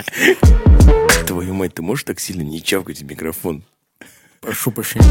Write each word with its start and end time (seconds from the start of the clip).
Твою 1.26 1.54
мать, 1.54 1.74
ты 1.74 1.82
можешь 1.82 2.04
так 2.04 2.20
сильно 2.20 2.42
не 2.42 2.62
чавкать 2.62 3.00
в 3.00 3.04
микрофон? 3.04 3.62
Прошу 4.40 4.70
прощения. 4.70 5.06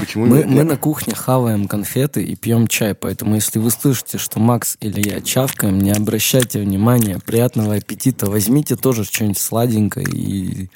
Почему 0.00 0.26
Мы, 0.26 0.44
мы 0.46 0.64
на 0.64 0.76
кухне 0.76 1.14
хаваем 1.14 1.68
конфеты 1.68 2.24
и 2.24 2.34
пьем 2.34 2.66
чай, 2.66 2.94
поэтому 2.94 3.34
если 3.34 3.58
вы 3.58 3.70
слышите, 3.70 4.16
что 4.18 4.40
Макс 4.40 4.76
или 4.80 5.06
я 5.06 5.20
чавкаем, 5.20 5.78
не 5.78 5.90
обращайте 5.90 6.60
внимания, 6.60 7.18
приятного 7.18 7.74
аппетита, 7.74 8.26
возьмите 8.26 8.76
тоже 8.76 9.04
что-нибудь 9.04 9.38
сладенькое 9.38 10.06
и 10.06 10.70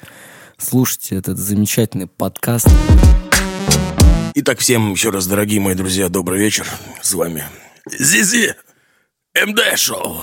слушайте 0.57 1.15
этот 1.15 1.39
замечательный 1.39 2.07
подкаст. 2.07 2.67
Итак, 4.35 4.59
всем 4.59 4.91
еще 4.91 5.09
раз, 5.09 5.25
дорогие 5.27 5.59
мои 5.59 5.73
друзья, 5.75 6.07
добрый 6.07 6.39
вечер. 6.39 6.67
С 7.01 7.13
вами 7.13 7.43
Зизи 7.89 8.53
МД 9.35 9.77
Шоу. 9.77 10.21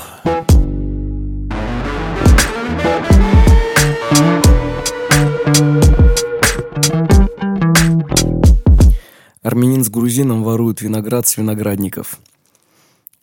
Армянин 9.43 9.83
с 9.83 9.89
грузином 9.89 10.45
воруют 10.45 10.83
виноград 10.83 11.27
с 11.27 11.37
виноградников. 11.37 12.21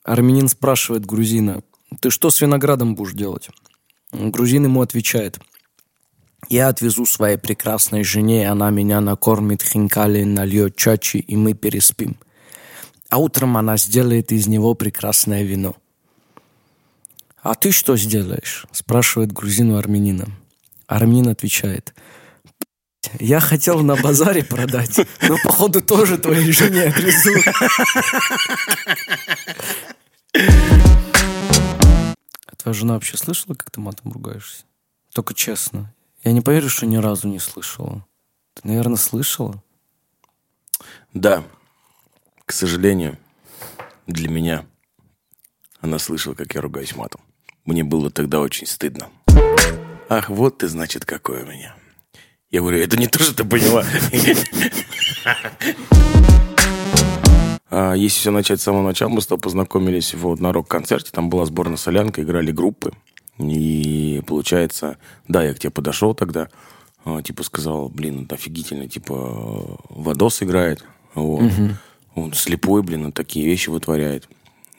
Армянин 0.04 0.50
спрашивает 0.50 1.06
грузина, 1.06 1.64
ты 2.02 2.10
что 2.10 2.30
с 2.30 2.42
виноградом 2.42 2.96
будешь 2.96 3.14
делать? 3.14 3.50
Грузин 4.12 4.66
ему 4.66 4.82
отвечает, 4.82 5.40
я 6.50 6.68
отвезу 6.68 7.06
своей 7.06 7.38
прекрасной 7.38 8.04
жене, 8.04 8.42
и 8.42 8.46
она 8.46 8.70
меня 8.70 9.00
накормит 9.00 9.62
хинкали, 9.62 10.24
нальет 10.24 10.76
чачи, 10.76 11.18
и 11.18 11.38
мы 11.38 11.54
переспим. 11.54 12.18
А 13.10 13.18
утром 13.18 13.56
она 13.56 13.78
сделает 13.78 14.32
из 14.34 14.48
него 14.48 14.74
прекрасное 14.74 15.44
вино. 15.44 15.76
«А 17.42 17.56
ты 17.56 17.72
что 17.72 17.96
сделаешь?»– 17.96 18.66
спрашивает 18.72 19.32
грузин 19.32 19.72
у 19.72 19.78
армянина. 19.78 20.28
Армянин 20.88 21.30
отвечает– 21.30 21.94
я 23.20 23.40
хотел 23.40 23.80
на 23.82 23.96
базаре 23.96 24.44
продать, 24.44 25.00
но 25.22 25.38
походу 25.44 25.82
тоже 25.82 26.18
твоей 26.18 26.52
жене 26.52 26.86
отвезу. 26.86 27.32
А 32.46 32.56
твоя 32.58 32.74
жена 32.74 32.94
вообще 32.96 33.18
слышала, 33.18 33.56
как 33.56 33.72
ты 33.72 33.80
матом 33.80 34.12
ругаешься? 34.12 34.64
Только 35.14 35.34
честно. 35.34 35.94
Я 36.24 36.34
не 36.34 36.42
поверю, 36.42 36.70
что 36.70 36.86
ни 36.86 36.98
разу 36.98 37.28
не 37.28 37.40
слышала. 37.40 38.06
Ты, 38.54 38.68
наверное, 38.68 38.98
слышала? 38.98 39.64
Да, 41.14 41.44
к 42.46 42.52
сожалению, 42.52 43.18
для 44.06 44.30
меня 44.30 44.66
она 45.82 45.98
слышала, 46.00 46.34
как 46.34 46.54
я 46.54 46.62
ругаюсь 46.62 46.96
матом. 46.96 47.22
Мне 47.64 47.84
было 47.84 48.12
тогда 48.12 48.42
очень 48.42 48.68
стыдно. 48.68 49.10
Ах, 50.10 50.30
вот 50.30 50.58
ты, 50.58 50.68
значит, 50.68 51.06
какой 51.06 51.44
у 51.44 51.46
меня. 51.46 51.79
Я 52.52 52.62
говорю, 52.62 52.80
это 52.80 52.98
не 52.98 53.06
то, 53.06 53.20
что 53.20 53.36
ты 53.36 53.46
поняла. 53.46 53.86
А, 57.72 57.94
Если 57.94 58.18
все 58.18 58.32
начать 58.32 58.60
с 58.60 58.64
самого 58.64 58.82
начала, 58.82 59.10
мы 59.10 59.22
с 59.22 59.28
тобой 59.28 59.42
познакомились 59.42 60.16
вот 60.16 60.40
на 60.40 60.52
рок-концерте. 60.52 61.12
Там 61.12 61.30
была 61.30 61.46
сборная 61.46 61.78
солянка, 61.78 62.24
играли 62.24 62.52
группы. 62.52 62.94
И 63.38 64.24
получается, 64.26 64.98
да, 65.28 65.44
я 65.44 65.54
к 65.54 65.60
тебе 65.60 65.70
подошел 65.70 66.16
тогда, 66.16 66.50
а, 67.06 67.22
типа 67.22 67.44
сказал, 67.44 67.88
блин, 67.90 68.24
это 68.24 68.34
офигительно, 68.34 68.88
типа 68.88 69.78
Вадос 69.90 70.42
играет. 70.42 70.84
Вот. 71.14 71.52
Он 72.16 72.34
слепой, 72.34 72.82
блин, 72.82 73.06
он 73.06 73.12
такие 73.12 73.46
вещи 73.46 73.70
вытворяет. 73.70 74.28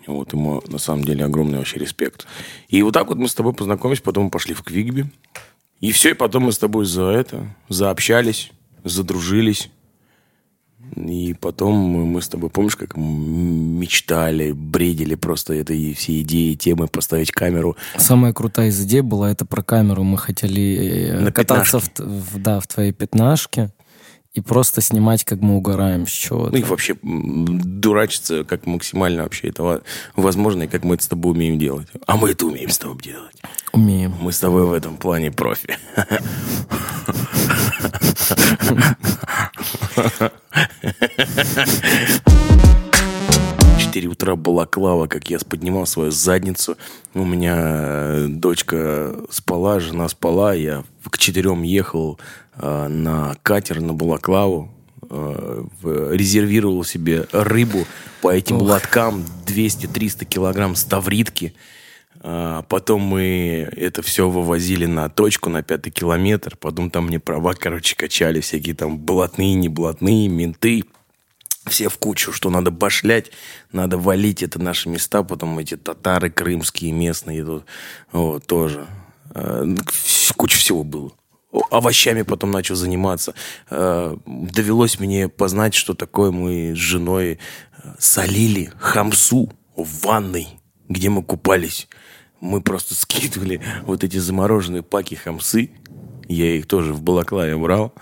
Вот 0.08 0.32
ему 0.32 0.60
на 0.66 0.78
самом 0.78 1.04
деле 1.04 1.24
огромный 1.24 1.58
вообще 1.58 1.78
респект. 1.78 2.26
И 2.68 2.82
вот 2.82 2.92
так 2.92 3.06
вот 3.06 3.18
мы 3.18 3.28
с 3.28 3.34
тобой 3.34 3.52
познакомились, 3.52 4.00
потом 4.00 4.24
мы 4.24 4.30
пошли 4.30 4.52
в 4.52 4.62
Квигби. 4.62 5.06
И 5.80 5.92
все, 5.92 6.10
и 6.10 6.14
потом 6.14 6.44
мы 6.44 6.52
с 6.52 6.58
тобой 6.58 6.84
за 6.84 7.04
это 7.04 7.46
заобщались, 7.68 8.50
задружились. 8.84 9.70
И 10.96 11.34
потом 11.40 11.74
мы, 11.76 12.20
с 12.20 12.28
тобой, 12.28 12.50
помнишь, 12.50 12.74
как 12.76 12.96
мечтали, 12.96 14.52
бредили 14.52 15.14
просто 15.14 15.54
этой 15.54 15.94
все 15.94 16.20
идеи, 16.22 16.54
темы, 16.54 16.88
поставить 16.88 17.30
камеру. 17.30 17.76
Самая 17.96 18.32
крутая 18.32 18.68
из 18.68 18.82
идей 18.84 19.00
была 19.02 19.30
это 19.30 19.44
про 19.46 19.62
камеру. 19.62 20.02
Мы 20.02 20.18
хотели 20.18 21.10
э, 21.12 21.20
На 21.20 21.32
кататься 21.32 21.80
т- 21.80 22.02
в- 22.02 22.38
да, 22.42 22.60
в 22.60 22.66
твоей 22.66 22.92
пятнашке 22.92 23.70
и 24.32 24.40
просто 24.40 24.80
снимать, 24.80 25.24
как 25.24 25.40
мы 25.40 25.56
угораем 25.56 26.06
с 26.06 26.10
чего-то. 26.10 26.52
Ну 26.52 26.58
и 26.58 26.62
вообще 26.62 26.96
дурачиться 27.02 28.44
как 28.44 28.64
максимально 28.66 29.24
вообще 29.24 29.48
это 29.48 29.62
во- 29.62 29.82
возможно, 30.14 30.62
и 30.64 30.68
как 30.68 30.84
мы 30.84 30.94
это 30.94 31.04
с 31.04 31.08
тобой 31.08 31.32
умеем 31.32 31.58
делать. 31.58 31.88
А 32.06 32.16
мы 32.16 32.30
это 32.30 32.46
умеем 32.46 32.70
с 32.70 32.78
тобой 32.78 33.02
делать. 33.02 33.34
Умеем. 33.72 34.14
Мы 34.20 34.32
с 34.32 34.38
тобой 34.38 34.66
в 34.66 34.72
этом 34.72 34.96
плане 34.96 35.32
профи. 35.32 35.76
Четыре 43.78 44.08
утра 44.08 44.36
балаклава, 44.36 45.06
как 45.06 45.30
я 45.30 45.38
поднимал 45.38 45.86
свою 45.86 46.10
задницу. 46.12 46.76
У 47.14 47.24
меня 47.24 47.56
э, 47.58 48.26
дочка 48.28 49.16
спала, 49.30 49.80
жена 49.80 50.08
спала. 50.08 50.54
Я 50.54 50.84
к 51.08 51.18
четырем 51.18 51.62
ехал 51.62 52.20
на 52.88 53.36
катер 53.42 53.80
на 53.80 53.92
балаклаву. 53.94 54.70
э, 55.10 55.64
резервировал 56.12 56.84
себе 56.84 57.26
рыбу 57.32 57.86
по 58.22 58.32
этим 58.32 58.58
лоткам 58.58 59.24
200-300 59.46 60.24
килограмм 60.24 60.76
ставритки. 60.76 61.54
А, 62.22 62.62
Потом 62.68 63.00
мы 63.00 63.68
это 63.76 64.02
все 64.02 64.28
вывозили 64.28 64.86
на 64.86 65.08
точку, 65.08 65.48
на 65.50 65.62
пятый 65.62 65.90
километр. 65.90 66.56
Потом 66.56 66.90
там 66.90 67.06
мне 67.06 67.18
права, 67.18 67.54
короче, 67.54 67.96
качали. 67.96 68.40
Всякие 68.40 68.74
там 68.74 68.98
блатные, 68.98 69.54
не 69.54 69.68
блатные, 69.68 70.28
менты. 70.28 70.84
Все 71.66 71.88
в 71.88 71.98
кучу, 71.98 72.32
что 72.32 72.50
надо 72.50 72.70
башлять, 72.70 73.30
надо 73.72 73.96
валить. 73.98 74.42
Это 74.42 74.58
наши 74.60 74.88
места. 74.88 75.22
Потом 75.22 75.58
эти 75.58 75.76
татары 75.76 76.30
крымские, 76.30 76.92
местные 76.92 77.40
идут. 77.40 77.64
Вот, 78.12 78.46
тоже. 78.46 78.86
Ну, 79.34 79.76
Куча 80.36 80.58
всего 80.58 80.84
было. 80.84 81.12
Овощами 81.70 82.22
потом 82.22 82.50
начал 82.50 82.74
заниматься. 82.76 83.34
А, 83.70 84.16
Довелось 84.26 85.00
мне 85.00 85.28
познать, 85.28 85.74
что 85.74 85.94
такое 85.94 86.30
мы 86.30 86.72
с 86.74 86.78
женой 86.78 87.38
э, 87.82 87.94
солили 87.98 88.72
хамсу 88.78 89.52
в 89.76 90.06
ванной, 90.06 90.48
где 90.88 91.08
мы 91.08 91.22
купались. 91.22 91.88
Мы 92.40 92.60
просто 92.60 92.94
скидывали 92.94 93.60
вот 93.82 94.04
эти 94.04 94.16
замороженные 94.16 94.82
паки 94.82 95.14
хамсы. 95.14 95.70
Я 96.28 96.54
их 96.56 96.66
тоже 96.66 96.92
в 96.92 97.02
балаклаве 97.02 97.56
брал. 97.56 97.92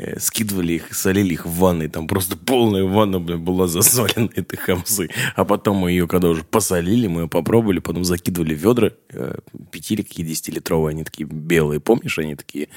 Э, 0.00 0.18
Скидывали 0.18 0.74
их, 0.74 0.94
солили 0.94 1.34
их 1.34 1.44
в 1.44 1.50
ванной. 1.58 1.88
Там 1.88 2.06
просто 2.06 2.36
полная 2.36 2.84
ванна, 2.84 3.20
блин, 3.20 3.44
была 3.44 3.66
засолена 3.66 4.30
этой 4.34 4.56
хамсы. 4.56 5.10
А 5.36 5.44
потом 5.44 5.76
мы 5.76 5.90
ее, 5.90 6.08
когда 6.08 6.28
уже 6.28 6.42
посолили, 6.42 7.06
мы 7.06 7.22
ее 7.22 7.28
попробовали, 7.28 7.80
потом 7.80 8.04
закидывали 8.04 8.54
ведра. 8.54 8.90
э, 9.12 9.34
Пятилитки, 9.70 10.22
десятилитровые, 10.22 10.92
они 10.94 11.04
такие 11.04 11.26
белые. 11.26 11.80
Помнишь, 11.80 12.18
они 12.18 12.34
такие 12.34 12.68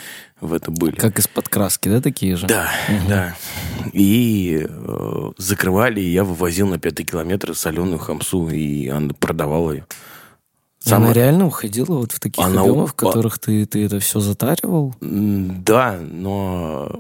в 0.41 0.53
это 0.53 0.69
были? 0.69 0.95
Как 0.95 1.17
из-под 1.19 1.47
краски, 1.47 1.87
да, 1.87 2.01
такие 2.01 2.35
же? 2.35 2.47
Да, 2.47 2.69
да. 3.07 3.37
И 3.93 4.65
э, 4.67 5.31
закрывали, 5.37 6.01
и 6.01 6.11
я 6.11 6.25
вывозил 6.25 6.67
на 6.67 6.77
пятый 6.77 7.05
километр 7.05 7.55
соленую 7.55 7.99
хамсу, 7.99 8.49
и 8.49 8.87
она 8.89 9.13
продавала 9.13 9.71
ее. 9.71 9.87
И 10.85 10.91
Она 10.91 11.13
реально 11.13 11.47
уходила 11.47 11.95
вот 11.95 12.11
в 12.11 12.19
таких 12.19 12.43
Она 12.43 12.61
объемах, 12.61 12.89
в 12.91 12.93
которых 12.93 13.39
ты, 13.39 13.65
ты 13.65 13.85
это 13.85 13.99
все 13.99 14.19
затаривал? 14.19 14.93
Да, 14.99 15.97
но 16.01 16.91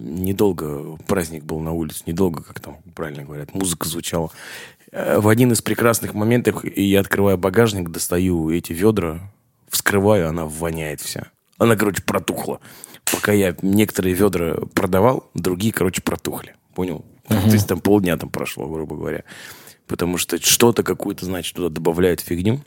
недолго 0.00 0.96
праздник 1.06 1.44
был 1.44 1.60
на 1.60 1.72
улице, 1.72 2.02
недолго, 2.06 2.42
как 2.42 2.58
там 2.60 2.78
правильно 2.94 3.24
говорят, 3.24 3.54
музыка 3.54 3.88
звучала. 3.88 4.30
Э, 4.90 5.20
В 5.20 5.28
один 5.28 5.52
из 5.52 5.62
прекрасных 5.62 6.14
моментов 6.14 6.64
я 6.64 7.00
открываю 7.00 7.38
багажник, 7.38 7.90
достаю 7.90 8.50
эти 8.50 8.72
ведра, 8.72 9.20
вскрываю, 9.68 10.28
она 10.28 10.44
воняет 10.44 11.00
вся. 11.00 11.28
Она, 11.58 11.76
короче, 11.76 12.02
протухла. 12.02 12.60
Пока 13.12 13.32
я 13.32 13.54
некоторые 13.62 14.14
ведра 14.14 14.56
продавал, 14.74 15.30
другие, 15.34 15.72
короче, 15.72 16.02
протухли. 16.02 16.56
Понял? 16.74 17.04
То 17.28 17.50
есть 17.50 17.68
там 17.68 17.80
полдня 17.80 18.16
там 18.16 18.30
прошло, 18.30 18.66
грубо 18.66 18.96
говоря. 18.96 19.22
Потому 19.86 20.18
что 20.18 20.40
что-то 20.40 20.82
какую-то, 20.82 21.24
значит, 21.24 21.54
туда 21.54 21.68
добавляют 21.68 22.20
фигню. 22.20 22.60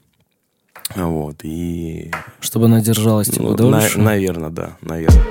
Вот, 0.96 1.38
и 1.44 2.12
Чтобы 2.40 2.66
она 2.66 2.82
держалась 2.82 3.28
типа 3.30 3.44
ну, 3.44 3.56
дольше? 3.56 4.00
наверное, 4.00 4.50
да, 4.50 4.78
наверное. 4.82 5.24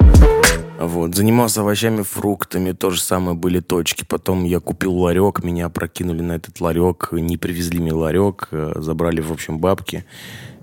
Вот. 0.81 1.15
Занимался 1.15 1.61
овощами, 1.61 2.03
фруктами, 2.03 2.73
то 2.73 2.91
же 2.91 3.03
самое 3.03 3.37
были 3.37 3.61
точки. 3.61 4.07
Потом 4.09 4.45
я 4.45 4.61
купил 4.61 4.95
ларек, 4.97 5.45
меня 5.45 5.69
прокинули 5.69 6.23
на 6.23 6.33
этот 6.33 6.59
ларек, 6.61 7.11
не 7.13 7.37
привезли 7.37 7.79
мне 7.81 7.93
ларек, 7.93 8.49
э, 8.51 8.73
забрали, 8.77 9.21
в 9.21 9.31
общем, 9.31 9.59
бабки. 9.59 10.07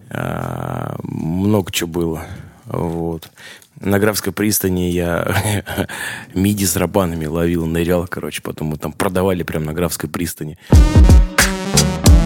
А, 0.09 0.97
Много 1.03 1.71
чего 1.71 1.89
было. 1.89 2.23
Вот. 2.65 3.29
На 3.79 3.99
Графской 3.99 4.33
пристани 4.33 4.89
я 4.89 5.35
миди 6.33 6.65
с 6.65 6.75
рабанами 6.75 7.27
ловил, 7.27 7.67
нырял, 7.67 8.07
короче. 8.07 8.41
Потом 8.41 8.69
мы 8.69 8.77
там 8.77 8.93
продавали 8.93 9.43
прямо 9.43 9.65
на 9.67 9.73
Графской 9.73 10.09
пристани. 10.09 10.57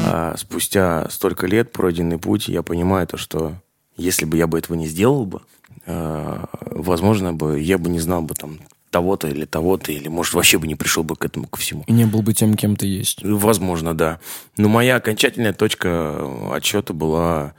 А 0.04 0.36
спустя 0.38 1.08
столько 1.10 1.48
лет 1.48 1.72
пройденный 1.72 2.18
путь, 2.18 2.48
я 2.48 2.64
понимаю 2.64 3.08
то, 3.08 3.18
что 3.18 3.54
если 3.98 4.26
бы 4.26 4.38
я 4.38 4.48
бы 4.48 4.58
этого 4.58 4.76
не 4.76 4.88
сделал 4.88 5.26
бы, 5.26 5.42
э, 5.86 6.46
возможно 6.66 7.34
бы 7.34 7.60
я 7.60 7.78
бы 7.78 7.90
не 7.90 8.00
знал 8.00 8.22
бы 8.22 8.36
там 8.36 8.60
того-то 8.92 9.28
или 9.28 9.46
того-то, 9.46 9.92
или, 9.92 10.10
может, 10.10 10.34
вообще 10.34 10.60
бы 10.60 10.68
не 10.68 10.76
пришел 10.76 11.04
бы 11.04 11.16
к 11.16 11.26
этому, 11.26 11.48
ко 11.48 11.60
всему. 11.60 11.84
И 11.88 11.94
не 11.94 12.06
был 12.06 12.22
бы 12.22 12.34
тем, 12.34 12.56
кем 12.56 12.76
ты 12.76 12.88
есть. 12.88 13.24
Возможно, 13.24 13.96
да. 13.96 14.20
Но 14.58 14.68
моя 14.68 14.98
окончательная 14.98 15.54
точка 15.54 16.30
отчета 16.54 16.94
была... 16.94 17.54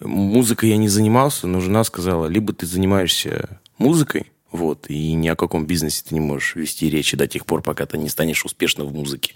Музыкой 0.00 0.70
я 0.70 0.76
не 0.76 0.88
занимался, 0.88 1.46
но 1.46 1.60
жена 1.60 1.82
сказала, 1.82 2.26
либо 2.26 2.52
ты 2.52 2.66
занимаешься 2.66 3.60
музыкой, 3.78 4.26
вот, 4.54 4.88
и 4.88 5.12
ни 5.14 5.26
о 5.26 5.34
каком 5.34 5.66
бизнесе 5.66 6.04
ты 6.08 6.14
не 6.14 6.20
можешь 6.20 6.54
вести 6.54 6.88
речи 6.88 7.16
до 7.16 7.26
тех 7.26 7.44
пор, 7.44 7.60
пока 7.60 7.86
ты 7.86 7.98
не 7.98 8.08
станешь 8.08 8.44
успешным 8.44 8.86
в 8.86 8.94
музыке. 8.94 9.34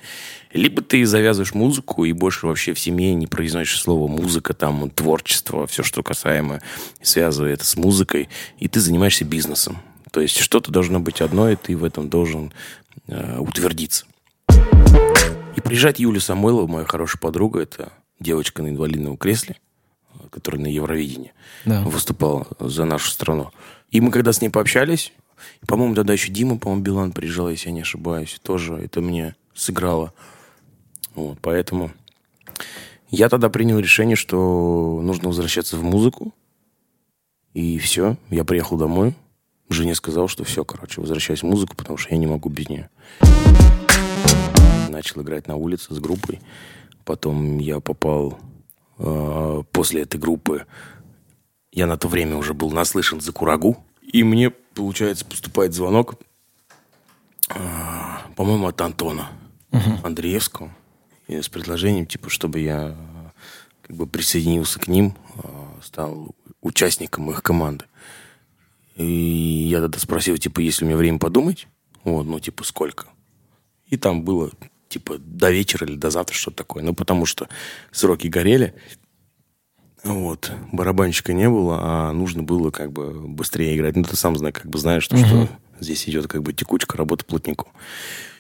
Либо 0.53 0.81
ты 0.81 1.05
завязываешь 1.05 1.55
музыку 1.55 2.05
и 2.05 2.13
больше 2.13 2.47
вообще 2.47 2.73
в 2.73 2.79
семье 2.79 3.15
не 3.15 3.27
произносишь 3.27 3.81
слово 3.81 4.07
музыка, 4.07 4.55
там, 4.55 4.89
творчество, 4.91 5.67
все, 5.67 5.83
что 5.83 6.05
касаемо, 6.05 6.63
связывает 7.03 7.59
это 7.61 7.65
с 7.67 7.77
музыкой, 7.77 8.29
и 8.61 8.69
ты 8.69 8.79
занимаешься 8.79 9.25
бизнесом. 9.25 9.79
То 10.13 10.21
есть 10.21 10.39
что-то 10.39 10.71
должно 10.71 11.01
быть 11.01 11.21
одно, 11.21 11.51
и 11.51 11.57
ты 11.57 11.77
в 11.77 11.83
этом 11.83 12.09
должен 12.09 12.53
э, 13.09 13.39
утвердиться. 13.41 14.07
И 15.57 15.61
приезжает 15.61 15.99
Юлия 15.99 16.21
Самойлова, 16.21 16.69
моя 16.69 16.85
хорошая 16.85 17.21
подруга, 17.21 17.61
это 17.63 17.93
девочка 18.21 18.63
на 18.63 18.69
инвалидном 18.69 19.17
кресле, 19.17 19.57
которая 20.31 20.63
на 20.63 20.69
Евровидении 20.69 21.33
Да. 21.65 21.83
выступала 21.83 22.47
за 22.61 22.85
нашу 22.85 23.11
страну. 23.11 23.51
И 23.91 24.01
мы 24.01 24.11
когда 24.11 24.33
с 24.33 24.41
ней 24.41 24.51
пообщались, 24.51 25.13
по-моему, 25.67 25.95
тогда 25.95 26.13
еще 26.13 26.31
Дима, 26.31 26.59
по-моему, 26.59 26.83
Билан 26.83 27.13
приезжал, 27.13 27.49
если 27.49 27.69
я 27.69 27.75
не 27.75 27.81
ошибаюсь, 27.83 28.39
тоже 28.43 28.75
это 28.75 29.01
мне 29.01 29.35
сыграло. 29.55 30.13
Вот, 31.15 31.39
поэтому 31.41 31.91
я 33.11 33.29
тогда 33.29 33.49
принял 33.49 33.79
решение, 33.79 34.17
что 34.17 35.01
нужно 35.03 35.29
возвращаться 35.29 35.77
в 35.77 35.83
музыку. 35.83 36.35
И 37.55 37.79
все, 37.79 38.17
я 38.31 38.45
приехал 38.45 38.77
домой. 38.77 39.15
Жене 39.71 39.95
сказал, 39.95 40.29
что 40.29 40.45
все, 40.45 40.65
короче, 40.65 41.01
возвращаюсь 41.01 41.43
в 41.43 41.47
музыку, 41.47 41.77
потому 41.77 41.97
что 41.99 42.11
я 42.11 42.19
не 42.19 42.27
могу 42.27 42.49
без 42.49 42.69
нее. 42.69 42.91
Начал 44.89 45.23
играть 45.23 45.47
на 45.47 45.57
улице 45.57 45.95
с 45.95 45.99
группой. 45.99 46.41
Потом 47.05 47.59
я 47.59 47.81
попал 47.81 48.39
э, 48.99 49.63
после 49.73 50.03
этой 50.03 50.19
группы. 50.19 50.67
Я 51.73 51.87
на 51.87 51.97
то 51.97 52.09
время 52.09 52.37
уже 52.37 52.55
был 52.55 52.71
наслышан 52.71 53.21
за 53.21 53.33
Курагу. 53.33 53.85
И 54.03 54.23
мне, 54.25 54.51
получается, 54.51 55.25
поступает 55.25 55.75
звонок, 55.75 56.15
э, 57.51 57.55
по-моему, 58.37 58.67
от 58.67 58.81
Антона 58.81 59.29
Андреевского. 60.03 60.75
И 61.27 61.41
с 61.41 61.49
предложением, 61.49 62.07
типа, 62.07 62.31
чтобы 62.31 62.61
я 62.61 62.97
как 63.83 63.97
бы 63.97 64.07
присоединился 64.07 64.79
к 64.81 64.89
ним, 64.89 65.15
э, 65.37 65.49
стал 65.83 66.35
участником 66.63 67.31
их 67.31 67.43
команды. 67.43 67.85
И 68.97 69.05
я 69.71 69.81
тогда 69.81 69.99
спросил, 69.99 70.37
типа, 70.39 70.61
есть 70.61 70.81
ли 70.81 70.87
у 70.87 70.89
меня 70.89 70.97
время 70.97 71.19
подумать? 71.19 71.69
Вот, 72.05 72.25
ну, 72.25 72.41
типа, 72.41 72.65
сколько? 72.65 73.07
И 73.87 73.97
там 73.97 74.23
было, 74.23 74.51
типа, 74.89 75.19
до 75.19 75.51
вечера 75.51 75.87
или 75.87 75.97
до 75.97 76.11
завтра 76.11 76.35
что-то 76.35 76.59
такое. 76.59 76.83
Ну, 76.83 76.95
потому 76.95 77.27
что 77.27 77.49
сроки 77.93 78.27
горели. 78.27 78.75
Вот. 80.05 80.53
Барабанщика 80.73 81.33
не 81.33 81.49
было, 81.49 81.79
а 81.81 82.13
нужно 82.13 82.43
было 82.43 82.71
как 82.71 82.93
бы 82.93 83.27
быстрее 83.29 83.77
играть. 83.77 83.97
Ну, 83.97 84.05
ты 84.05 84.17
сам 84.17 84.37
знаешь, 84.37 84.55
как 84.55 84.67
бы 84.67 84.79
знаешь, 84.79 85.03
что, 85.03 85.17
что 85.17 85.49
здесь 85.81 86.09
идет 86.09 86.29
как 86.29 86.43
бы 86.43 86.53
текучка, 86.53 86.97
работа 86.97 87.25
плотником. 87.25 87.69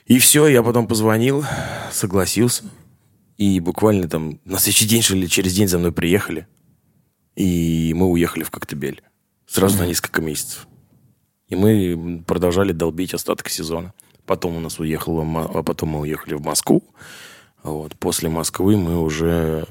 И 0.06 0.18
все, 0.18 0.46
я 0.46 0.62
потом 0.62 0.86
позвонил, 0.86 1.44
согласился. 1.92 2.64
И 3.36 3.60
буквально 3.60 4.08
там 4.08 4.40
на 4.44 4.58
следующий 4.58 4.86
день, 4.86 5.02
что 5.02 5.14
ли, 5.14 5.28
через 5.28 5.54
день 5.54 5.68
за 5.68 5.78
мной 5.78 5.92
приехали. 5.92 6.46
И 7.36 7.92
мы 7.94 8.06
уехали 8.06 8.42
в 8.42 8.50
Коктебель. 8.50 9.02
Сразу 9.46 9.78
на 9.78 9.86
несколько 9.86 10.20
месяцев. 10.20 10.66
И 11.48 11.56
мы 11.56 12.22
продолжали 12.26 12.72
долбить 12.72 13.14
остаток 13.14 13.48
сезона. 13.48 13.94
Потом 14.26 14.56
у 14.56 14.60
нас 14.60 14.78
уехало, 14.78 15.24
а 15.54 15.62
потом 15.62 15.90
мы 15.90 16.00
уехали 16.00 16.34
в 16.34 16.42
Москву. 16.42 16.82
Вот. 17.62 17.96
После 17.96 18.28
Москвы 18.28 18.76
мы 18.76 19.00
уже 19.00 19.66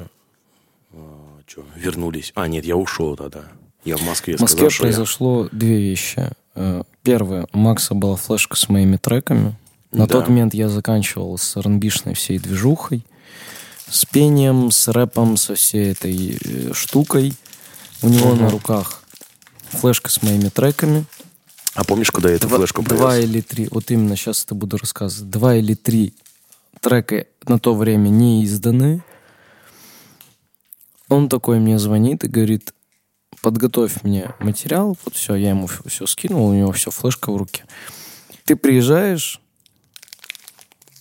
чё, 1.48 1.64
вернулись. 1.76 2.32
А, 2.36 2.48
нет, 2.48 2.66
я 2.66 2.76
ушел 2.76 3.16
тогда. 3.16 3.46
Я 3.86 3.98
в 3.98 4.02
Москве 4.04 4.38
В 4.38 4.42
Москве 4.42 4.58
сказал, 4.58 4.70
что 4.70 4.86
я- 4.88 4.92
произошло 4.94 5.50
две 5.52 5.80
вещи. 5.80 6.30
Э, 6.56 6.84
Первое, 7.04 7.48
у 7.54 7.58
Макса 7.58 7.94
была 7.94 8.16
флешка 8.18 8.56
с 8.58 8.68
моими 8.70 8.98
треками. 8.98 9.56
На 9.92 10.06
Да. 10.08 10.14
тот 10.16 10.28
момент 10.28 10.54
я 10.54 10.68
заканчивал 10.68 11.38
с 11.38 11.56
rb 11.56 12.14
всей 12.14 12.38
движухой, 12.40 13.06
с 13.90 14.04
пением, 14.06 14.72
с 14.72 14.90
рэпом, 14.90 15.38
со 15.38 15.56
всей 15.56 15.92
этой 15.92 16.38
э, 16.44 16.74
штукой. 16.74 17.34
У 18.02 18.10
него 18.10 18.36
на 18.36 18.50
руках 18.50 19.04
флешка 19.70 20.10
с 20.12 20.22
моими 20.22 20.50
треками. 20.50 21.06
А 21.74 21.84
помнишь, 21.86 22.12
куда 22.12 22.30
я 22.30 22.36
эту 22.36 22.48
Два, 22.50 22.58
флешку 22.58 22.82
два 22.82 23.12
привез? 23.12 23.30
или 23.30 23.42
три, 23.42 23.68
вот 23.72 23.90
именно 23.92 24.16
сейчас 24.18 24.44
это 24.44 24.56
буду 24.56 24.78
рассказывать. 24.78 25.30
Два 25.30 25.56
или 25.56 25.76
три 25.76 26.14
трека 26.82 27.26
на 27.48 27.60
то 27.60 27.74
время 27.76 28.10
не 28.10 28.44
изданы. 28.44 29.02
Он 31.10 31.30
такой 31.30 31.60
мне 31.60 31.80
звонит 31.80 32.24
и 32.24 32.28
говорит, 32.28 32.74
подготовь 33.42 34.04
мне 34.04 34.34
материал. 34.40 34.98
Вот 35.06 35.16
все, 35.16 35.36
я 35.36 35.50
ему 35.50 35.68
все 35.86 36.06
скинул, 36.06 36.48
у 36.48 36.54
него 36.54 36.72
все, 36.72 36.92
флешка 36.92 37.32
в 37.32 37.38
руке. 37.38 37.64
Ты 38.46 38.56
приезжаешь 38.56 39.42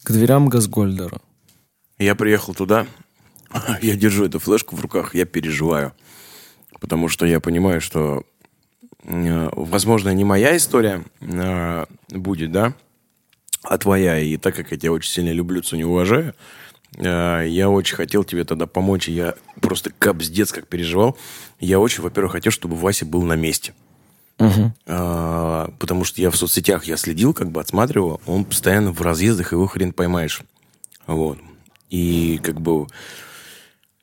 к 0.02 0.10
дверям 0.12 0.48
Газгольдера. 0.48 1.20
Я 1.98 2.14
приехал 2.14 2.54
туда, 2.54 2.86
я 3.82 3.96
держу 3.96 4.24
эту 4.24 4.38
флешку 4.38 4.76
в 4.76 4.80
руках, 4.80 5.14
я 5.14 5.24
переживаю. 5.24 5.92
Потому 6.80 7.08
что 7.08 7.26
я 7.26 7.40
понимаю, 7.40 7.80
что, 7.80 8.24
э, 9.02 9.50
возможно, 9.52 10.10
не 10.10 10.24
моя 10.24 10.56
история 10.56 11.04
э, 11.20 11.86
будет, 12.10 12.52
да, 12.52 12.74
а 13.62 13.78
твоя. 13.78 14.18
И 14.18 14.36
так 14.36 14.54
как 14.54 14.70
я 14.72 14.76
тебя 14.76 14.92
очень 14.92 15.10
сильно 15.10 15.32
люблю, 15.32 15.62
ценю, 15.62 15.88
уважаю, 15.88 16.34
я 16.98 17.68
очень 17.68 17.96
хотел 17.96 18.24
тебе 18.24 18.44
тогда 18.44 18.66
помочь. 18.66 19.08
и 19.08 19.12
Я 19.12 19.34
просто 19.60 19.90
капздец 19.98 20.52
как 20.52 20.66
переживал. 20.66 21.16
Я 21.60 21.78
очень, 21.78 22.02
во-первых, 22.02 22.32
хотел, 22.32 22.52
чтобы 22.52 22.76
Вася 22.76 23.04
был 23.04 23.22
на 23.22 23.34
месте. 23.34 23.74
А, 24.86 25.70
потому 25.78 26.04
что 26.04 26.20
я 26.20 26.30
в 26.30 26.36
соцсетях 26.36 26.84
я 26.84 26.96
следил, 26.96 27.32
как 27.32 27.50
бы 27.50 27.60
отсматривал, 27.60 28.20
он 28.26 28.44
постоянно 28.44 28.92
в 28.92 29.00
разъездах, 29.00 29.52
его 29.52 29.66
хрен 29.66 29.92
поймаешь. 29.92 30.42
Вот. 31.06 31.38
И 31.88 32.38
как 32.42 32.60
бы 32.60 32.86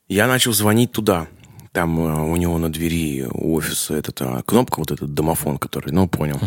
я 0.08 0.28
начал 0.28 0.54
звонить 0.54 0.92
туда. 0.92 1.28
Там 1.72 2.00
э, 2.00 2.32
у 2.32 2.36
него 2.36 2.58
на 2.58 2.72
двери 2.72 3.28
у 3.32 3.56
офиса 3.56 3.96
эта 3.96 4.44
кнопка, 4.46 4.80
вот 4.80 4.92
этот 4.92 5.14
домофон, 5.14 5.58
который, 5.58 5.92
ну, 5.92 6.08
понял. 6.08 6.40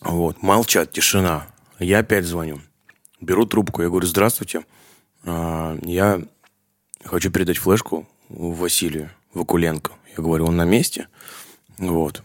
Вот. 0.00 0.42
Молчат, 0.42 0.92
тишина. 0.92 1.46
Я 1.78 1.98
опять 2.00 2.24
звоню. 2.24 2.60
Беру 3.20 3.46
трубку, 3.46 3.82
я 3.82 3.88
говорю, 3.88 4.06
здравствуйте. 4.06 4.64
А, 5.24 5.78
Я 5.82 6.22
хочу 7.04 7.30
передать 7.30 7.58
флешку 7.58 8.06
Василию 8.28 9.10
Вакуленко. 9.34 9.92
Я 10.16 10.22
говорю, 10.22 10.46
он 10.46 10.56
на 10.56 10.64
месте? 10.64 11.08
Вот. 11.78 12.22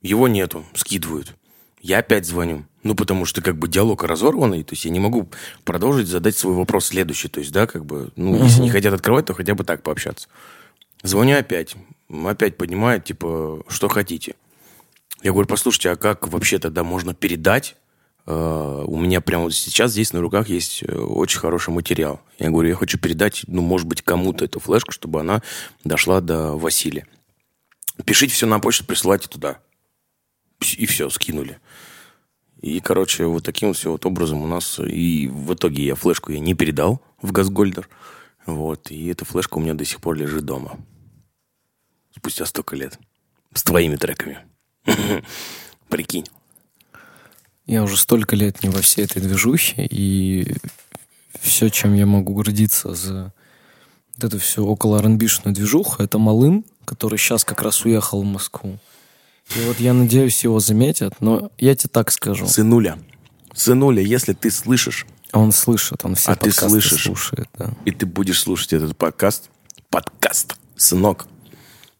Его 0.00 0.28
нету, 0.28 0.64
скидывают. 0.74 1.34
Я 1.80 1.98
опять 1.98 2.26
звоню. 2.26 2.64
Ну, 2.82 2.94
потому 2.96 3.24
что 3.24 3.42
как 3.42 3.56
бы 3.56 3.68
диалог 3.68 4.02
разорванный, 4.02 4.64
то 4.64 4.72
есть 4.72 4.84
я 4.84 4.90
не 4.90 4.98
могу 4.98 5.28
продолжить 5.64 6.08
задать 6.08 6.36
свой 6.36 6.54
вопрос 6.54 6.86
следующий. 6.86 7.28
То 7.28 7.40
есть, 7.40 7.52
да, 7.52 7.66
как 7.66 7.84
бы, 7.84 8.10
ну, 8.16 8.42
если 8.42 8.60
не 8.60 8.70
хотят 8.70 8.92
открывать, 8.92 9.26
то 9.26 9.34
хотя 9.34 9.54
бы 9.54 9.62
так 9.62 9.82
пообщаться. 9.82 10.28
Звоню 11.02 11.36
опять. 11.38 11.76
Опять 12.08 12.56
поднимает, 12.56 13.04
типа, 13.04 13.64
что 13.68 13.88
хотите. 13.88 14.34
Я 15.22 15.30
говорю, 15.30 15.48
послушайте, 15.48 15.90
а 15.90 15.96
как 15.96 16.26
вообще 16.28 16.58
тогда 16.58 16.82
можно 16.82 17.14
передать? 17.14 17.76
Э, 18.26 18.84
У 18.86 18.98
меня 18.98 19.20
прямо 19.20 19.50
сейчас 19.50 19.92
здесь 19.92 20.12
на 20.12 20.20
руках 20.20 20.48
есть 20.48 20.82
э, 20.82 20.94
очень 20.94 21.40
хороший 21.40 21.70
материал. 21.70 22.20
Я 22.38 22.50
говорю, 22.50 22.70
я 22.70 22.74
хочу 22.74 22.98
передать, 22.98 23.42
ну, 23.46 23.62
может 23.62 23.86
быть, 23.86 24.02
кому-то 24.02 24.44
эту 24.44 24.60
флешку, 24.60 24.92
чтобы 24.92 25.20
она 25.20 25.42
дошла 25.84 26.20
до 26.20 26.56
Василия. 26.56 27.06
Пишите 28.04 28.34
все 28.34 28.46
на 28.46 28.58
почту, 28.60 28.84
присылайте 28.84 29.28
туда. 29.28 29.58
И 30.76 30.86
все, 30.86 31.10
скинули. 31.10 31.58
И, 32.60 32.78
короче, 32.80 33.26
вот 33.26 33.44
таким 33.44 33.68
вот 33.68 33.76
все 33.76 33.90
вот 33.90 34.06
образом 34.06 34.40
у 34.42 34.46
нас... 34.46 34.78
И 34.78 35.28
в 35.28 35.54
итоге 35.54 35.84
я 35.84 35.94
флешку 35.96 36.30
я 36.30 36.38
не 36.38 36.54
передал 36.54 37.02
в 37.20 37.32
Газгольдер. 37.32 37.88
Вот. 38.46 38.90
И 38.90 39.08
эта 39.08 39.24
флешка 39.24 39.56
у 39.58 39.60
меня 39.60 39.74
до 39.74 39.84
сих 39.84 40.00
пор 40.00 40.14
лежит 40.14 40.44
дома. 40.44 40.78
Спустя 42.16 42.46
столько 42.46 42.76
лет. 42.76 42.98
С 43.52 43.64
твоими 43.64 43.96
треками. 43.96 44.38
Прикинь. 45.88 46.26
Я 47.66 47.82
уже 47.82 47.96
столько 47.96 48.36
лет 48.36 48.62
не 48.62 48.68
во 48.68 48.80
всей 48.82 49.04
этой 49.04 49.22
движухе, 49.22 49.86
и 49.86 50.56
все, 51.40 51.68
чем 51.68 51.94
я 51.94 52.06
могу 52.06 52.34
гордиться 52.34 52.94
за 52.94 53.32
вот 54.16 54.24
эту 54.24 54.38
всю 54.38 54.66
около 54.66 55.00
rb 55.00 55.52
движуху, 55.52 56.02
это 56.02 56.18
Малым, 56.18 56.64
который 56.84 57.18
сейчас 57.18 57.44
как 57.44 57.62
раз 57.62 57.84
уехал 57.84 58.22
в 58.22 58.26
Москву. 58.26 58.78
И 59.56 59.60
вот 59.66 59.80
я 59.80 59.92
надеюсь, 59.92 60.44
его 60.44 60.60
заметят, 60.60 61.20
но 61.20 61.50
я 61.58 61.74
тебе 61.74 61.90
так 61.90 62.10
скажу. 62.10 62.46
Сынуля. 62.46 62.98
Сынуля, 63.54 64.02
если 64.02 64.32
ты 64.32 64.50
слышишь, 64.50 65.06
Он 65.32 65.52
слышит, 65.52 66.04
он 66.04 66.14
все 66.14 66.32
А 66.32 66.34
ты 66.34 66.46
подкасты 66.50 66.68
слышишь? 66.68 67.02
слушает, 67.04 67.48
да. 67.58 67.72
и 67.84 67.90
ты 67.90 68.06
будешь 68.06 68.40
слушать 68.40 68.72
этот 68.72 68.96
подкаст, 68.96 69.50
подкаст, 69.88 70.56
сынок, 70.76 71.26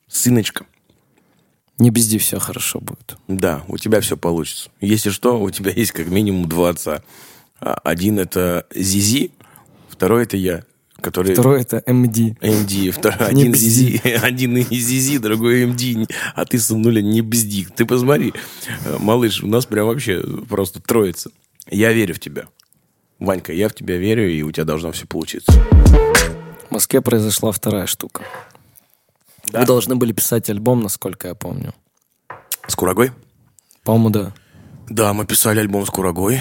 сыночка, 0.08 0.66
Не 1.78 1.90
безди, 1.90 2.18
все 2.18 2.38
хорошо 2.38 2.80
будет. 2.80 3.16
да, 3.28 3.64
у 3.68 3.78
тебя 3.78 4.00
все 4.00 4.16
получится. 4.16 4.70
Если 4.80 5.10
что, 5.10 5.40
у 5.40 5.50
тебя 5.50 5.70
есть 5.76 5.92
как 5.92 6.08
минимум 6.08 6.48
два 6.48 6.70
отца. 6.70 7.02
А, 7.60 7.74
Один 7.84 8.18
это 8.18 8.66
Зизи, 8.74 9.32
второй 9.88 10.24
это 10.24 10.36
я, 10.36 10.64
который... 11.00 11.32
Второе 11.32 11.62
это 11.62 11.82
МД. 11.86 12.40
МД, 12.42 12.94
второй, 12.94 13.34
Не 13.34 13.42
один, 13.42 13.52
бзди. 13.52 13.64
Зизи, 13.68 14.00
один 14.22 14.56
и 14.58 14.62
Зизи, 14.76 15.18
другой 15.18 15.66
МД, 15.66 16.08
а 16.34 16.44
ты 16.44 16.58
сынуля 16.58 17.00
не 17.02 17.22
бзди. 17.22 17.66
Ты 17.74 17.84
посмотри, 17.86 18.32
э, 18.84 18.98
малыш, 19.00 19.42
у 19.42 19.46
нас 19.46 19.66
прям 19.66 19.86
вообще 19.86 20.22
просто 20.48 20.80
троица. 20.80 21.30
Я 21.70 21.92
верю 21.92 22.14
в 22.14 22.20
тебя. 22.20 22.44
Ванька, 23.18 23.52
я 23.52 23.68
в 23.68 23.74
тебя 23.74 23.96
верю, 23.96 24.28
и 24.30 24.42
у 24.42 24.50
тебя 24.50 24.64
должно 24.64 24.90
все 24.92 25.06
получиться. 25.06 25.52
В 25.52 26.70
Москве 26.72 27.00
произошла 27.00 27.52
вторая 27.52 27.86
штука. 27.86 28.22
Да. 29.50 29.60
Вы 29.60 29.66
должны 29.66 29.96
были 29.96 30.12
писать 30.12 30.48
альбом, 30.50 30.80
насколько 30.80 31.28
я 31.28 31.34
помню. 31.34 31.74
С 32.66 32.76
Курагой? 32.76 33.10
По-моему, 33.84 34.10
да. 34.10 34.32
Да, 34.88 35.12
мы 35.12 35.26
писали 35.26 35.60
альбом 35.60 35.86
с 35.86 35.90
Курагой. 35.90 36.38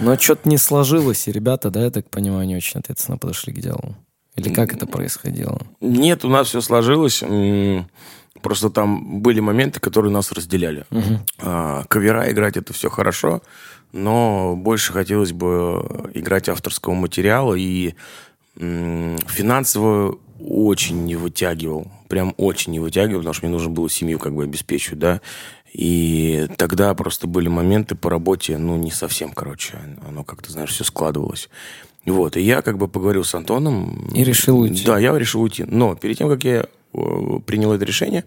Но 0.00 0.18
что-то 0.18 0.48
не 0.48 0.58
сложилось, 0.58 1.28
и 1.28 1.32
ребята, 1.32 1.70
да, 1.70 1.84
я 1.84 1.90
так 1.90 2.10
понимаю, 2.10 2.46
не 2.46 2.56
очень 2.56 2.80
ответственно 2.80 3.16
подошли 3.18 3.52
к 3.52 3.60
делу. 3.60 3.94
Или 4.34 4.52
как 4.52 4.72
это 4.74 4.86
происходило? 4.86 5.60
Нет, 5.80 6.24
у 6.24 6.28
нас 6.28 6.48
все 6.48 6.60
сложилось. 6.60 7.22
Просто 8.42 8.70
там 8.70 9.20
были 9.20 9.40
моменты, 9.40 9.78
которые 9.78 10.10
нас 10.12 10.32
разделяли. 10.32 10.84
А, 11.38 11.84
Кавера 11.84 12.30
играть 12.32 12.56
это 12.56 12.72
все 12.72 12.90
хорошо, 12.90 13.42
но 13.92 14.56
больше 14.56 14.92
хотелось 14.92 15.32
бы 15.32 16.10
играть 16.14 16.48
авторского 16.48 16.94
материала 16.94 17.54
и 17.54 17.94
м, 18.58 19.16
финансово 19.28 20.18
очень 20.48 21.04
не 21.04 21.16
вытягивал. 21.16 21.86
Прям 22.08 22.34
очень 22.36 22.72
не 22.72 22.80
вытягивал, 22.80 23.20
потому 23.20 23.34
что 23.34 23.46
мне 23.46 23.52
нужно 23.52 23.70
было 23.70 23.88
семью 23.88 24.18
как 24.18 24.34
бы 24.34 24.44
обеспечивать, 24.44 24.98
да. 24.98 25.20
И 25.72 26.48
тогда 26.58 26.94
просто 26.94 27.26
были 27.26 27.48
моменты 27.48 27.94
по 27.94 28.10
работе, 28.10 28.58
ну, 28.58 28.76
не 28.76 28.90
совсем, 28.90 29.32
короче, 29.32 29.78
оно 30.06 30.22
как-то, 30.22 30.52
знаешь, 30.52 30.70
все 30.70 30.84
складывалось. 30.84 31.48
Вот, 32.04 32.36
и 32.36 32.42
я 32.42 32.62
как 32.62 32.78
бы 32.78 32.88
поговорил 32.88 33.24
с 33.24 33.34
Антоном. 33.34 34.08
И 34.14 34.24
решил 34.24 34.58
уйти. 34.58 34.84
Да, 34.84 34.98
я 34.98 35.16
решил 35.16 35.42
уйти. 35.42 35.64
Но 35.64 35.94
перед 35.94 36.18
тем, 36.18 36.28
как 36.28 36.44
я 36.44 36.66
э, 36.92 37.40
принял 37.46 37.72
это 37.72 37.84
решение, 37.84 38.24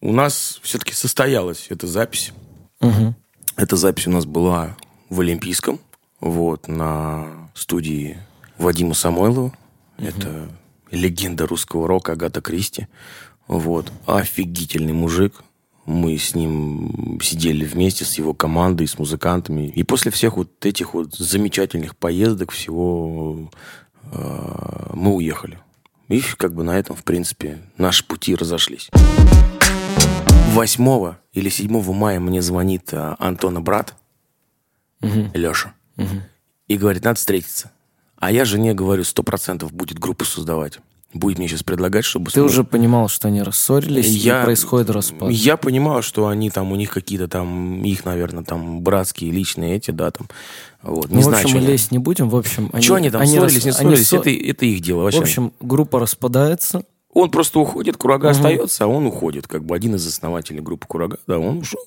у 0.00 0.12
нас 0.12 0.58
все-таки 0.62 0.94
состоялась 0.94 1.66
эта 1.68 1.86
запись. 1.86 2.32
Мгм. 2.80 3.14
Эта 3.56 3.76
запись 3.76 4.06
у 4.06 4.10
нас 4.10 4.24
была 4.24 4.76
в 5.10 5.20
Олимпийском, 5.20 5.78
вот, 6.20 6.66
на 6.66 7.50
студии 7.54 8.18
Вадима 8.58 8.94
Самойлова. 8.94 9.52
Это 9.98 10.48
легенда 10.92 11.46
русского 11.46 11.88
рока 11.88 12.12
Агата 12.12 12.40
Кристи. 12.40 12.86
Вот. 13.48 13.90
Офигительный 14.06 14.92
мужик. 14.92 15.42
Мы 15.84 16.16
с 16.16 16.36
ним 16.36 17.18
сидели 17.20 17.64
вместе 17.64 18.04
с 18.04 18.16
его 18.16 18.34
командой, 18.34 18.86
с 18.86 18.98
музыкантами. 18.98 19.66
И 19.68 19.82
после 19.82 20.12
всех 20.12 20.36
вот 20.36 20.64
этих 20.64 20.94
вот 20.94 21.14
замечательных 21.14 21.96
поездок 21.96 22.52
всего 22.52 23.50
э, 24.12 24.90
мы 24.94 25.14
уехали. 25.14 25.58
И 26.08 26.20
как 26.36 26.54
бы 26.54 26.62
на 26.62 26.78
этом, 26.78 26.94
в 26.94 27.02
принципе, 27.02 27.58
наши 27.78 28.06
пути 28.06 28.34
разошлись. 28.34 28.90
8 30.52 31.14
или 31.32 31.48
7 31.48 31.92
мая 31.94 32.20
мне 32.20 32.42
звонит 32.42 32.92
а, 32.92 33.16
Антона 33.18 33.62
брат, 33.62 33.94
Леша, 35.00 35.72
и 36.68 36.76
говорит, 36.76 37.04
надо 37.04 37.16
встретиться. 37.16 37.72
А 38.22 38.30
я 38.30 38.44
жене 38.44 38.72
говорю, 38.72 39.02
сто 39.02 39.24
процентов 39.24 39.72
будет 39.72 39.98
группу 39.98 40.24
создавать. 40.24 40.78
Будет 41.12 41.38
мне 41.38 41.48
сейчас 41.48 41.64
предлагать, 41.64 42.04
чтобы... 42.04 42.30
Ты 42.30 42.40
уже 42.40 42.62
понимал, 42.62 43.08
что 43.08 43.26
они 43.26 43.42
рассорились, 43.42 44.06
Я- 44.06 44.42
и 44.42 44.44
происходит 44.44 44.90
распад. 44.90 45.28
Я 45.32 45.56
понимал, 45.56 46.02
что 46.02 46.28
они 46.28 46.48
там, 46.48 46.70
у 46.70 46.76
них 46.76 46.90
какие-то 46.90 47.26
там, 47.26 47.82
их, 47.84 48.04
наверное, 48.04 48.44
там 48.44 48.80
братские, 48.82 49.32
личные 49.32 49.74
эти, 49.74 49.90
да, 49.90 50.12
там. 50.12 50.28
Вот. 50.84 51.08
Не 51.10 51.16
Ну, 51.16 51.20
в 51.20 51.24
знаю, 51.24 51.36
общем, 51.38 51.48
что 51.48 51.58
мы 51.58 51.64
они- 51.64 51.72
лезть 51.72 51.90
не 51.90 51.98
будем. 51.98 52.28
В 52.30 52.36
общем, 52.36 52.70
они, 52.72 52.82
Чё 52.84 52.94
они 52.94 53.10
там 53.10 53.22
они 53.22 53.32
ссорились, 53.32 53.54
рас- 53.56 53.64
не 53.64 53.70
они 53.86 53.96
ссорились, 53.96 54.06
ссо- 54.08 54.16
это, 54.18 54.30
это 54.30 54.66
их 54.66 54.80
дело 54.80 55.02
вообще. 55.02 55.18
В 55.18 55.22
общем, 55.22 55.52
группа 55.60 55.98
распадается. 55.98 56.84
Он 57.12 57.30
просто 57.30 57.60
уходит, 57.60 57.98
Курага 57.98 58.30
остается, 58.30 58.84
а 58.84 58.86
он 58.86 59.06
уходит. 59.06 59.46
Как 59.46 59.64
бы 59.64 59.76
один 59.76 59.94
из 59.96 60.06
основателей 60.06 60.60
группы 60.60 60.86
Курага, 60.86 61.18
да, 61.26 61.38
он 61.38 61.58
ушел. 61.58 61.84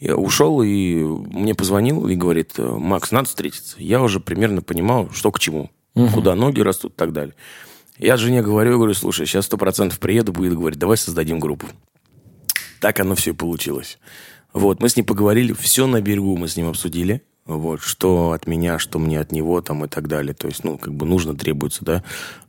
Я 0.00 0.16
ушел 0.16 0.62
и 0.62 1.02
мне 1.02 1.54
позвонил 1.54 2.08
и 2.08 2.14
говорит, 2.14 2.54
Макс, 2.56 3.10
надо 3.10 3.28
встретиться. 3.28 3.76
Я 3.78 4.02
уже 4.02 4.18
примерно 4.18 4.62
понимал, 4.62 5.10
что 5.12 5.30
к 5.30 5.38
чему, 5.38 5.70
куда 5.94 6.34
ноги 6.34 6.60
растут 6.60 6.94
и 6.94 6.96
так 6.96 7.12
далее. 7.12 7.34
Я 7.98 8.16
жене 8.16 8.42
говорю, 8.42 8.78
говорю, 8.78 8.94
слушай, 8.94 9.26
сейчас 9.26 9.44
сто 9.44 9.58
процентов 9.58 9.98
приеду, 9.98 10.32
будет 10.32 10.54
говорить, 10.54 10.78
давай 10.78 10.96
создадим 10.96 11.38
группу. 11.38 11.66
Так 12.80 12.98
оно 12.98 13.14
все 13.14 13.30
и 13.30 13.34
получилось. 13.34 13.98
Вот, 14.54 14.80
мы 14.80 14.88
с 14.88 14.96
ним 14.96 15.04
поговорили, 15.04 15.52
все 15.52 15.86
на 15.86 16.00
берегу 16.00 16.36
мы 16.36 16.48
с 16.48 16.56
ним 16.56 16.68
обсудили. 16.68 17.22
Вот, 17.44 17.82
что 17.82 18.32
от 18.32 18.46
меня, 18.46 18.78
что 18.78 18.98
мне 18.98 19.18
от 19.18 19.32
него, 19.32 19.60
там, 19.60 19.84
и 19.84 19.88
так 19.88 20.06
далее. 20.06 20.32
То 20.34 20.46
есть, 20.46 20.62
ну, 20.62 20.78
как 20.78 20.94
бы 20.94 21.06
нужно, 21.06 21.34
требуется, 21.34 21.84
да. 21.84 22.04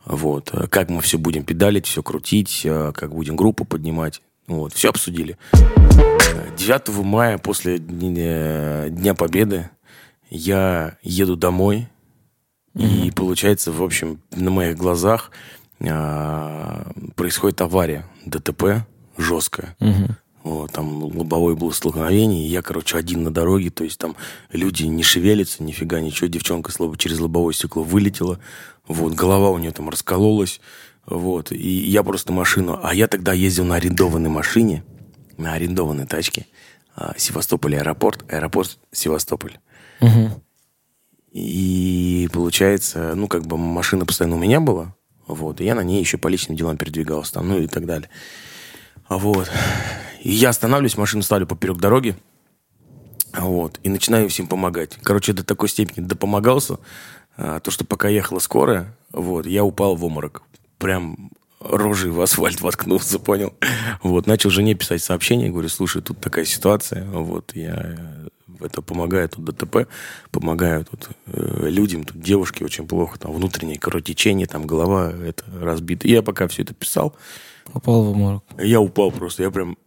Вот, 0.06 0.52
э, 0.54 0.68
как 0.68 0.90
мы 0.90 1.02
все 1.02 1.18
будем 1.18 1.44
педалить, 1.44 1.88
все 1.88 2.04
крутить, 2.04 2.62
э, 2.64 2.92
как 2.94 3.14
будем 3.14 3.36
группу 3.36 3.66
поднимать. 3.66 4.22
Вот, 4.48 4.74
все 4.74 4.90
обсудили. 4.90 5.38
Э, 5.54 6.56
9 6.56 7.04
мая, 7.04 7.38
после 7.38 7.80
Дня 7.80 8.90
Дня 8.90 9.16
Победы, 9.16 9.70
я 10.30 10.98
еду 11.02 11.36
домой, 11.36 11.88
и 12.76 13.12
получается, 13.16 13.72
в 13.72 13.84
общем, 13.84 14.20
на 14.32 14.50
моих 14.50 14.78
глазах 14.78 15.30
а, 15.80 16.92
происходит 17.16 17.62
авария, 17.62 18.06
ДТП 18.26 18.86
жесткая. 19.18 19.76
Вот, 20.44 20.74
там 20.74 21.04
лобовое 21.04 21.56
было 21.56 21.72
столкновение, 21.72 22.46
и 22.46 22.50
я, 22.50 22.62
короче, 22.62 22.98
один 22.98 23.24
на 23.24 23.32
дороге, 23.32 23.70
то 23.70 23.86
есть 23.86 23.98
там 23.98 24.18
люди 24.52 24.84
не 24.84 25.02
шевелятся, 25.02 25.64
нифига, 25.64 26.02
ничего, 26.02 26.28
девчонка 26.28 26.70
слабо 26.70 26.98
через 26.98 27.20
лобовое 27.22 27.54
стекло 27.54 27.82
вылетела, 27.82 28.40
вот, 28.86 29.14
голова 29.14 29.52
у 29.52 29.58
нее 29.58 29.72
там 29.72 29.88
раскололась, 29.88 30.60
вот, 31.06 31.54
и 31.54 31.70
я 31.70 32.04
просто 32.04 32.34
машину, 32.34 32.78
а 32.84 32.94
я 32.94 33.08
тогда 33.08 33.32
ездил 33.32 33.64
на 33.64 33.76
арендованной 33.76 34.30
машине, 34.30 34.84
на 35.38 35.54
арендованной 35.54 36.06
тачке, 36.06 36.46
а, 36.94 37.14
Севастополь 37.18 37.78
аэропорт, 37.78 38.26
аэропорт 38.30 38.78
Севастополь. 38.92 39.60
И 41.32 42.30
получается, 42.34 43.16
ну, 43.16 43.30
как 43.30 43.48
бы 43.48 43.58
машина 43.58 44.06
постоянно 44.06 44.36
у 44.36 44.40
меня 44.40 44.60
была, 44.60 44.94
вот, 45.26 45.62
и 45.62 45.64
я 45.64 45.74
на 45.74 45.84
ней 45.84 46.02
еще 46.02 46.18
по 46.18 46.28
личным 46.28 46.58
делам 46.58 46.76
передвигался 46.76 47.36
там, 47.36 47.48
ну 47.48 47.60
и 47.60 47.68
так 47.68 47.86
далее. 47.86 48.10
А 49.08 49.18
Вот. 49.18 49.50
И 50.24 50.32
я 50.32 50.50
останавливаюсь, 50.50 50.96
машину 50.96 51.22
ставлю 51.22 51.46
поперек 51.46 51.78
дороги, 51.78 52.16
вот, 53.34 53.80
и 53.84 53.90
начинаю 53.90 54.30
всем 54.30 54.48
помогать. 54.48 54.98
Короче, 55.04 55.34
до 55.34 55.44
такой 55.44 55.68
степени 55.68 56.06
допомогался, 56.06 56.78
а, 57.36 57.60
то, 57.60 57.72
что 57.72 57.84
пока 57.84 58.08
ехала 58.08 58.40
скорая, 58.40 58.96
вот, 59.12 59.46
я 59.46 59.66
упал 59.66 59.98
в 59.98 60.06
обморок. 60.06 60.44
Прям 60.78 61.30
рожей 61.60 62.10
в 62.10 62.22
асфальт 62.22 62.62
воткнулся, 62.62 63.20
понял? 63.20 63.54
Вот, 64.02 64.26
начал 64.26 64.50
жене 64.50 64.76
писать 64.76 65.04
сообщение, 65.04 65.50
говорю, 65.50 65.68
слушай, 65.68 66.02
тут 66.02 66.22
такая 66.22 66.46
ситуация, 66.46 67.04
вот, 67.04 67.54
я 67.54 67.76
э, 67.76 68.28
это 68.62 68.82
помогаю 68.82 69.28
тут 69.28 69.44
ДТП, 69.44 69.90
помогаю 70.32 70.86
тут 70.86 71.10
э, 71.26 71.68
людям, 71.68 72.06
тут 72.06 72.22
девушке 72.22 72.64
очень 72.64 72.88
плохо, 72.88 73.20
там 73.20 73.34
внутреннее 73.34 73.78
кровотечение, 73.78 74.48
там 74.48 74.68
голова 74.68 75.12
это 75.12 75.44
разбита. 75.60 76.08
И 76.08 76.12
я 76.12 76.22
пока 76.22 76.48
все 76.48 76.62
это 76.62 76.74
писал, 76.74 77.14
Упал 77.74 78.04
в 78.04 78.10
обморок. 78.10 78.44
я 78.58 78.80
упал 78.80 79.12
просто, 79.12 79.44
я 79.44 79.52
прям 79.52 79.78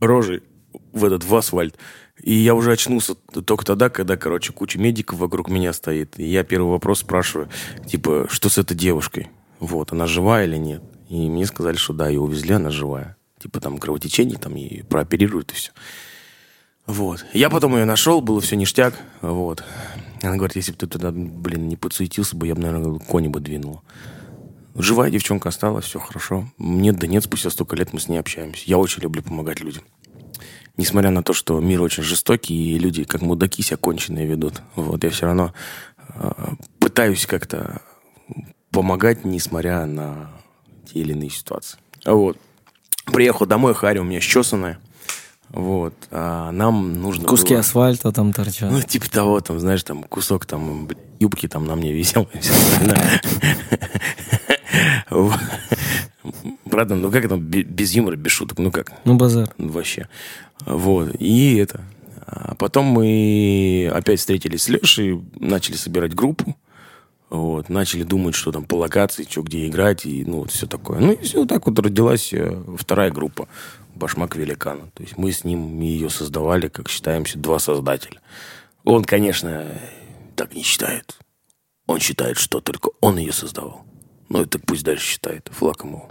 рожей 0.00 0.42
в 0.92 1.04
этот, 1.04 1.24
в 1.24 1.34
асфальт. 1.34 1.76
И 2.22 2.32
я 2.32 2.54
уже 2.54 2.72
очнулся 2.72 3.14
только 3.14 3.64
тогда, 3.64 3.90
когда, 3.90 4.16
короче, 4.16 4.52
куча 4.52 4.78
медиков 4.78 5.18
вокруг 5.18 5.48
меня 5.48 5.72
стоит. 5.72 6.18
И 6.18 6.24
я 6.24 6.44
первый 6.44 6.70
вопрос 6.70 7.00
спрашиваю, 7.00 7.48
типа, 7.86 8.26
что 8.30 8.48
с 8.48 8.58
этой 8.58 8.76
девушкой? 8.76 9.28
Вот, 9.60 9.92
она 9.92 10.06
живая 10.06 10.46
или 10.46 10.56
нет? 10.56 10.82
И 11.08 11.28
мне 11.28 11.46
сказали, 11.46 11.76
что 11.76 11.92
да, 11.92 12.08
ее 12.08 12.20
увезли, 12.20 12.54
она 12.54 12.70
живая. 12.70 13.16
Типа 13.38 13.60
там 13.60 13.78
кровотечение, 13.78 14.38
там 14.38 14.56
и 14.56 14.82
прооперируют, 14.82 15.52
и 15.52 15.54
все. 15.54 15.72
Вот. 16.86 17.24
Я 17.32 17.50
потом 17.50 17.76
ее 17.76 17.84
нашел, 17.84 18.20
было 18.20 18.40
все 18.40 18.56
ништяк. 18.56 18.94
Вот. 19.20 19.62
Она 20.22 20.36
говорит, 20.36 20.56
если 20.56 20.72
бы 20.72 20.78
ты 20.78 20.86
туда, 20.86 21.10
блин, 21.12 21.68
не 21.68 21.76
подсуетился 21.76 22.36
бы, 22.36 22.46
я 22.46 22.54
бы, 22.54 22.62
наверное, 22.62 22.98
кони 22.98 23.28
бы 23.28 23.40
двинул. 23.40 23.82
Живая 24.78 25.10
девчонка 25.10 25.48
осталась, 25.48 25.86
все 25.86 25.98
хорошо. 25.98 26.46
Мне 26.58 26.92
да 26.92 27.06
нет, 27.06 27.24
спустя 27.24 27.48
столько 27.50 27.76
лет 27.76 27.92
мы 27.92 28.00
с 28.00 28.08
ней 28.08 28.18
общаемся. 28.18 28.62
Я 28.66 28.76
очень 28.76 29.02
люблю 29.02 29.22
помогать 29.22 29.60
людям. 29.60 29.84
Несмотря 30.76 31.10
на 31.10 31.22
то, 31.22 31.32
что 31.32 31.58
мир 31.60 31.80
очень 31.80 32.02
жестокий, 32.02 32.74
и 32.74 32.78
люди 32.78 33.04
как 33.04 33.22
мудаки 33.22 33.62
себя 33.62 33.78
конченые 33.78 34.26
ведут. 34.26 34.60
Вот, 34.74 35.02
я 35.04 35.10
все 35.10 35.26
равно 35.26 35.54
э, 36.14 36.30
пытаюсь 36.78 37.24
как-то 37.24 37.80
помогать, 38.70 39.24
несмотря 39.24 39.86
на 39.86 40.30
те 40.84 41.00
или 41.00 41.12
иные 41.12 41.30
ситуации. 41.30 41.78
Вот. 42.04 42.36
Приехал 43.06 43.46
домой, 43.46 43.72
Харя 43.72 44.02
у 44.02 44.04
меня 44.04 44.20
счесанная. 44.20 44.78
Вот. 45.50 45.94
А 46.10 46.50
нам 46.52 47.00
нужно 47.00 47.26
Куски 47.26 47.54
было- 47.54 47.60
асфальта 47.60 48.12
там 48.12 48.32
торчат. 48.32 48.70
ну, 48.70 48.82
типа 48.82 49.08
того, 49.10 49.40
там, 49.40 49.58
знаешь, 49.60 49.82
там 49.82 50.02
кусок 50.02 50.44
там 50.46 50.88
юбки 51.18 51.48
там 51.48 51.64
на 51.66 51.76
мне 51.76 51.92
висел. 51.92 52.28
и 52.34 52.38
остальное. 52.38 53.20
Вот. 55.10 55.34
правда, 56.68 56.94
ну 56.96 57.10
как 57.10 57.24
это 57.24 57.36
без 57.36 57.92
юмора, 57.94 58.16
без 58.16 58.32
шуток, 58.32 58.58
ну 58.58 58.70
как? 58.70 58.92
Ну, 59.04 59.16
базар. 59.16 59.54
Вообще. 59.58 60.08
Вот. 60.64 61.14
И 61.18 61.56
это. 61.56 61.82
А 62.26 62.54
потом 62.56 62.86
мы 62.86 63.90
опять 63.94 64.18
встретились 64.18 64.64
с 64.64 64.68
Лешей, 64.68 65.22
начали 65.38 65.76
собирать 65.76 66.14
группу. 66.14 66.56
Вот, 67.28 67.68
начали 67.68 68.04
думать, 68.04 68.36
что 68.36 68.52
там 68.52 68.64
по 68.64 68.76
локации, 68.76 69.26
что 69.28 69.42
где 69.42 69.66
играть, 69.66 70.06
и 70.06 70.24
ну, 70.24 70.38
вот 70.40 70.52
все 70.52 70.66
такое. 70.66 71.00
Ну, 71.00 71.12
и 71.12 71.22
все, 71.24 71.44
так 71.44 71.66
вот 71.66 71.76
родилась 71.78 72.32
э, 72.32 72.62
вторая 72.78 73.10
группа 73.10 73.48
«Башмак 73.96 74.36
Великана». 74.36 74.90
То 74.94 75.02
есть 75.02 75.16
мы 75.18 75.32
с 75.32 75.44
ним 75.44 75.80
ее 75.80 76.10
создавали, 76.10 76.68
как 76.68 76.88
считаемся, 76.88 77.38
два 77.38 77.58
создателя. 77.58 78.20
Он, 78.84 79.04
конечно, 79.04 79.66
так 80.36 80.54
не 80.54 80.62
считает. 80.62 81.18
Он 81.86 81.98
считает, 81.98 82.36
что 82.36 82.60
только 82.60 82.90
он 83.00 83.18
ее 83.18 83.32
создавал. 83.32 83.84
Ну, 84.28 84.42
это 84.42 84.58
пусть 84.58 84.84
дальше 84.84 85.06
считает. 85.06 85.48
Флаг 85.52 85.82
ему. 85.84 86.08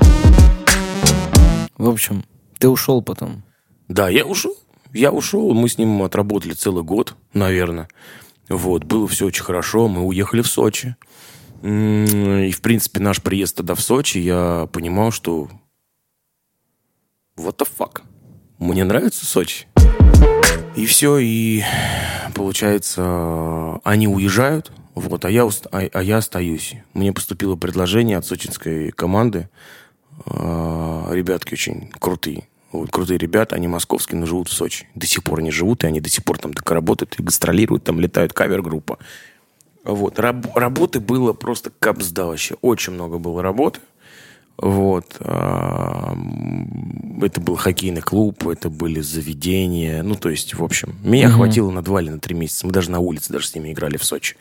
В 1.78 1.90
общем, 1.90 2.24
ты 2.58 2.70
ушел 2.70 3.02
потом. 3.02 3.44
Да, 3.88 4.10
я 4.10 4.26
ушел. 4.26 4.56
Я 4.94 5.12
ушел, 5.12 5.54
мы 5.54 5.68
с 5.68 5.78
ним 5.78 6.02
отработали 6.04 6.54
целый 6.54 6.84
год, 6.84 7.16
наверное. 7.34 7.90
Вот, 8.48 8.86
было 8.86 9.08
все 9.08 9.26
очень 9.26 9.44
хорошо, 9.44 9.88
мы 9.90 10.04
уехали 10.04 10.42
в 10.42 10.48
Сочи. 10.48 10.96
И, 11.62 12.52
в 12.56 12.62
принципе, 12.62 13.00
наш 13.02 13.22
приезд 13.22 13.58
тогда 13.58 13.76
в 13.76 13.82
Сочи, 13.82 14.20
я 14.20 14.70
понимал, 14.72 15.12
что 15.12 15.50
what 17.38 17.58
the 17.58 17.68
fuck? 17.78 18.02
Мне 18.60 18.84
нравится 18.84 19.26
Сочи. 19.26 19.68
И 20.76 20.86
все, 20.86 21.18
и 21.18 21.64
получается, 22.34 23.80
они 23.84 24.08
уезжают, 24.08 24.72
вот, 24.94 25.26
а 25.26 25.30
я, 25.30 25.44
а, 25.44 25.80
а 25.94 26.04
я 26.04 26.18
остаюсь. 26.18 26.76
Мне 26.94 27.14
поступило 27.14 27.56
предложение 27.56 28.18
от 28.18 28.26
сочинской 28.26 28.92
команды. 28.92 29.50
А, 30.26 31.10
ребятки 31.12 31.54
очень 31.54 31.92
крутые. 32.00 32.48
Вот, 32.72 32.92
крутые 32.92 33.18
ребята, 33.18 33.56
они 33.56 33.68
московские, 33.68 34.20
но 34.20 34.26
живут 34.26 34.50
в 34.50 34.54
Сочи. 34.54 34.88
До 34.96 35.06
сих 35.06 35.24
пор 35.24 35.40
они 35.40 35.52
живут, 35.52 35.84
и 35.84 35.88
они 35.88 36.02
до 36.02 36.10
сих 36.10 36.24
пор 36.26 36.38
там 36.38 36.54
так 36.54 36.70
работают, 36.72 37.16
и 37.20 37.24
гастролируют, 37.24 37.84
там 37.84 38.00
летают 38.00 38.34
кавер-группа. 38.34 38.98
Вот. 39.86 40.20
Раб- 40.20 40.56
работы 40.56 41.00
было 41.00 41.32
просто 41.34 41.72
капсда 41.80 42.26
вообще. 42.26 42.56
Очень 42.62 42.94
много 42.94 43.18
было 43.18 43.42
работы. 43.42 43.80
Вот. 44.58 45.18
Это 45.20 46.16
был 47.42 47.56
хоккейный 47.56 48.02
клуб, 48.02 48.48
это 48.48 48.70
были 48.70 49.02
заведения. 49.02 50.02
Ну, 50.04 50.16
то 50.16 50.30
есть, 50.30 50.54
в 50.54 50.64
общем, 50.64 50.96
меня 51.04 51.28
угу. 51.28 51.36
хватило 51.38 51.72
на 51.72 51.82
два 51.82 52.02
или 52.02 52.10
на 52.10 52.20
три 52.20 52.36
месяца. 52.36 52.66
Мы 52.66 52.72
даже 52.72 52.92
на 52.92 53.00
улице 53.00 53.34
даже 53.34 53.48
с 53.48 53.56
ними 53.56 53.74
играли 53.74 53.98
в 53.98 54.04
Сочи. 54.04 54.36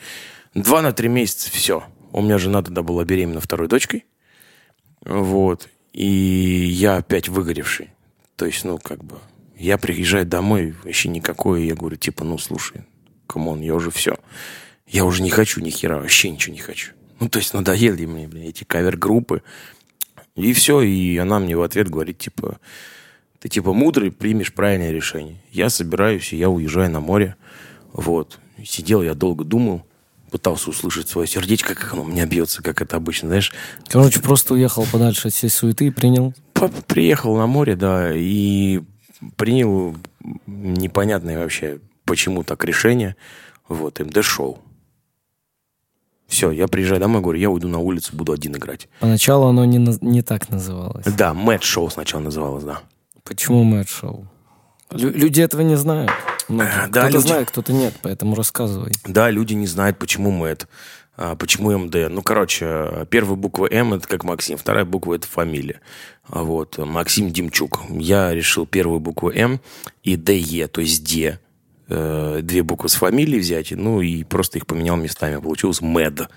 Два 0.54 0.82
на 0.82 0.92
три 0.92 1.08
месяца, 1.08 1.50
все. 1.50 1.84
У 2.12 2.22
меня 2.22 2.38
жена 2.38 2.62
тогда 2.62 2.82
была 2.82 3.04
беременна 3.04 3.40
второй 3.40 3.66
дочкой. 3.66 4.04
Вот. 5.04 5.68
И 5.92 6.06
я 6.06 6.96
опять 6.96 7.28
выгоревший. 7.28 7.90
То 8.36 8.46
есть, 8.46 8.64
ну, 8.64 8.78
как 8.78 9.04
бы, 9.04 9.18
я 9.56 9.78
приезжаю 9.78 10.26
домой, 10.26 10.74
вообще 10.84 11.08
никакой, 11.08 11.66
я 11.66 11.74
говорю, 11.74 11.96
типа, 11.96 12.24
ну, 12.24 12.38
слушай, 12.38 12.82
come 13.26 13.46
on, 13.46 13.60
я 13.60 13.74
уже 13.74 13.90
все. 13.90 14.16
Я 14.86 15.04
уже 15.04 15.22
не 15.22 15.30
хочу 15.30 15.60
ни 15.60 15.70
хера, 15.70 15.98
вообще 15.98 16.30
ничего 16.30 16.54
не 16.54 16.60
хочу. 16.60 16.92
Ну, 17.20 17.28
то 17.28 17.38
есть, 17.38 17.54
надоели 17.54 18.06
мне, 18.06 18.26
блин, 18.26 18.48
эти 18.48 18.64
кавер-группы. 18.64 19.42
И 20.36 20.52
все, 20.52 20.80
и 20.80 21.16
она 21.16 21.38
мне 21.38 21.56
в 21.56 21.62
ответ 21.62 21.88
говорит, 21.88 22.18
типа, 22.18 22.58
ты, 23.40 23.48
типа, 23.48 23.72
мудрый, 23.72 24.10
примешь 24.10 24.52
правильное 24.52 24.90
решение. 24.90 25.36
Я 25.52 25.68
собираюсь, 25.68 26.32
и 26.32 26.36
я 26.36 26.50
уезжаю 26.50 26.90
на 26.90 27.00
море. 27.00 27.36
Вот. 27.92 28.38
Сидел 28.64 29.02
я 29.02 29.14
долго 29.14 29.44
думал, 29.44 29.84
пытался 30.30 30.70
услышать 30.70 31.08
свое 31.08 31.28
сердечко, 31.28 31.74
как 31.74 31.92
оно 31.92 32.02
у 32.02 32.06
меня 32.06 32.26
бьется, 32.26 32.62
как 32.62 32.82
это 32.82 32.96
обычно, 32.96 33.28
знаешь. 33.28 33.52
Короче, 33.88 34.20
просто 34.20 34.54
уехал 34.54 34.86
подальше 34.90 35.28
от 35.28 35.34
всей 35.34 35.50
суеты 35.50 35.86
и 35.86 35.90
принял 35.90 36.34
приехал 36.86 37.36
на 37.36 37.46
море, 37.46 37.76
да, 37.76 38.12
и 38.14 38.80
принял 39.36 39.96
непонятное 40.46 41.38
вообще, 41.38 41.78
почему 42.04 42.42
так 42.42 42.64
решение. 42.64 43.16
Вот, 43.68 44.00
МД-шоу. 44.00 44.58
Все, 46.34 46.50
я 46.50 46.66
приезжаю 46.66 47.00
домой, 47.00 47.22
говорю, 47.22 47.38
я 47.38 47.48
уйду 47.48 47.68
на 47.68 47.78
улицу, 47.78 48.10
буду 48.16 48.32
один 48.32 48.56
играть. 48.56 48.88
Поначалу 48.98 49.46
оно 49.46 49.64
не, 49.64 49.78
не 50.00 50.20
так 50.20 50.48
называлось. 50.48 51.06
Да, 51.06 51.32
Мэтт-шоу 51.32 51.88
сначала 51.90 52.22
называлось, 52.22 52.64
да. 52.64 52.80
Почему 53.22 53.62
Мэтт-шоу? 53.62 54.26
Лю- 54.90 55.12
люди 55.12 55.40
этого 55.40 55.60
не 55.60 55.76
знают. 55.76 56.10
Многие. 56.48 56.88
Да, 56.88 57.02
кто-то 57.02 57.08
люди... 57.18 57.26
знает, 57.28 57.50
кто-то 57.50 57.72
нет, 57.72 57.94
поэтому 58.02 58.34
рассказывай. 58.34 58.90
Да, 59.06 59.30
люди 59.30 59.54
не 59.54 59.68
знают, 59.68 59.96
почему 59.96 60.32
Мэтт. 60.32 60.66
А, 61.16 61.36
почему 61.36 61.70
МД? 61.78 62.10
Ну, 62.10 62.20
короче, 62.22 63.06
первая 63.10 63.36
буква 63.36 63.68
М– 63.70 63.94
это 63.94 64.08
как 64.08 64.24
Максим, 64.24 64.58
вторая 64.58 64.84
буква– 64.84 65.14
это 65.14 65.28
фамилия. 65.28 65.80
Вот, 66.26 66.78
Максим 66.78 67.30
Демчук. 67.30 67.82
Я 67.90 68.34
решил 68.34 68.66
первую 68.66 68.98
букву 68.98 69.30
М 69.30 69.60
и 70.02 70.16
ДЕ, 70.16 70.66
то 70.66 70.80
есть 70.80 71.04
Де. 71.04 71.38
Э, 71.88 72.40
две 72.42 72.62
буквы 72.62 72.88
с 72.88 72.94
фамилией 72.94 73.40
взять, 73.40 73.70
ну, 73.72 74.00
и 74.00 74.24
просто 74.24 74.58
их 74.58 74.66
поменял 74.66 74.96
местами. 74.96 75.40
Получилось 75.40 75.80
МЭД. 75.80 76.28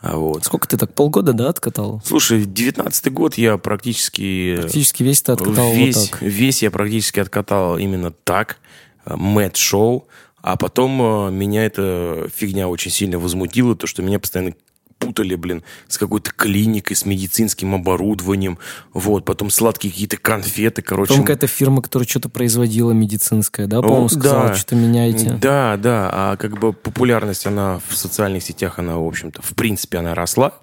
А 0.00 0.16
вот. 0.16 0.44
Сколько 0.44 0.68
ты 0.68 0.76
так, 0.76 0.94
полгода, 0.94 1.32
да, 1.32 1.48
откатал? 1.48 2.00
Слушай, 2.04 2.44
девятнадцатый 2.44 3.10
год 3.10 3.34
я 3.34 3.56
практически... 3.58 4.56
Практически 4.60 5.02
весь 5.02 5.22
ты 5.22 5.32
откатал 5.32 5.72
весь, 5.72 5.96
вот 5.96 6.10
так? 6.10 6.22
Весь 6.22 6.62
я 6.62 6.70
практически 6.70 7.18
откатал 7.18 7.78
именно 7.78 8.12
так. 8.12 8.58
Мэт-шоу. 9.06 10.06
А 10.40 10.56
потом 10.56 11.00
э, 11.02 11.30
меня 11.32 11.64
эта 11.64 12.28
фигня 12.32 12.68
очень 12.68 12.92
сильно 12.92 13.18
возмутила, 13.18 13.74
то, 13.74 13.88
что 13.88 14.02
меня 14.02 14.20
постоянно 14.20 14.54
путали, 14.98 15.34
блин, 15.34 15.62
с 15.88 15.98
какой-то 15.98 16.30
клиникой, 16.32 16.96
с 16.96 17.04
медицинским 17.04 17.74
оборудованием, 17.74 18.58
вот, 18.92 19.24
потом 19.24 19.50
сладкие 19.50 19.92
какие-то 19.92 20.16
конфеты, 20.16 20.82
короче. 20.82 21.10
Потом 21.10 21.24
какая-то 21.24 21.46
фирма, 21.46 21.82
которая 21.82 22.06
что-то 22.06 22.28
производила 22.28 22.92
медицинское, 22.92 23.66
да, 23.66 23.82
по-моему, 23.82 24.08
сказала, 24.08 24.48
да, 24.48 24.54
что-то 24.54 24.76
меняете. 24.76 25.30
Да, 25.40 25.76
да, 25.76 26.10
а 26.12 26.36
как 26.36 26.58
бы 26.58 26.72
популярность, 26.72 27.46
она 27.46 27.80
в 27.88 27.96
социальных 27.96 28.42
сетях, 28.42 28.78
она, 28.78 28.96
в 28.96 29.06
общем-то, 29.06 29.42
в 29.42 29.54
принципе, 29.54 29.98
она 29.98 30.14
росла, 30.14 30.54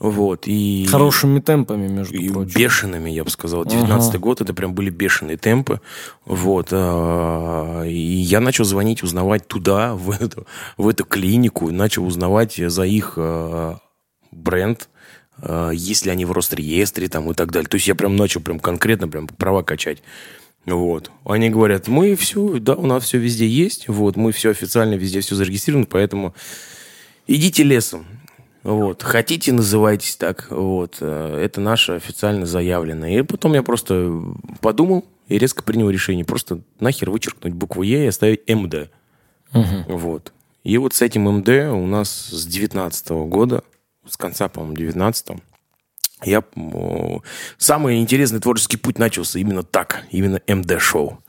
вот, 0.00 0.44
и... 0.46 0.86
Хорошими 0.90 1.40
темпами, 1.40 1.86
между 1.86 2.16
и 2.16 2.30
прочим. 2.30 2.58
Бешеными, 2.58 3.10
я 3.10 3.22
бы 3.22 3.28
сказал. 3.28 3.66
19 3.66 4.08
ага. 4.08 4.18
год, 4.18 4.40
это 4.40 4.54
прям 4.54 4.72
были 4.72 4.88
бешеные 4.88 5.36
темпы. 5.36 5.82
Вот. 6.24 6.68
А, 6.72 7.82
и 7.84 7.92
я 7.94 8.40
начал 8.40 8.64
звонить, 8.64 9.02
узнавать 9.02 9.46
туда, 9.46 9.94
в 9.94 10.10
эту, 10.10 10.46
в 10.78 10.88
эту 10.88 11.04
клинику, 11.04 11.70
начал 11.70 12.06
узнавать 12.06 12.54
за 12.56 12.84
их 12.84 13.12
а, 13.18 13.80
бренд, 14.32 14.88
а, 15.36 15.68
есть 15.68 16.06
ли 16.06 16.10
они 16.10 16.24
в 16.24 16.32
Росреестре 16.32 17.08
там 17.08 17.30
и 17.30 17.34
так 17.34 17.52
далее. 17.52 17.68
То 17.68 17.74
есть 17.74 17.86
я 17.86 17.94
прям 17.94 18.16
начал 18.16 18.40
прям 18.40 18.58
конкретно 18.58 19.06
прям 19.06 19.28
права 19.28 19.62
качать. 19.62 20.02
Вот. 20.64 21.10
Они 21.26 21.50
говорят, 21.50 21.88
мы 21.88 22.16
все, 22.16 22.58
да, 22.58 22.74
у 22.74 22.86
нас 22.86 23.04
все 23.04 23.18
везде 23.18 23.46
есть, 23.46 23.86
вот, 23.88 24.16
мы 24.16 24.32
все 24.32 24.50
официально 24.50 24.94
везде 24.94 25.20
все 25.20 25.34
зарегистрировано, 25.34 25.86
поэтому 25.90 26.34
идите 27.26 27.64
лесом. 27.64 28.06
Вот. 28.62 29.02
Хотите, 29.02 29.52
называйтесь 29.52 30.16
так. 30.16 30.48
Вот. 30.50 30.98
Э, 31.00 31.38
это 31.42 31.60
наше 31.60 31.92
официально 31.92 32.46
заявленное. 32.46 33.18
И 33.18 33.22
потом 33.22 33.54
я 33.54 33.62
просто 33.62 34.22
подумал 34.60 35.04
и 35.28 35.38
резко 35.38 35.62
принял 35.62 35.88
решение 35.88 36.24
просто 36.24 36.60
нахер 36.78 37.10
вычеркнуть 37.10 37.54
букву 37.54 37.82
Е 37.82 38.04
и 38.04 38.08
оставить 38.08 38.48
МД. 38.48 38.90
Угу. 39.54 39.96
Вот. 39.96 40.32
И 40.62 40.76
вот 40.76 40.94
с 40.94 41.02
этим 41.02 41.30
МД 41.30 41.48
у 41.72 41.86
нас 41.86 42.10
с 42.10 42.46
19 42.46 43.10
года, 43.10 43.64
с 44.06 44.16
конца, 44.16 44.48
по-моему, 44.48 44.76
19 44.76 45.40
я... 46.24 46.44
Самый 47.58 47.98
интересный 48.00 48.40
творческий 48.40 48.76
путь 48.76 48.98
начался 48.98 49.38
именно 49.38 49.62
так, 49.62 50.04
именно 50.10 50.40
МД-шоу. 50.46 51.22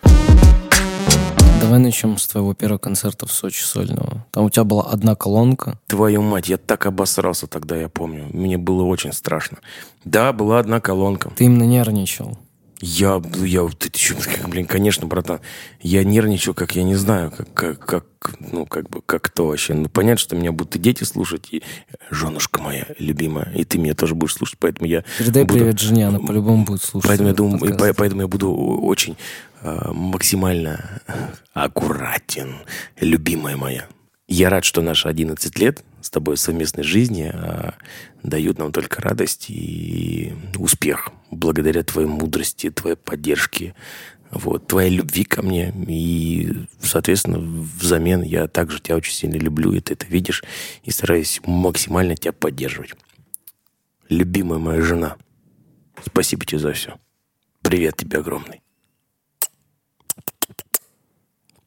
Давай 1.61 1.77
начнем 1.77 2.17
с 2.17 2.27
твоего 2.27 2.55
первого 2.55 2.79
концерта 2.79 3.27
в 3.27 3.31
Сочи 3.31 3.61
сольного. 3.61 4.25
Там 4.31 4.45
у 4.45 4.49
тебя 4.49 4.63
была 4.63 4.83
одна 4.83 5.15
колонка. 5.15 5.79
Твою 5.87 6.23
мать, 6.23 6.49
я 6.49 6.57
так 6.57 6.87
обосрался 6.87 7.45
тогда, 7.45 7.77
я 7.77 7.87
помню. 7.87 8.27
Мне 8.33 8.57
было 8.57 8.83
очень 8.83 9.13
страшно. 9.13 9.59
Да, 10.03 10.33
была 10.33 10.57
одна 10.57 10.79
колонка. 10.79 11.31
Ты 11.35 11.45
именно 11.45 11.63
нервничал. 11.63 12.37
Я, 12.83 13.21
я, 13.43 13.67
ты, 13.77 13.89
ты, 13.91 13.99
блин, 14.47 14.65
конечно, 14.65 15.05
братан, 15.05 15.39
я 15.81 16.03
нервничал, 16.03 16.55
как 16.55 16.75
я 16.75 16.81
не 16.81 16.95
знаю, 16.95 17.29
как, 17.29 17.53
как, 17.53 17.85
как, 17.85 18.05
ну, 18.39 18.65
как 18.65 18.89
бы, 18.89 19.01
как 19.05 19.29
то 19.29 19.45
вообще. 19.45 19.75
Ну, 19.75 19.87
понятно, 19.87 20.17
что 20.17 20.35
меня 20.35 20.51
будут 20.51 20.75
и 20.77 20.79
дети 20.79 21.03
слушать, 21.03 21.49
и 21.51 21.61
женушка 22.09 22.59
моя 22.59 22.87
любимая, 22.97 23.51
и 23.53 23.65
ты 23.65 23.77
меня 23.77 23.93
тоже 23.93 24.15
будешь 24.15 24.33
слушать, 24.33 24.57
поэтому 24.59 24.87
я... 24.89 25.03
Передай 25.19 25.43
буду, 25.43 25.59
привет 25.59 25.79
жене, 25.79 26.07
она 26.07 26.17
по-любому 26.17 26.65
будет 26.65 26.83
слушать. 26.83 27.07
Поэтому 27.07 27.29
я 27.29 27.35
думаю, 27.35 27.77
по, 27.77 27.93
поэтому 27.93 28.21
я 28.21 28.27
буду 28.27 28.51
очень 28.51 29.13
э, 29.13 29.50
максимально 29.63 31.01
аккуратен, 31.53 32.55
любимая 32.99 33.57
моя. 33.57 33.87
Я 34.27 34.49
рад, 34.49 34.63
что 34.63 34.81
наши 34.81 35.09
11 35.09 35.59
лет 35.59 35.83
с 35.99 36.09
тобой 36.09 36.37
совместной 36.37 36.85
жизни 36.85 37.29
а, 37.33 37.73
дают 38.23 38.59
нам 38.59 38.71
только 38.71 39.01
радость 39.01 39.49
и 39.49 40.33
успех. 40.57 41.09
Благодаря 41.31 41.83
твоей 41.83 42.07
мудрости, 42.07 42.69
твоей 42.69 42.95
поддержке, 42.95 43.75
вот, 44.31 44.67
твоей 44.67 44.89
любви 44.89 45.25
ко 45.25 45.41
мне. 45.41 45.73
И, 45.87 46.49
соответственно, 46.81 47.39
взамен 47.39 48.21
я 48.21 48.47
также 48.47 48.79
тебя 48.79 48.95
очень 48.95 49.13
сильно 49.13 49.35
люблю, 49.35 49.73
и 49.73 49.81
ты 49.81 49.93
это 49.93 50.05
видишь, 50.05 50.45
и 50.83 50.91
стараюсь 50.91 51.41
максимально 51.43 52.15
тебя 52.15 52.31
поддерживать. 52.31 52.93
Любимая 54.07 54.59
моя 54.59 54.81
жена. 54.81 55.17
Спасибо 56.05 56.45
тебе 56.45 56.59
за 56.59 56.71
все. 56.71 56.97
Привет 57.61 57.97
тебе 57.97 58.19
огромный. 58.19 58.61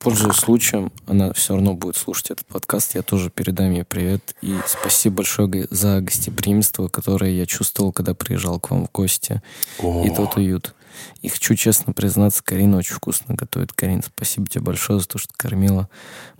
Пользуясь 0.04 0.36
случаем, 0.36 0.92
она 1.06 1.32
все 1.32 1.54
равно 1.54 1.72
будет 1.72 1.96
слушать 1.96 2.30
этот 2.30 2.46
подкаст. 2.46 2.94
Я 2.94 3.00
тоже 3.00 3.30
передам 3.30 3.72
ей 3.72 3.84
привет. 3.84 4.36
И 4.42 4.54
спасибо 4.66 5.16
большое 5.16 5.66
за 5.70 6.02
гостеприимство, 6.02 6.88
которое 6.88 7.32
я 7.32 7.46
чувствовал, 7.46 7.90
когда 7.90 8.12
приезжал 8.12 8.60
к 8.60 8.70
вам 8.70 8.86
в 8.86 8.92
гости. 8.92 9.40
О. 9.80 10.04
И 10.04 10.10
тот 10.14 10.36
уют. 10.36 10.74
И 11.22 11.28
хочу 11.28 11.54
честно 11.54 11.94
признаться, 11.94 12.42
Карина 12.44 12.76
очень 12.76 12.94
вкусно 12.94 13.34
готовит. 13.34 13.72
Карин, 13.72 14.02
спасибо 14.02 14.46
тебе 14.46 14.62
большое 14.62 15.00
за 15.00 15.08
то, 15.08 15.16
что 15.16 15.32
кормила 15.34 15.88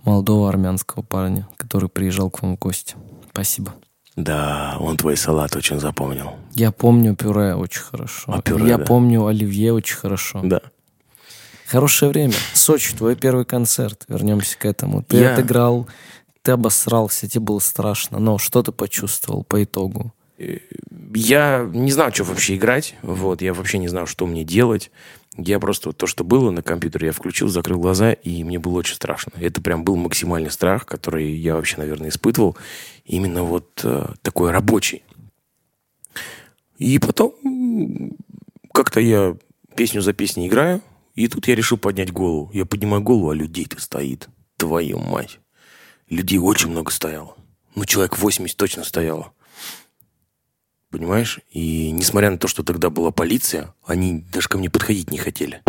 молодого 0.03 0.47
армянского 0.47 1.01
парня, 1.01 1.47
который 1.57 1.89
приезжал 1.89 2.29
к 2.29 2.43
вам 2.43 2.57
в 2.57 2.59
гости. 2.59 2.95
Спасибо. 3.31 3.73
Да, 4.15 4.77
он 4.79 4.95
твой 4.95 5.17
салат 5.17 5.55
очень 5.55 5.79
запомнил. 5.79 6.35
Я 6.53 6.71
помню 6.71 7.15
пюре 7.15 7.55
очень 7.55 7.81
хорошо. 7.81 8.31
А 8.31 8.41
пюре, 8.41 8.69
я 8.69 8.77
да. 8.77 8.85
помню 8.85 9.25
оливье 9.25 9.73
очень 9.73 9.97
хорошо. 9.97 10.41
Да. 10.43 10.61
Хорошее 11.67 12.11
время. 12.11 12.33
Сочи, 12.53 12.95
твой 12.95 13.15
первый 13.15 13.45
концерт. 13.45 14.05
Вернемся 14.07 14.57
к 14.57 14.65
этому. 14.65 15.03
Ты 15.03 15.17
Я- 15.17 15.33
отыграл, 15.33 15.87
ты 16.41 16.51
обосрался, 16.51 17.27
тебе 17.27 17.41
было 17.41 17.59
страшно. 17.59 18.19
Но 18.19 18.37
что 18.37 18.61
ты 18.61 18.71
почувствовал 18.71 19.43
по 19.43 19.63
итогу? 19.63 20.13
Я 20.37 21.67
не 21.73 21.91
знал, 21.91 22.11
что 22.13 22.23
вообще 22.23 22.55
играть. 22.55 22.95
Вот, 23.01 23.41
я 23.41 23.53
вообще 23.53 23.77
не 23.77 23.87
знал, 23.87 24.05
что 24.05 24.27
мне 24.27 24.43
делать. 24.43 24.91
Я 25.37 25.59
просто 25.59 25.89
вот 25.89 25.97
то, 25.97 26.07
что 26.07 26.23
было 26.23 26.51
на 26.51 26.61
компьютере, 26.61 27.07
я 27.07 27.11
включил, 27.13 27.47
закрыл 27.49 27.79
глаза, 27.79 28.13
и 28.13 28.43
мне 28.43 28.59
было 28.59 28.79
очень 28.79 28.95
страшно. 28.95 29.31
Это 29.39 29.61
прям 29.61 29.83
был 29.83 29.95
максимальный 29.95 30.51
страх, 30.51 30.85
который 30.85 31.29
я 31.33 31.55
вообще, 31.55 31.77
наверное, 31.77 32.09
испытывал. 32.09 32.55
Именно 33.05 33.43
вот 33.43 33.81
э, 33.83 34.07
такой 34.21 34.51
рабочий. 34.51 35.03
И 36.77 36.99
потом 36.99 37.33
как-то 38.73 38.99
я 38.99 39.35
песню 39.75 40.01
за 40.01 40.13
песней 40.13 40.47
играю, 40.47 40.81
и 41.15 41.27
тут 41.27 41.47
я 41.47 41.55
решил 41.55 41.77
поднять 41.77 42.11
голову. 42.11 42.51
Я 42.53 42.65
поднимаю 42.65 43.01
голову, 43.01 43.29
а 43.29 43.35
людей-то 43.35 43.79
стоит. 43.81 44.29
Твою 44.57 44.99
мать. 44.99 45.39
Людей 46.09 46.37
очень 46.37 46.69
много 46.69 46.91
стояло. 46.91 47.35
Ну, 47.73 47.85
человек 47.85 48.17
80 48.17 48.55
точно 48.55 48.83
стояло. 48.83 49.31
Понимаешь? 50.91 51.39
И 51.51 51.91
несмотря 51.91 52.29
на 52.31 52.37
то, 52.37 52.47
что 52.47 52.63
тогда 52.63 52.89
была 52.89 53.11
полиция, 53.11 53.73
они 53.85 54.21
даже 54.31 54.47
ко 54.47 54.57
мне 54.57 54.69
подходить 54.69 55.11
не 55.11 55.17
хотели. 55.17 55.61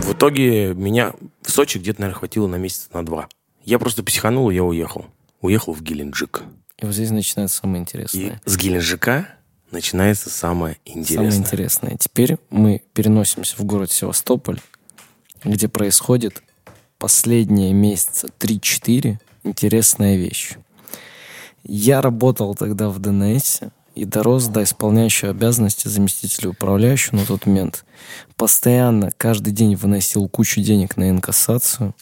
В 0.00 0.12
итоге 0.14 0.74
меня 0.74 1.12
в 1.42 1.50
Сочи 1.50 1.78
где-то, 1.78 2.00
наверное, 2.00 2.18
хватило 2.18 2.46
на 2.46 2.56
месяц 2.56 2.88
на 2.94 3.04
два. 3.04 3.28
Я 3.64 3.78
просто 3.78 4.02
психанул, 4.02 4.50
и 4.50 4.54
я 4.54 4.64
уехал. 4.64 5.06
Уехал 5.42 5.74
в 5.74 5.82
Геленджик. 5.82 6.42
И 6.78 6.86
вот 6.86 6.94
здесь 6.94 7.10
начинается 7.10 7.58
самое 7.58 7.80
И 7.80 7.82
интересное. 7.82 8.40
с 8.46 8.56
Геленджика 8.56 9.28
начинается 9.70 10.30
самое 10.30 10.78
интересное. 10.84 11.30
Самое 11.30 11.40
интересное. 11.40 11.96
Теперь 11.98 12.38
мы 12.50 12.82
переносимся 12.94 13.56
в 13.56 13.64
город 13.64 13.90
Севастополь, 13.90 14.60
где 15.44 15.68
происходит 15.68 16.42
последние 16.98 17.72
месяца 17.72 18.28
3-4 18.38 19.18
интересная 19.44 20.16
вещь. 20.16 20.56
Я 21.64 22.00
работал 22.00 22.54
тогда 22.54 22.88
в 22.88 22.98
ДНС 22.98 23.60
и 23.94 24.04
дорос 24.04 24.46
до 24.46 24.62
исполняющего 24.62 25.30
обязанности 25.30 25.88
заместителя 25.88 26.50
управляющего 26.50 27.16
на 27.16 27.26
тот 27.26 27.46
момент. 27.46 27.84
Постоянно, 28.36 29.10
каждый 29.16 29.52
день 29.52 29.74
выносил 29.74 30.28
кучу 30.28 30.60
денег 30.60 30.96
на 30.96 31.10
инкассацию. 31.10 31.94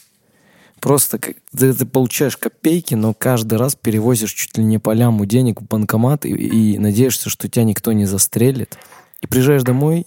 Просто 0.79 1.17
ты, 1.17 1.73
ты 1.73 1.85
получаешь 1.85 2.37
копейки, 2.37 2.93
но 2.93 3.13
каждый 3.13 3.57
раз 3.57 3.75
перевозишь 3.75 4.33
чуть 4.33 4.57
ли 4.57 4.63
не 4.63 4.77
по 4.77 4.93
ляму 4.93 5.25
денег 5.25 5.61
в 5.61 5.65
банкомат 5.65 6.25
и, 6.25 6.29
и 6.29 6.77
надеешься, 6.77 7.29
что 7.29 7.49
тебя 7.49 7.63
никто 7.63 7.91
не 7.93 8.05
застрелит. 8.05 8.77
И 9.21 9.27
приезжаешь 9.27 9.63
домой 9.63 10.05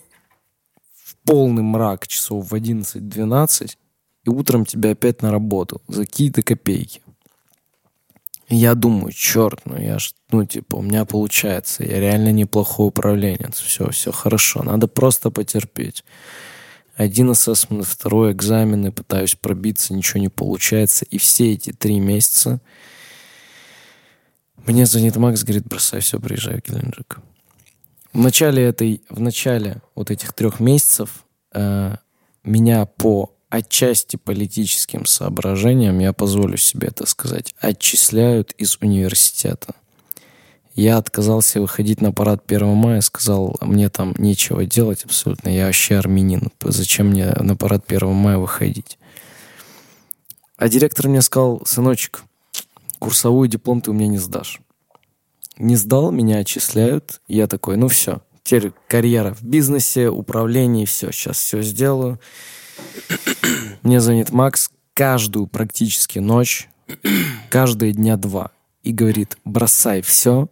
в 0.94 1.16
полный 1.24 1.62
мрак 1.62 2.06
часов 2.06 2.50
в 2.50 2.54
11-12, 2.54 3.76
и 4.24 4.30
утром 4.30 4.64
тебя 4.64 4.90
опять 4.90 5.22
на 5.22 5.30
работу 5.30 5.80
за 5.88 6.04
какие-то 6.04 6.42
копейки. 6.42 7.00
И 8.48 8.56
я 8.56 8.74
думаю, 8.74 9.12
черт, 9.12 9.60
ну 9.64 9.76
я 9.78 9.98
ж, 9.98 10.12
ну 10.30 10.44
типа, 10.44 10.76
у 10.76 10.82
меня 10.82 11.04
получается, 11.04 11.84
я 11.84 12.00
реально 12.00 12.32
неплохой 12.32 12.88
управленец, 12.88 13.58
все, 13.60 13.90
все 13.90 14.10
хорошо, 14.12 14.62
надо 14.62 14.88
просто 14.88 15.30
потерпеть. 15.30 16.04
Один 17.00 17.30
ассессмент, 17.30 17.86
второй 17.86 18.32
экзамены, 18.32 18.92
пытаюсь 18.92 19.34
пробиться, 19.34 19.94
ничего 19.94 20.20
не 20.20 20.28
получается. 20.28 21.06
И 21.06 21.16
все 21.16 21.52
эти 21.52 21.72
три 21.72 21.98
месяца 21.98 22.60
мне 24.66 24.84
звонит 24.84 25.16
Макс, 25.16 25.42
говорит, 25.42 25.66
бросай 25.66 26.00
все, 26.00 26.20
приезжай 26.20 26.60
в 26.60 26.62
Геленджик. 26.62 27.20
В 28.12 28.18
начале 28.18 28.64
этой, 28.64 29.02
в 29.08 29.18
начале 29.18 29.80
вот 29.94 30.10
этих 30.10 30.34
трех 30.34 30.60
месяцев 30.60 31.24
э, 31.54 31.96
меня 32.44 32.84
по 32.84 33.34
отчасти 33.48 34.16
политическим 34.16 35.06
соображениям, 35.06 36.00
я 36.00 36.12
позволю 36.12 36.58
себе 36.58 36.88
это 36.88 37.06
сказать, 37.06 37.54
отчисляют 37.60 38.52
из 38.58 38.76
университета. 38.82 39.74
Я 40.80 40.96
отказался 40.96 41.60
выходить 41.60 42.00
на 42.00 42.10
парад 42.10 42.42
1 42.50 42.66
мая, 42.68 43.02
сказал, 43.02 43.54
мне 43.60 43.90
там 43.90 44.14
нечего 44.16 44.64
делать 44.64 45.04
абсолютно, 45.04 45.50
я 45.50 45.66
вообще 45.66 45.96
армянин, 45.96 46.50
зачем 46.62 47.08
мне 47.08 47.34
на 47.38 47.54
парад 47.54 47.84
1 47.86 48.08
мая 48.08 48.38
выходить? 48.38 48.98
А 50.56 50.70
директор 50.70 51.06
мне 51.08 51.20
сказал, 51.20 51.60
сыночек, 51.66 52.24
курсовую 52.98 53.46
диплом 53.46 53.82
ты 53.82 53.90
у 53.90 53.92
меня 53.92 54.06
не 54.06 54.16
сдашь. 54.16 54.62
Не 55.58 55.76
сдал, 55.76 56.10
меня 56.12 56.38
отчисляют. 56.38 57.20
Я 57.28 57.46
такой, 57.46 57.76
ну 57.76 57.88
все, 57.88 58.22
теперь 58.42 58.72
карьера 58.88 59.34
в 59.34 59.42
бизнесе, 59.42 60.08
управлении, 60.08 60.86
все, 60.86 61.12
сейчас 61.12 61.36
все 61.40 61.60
сделаю. 61.60 62.18
Мне 63.82 64.00
звонит 64.00 64.30
Макс 64.30 64.70
каждую 64.94 65.46
практически 65.46 66.20
ночь, 66.20 66.70
каждые 67.50 67.92
дня 67.92 68.16
два. 68.16 68.50
И 68.82 68.94
говорит, 68.94 69.36
бросай 69.44 70.00
все, 70.00 70.48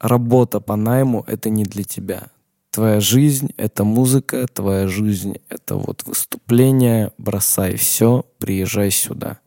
работа 0.00 0.60
по 0.60 0.76
найму— 0.76 1.24
это 1.26 1.50
не 1.50 1.64
для 1.64 1.84
тебя. 1.84 2.28
Твоя 2.70 3.00
жизнь— 3.00 3.50
это 3.56 3.84
музыка, 3.84 4.46
твоя 4.46 4.86
жизнь— 4.86 5.38
это 5.48 5.76
вот 5.76 6.04
выступление, 6.04 7.12
бросай 7.18 7.76
все, 7.76 8.24
приезжай 8.38 8.90
сюда. 8.90 9.38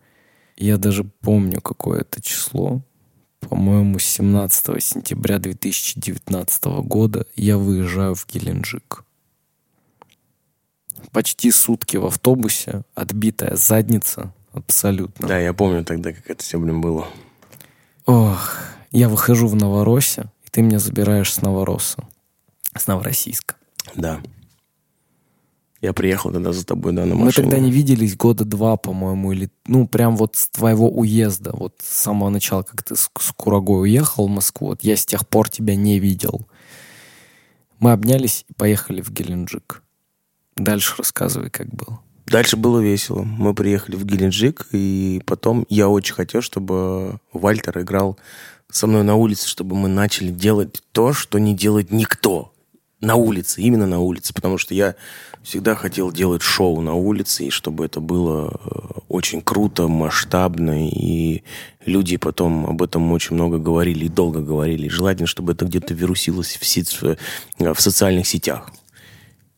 Я 0.58 0.78
даже 0.78 1.04
помню, 1.04 1.62
какое 1.62 2.02
это 2.02 2.22
число. 2.22 2.82
По-моему, 3.40 4.00
17 4.00 4.82
сентября 4.82 5.40
2019 5.40 6.64
года 6.84 7.26
я 7.36 7.58
выезжаю 7.58 8.16
в 8.16 8.28
Геленджик. 8.28 9.04
Почти 11.12 11.52
сутки 11.52 11.98
в 11.98 12.06
автобусе, 12.06 12.84
отбитая 12.94 13.56
задница, 13.56 14.34
абсолютно. 14.54 15.28
Да, 15.28 15.40
я 15.40 15.54
помню 15.54 15.84
тогда, 15.84 16.14
как 16.14 16.30
это 16.30 16.44
все, 16.44 16.60
блин, 16.60 16.82
было. 16.82 17.08
Ох, 18.06 18.56
я 18.92 19.10
выхожу 19.10 19.48
в 19.48 19.56
Новороссия, 19.56 20.32
и 20.41 20.41
ты 20.52 20.62
меня 20.62 20.80
забираешь 20.80 21.34
с 21.34 21.42
Новороса. 21.42 22.04
С 22.78 22.88
Новороссийска. 22.88 23.56
Да. 23.96 24.22
Я 25.82 25.94
приехал 25.94 26.32
тогда 26.32 26.54
за 26.54 26.64
тобой, 26.64 26.94
да, 26.94 27.06
на 27.06 27.16
Мы 27.16 27.26
машине. 27.26 27.50
тогда 27.50 27.60
не 27.60 27.72
виделись 27.72 28.16
года 28.16 28.46
два, 28.46 28.78
по-моему, 28.78 29.32
или, 29.32 29.50
ну, 29.66 29.88
прям 29.88 30.16
вот 30.16 30.36
с 30.36 30.48
твоего 30.50 30.88
уезда, 30.88 31.52
вот 31.54 31.76
с 31.82 31.98
самого 31.98 32.30
начала, 32.30 32.62
как 32.62 32.84
ты 32.84 32.96
с, 32.96 33.10
с 33.20 33.32
Курагой 33.36 33.82
уехал 33.82 34.28
в 34.28 34.30
Москву, 34.30 34.68
вот 34.68 34.84
я 34.84 34.96
с 34.96 35.06
тех 35.06 35.28
пор 35.28 35.50
тебя 35.50 35.76
не 35.76 35.98
видел. 35.98 36.48
Мы 37.80 37.94
обнялись 37.94 38.46
и 38.48 38.54
поехали 38.54 39.02
в 39.02 39.10
Геленджик. 39.12 39.82
Дальше 40.56 40.94
рассказывай, 41.00 41.50
как 41.50 41.74
было. 41.74 42.00
Дальше 42.28 42.58
было 42.58 42.80
весело. 42.80 43.24
Мы 43.24 43.56
приехали 43.56 43.96
в 43.96 44.06
Геленджик, 44.06 44.68
и 44.74 45.24
потом 45.26 45.66
я 45.68 45.90
очень 45.90 46.14
хотел, 46.14 46.42
чтобы 46.42 47.20
Вальтер 47.34 47.80
играл 47.80 48.20
со 48.72 48.88
мной 48.88 49.04
на 49.04 49.16
улице, 49.16 49.48
чтобы 49.48 49.76
мы 49.76 49.88
начали 49.88 50.30
делать 50.30 50.82
то, 50.92 51.14
что 51.14 51.40
не 51.40 51.56
делает 51.56 51.92
никто 51.92 52.54
на 53.02 53.16
улице, 53.16 53.62
именно 53.62 53.88
на 53.88 54.00
улице, 54.00 54.34
потому 54.34 54.58
что 54.58 54.74
я 54.74 54.96
всегда 55.44 55.74
хотел 55.76 56.12
делать 56.12 56.44
шоу 56.44 56.82
на 56.82 56.94
улице, 56.94 57.46
и 57.46 57.50
чтобы 57.50 57.86
это 57.86 58.00
было 58.00 58.52
э, 58.54 59.00
очень 59.08 59.42
круто, 59.42 59.88
масштабно, 59.88 60.88
и 60.88 61.44
люди 61.86 62.18
потом 62.18 62.68
об 62.68 62.82
этом 62.84 63.12
очень 63.12 63.36
много 63.36 63.58
говорили 63.58 64.06
и 64.06 64.10
долго 64.10 64.42
говорили. 64.42 64.86
И 64.86 64.90
желательно, 64.90 65.28
чтобы 65.28 65.54
это 65.54 65.66
где-то 65.66 65.96
вирусилось 65.96 66.58
в, 66.58 66.66
сеть- 66.66 67.00
в 67.02 67.82
социальных 67.82 68.28
сетях. 68.28 68.72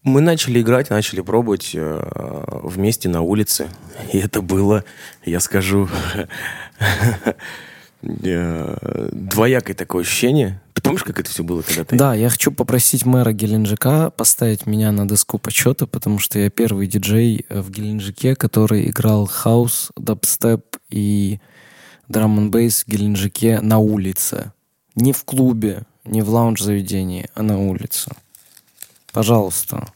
Мы 0.03 0.21
начали 0.21 0.61
играть, 0.61 0.89
начали 0.89 1.21
пробовать 1.21 1.71
э, 1.73 2.59
вместе 2.63 3.09
на 3.09 3.21
улице. 3.21 3.67
И 4.11 4.17
это 4.17 4.41
было, 4.41 4.85
я 5.25 5.41
скажу, 5.41 5.89
э, 6.15 6.27
двоякое 8.03 9.75
такое 9.75 10.03
ощущение. 10.03 10.61
Ты 10.73 10.81
помнишь, 10.81 11.03
как 11.03 11.19
это 11.19 11.29
все 11.29 11.43
было, 11.43 11.61
когда 11.61 11.83
ты... 11.85 11.95
Да, 11.95 12.13
я 12.13 12.29
хочу 12.29 12.51
попросить 12.51 13.05
мэра 13.05 13.31
Геленджика 13.31 14.09
поставить 14.09 14.65
меня 14.65 14.91
на 14.91 15.07
доску 15.07 15.37
почета, 15.37 15.87
потому 15.87 16.19
что 16.19 16.39
я 16.39 16.49
первый 16.49 16.87
диджей 16.87 17.45
э, 17.47 17.61
в 17.61 17.69
Геленджике, 17.69 18.35
который 18.35 18.89
играл 18.89 19.25
хаус, 19.27 19.91
дабстеп 19.95 20.77
и 20.89 21.39
драм 22.09 22.37
н 22.37 22.51
бейс 22.51 22.83
в 22.83 22.87
Геленджике 22.89 23.61
на 23.61 23.77
улице. 23.77 24.51
Не 24.95 25.13
в 25.13 25.23
клубе, 25.23 25.83
не 26.05 26.21
в 26.21 26.29
лаунж-заведении, 26.29 27.29
а 27.35 27.43
на 27.43 27.59
улице. 27.59 28.11
Пожалуйста. 29.13 29.87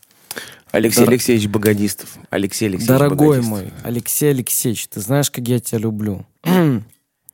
Алексей 0.72 1.02
Дор- 1.02 1.10
Алексеевич 1.10 1.48
Богодистов. 1.48 2.18
Алексей 2.30 2.66
Алексеевич 2.68 2.88
Дорогой 2.88 3.40
Богодистов. 3.42 3.50
мой, 3.50 3.74
Алексей 3.84 4.30
Алексеевич, 4.30 4.88
ты 4.88 5.02
знаешь, 5.02 5.32
как 5.32 5.48
я 5.48 5.60
тебя 5.60 5.80
люблю. 5.80 6.26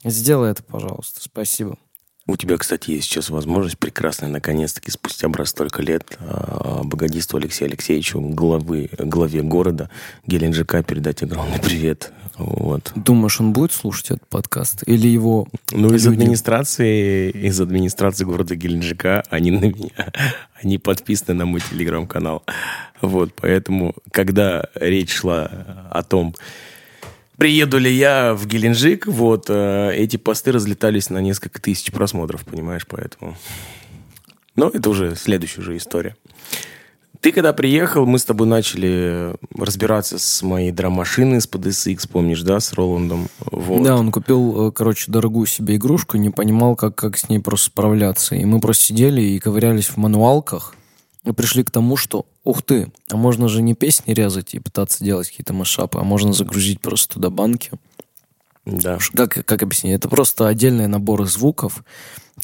Сделай 0.04 0.52
это, 0.52 0.64
пожалуйста. 0.64 1.22
Спасибо. 1.22 1.78
У 2.26 2.38
тебя, 2.38 2.58
кстати, 2.58 2.92
есть 2.92 3.04
сейчас 3.10 3.30
возможность 3.30 3.78
прекрасная, 3.78 4.30
наконец-таки, 4.30 4.90
спустя 4.92 5.28
брат 5.28 5.46
столько 5.50 5.82
лет, 5.82 6.18
а, 6.22 6.82
Богодисту 6.86 7.36
Алексею 7.36 7.70
Алексеевичу, 7.70 8.22
главы, 8.22 8.90
главе 8.98 9.42
города 9.42 9.90
Геленджика, 10.26 10.84
передать 10.84 11.22
огромный 11.22 11.60
привет. 11.60 12.14
Вот. 12.38 12.94
Думаешь, 12.96 13.42
он 13.42 13.52
будет 13.52 13.74
слушать 13.74 14.12
этот 14.12 14.28
подкаст? 14.30 14.84
Или 14.88 15.10
его... 15.10 15.50
Ну, 15.72 15.94
из 15.94 16.06
люди- 16.06 16.16
администрации, 16.22 17.30
из 17.30 17.60
администрации 17.60 18.24
города 18.24 18.56
Геленджика, 18.56 19.24
они 19.30 19.52
на 19.52 19.66
меня, 19.66 20.14
они 20.62 20.78
подписаны 20.78 21.34
на 21.34 21.46
мой 21.46 21.60
телеграм-канал. 21.60 22.46
Вот, 23.02 23.34
поэтому, 23.36 23.96
когда 24.12 24.70
речь 24.76 25.14
шла 25.14 25.90
о 25.92 26.04
том, 26.04 26.34
приеду 27.38 27.78
ли 27.78 27.92
я 27.92 28.34
в 28.34 28.46
Геленджик, 28.46 29.08
вот, 29.08 29.46
э, 29.50 29.94
эти 29.96 30.18
посты 30.18 30.52
разлетались 30.52 31.10
на 31.10 31.20
несколько 31.20 31.62
тысяч 31.62 31.92
просмотров, 31.92 32.46
понимаешь, 32.46 32.86
поэтому... 32.88 33.36
Но 34.56 34.70
это 34.70 34.90
уже 34.90 35.16
следующая 35.16 35.62
уже 35.62 35.78
история. 35.78 36.16
Ты 37.24 37.32
когда 37.32 37.54
приехал, 37.54 38.06
мы 38.06 38.20
с 38.20 38.26
тобой 38.26 38.48
начали 38.48 39.34
разбираться 39.58 40.20
с 40.20 40.44
моей 40.44 40.72
драм-машиной, 40.72 41.40
с 41.40 41.48
PDSX, 41.48 42.10
помнишь, 42.12 42.42
да, 42.42 42.60
с 42.60 42.74
Роландом? 42.74 43.30
Вот. 43.40 43.82
Да, 43.82 43.96
он 43.96 44.12
купил, 44.12 44.68
э, 44.68 44.72
короче, 44.74 45.10
дорогую 45.10 45.46
себе 45.46 45.78
игрушку, 45.78 46.18
не 46.18 46.32
понимал, 46.32 46.76
как, 46.76 46.96
как 46.96 47.18
с 47.18 47.30
ней 47.30 47.40
просто 47.40 47.68
справляться. 47.68 48.36
И 48.36 48.44
мы 48.44 48.60
просто 48.60 48.84
сидели 48.84 49.22
и 49.22 49.40
ковырялись 49.40 49.88
в 49.88 49.96
мануалках, 49.96 50.76
пришли 51.32 51.64
к 51.64 51.72
тому, 51.72 51.96
что, 51.96 52.26
ух 52.44 52.62
ты, 52.62 52.92
а 53.10 53.16
можно 53.16 53.48
же 53.48 53.62
не 53.62 53.74
песни 53.74 54.14
резать 54.14 54.54
и 54.54 54.60
пытаться 54.60 55.04
делать 55.04 55.30
какие-то 55.30 55.54
машапы, 55.54 56.00
а 56.00 56.04
можно 56.04 56.34
загрузить 56.34 56.82
просто 56.82 57.16
туда 57.16 57.30
банки. 57.30 57.72
Да. 58.66 58.98
Как, 59.14 59.46
как 59.46 59.64
объяснить? 59.64 59.96
Это 59.96 60.10
просто 60.10 60.48
отдельные 60.48 60.88
наборы 60.88 61.26
звуков, 61.26 61.84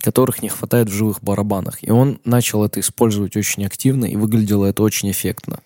которых 0.01 0.41
не 0.41 0.49
хватает 0.49 0.89
в 0.89 0.93
живых 0.93 1.21
барабанах. 1.21 1.77
И 1.81 1.91
он 1.91 2.19
начал 2.23 2.63
это 2.63 2.79
использовать 2.79 3.35
очень 3.35 3.65
активно, 3.65 4.05
и 4.05 4.15
выглядело 4.15 4.65
это 4.65 4.83
очень 4.83 5.11
эффектно. 5.11 5.59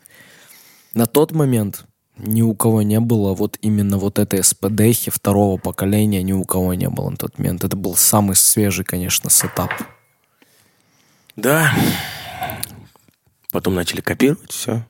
На 0.93 1.06
тот 1.06 1.32
момент 1.32 1.86
ни 2.17 2.43
у 2.43 2.54
кого 2.54 2.84
не 2.84 2.99
было 2.99 3.34
вот 3.34 3.58
именно 3.62 3.97
вот 3.97 4.19
этой 4.19 4.43
СПДхи 4.43 5.10
второго 5.10 5.58
поколения, 5.58 6.21
ни 6.21 6.34
у 6.34 6.43
кого 6.43 6.73
не 6.76 6.89
было 6.89 7.10
на 7.10 7.17
тот 7.17 7.38
момент. 7.39 7.63
Это 7.63 7.76
был 7.76 7.95
самый 7.95 8.36
свежий, 8.36 8.86
конечно, 8.86 9.30
сетап. 9.30 9.71
Да. 11.36 11.73
Потом 13.53 13.75
начали 13.75 14.01
копировать 14.01 14.51
все. 14.51 14.83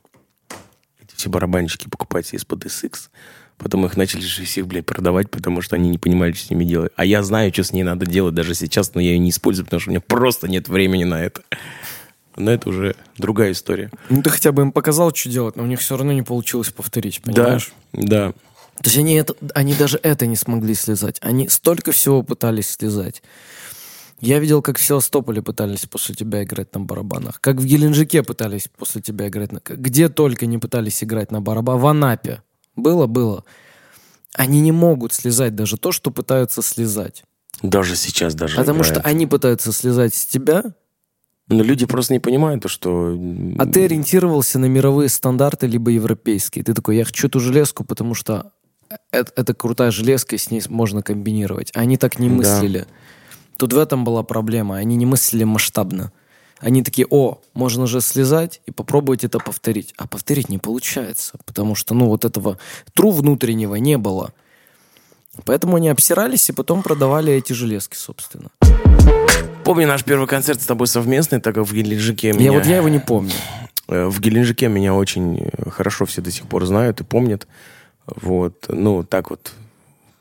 Эти 0.98 1.14
все 1.14 1.28
барабанщики 1.28 1.86
покупать 1.86 2.32
из-под 2.32 2.64
SX. 2.64 3.10
Потом 3.58 3.84
их 3.84 3.98
начали 3.98 4.22
же 4.22 4.42
всех, 4.44 4.66
блядь, 4.66 4.86
продавать, 4.86 5.30
потому 5.30 5.60
что 5.60 5.76
они 5.76 5.90
не 5.90 5.98
понимали, 5.98 6.32
что 6.32 6.46
с 6.46 6.50
ними 6.50 6.64
делать. 6.64 6.90
А 6.96 7.04
я 7.04 7.22
знаю, 7.22 7.52
что 7.52 7.62
с 7.62 7.72
ней 7.72 7.82
надо 7.82 8.06
делать 8.06 8.34
даже 8.34 8.54
сейчас, 8.54 8.94
но 8.94 9.02
я 9.02 9.10
ее 9.10 9.18
не 9.18 9.28
использую, 9.28 9.66
потому 9.66 9.80
что 9.80 9.90
у 9.90 9.92
меня 9.92 10.00
просто 10.00 10.48
нет 10.48 10.68
времени 10.68 11.04
на 11.04 11.22
это. 11.22 11.42
Но 12.36 12.50
это 12.50 12.70
уже 12.70 12.96
другая 13.18 13.52
история. 13.52 13.90
Ну, 14.08 14.22
ты 14.22 14.30
хотя 14.30 14.50
бы 14.50 14.62
им 14.62 14.72
показал, 14.72 15.14
что 15.14 15.28
делать, 15.28 15.56
но 15.56 15.62
у 15.62 15.66
них 15.66 15.80
все 15.80 15.98
равно 15.98 16.14
не 16.14 16.22
получилось 16.22 16.70
повторить, 16.70 17.20
понимаешь? 17.20 17.70
Да. 17.92 18.32
То 18.32 18.86
есть 18.86 18.96
они, 18.96 19.14
это, 19.16 19.34
они 19.54 19.74
даже 19.74 20.00
это 20.02 20.24
не 20.24 20.36
смогли 20.36 20.74
слезать. 20.74 21.18
Они 21.20 21.50
столько 21.50 21.92
всего 21.92 22.22
пытались 22.22 22.70
слезать. 22.70 23.22
Я 24.20 24.38
видел, 24.38 24.62
как 24.62 24.78
в 24.78 24.82
Севастополе 24.82 25.42
пытались 25.42 25.86
после 25.86 26.14
тебя 26.14 26.44
играть 26.44 26.74
на 26.74 26.80
барабанах. 26.80 27.40
Как 27.40 27.56
в 27.56 27.64
Геленджике 27.64 28.22
пытались 28.22 28.68
после 28.68 29.02
тебя 29.02 29.28
играть 29.28 29.52
на... 29.52 29.60
Где 29.64 30.08
только 30.08 30.46
не 30.46 30.58
пытались 30.58 31.02
играть 31.04 31.30
на 31.30 31.40
барабанах. 31.40 31.82
В 31.82 31.86
Анапе. 31.86 32.42
Было, 32.76 33.06
было. 33.06 33.44
Они 34.34 34.60
не 34.60 34.72
могут 34.72 35.12
слезать 35.12 35.54
даже 35.54 35.76
то, 35.76 35.92
что 35.92 36.10
пытаются 36.10 36.62
слезать. 36.62 37.24
Даже 37.62 37.96
сейчас 37.96 38.34
даже 38.34 38.56
Потому 38.56 38.80
играет. 38.80 38.96
что 38.96 39.08
они 39.08 39.26
пытаются 39.26 39.72
слезать 39.72 40.14
с 40.14 40.26
тебя, 40.26 40.64
Но 41.48 41.62
люди 41.62 41.86
просто 41.86 42.14
не 42.14 42.20
понимают 42.20 42.62
то, 42.62 42.68
что... 42.68 43.16
а 43.58 43.66
ты 43.66 43.84
ориентировался 43.84 44.58
на 44.58 44.66
мировые 44.66 45.08
стандарты, 45.08 45.66
либо 45.66 45.90
европейские. 45.90 46.64
Ты 46.64 46.74
такой, 46.74 46.96
я 46.96 47.04
хочу 47.04 47.28
эту 47.28 47.38
железку, 47.40 47.84
потому 47.84 48.14
что 48.14 48.52
это, 49.10 49.32
это 49.36 49.54
крутая 49.54 49.90
железка, 49.90 50.34
и 50.36 50.38
с 50.38 50.50
ней 50.50 50.62
можно 50.68 51.02
комбинировать. 51.02 51.70
Они 51.74 51.96
так 51.96 52.18
не 52.18 52.28
Да. 52.28 52.86
Тут 53.56 53.72
в 53.72 53.78
этом 53.78 54.04
была 54.04 54.22
проблема. 54.22 54.76
Они 54.76 54.96
не 54.96 55.06
мыслили 55.06 55.44
масштабно. 55.44 56.12
Они 56.60 56.82
такие, 56.82 57.06
о, 57.10 57.40
можно 57.52 57.86
же 57.86 58.00
слезать 58.00 58.60
и 58.66 58.70
попробовать 58.70 59.24
это 59.24 59.38
повторить. 59.38 59.92
А 59.96 60.06
повторить 60.06 60.48
не 60.48 60.58
получается, 60.58 61.34
потому 61.44 61.74
что, 61.74 61.94
ну, 61.94 62.06
вот 62.06 62.24
этого 62.24 62.58
тру 62.94 63.10
внутреннего 63.10 63.74
не 63.74 63.98
было. 63.98 64.32
Поэтому 65.44 65.76
они 65.76 65.88
обсирались 65.88 66.48
и 66.48 66.52
потом 66.52 66.82
продавали 66.82 67.32
эти 67.32 67.52
железки, 67.52 67.96
собственно. 67.96 68.50
Помню 69.64 69.86
наш 69.86 70.04
первый 70.04 70.28
концерт 70.28 70.60
с 70.60 70.66
тобой 70.66 70.86
совместный, 70.86 71.40
так 71.40 71.54
как 71.54 71.66
в 71.66 71.74
Геленджике 71.74 72.32
меня... 72.32 72.44
Я 72.44 72.52
вот 72.52 72.66
я 72.66 72.76
его 72.76 72.88
не 72.88 73.00
помню. 73.00 73.32
Э, 73.88 74.06
В 74.06 74.20
Геленджике 74.20 74.68
меня 74.68 74.94
очень 74.94 75.50
хорошо 75.70 76.06
все 76.06 76.22
до 76.22 76.30
сих 76.30 76.46
пор 76.46 76.64
знают 76.66 77.00
и 77.00 77.04
помнят. 77.04 77.46
Вот, 78.06 78.66
ну, 78.68 79.02
так 79.02 79.30
вот 79.30 79.52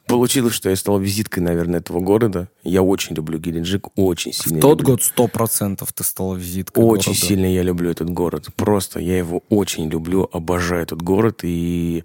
получилось, 0.08 0.54
что 0.54 0.70
я 0.70 0.76
стал 0.76 1.00
визиткой, 1.00 1.44
наверное, 1.44 1.80
этого 1.80 2.00
города. 2.00 2.50
Я 2.64 2.82
очень 2.82 3.16
люблю 3.16 3.40
Геленджик, 3.40 3.88
очень 3.96 4.34
сильно. 4.34 4.60
В 4.60 4.62
тот 4.62 4.80
люблю. 4.80 4.94
год 4.94 5.04
сто 5.04 5.28
процентов 5.28 5.94
ты 5.94 6.04
стала 6.04 6.36
визиткой 6.36 6.84
Очень 6.84 7.12
города. 7.14 7.26
сильно 7.26 7.46
я 7.46 7.64
люблю 7.64 7.90
этот 7.90 8.10
город. 8.10 8.48
Просто 8.56 9.00
я 9.00 9.18
его 9.18 9.44
очень 9.50 9.90
люблю, 9.90 10.30
обожаю 10.32 10.84
этот 10.84 11.02
город. 11.02 11.40
И 11.44 12.04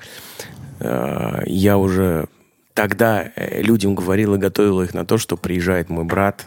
э, 0.81 1.43
я 1.47 1.79
уже 1.79 2.29
тогда 2.75 3.33
э, 3.35 3.63
людям 3.63 3.95
говорил 3.95 4.35
и 4.35 4.39
готовил 4.39 4.83
их 4.83 4.95
на 4.95 5.05
то, 5.05 5.19
что 5.19 5.37
приезжает 5.37 5.91
мой 5.91 6.05
брат. 6.05 6.47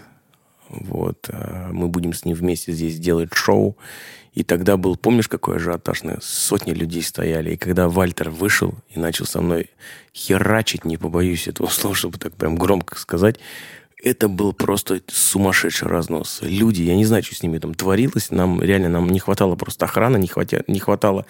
Вот, 0.70 1.30
э, 1.30 1.70
мы 1.72 1.90
будем 1.90 2.14
с 2.14 2.24
ним 2.24 2.36
вместе 2.36 2.72
здесь 2.72 2.98
делать 2.98 3.34
шоу. 3.34 3.76
И 4.34 4.44
тогда 4.44 4.78
был, 4.78 4.96
помнишь, 4.96 5.28
какой 5.28 5.58
ажиотаж? 5.58 6.02
Сотни 6.22 6.72
людей 6.72 7.04
стояли. 7.04 7.52
И 7.52 7.58
когда 7.58 7.90
Вальтер 7.90 8.30
вышел 8.30 8.76
и 8.90 9.00
начал 9.00 9.26
со 9.26 9.42
мной 9.42 9.70
херачить, 10.14 10.86
не 10.86 10.98
побоюсь 10.98 11.48
этого 11.48 11.68
слова, 11.72 11.96
чтобы 11.96 12.18
так 12.18 12.34
прям 12.34 12.56
громко 12.56 12.98
сказать, 12.98 13.40
это 14.04 14.28
был 14.28 14.54
просто 14.54 15.02
сумасшедший 15.08 15.88
разнос. 15.88 16.40
Люди, 16.42 16.82
я 16.82 16.96
не 16.96 17.06
знаю, 17.06 17.24
что 17.24 17.36
с 17.36 17.44
ними 17.44 17.60
там 17.60 17.74
творилось. 17.74 18.32
Нам 18.32 18.62
реально 18.62 18.90
нам 18.90 19.10
не 19.10 19.20
хватало 19.20 19.56
просто 19.56 19.86
охраны, 19.86 20.18
не, 20.18 20.28
хватя, 20.28 20.64
не 20.68 20.80
хватало 20.80 21.26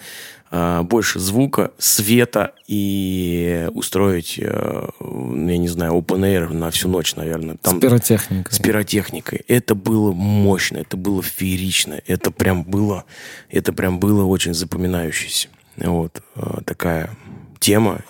а, 0.50 0.82
больше 0.82 1.18
звука, 1.18 1.72
света 1.78 2.52
и 2.66 3.68
устроить, 3.72 4.40
а, 4.42 4.90
я 5.00 5.58
не 5.58 5.68
знаю, 5.68 5.92
open 5.92 6.20
air 6.20 6.52
на 6.52 6.70
всю 6.70 6.88
ночь, 6.88 7.14
наверное. 7.14 7.56
Там, 7.60 7.78
С 7.78 7.80
пиротехникой. 7.80 8.52
с 8.52 8.58
пиротехникой. 8.58 9.42
Это 9.48 9.74
было 9.74 10.12
мощно, 10.12 10.78
это 10.78 10.96
было 10.96 11.22
феерично, 11.22 12.00
это 12.06 12.30
прям 12.30 12.64
было, 12.64 13.04
это 13.50 13.72
прям 13.72 13.98
было 13.98 14.24
очень 14.24 14.54
запоминающееся. 14.54 15.48
Вот 15.76 16.22
э, 16.36 16.58
такая 16.64 17.10
тема. 17.58 18.00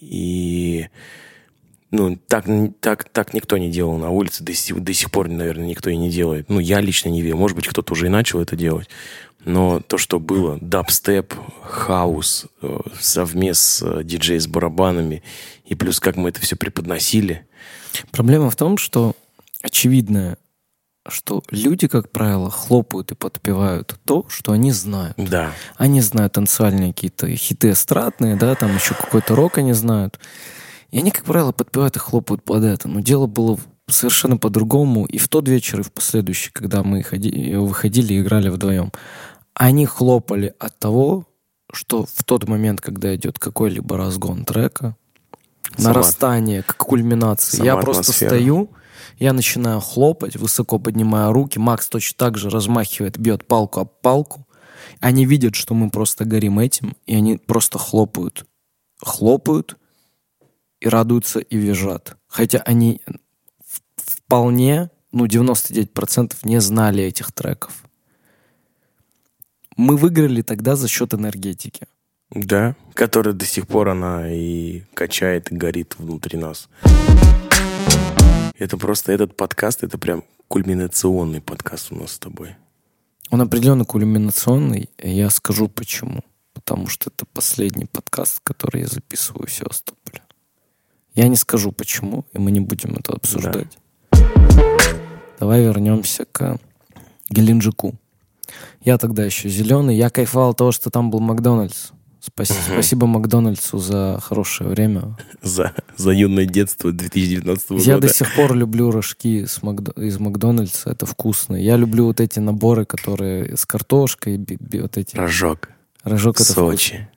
И 0.00 0.88
ну, 1.94 2.16
так, 2.16 2.46
так, 2.80 3.04
так 3.04 3.34
никто 3.34 3.56
не 3.56 3.70
делал 3.70 3.96
на 3.98 4.10
улице, 4.10 4.44
до 4.44 4.52
сих, 4.52 4.80
до 4.80 4.92
сих 4.92 5.10
пор, 5.10 5.28
наверное, 5.28 5.66
никто 5.66 5.90
и 5.90 5.96
не 5.96 6.10
делает. 6.10 6.48
Ну, 6.48 6.60
я 6.60 6.80
лично 6.80 7.08
не 7.08 7.22
верю. 7.22 7.36
Может 7.36 7.56
быть, 7.56 7.68
кто-то 7.68 7.92
уже 7.92 8.06
и 8.06 8.10
начал 8.10 8.40
это 8.40 8.56
делать. 8.56 8.88
Но 9.44 9.80
то, 9.80 9.98
что 9.98 10.20
было, 10.20 10.58
дабстеп, 10.60 11.34
хаус, 11.62 12.46
э, 12.62 12.78
совмест 12.98 13.60
с 13.60 13.82
э, 13.82 14.02
диджей 14.02 14.40
с 14.40 14.46
барабанами, 14.46 15.22
и 15.66 15.74
плюс 15.74 16.00
как 16.00 16.16
мы 16.16 16.30
это 16.30 16.40
все 16.40 16.56
преподносили, 16.56 17.46
Проблема 18.10 18.50
в 18.50 18.56
том, 18.56 18.78
что 18.78 19.14
очевидно, 19.62 20.36
что 21.08 21.42
люди, 21.50 21.86
как 21.86 22.10
правило, 22.10 22.50
хлопают 22.50 23.12
и 23.12 23.14
подпевают 23.14 23.98
то, 24.04 24.26
что 24.28 24.52
они 24.52 24.72
знают. 24.72 25.16
да, 25.16 25.52
Они 25.76 26.00
знают 26.00 26.34
танцевальные 26.34 26.92
какие-то 26.92 27.28
хиты 27.36 27.70
эстрадные, 27.70 28.36
да, 28.36 28.54
там 28.54 28.74
еще 28.74 28.94
какой-то 28.94 29.34
рок 29.34 29.58
они 29.58 29.72
знают. 29.72 30.18
И 30.94 30.98
они, 30.98 31.10
как 31.10 31.24
правило, 31.24 31.50
подпевают 31.50 31.96
и 31.96 31.98
хлопают 31.98 32.44
под 32.44 32.62
это. 32.62 32.86
Но 32.86 33.00
дело 33.00 33.26
было 33.26 33.58
совершенно 33.88 34.36
по-другому 34.36 35.06
и 35.06 35.18
в 35.18 35.26
тот 35.26 35.48
вечер, 35.48 35.80
и 35.80 35.82
в 35.82 35.90
последующий, 35.90 36.52
когда 36.52 36.84
мы 36.84 37.02
ходи- 37.02 37.56
выходили 37.56 38.14
и 38.14 38.20
играли 38.20 38.48
вдвоем. 38.48 38.92
Они 39.54 39.86
хлопали 39.86 40.54
от 40.60 40.78
того, 40.78 41.26
что 41.72 42.06
в 42.06 42.22
тот 42.22 42.46
момент, 42.46 42.80
когда 42.80 43.12
идет 43.16 43.40
какой-либо 43.40 43.96
разгон 43.96 44.44
трека, 44.44 44.94
Сама- 45.76 45.88
нарастание, 45.88 46.62
к 46.62 46.76
кульминации, 46.76 47.56
сама 47.56 47.66
я 47.66 47.76
просто 47.76 48.02
атмосфера. 48.02 48.28
стою, 48.30 48.70
я 49.18 49.32
начинаю 49.32 49.80
хлопать, 49.80 50.36
высоко 50.36 50.78
поднимая 50.78 51.32
руки, 51.32 51.58
Макс 51.58 51.88
точно 51.88 52.14
так 52.18 52.38
же 52.38 52.50
размахивает, 52.50 53.18
бьет 53.18 53.44
палку 53.48 53.80
об 53.80 53.88
палку. 54.00 54.46
Они 55.00 55.26
видят, 55.26 55.56
что 55.56 55.74
мы 55.74 55.90
просто 55.90 56.24
горим 56.24 56.60
этим, 56.60 56.94
и 57.06 57.16
они 57.16 57.36
просто 57.36 57.80
хлопают. 57.80 58.46
Хлопают 59.02 59.76
и 60.84 60.88
радуются 60.88 61.40
и 61.40 61.56
визжат. 61.56 62.16
Хотя 62.26 62.58
они 62.58 63.00
вполне, 63.96 64.90
ну, 65.12 65.26
99% 65.26 66.34
не 66.44 66.60
знали 66.60 67.02
этих 67.02 67.32
треков. 67.32 67.72
Мы 69.76 69.96
выиграли 69.96 70.42
тогда 70.42 70.76
за 70.76 70.88
счет 70.88 71.14
энергетики. 71.14 71.86
Да, 72.30 72.76
которая 72.94 73.34
до 73.34 73.46
сих 73.46 73.66
пор 73.66 73.88
она 73.88 74.30
и 74.30 74.82
качает, 74.92 75.50
и 75.50 75.56
горит 75.56 75.94
внутри 75.98 76.38
нас. 76.38 76.68
Это 78.58 78.76
просто 78.76 79.12
этот 79.12 79.36
подкаст, 79.36 79.84
это 79.84 79.98
прям 79.98 80.22
кульминационный 80.48 81.40
подкаст 81.40 81.92
у 81.92 81.96
нас 81.96 82.12
с 82.12 82.18
тобой. 82.18 82.56
Он 83.30 83.40
определенно 83.40 83.84
кульминационный, 83.84 84.90
я 84.98 85.30
скажу 85.30 85.68
почему. 85.68 86.20
Потому 86.52 86.86
что 86.86 87.10
это 87.10 87.26
последний 87.26 87.86
подкаст, 87.86 88.40
который 88.44 88.82
я 88.82 88.86
записываю 88.86 89.48
в 89.48 89.52
Севастополе. 89.52 90.23
Я 91.14 91.28
не 91.28 91.36
скажу 91.36 91.70
почему, 91.72 92.24
и 92.32 92.38
мы 92.38 92.50
не 92.50 92.60
будем 92.60 92.96
это 92.96 93.12
обсуждать. 93.12 93.78
Давай 95.38 95.62
вернемся 95.62 96.24
к 96.30 96.58
Геленджику. 97.30 97.94
Я 98.82 98.98
тогда 98.98 99.24
еще 99.24 99.48
зеленый. 99.48 99.96
Я 99.96 100.10
кайфовал 100.10 100.50
от 100.50 100.58
того, 100.58 100.72
что 100.72 100.90
там 100.90 101.10
был 101.10 101.20
Макдональдс. 101.20 101.90
Спасибо, 102.20 102.58
спасибо 102.72 103.06
Макдональдсу 103.06 103.78
за 103.78 104.18
хорошее 104.22 104.70
время. 104.70 105.16
За, 105.42 105.74
за 105.96 106.10
юное 106.10 106.46
детство 106.46 106.90
2019 106.90 107.68
года. 107.70 107.82
Я 107.82 107.98
до 107.98 108.08
сих 108.08 108.34
пор 108.34 108.54
люблю 108.54 108.90
рожки 108.90 109.44
с 109.44 109.58
Макдо- 109.62 109.92
из 110.02 110.18
Макдональдса. 110.18 110.90
Это 110.90 111.04
вкусно. 111.04 111.54
Я 111.56 111.76
люблю 111.76 112.06
вот 112.06 112.20
эти 112.20 112.38
наборы, 112.38 112.86
которые 112.86 113.56
с 113.58 113.66
картошкой, 113.66 114.38
би- 114.38 114.56
би- 114.58 114.80
вот 114.80 114.96
эти. 114.96 115.16
Рожок. 115.16 115.68
Рожок 116.02 116.36
это 116.36 116.44
вкусно. 116.44 116.62
Сочи. 116.70 117.08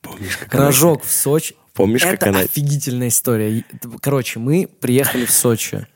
Помнишь, 0.00 0.36
как 0.38 0.54
она- 0.54 0.66
Рожок 0.66 1.04
в 1.04 1.10
Сочи. 1.10 1.54
Помнишь, 1.78 2.02
это 2.02 2.16
как 2.16 2.28
она... 2.30 2.40
офигительная 2.40 3.06
история. 3.06 3.64
Короче, 4.00 4.40
мы 4.40 4.68
приехали 4.80 5.24
в 5.24 5.30
Сочи. 5.30 5.86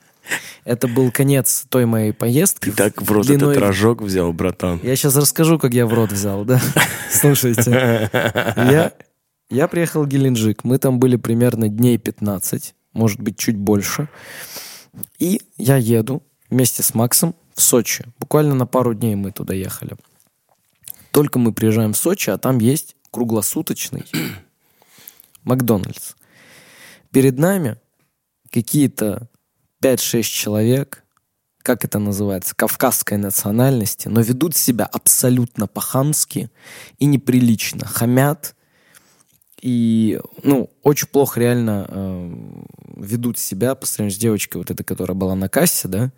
Это 0.65 0.87
был 0.87 1.11
конец 1.11 1.67
той 1.69 1.87
моей 1.87 2.13
поездки. 2.13 2.71
Ты 2.71 2.77
так 2.77 3.03
в 3.03 3.11
рот 3.11 3.27
длиной- 3.27 3.51
этот 3.51 3.57
рожок 3.57 4.01
взял, 4.01 4.33
братан. 4.33 4.79
Я 4.85 4.95
сейчас 4.95 5.17
расскажу, 5.17 5.59
как 5.59 5.75
я 5.75 5.85
в 5.87 5.93
рот 5.93 6.13
взял, 6.13 6.45
да? 6.45 6.61
Слушайте. 7.11 8.09
Я, 8.13 8.93
я 9.51 9.67
приехал 9.67 10.05
в 10.05 10.07
Геленджик. 10.07 10.63
Мы 10.63 10.79
там 10.79 11.01
были 11.01 11.17
примерно 11.17 11.69
дней 11.69 11.99
15, 11.99 12.77
может 12.93 13.21
быть, 13.21 13.37
чуть 13.37 13.57
больше. 13.57 14.09
И 15.19 15.41
я 15.57 15.79
еду 15.79 16.23
вместе 16.49 16.85
с 16.85 16.95
Максом 16.95 17.35
в 17.57 17.61
Сочи. 17.61 18.05
Буквально 18.21 18.55
на 18.55 18.67
пару 18.67 18.95
дней 18.95 19.17
мы 19.17 19.33
туда 19.33 19.53
ехали. 19.53 19.97
Только 21.11 21.41
мы 21.41 21.53
приезжаем 21.53 21.93
в 21.93 21.97
Сочи, 21.99 22.31
а 22.31 22.39
там 22.39 22.59
есть 22.59 22.95
круглосуточный 23.11 24.05
Макдональдс. 25.45 26.15
Перед 27.11 27.39
нами 27.39 27.77
какие-то 28.51 29.29
5-6 29.83 30.23
человек, 30.23 31.05
как 31.63 31.85
это 31.85 31.99
называется, 31.99 32.55
кавказской 32.55 33.19
национальности, 33.19 34.09
но 34.09 34.21
ведут 34.21 34.57
себя 34.57 34.85
абсолютно 34.85 35.67
по-хамски 35.67 36.51
и 36.99 37.05
неприлично. 37.05 37.87
Хамят 37.87 38.55
и, 39.63 40.21
ну, 40.43 40.71
очень 40.83 41.07
плохо 41.07 41.39
реально 41.39 41.87
э, 41.89 42.35
ведут 42.97 43.39
себя 43.39 43.77
по 43.77 43.87
сравнению 43.87 44.17
с 44.17 44.21
девочкой 44.21 44.61
вот 44.61 44.73
этой, 44.73 44.83
которая 44.83 45.17
была 45.17 45.37
на 45.37 45.49
кассе, 45.49 45.87
да. 45.87 46.13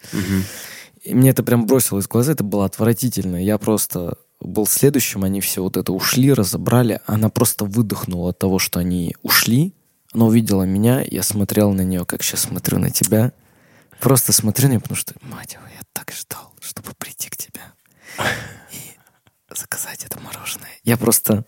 И 1.02 1.14
мне 1.14 1.28
это 1.28 1.42
прям 1.42 1.66
бросилось 1.66 2.06
в 2.06 2.08
глаза, 2.08 2.32
это 2.32 2.42
было 2.42 2.64
отвратительно. 2.64 3.36
Я 3.36 3.58
просто 3.58 4.16
был 4.44 4.66
следующим, 4.66 5.24
они 5.24 5.40
все 5.40 5.62
вот 5.62 5.76
это 5.76 5.92
ушли, 5.92 6.32
разобрали. 6.32 7.00
Она 7.06 7.28
просто 7.28 7.64
выдохнула 7.64 8.30
от 8.30 8.38
того, 8.38 8.58
что 8.58 8.78
они 8.80 9.16
ушли. 9.22 9.74
Она 10.12 10.26
увидела 10.26 10.62
меня, 10.62 11.02
я 11.10 11.22
смотрел 11.22 11.72
на 11.72 11.82
нее, 11.82 12.04
как 12.04 12.22
сейчас 12.22 12.42
смотрю 12.42 12.78
на 12.78 12.90
тебя. 12.90 13.32
Просто 14.00 14.32
смотрю 14.32 14.68
на 14.68 14.72
нее, 14.72 14.80
потому 14.80 14.96
что, 14.96 15.14
мать 15.22 15.54
его, 15.54 15.64
я 15.66 15.80
так 15.92 16.12
ждал, 16.12 16.52
чтобы 16.60 16.92
прийти 16.98 17.30
к 17.30 17.36
тебе 17.36 17.60
и 18.72 19.54
заказать 19.54 20.04
это 20.04 20.20
мороженое. 20.20 20.70
Я 20.84 20.96
просто 20.96 21.44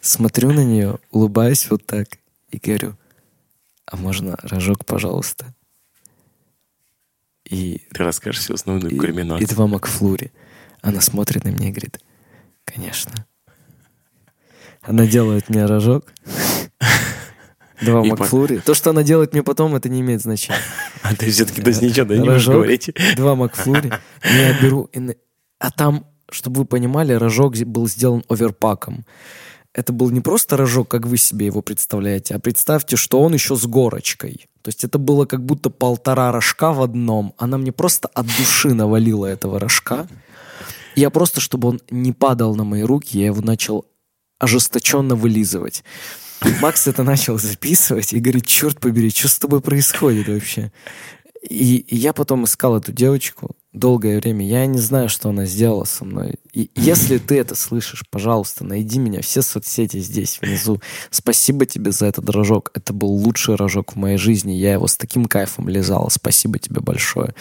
смотрю 0.00 0.52
на 0.52 0.64
нее, 0.64 0.98
улыбаюсь 1.10 1.68
вот 1.70 1.84
так 1.86 2.08
и 2.50 2.58
говорю, 2.58 2.96
а 3.86 3.96
можно 3.96 4.36
рожок, 4.42 4.86
пожалуйста? 4.86 5.54
И 7.44 7.82
Ты 7.92 8.04
расскажешь 8.04 8.42
всю 8.42 8.54
основную 8.54 8.92
и, 8.92 8.96
кульминацию. 8.96 9.46
и 9.46 9.50
два 9.50 9.66
Макфлури. 9.66 10.32
Она 10.82 11.00
смотрит 11.00 11.44
на 11.44 11.48
меня 11.48 11.68
и 11.68 11.72
говорит, 11.72 12.00
конечно. 12.64 13.26
Она 14.82 15.06
делает 15.06 15.48
мне 15.48 15.66
рожок. 15.66 16.12
Два 17.80 18.04
И 18.04 18.10
по- 18.10 18.16
Макфлури. 18.16 18.58
То, 18.58 18.74
что 18.74 18.90
она 18.90 19.02
делает 19.02 19.32
мне 19.32 19.42
потом, 19.42 19.74
это 19.74 19.88
не 19.88 20.00
имеет 20.00 20.22
значения. 20.22 20.58
А 21.02 21.14
ты 21.14 21.30
все-таки 21.30 21.62
даже 21.62 21.82
ничего 21.82 22.06
да, 22.06 22.16
не 22.16 22.28
можешь 22.28 22.46
говорить. 22.46 22.90
Два 23.16 23.34
Макфлури. 23.34 23.90
Я 24.22 24.60
беру... 24.60 24.90
А 25.58 25.70
там, 25.70 26.06
чтобы 26.30 26.60
вы 26.60 26.64
понимали, 26.66 27.14
рожок 27.14 27.56
был 27.56 27.88
сделан 27.88 28.22
оверпаком. 28.28 29.04
Это 29.72 29.92
был 29.92 30.10
не 30.10 30.20
просто 30.20 30.56
рожок, 30.56 30.88
как 30.88 31.06
вы 31.06 31.16
себе 31.16 31.46
его 31.46 31.62
представляете, 31.62 32.34
а 32.34 32.38
представьте, 32.38 32.96
что 32.96 33.20
он 33.20 33.34
еще 33.34 33.56
с 33.56 33.66
горочкой. 33.66 34.46
То 34.62 34.68
есть 34.68 34.84
это 34.84 34.98
было 34.98 35.26
как 35.26 35.44
будто 35.44 35.70
полтора 35.70 36.32
рожка 36.32 36.72
в 36.72 36.82
одном. 36.82 37.34
Она 37.38 37.56
мне 37.56 37.72
просто 37.72 38.08
от 38.08 38.26
души 38.26 38.74
навалила 38.74 39.26
этого 39.26 39.58
рожка. 39.60 40.06
Я 40.96 41.10
просто, 41.10 41.40
чтобы 41.40 41.68
он 41.68 41.80
не 41.90 42.12
падал 42.12 42.54
на 42.54 42.64
мои 42.64 42.82
руки, 42.82 43.18
я 43.18 43.26
его 43.26 43.42
начал 43.42 43.86
ожесточенно 44.38 45.14
вылизывать. 45.14 45.84
Макс 46.60 46.86
это 46.86 47.02
начал 47.02 47.38
записывать 47.38 48.12
и 48.12 48.20
говорит, 48.20 48.46
черт 48.46 48.80
побери, 48.80 49.10
что 49.10 49.28
с 49.28 49.38
тобой 49.38 49.60
происходит 49.60 50.28
вообще? 50.28 50.72
И 51.48 51.84
я 51.90 52.12
потом 52.12 52.44
искал 52.44 52.76
эту 52.76 52.92
девочку 52.92 53.56
долгое 53.72 54.18
время. 54.20 54.46
Я 54.46 54.66
не 54.66 54.78
знаю, 54.78 55.08
что 55.08 55.28
она 55.28 55.44
сделала 55.46 55.84
со 55.84 56.04
мной. 56.04 56.34
И 56.52 56.70
если 56.76 57.18
ты 57.18 57.38
это 57.38 57.54
слышишь, 57.54 58.04
пожалуйста, 58.10 58.64
найди 58.64 58.98
меня. 58.98 59.20
Все 59.22 59.42
соцсети 59.42 59.98
здесь, 60.00 60.38
внизу. 60.40 60.80
Спасибо 61.10 61.66
тебе 61.66 61.92
за 61.92 62.06
этот 62.06 62.28
рожок. 62.30 62.70
Это 62.74 62.92
был 62.92 63.10
лучший 63.10 63.54
рожок 63.56 63.92
в 63.94 63.96
моей 63.96 64.16
жизни. 64.18 64.52
Я 64.52 64.72
его 64.72 64.86
с 64.86 64.96
таким 64.96 65.26
кайфом 65.26 65.68
лизал. 65.68 66.10
Спасибо 66.10 66.58
тебе 66.58 66.80
большое. 66.80 67.34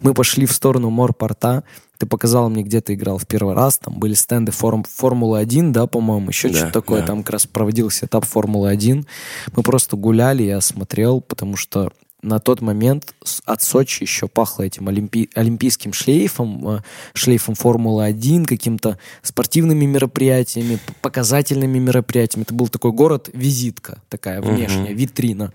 Мы 0.00 0.14
пошли 0.14 0.46
в 0.46 0.52
сторону 0.52 0.90
морпорта. 0.90 1.64
Ты 1.96 2.06
показал 2.06 2.50
мне, 2.50 2.64
где 2.64 2.80
ты 2.80 2.94
играл 2.94 3.18
в 3.18 3.26
первый 3.26 3.54
раз. 3.54 3.78
Там 3.78 3.98
были 4.00 4.14
стенды 4.14 4.50
форм- 4.50 4.84
Формулы-1, 4.84 5.70
да, 5.70 5.86
по-моему, 5.86 6.28
еще 6.28 6.48
Да, 6.48 6.56
что-то 6.56 6.72
такое. 6.72 7.00
да. 7.02 7.06
Там 7.06 7.22
как 7.22 7.30
раз 7.34 7.46
проводился 7.46 8.06
этап 8.06 8.24
Формулы-1. 8.26 9.06
Мы 9.54 9.62
просто 9.62 9.96
гуляли, 9.96 10.42
я 10.42 10.60
смотрел, 10.60 11.20
потому 11.20 11.56
что 11.56 11.92
на 12.24 12.38
тот 12.40 12.60
момент 12.60 13.14
от 13.44 13.62
Сочи 13.62 14.02
еще 14.02 14.28
пахло 14.28 14.62
этим 14.62 14.88
олимпи- 14.88 15.28
олимпийским 15.34 15.92
шлейфом, 15.92 16.68
э, 16.68 16.82
шлейфом 17.12 17.54
Формулы-1, 17.54 18.46
каким-то 18.46 18.98
спортивными 19.22 19.84
мероприятиями, 19.84 20.78
показательными 21.02 21.78
мероприятиями. 21.78 22.44
Это 22.44 22.54
был 22.54 22.68
такой 22.68 22.92
город-визитка, 22.92 24.02
такая 24.08 24.40
внешняя, 24.40 24.92
витрина. 24.92 25.52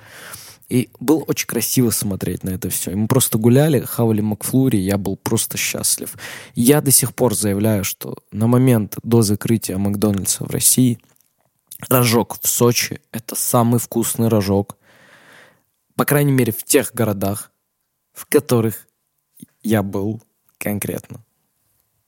И 0.69 0.89
было 0.99 1.23
очень 1.23 1.47
красиво 1.47 1.89
смотреть 1.89 2.43
на 2.43 2.51
это 2.51 2.69
все. 2.69 2.91
И 2.91 2.95
мы 2.95 3.07
просто 3.07 3.39
гуляли, 3.39 3.79
хавали 3.79 4.21
Макфлури, 4.21 4.77
я 4.77 4.99
был 4.99 5.17
просто 5.17 5.57
счастлив. 5.57 6.15
Я 6.53 6.81
до 6.81 6.91
сих 6.91 7.15
пор 7.15 7.33
заявляю, 7.33 7.83
что 7.83 8.17
на 8.31 8.45
момент 8.45 8.97
до 9.01 9.23
закрытия 9.23 9.79
Макдональдса 9.79 10.45
в 10.45 10.51
России 10.51 10.99
рожок 11.89 12.37
в 12.39 12.47
Сочи– 12.47 13.01
это 13.11 13.35
самый 13.35 13.79
вкусный 13.79 14.27
рожок, 14.27 14.77
по 15.99 16.05
крайней 16.05 16.31
мере, 16.31 16.53
в 16.53 16.63
тех 16.63 16.93
городах, 16.93 17.51
в 18.13 18.25
которых 18.25 18.87
я 19.63 19.83
был 19.83 20.23
конкретно. 20.57 21.25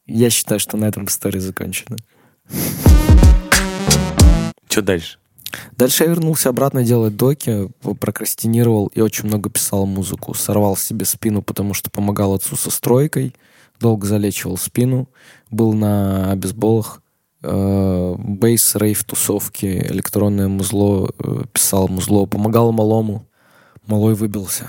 Я 0.06 0.30
считаю, 0.30 0.62
что 0.62 0.78
на 0.78 0.86
этом 0.86 1.08
история 1.08 1.42
закончена. 1.42 1.98
Что 4.70 4.82
дальше? 4.82 5.18
Дальше 5.74 6.06
я 6.06 6.10
вернулся 6.10 6.48
обратно 6.48 6.86
делать 6.86 7.18
доки, 7.18 7.68
прокрастинировал 7.82 8.88
и 8.96 9.02
очень 9.02 9.26
много 9.26 9.50
писал 9.50 9.86
музыку. 9.86 10.34
Сорвал 10.36 10.78
себе 10.78 11.04
спину, 11.04 11.42
потому 11.42 11.74
что 11.74 11.92
помогал 11.92 12.36
отцу 12.36 12.56
со 12.56 12.72
стройкой, 12.72 13.36
долго 13.82 14.08
залечивал 14.08 14.56
спину, 14.56 15.10
был 15.50 15.74
на 15.74 16.34
бейсболах, 16.38 17.02
э, 17.44 18.16
бейс, 18.18 18.74
рейв, 18.74 19.04
тусовки, 19.04 19.66
электронное 19.66 20.48
музло, 20.48 21.12
э, 21.20 21.44
писал 21.52 21.90
музло, 21.90 22.26
помогал 22.26 22.72
малому, 22.72 23.28
малой 23.88 24.14
выбился. 24.14 24.68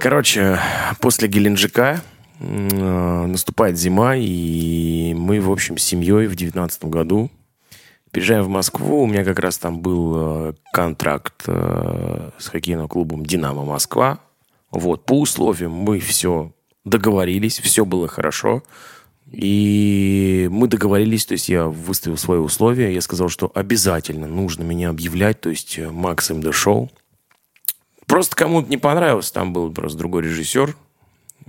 Короче, 0.00 0.58
после 1.00 1.28
Геленджика 1.28 2.02
э, 2.38 3.26
наступает 3.26 3.78
зима, 3.78 4.16
и 4.16 5.14
мы, 5.16 5.40
в 5.40 5.50
общем, 5.50 5.78
с 5.78 5.82
семьей 5.82 6.26
в 6.26 6.36
девятнадцатом 6.36 6.90
году 6.90 7.30
переезжаем 8.10 8.44
в 8.44 8.48
Москву. 8.48 9.02
У 9.02 9.06
меня 9.06 9.24
как 9.24 9.38
раз 9.38 9.58
там 9.58 9.80
был 9.80 10.12
э, 10.16 10.52
контракт 10.72 11.44
э, 11.46 12.30
с 12.38 12.48
хоккейным 12.48 12.88
клубом 12.88 13.26
«Динамо 13.26 13.64
Москва». 13.64 14.20
Вот, 14.70 15.04
по 15.04 15.20
условиям 15.20 15.72
мы 15.72 16.00
все 16.00 16.52
договорились, 16.84 17.58
все 17.58 17.84
было 17.84 18.08
хорошо. 18.08 18.62
И 19.30 20.48
мы 20.52 20.68
договорились, 20.68 21.26
то 21.26 21.32
есть 21.32 21.48
я 21.48 21.66
выставил 21.66 22.16
свои 22.16 22.38
условия, 22.38 22.92
я 22.92 23.00
сказал, 23.00 23.28
что 23.28 23.50
обязательно 23.54 24.26
нужно 24.26 24.62
меня 24.62 24.90
объявлять, 24.90 25.40
то 25.40 25.50
есть 25.50 25.78
э, 25.78 25.90
Макс 25.90 26.30
МД 26.30 26.54
Шоу. 26.54 26.90
Просто 28.06 28.36
кому-то 28.36 28.68
не 28.68 28.76
понравилось, 28.76 29.30
там 29.30 29.52
был 29.52 29.72
просто 29.72 29.98
другой 29.98 30.22
режиссер, 30.24 30.76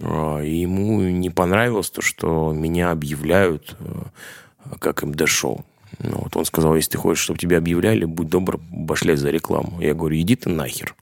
а, 0.01 0.39
и 0.39 0.56
ему 0.56 1.01
не 1.01 1.30
понравилось 1.30 1.89
то, 1.89 2.01
что 2.01 2.53
меня 2.53 2.91
объявляют 2.91 3.76
э, 3.80 4.76
как 4.80 5.03
МД-шоу. 5.03 5.66
Ну, 5.99 6.18
вот 6.24 6.36
он 6.36 6.45
сказал, 6.45 6.76
если 6.76 6.91
ты 6.91 6.97
хочешь, 6.97 7.24
чтобы 7.24 7.39
тебя 7.39 7.58
объявляли, 7.58 8.06
будь 8.06 8.30
добр, 8.30 8.60
башляй 8.70 9.16
за 9.16 9.30
рекламу. 9.30 9.80
Я 9.82 9.93
говорю, 9.93 10.18
иди 10.18 10.36
ты 10.36 10.49
нахер. 10.49 10.95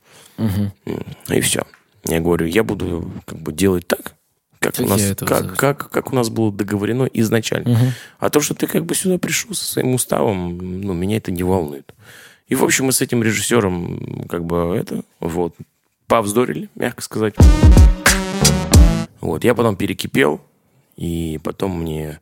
И 1.27 1.41
все. 1.41 1.63
Я 2.05 2.19
говорю, 2.19 2.45
я 2.45 2.63
буду 2.63 3.11
как 3.25 3.39
бы 3.39 3.53
делать 3.53 3.87
так, 3.87 4.15
как, 4.59 4.75
Как 4.75 4.85
у 4.85 4.89
нас, 4.89 5.01
как, 5.17 5.55
как, 5.55 5.89
как 5.89 6.11
у 6.11 6.15
нас 6.15 6.29
было 6.29 6.51
договорено 6.51 7.05
изначально. 7.05 7.93
А 8.19 8.29
то, 8.29 8.41
что 8.41 8.53
ты 8.53 8.67
как 8.67 8.85
бы 8.85 8.95
сюда 8.95 9.17
пришел 9.17 9.53
со 9.53 9.65
своим 9.65 9.93
уставом, 9.93 10.81
ну, 10.81 10.93
меня 10.93 11.17
это 11.17 11.31
не 11.31 11.43
волнует. 11.43 11.93
И, 12.53 12.55
в 12.55 12.63
общем, 12.63 12.85
мы 12.85 12.91
с 12.91 13.01
этим 13.01 13.23
режиссером 13.23 14.27
как 14.29 14.45
бы 14.45 14.75
это, 14.75 15.01
вот, 15.19 15.55
повздорили, 16.05 16.69
мягко 16.75 17.01
сказать. 17.01 17.33
Вот, 19.21 19.43
я 19.43 19.55
потом 19.55 19.75
перекипел, 19.75 20.39
и 20.95 21.39
потом 21.43 21.81
мне 21.81 22.19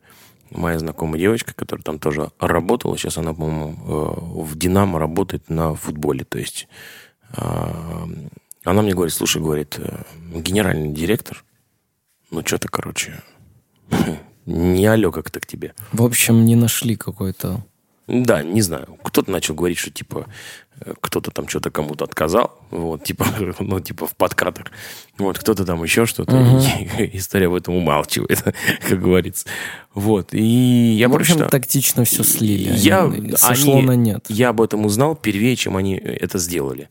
моя 0.48 0.78
знакомая 0.78 1.20
девочка, 1.20 1.52
которая 1.54 1.82
там 1.82 1.98
тоже 1.98 2.30
работала, 2.40 2.96
сейчас 2.96 3.18
она, 3.18 3.34
по-моему, 3.34 3.74
э, 3.74 4.42
в 4.44 4.56
«Динамо» 4.56 4.98
работает 4.98 5.50
на 5.50 5.74
футболе, 5.74 6.24
то 6.24 6.38
есть 6.38 6.66
а, 7.34 8.08
она 8.64 8.80
мне 8.80 8.94
говорит, 8.94 9.12
слушай, 9.12 9.42
говорит, 9.42 9.78
э, 9.78 10.02
генеральный 10.34 10.94
директор, 10.94 11.44
ну, 12.30 12.40
что-то, 12.42 12.68
короче, 12.68 13.22
не 14.46 14.86
алло 14.86 15.12
как-то 15.12 15.40
к 15.40 15.46
тебе. 15.46 15.74
В 15.92 16.02
общем, 16.02 16.46
не 16.46 16.56
нашли 16.56 16.96
какой-то... 16.96 17.62
Да, 18.08 18.42
не 18.42 18.62
знаю. 18.62 18.98
Кто-то 19.02 19.30
начал 19.30 19.54
говорить, 19.54 19.78
что 19.78 19.90
типа 19.90 20.26
э, 20.80 20.92
кто-то 21.00 21.30
там 21.30 21.46
что-то 21.48 21.70
кому-то 21.70 22.04
отказал, 22.04 22.58
вот, 22.70 23.04
типа, 23.04 23.24
ну, 23.60 23.80
типа 23.80 24.06
в 24.06 24.16
подкатах. 24.16 24.66
Вот, 25.18 25.38
кто-то 25.38 25.64
там 25.64 25.82
еще 25.84 26.04
что-то. 26.04 26.36
История 27.12 27.46
об 27.46 27.54
этом 27.54 27.74
умалчивает, 27.76 28.42
как 28.88 29.00
говорится. 29.00 29.46
Вот, 29.94 30.34
и 30.34 30.42
я 30.42 31.08
В 31.08 31.14
общем, 31.14 31.36
прочитал- 31.36 31.50
тактично 31.50 32.04
все 32.04 32.24
слили. 32.24 32.72
я, 32.74 33.10
Сошло 33.36 33.78
они- 33.78 33.86
на 33.86 33.94
нет. 33.96 34.26
Я 34.28 34.48
об 34.48 34.60
этом 34.60 34.84
узнал 34.84 35.14
первее, 35.14 35.54
чем 35.56 35.76
они 35.76 35.94
это 35.94 36.38
сделали. 36.38 36.88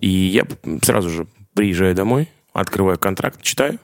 И 0.00 0.08
я 0.08 0.44
сразу 0.82 1.10
же 1.10 1.26
приезжаю 1.54 1.94
домой, 1.94 2.28
открываю 2.54 2.98
контракт, 2.98 3.42
читаю, 3.42 3.78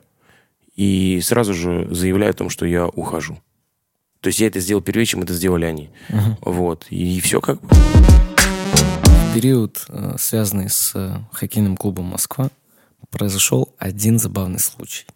и 0.77 1.21
сразу 1.23 1.53
же 1.55 1.87
заявляю 1.91 2.31
о 2.31 2.35
том, 2.35 2.49
что 2.49 2.65
я 2.65 2.87
ухожу. 2.87 3.39
То 4.21 4.29
есть 4.29 4.41
я 4.41 4.49
это 4.49 4.61
сделал 4.61 4.83
первее, 4.83 5.07
чем 5.07 5.23
это 5.23 5.33
сделали 5.33 5.64
они. 5.64 5.91
Вот. 6.41 6.87
И 6.91 7.21
все 7.21 7.41
как 7.41 7.61
бы. 7.61 7.69
Период, 9.35 9.85
э, 9.89 10.16
связанный 10.19 10.69
с 10.69 10.93
э, 10.95 11.19
хоккейным 11.33 11.77
клубом 11.77 12.07
«Москва», 12.07 12.51
произошел 13.11 13.75
один 13.79 14.19
забавный 14.19 14.59
случай. 14.59 15.07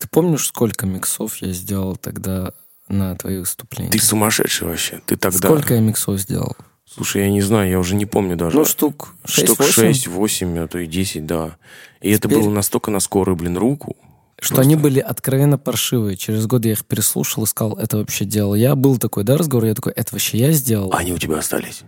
Ты 0.00 0.08
помнишь, 0.08 0.46
сколько 0.46 0.86
миксов 0.86 1.36
я 1.42 1.52
сделал 1.52 1.96
тогда 1.96 2.52
на 2.88 3.16
твои 3.16 3.38
выступления? 3.38 3.90
Ты 3.90 3.98
сумасшедший 3.98 4.66
вообще. 4.68 5.00
Ты 5.04 5.16
тогда... 5.16 5.48
Сколько 5.48 5.74
я 5.74 5.80
миксов 5.80 6.18
сделал? 6.18 6.56
Слушай, 6.86 7.22
я 7.22 7.30
не 7.30 7.42
знаю, 7.42 7.68
я 7.70 7.78
уже 7.78 7.94
не 7.94 8.06
помню 8.06 8.36
даже. 8.36 8.56
Ну, 8.56 8.64
штук 8.64 9.14
6 9.24 9.52
Штук 9.54 9.66
6, 9.66 10.06
8, 10.08 10.58
а 10.58 10.66
то 10.66 10.78
и 10.78 10.86
10, 10.86 11.26
да. 11.26 11.56
И 12.00 12.10
это 12.10 12.28
Теперь- 12.28 12.42
было 12.42 12.50
настолько 12.50 12.90
на 12.90 13.00
скорую, 13.00 13.36
блин, 13.36 13.58
руку. 13.58 13.96
Что 14.40 14.54
Просто. 14.54 14.62
они 14.62 14.76
были 14.76 15.00
откровенно 15.00 15.58
паршивые. 15.58 16.16
Через 16.16 16.46
год 16.46 16.64
я 16.64 16.72
их 16.72 16.84
переслушал 16.86 17.44
и 17.44 17.46
сказал, 17.46 17.76
это 17.78 17.98
вообще 17.98 18.24
делал 18.24 18.54
я. 18.54 18.74
Был 18.74 18.96
такой, 18.96 19.22
да, 19.22 19.36
разговор? 19.36 19.66
Я 19.66 19.74
такой, 19.74 19.92
это 19.92 20.08
вообще 20.12 20.38
я 20.38 20.52
сделал? 20.52 20.92
Они 20.94 21.12
у 21.12 21.18
тебя 21.18 21.38
остались. 21.38 21.82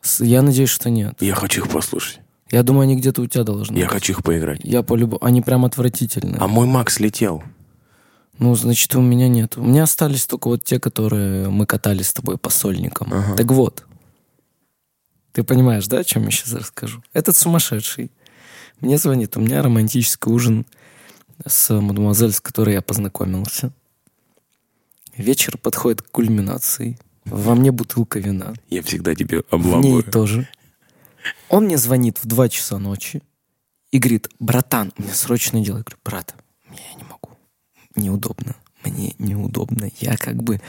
С- 0.00 0.20
Я 0.24 0.40
надеюсь, 0.40 0.70
что 0.70 0.88
нет. 0.88 1.14
Я 1.20 1.34
хочу 1.34 1.62
их 1.64 1.70
послушать. 1.70 2.20
Я 2.50 2.62
думаю, 2.62 2.84
они 2.84 2.96
где-то 2.96 3.20
у 3.20 3.26
тебя 3.26 3.44
должны 3.44 3.76
Я 3.76 3.84
быть. 3.84 3.92
хочу 3.92 4.14
их 4.14 4.22
поиграть. 4.24 4.60
Я 4.64 4.82
полюбу... 4.82 5.18
Они 5.20 5.42
прям 5.42 5.66
отвратительные. 5.66 6.38
А 6.40 6.46
мой 6.48 6.66
Макс 6.66 6.98
летел. 6.98 7.42
Ну, 8.38 8.54
значит, 8.54 8.94
у 8.94 9.02
меня 9.02 9.28
нет. 9.28 9.58
У 9.58 9.62
меня 9.62 9.82
остались 9.82 10.24
только 10.24 10.48
вот 10.48 10.64
те, 10.64 10.80
которые 10.80 11.50
мы 11.50 11.66
катали 11.66 12.02
с 12.02 12.14
тобой 12.14 12.38
по 12.38 12.48
сольникам. 12.48 13.12
Так 13.36 13.50
вот. 13.50 13.84
Ты 15.32 15.42
понимаешь, 15.42 15.86
да, 15.88 15.98
о 15.98 16.04
чем 16.04 16.24
я 16.24 16.30
сейчас 16.30 16.52
расскажу? 16.54 17.02
Этот 17.12 17.36
сумасшедший 17.36 18.10
мне 18.80 18.96
звонит. 18.96 19.36
У 19.36 19.40
меня 19.40 19.62
романтический 19.62 20.32
ужин 20.32 20.64
с 21.46 21.72
мадемуазель, 21.80 22.32
с 22.32 22.40
которой 22.40 22.74
я 22.74 22.82
познакомился. 22.82 23.72
Вечер 25.16 25.58
подходит 25.58 26.02
к 26.02 26.10
кульминации. 26.10 26.98
Во 27.24 27.54
мне 27.54 27.72
бутылка 27.72 28.18
вина. 28.20 28.54
Я 28.70 28.82
всегда 28.82 29.14
тебе 29.14 29.38
В 29.50 29.52
ней 29.56 29.60
обламываю. 29.60 30.02
тоже. 30.04 30.48
Он 31.48 31.64
мне 31.64 31.76
звонит 31.76 32.18
в 32.22 32.26
2 32.26 32.48
часа 32.48 32.78
ночи 32.78 33.22
и 33.90 33.98
говорит, 33.98 34.28
братан, 34.38 34.92
мне 34.96 35.12
срочно 35.12 35.60
дело. 35.60 35.78
Я 35.78 35.82
говорю, 35.82 35.98
брат, 36.04 36.34
я 36.70 36.94
не 36.96 37.02
могу. 37.04 37.36
Неудобно. 37.96 38.56
Мне 38.84 39.14
неудобно. 39.18 39.90
Я 39.98 40.16
как 40.16 40.42
бы... 40.42 40.60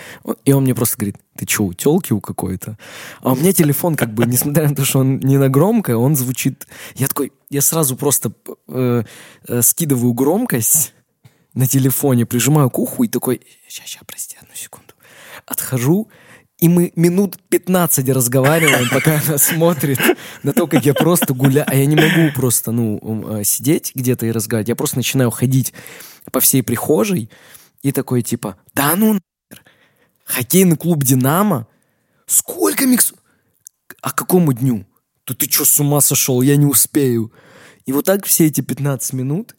И 0.43 0.51
он 0.51 0.63
мне 0.63 0.73
просто 0.73 0.97
говорит, 0.97 1.17
ты 1.35 1.45
что, 1.47 1.65
у 1.65 1.73
телки 1.73 2.11
у 2.11 2.19
какой-то? 2.19 2.77
А 3.21 3.33
у 3.33 3.35
меня 3.35 3.53
телефон 3.53 3.95
как 3.95 4.13
бы, 4.13 4.25
несмотря 4.25 4.67
на 4.67 4.75
то, 4.75 4.83
что 4.83 4.99
он 4.99 5.19
не 5.19 5.37
на 5.37 5.49
громкое, 5.49 5.95
он 5.95 6.15
звучит... 6.15 6.67
Я 6.95 7.07
такой, 7.07 7.31
я 7.49 7.61
сразу 7.61 7.95
просто 7.95 8.31
э, 8.67 9.03
э, 9.47 9.61
скидываю 9.61 10.13
громкость 10.13 10.93
на 11.53 11.67
телефоне, 11.67 12.25
прижимаю 12.25 12.69
к 12.69 12.79
уху 12.79 13.03
и 13.03 13.07
такой, 13.07 13.41
сейчас, 13.67 13.87
сейчас, 13.87 14.03
прости, 14.05 14.37
одну 14.41 14.55
секунду. 14.55 14.93
Отхожу, 15.45 16.09
и 16.59 16.67
мы 16.67 16.91
минут 16.95 17.37
15 17.49 18.09
разговариваем, 18.09 18.89
пока 18.89 19.21
она 19.25 19.37
смотрит 19.37 19.99
на 20.43 20.51
то, 20.51 20.67
как 20.67 20.85
я 20.85 20.93
просто 20.93 21.33
гуляю. 21.33 21.65
А 21.69 21.75
я 21.75 21.85
не 21.85 21.95
могу 21.95 22.33
просто, 22.35 22.71
ну, 22.71 22.99
э, 23.39 23.43
сидеть 23.43 23.93
где-то 23.95 24.25
и 24.25 24.31
разговаривать. 24.31 24.69
Я 24.69 24.75
просто 24.75 24.97
начинаю 24.97 25.31
ходить 25.31 25.73
по 26.31 26.39
всей 26.39 26.61
прихожей 26.61 27.29
и 27.81 27.91
такой, 27.91 28.21
типа, 28.21 28.57
да 28.73 28.95
ну 28.95 29.13
нахер, 29.13 29.63
хоккейный 30.25 30.77
клуб 30.77 31.03
«Динамо»? 31.03 31.67
Сколько 32.27 32.85
микс... 32.85 33.13
А 34.01 34.11
какому 34.11 34.53
дню? 34.53 34.85
Да 35.25 35.33
ты 35.33 35.49
что, 35.49 35.65
с 35.65 35.79
ума 35.79 35.99
сошел? 36.01 36.41
Я 36.41 36.55
не 36.57 36.65
успею. 36.65 37.31
И 37.85 37.91
вот 37.91 38.05
так 38.05 38.25
все 38.25 38.45
эти 38.45 38.61
15 38.61 39.13
минут 39.13 39.55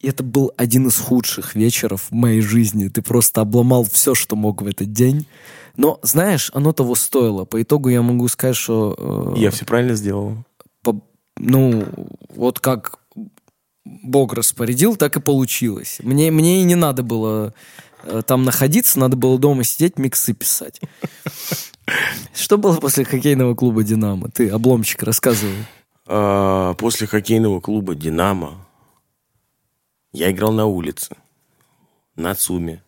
и 0.00 0.06
это 0.08 0.22
был 0.22 0.52
один 0.56 0.86
из 0.86 0.96
худших 0.96 1.56
вечеров 1.56 2.06
в 2.10 2.14
моей 2.14 2.40
жизни. 2.40 2.86
Ты 2.88 3.02
просто 3.02 3.40
обломал 3.40 3.82
все, 3.84 4.14
что 4.14 4.36
мог 4.36 4.62
в 4.62 4.66
этот 4.68 4.92
день. 4.92 5.26
Но, 5.76 5.98
знаешь, 6.02 6.52
оно 6.54 6.72
того 6.72 6.94
стоило. 6.94 7.44
По 7.44 7.60
итогу 7.60 7.88
я 7.88 8.00
могу 8.00 8.28
сказать, 8.28 8.54
что... 8.54 9.34
э, 9.36 9.40
Я 9.40 9.50
все 9.50 9.64
правильно 9.64 9.94
сделал. 9.94 10.44
по- 10.82 11.02
ну, 11.36 11.84
вот 12.28 12.60
как 12.60 13.00
Бог 14.02 14.32
распорядил, 14.32 14.96
так 14.96 15.16
и 15.16 15.20
получилось. 15.20 15.98
Мне, 16.02 16.30
мне 16.30 16.60
и 16.60 16.64
не 16.64 16.74
надо 16.74 17.02
было 17.02 17.54
э, 18.02 18.22
там 18.26 18.44
находиться, 18.44 18.98
надо 18.98 19.16
было 19.16 19.38
дома 19.38 19.64
сидеть, 19.64 19.98
миксы 19.98 20.34
писать. 20.34 20.80
Что 22.34 22.58
было 22.58 22.76
после 22.76 23.04
хоккейного 23.04 23.54
клуба 23.54 23.82
«Динамо»? 23.82 24.30
Ты, 24.30 24.50
обломчик, 24.50 25.02
рассказывай. 25.02 25.64
А, 26.06 26.74
После 26.74 27.06
хоккейного 27.06 27.60
клуба 27.60 27.94
«Динамо» 27.94 28.66
я 30.12 30.30
играл 30.30 30.52
на 30.52 30.66
улице, 30.66 31.16
на 32.14 32.34
ЦУМе, 32.34 32.82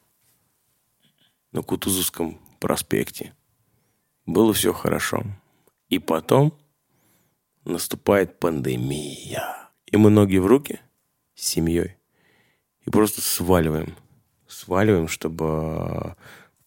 на 1.52 1.62
Кутузовском 1.62 2.38
проспекте. 2.58 3.34
Было 4.26 4.52
все 4.52 4.72
хорошо. 4.72 5.24
И 5.88 5.98
потом 5.98 6.52
наступает 7.64 8.38
пандемия. 8.38 9.70
И 9.86 9.96
мы 9.96 10.10
ноги 10.10 10.36
в 10.36 10.46
руки 10.46 10.80
с 11.40 11.46
семьей. 11.46 11.96
И 12.86 12.90
просто 12.90 13.20
сваливаем. 13.20 13.96
Сваливаем, 14.48 15.08
чтобы 15.08 15.46
э, 15.46 16.14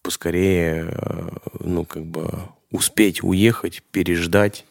поскорее, 0.02 0.86
э, 0.90 1.28
ну, 1.60 1.84
как 1.84 2.04
бы 2.04 2.48
успеть 2.70 3.22
уехать, 3.22 3.82
переждать. 3.90 4.64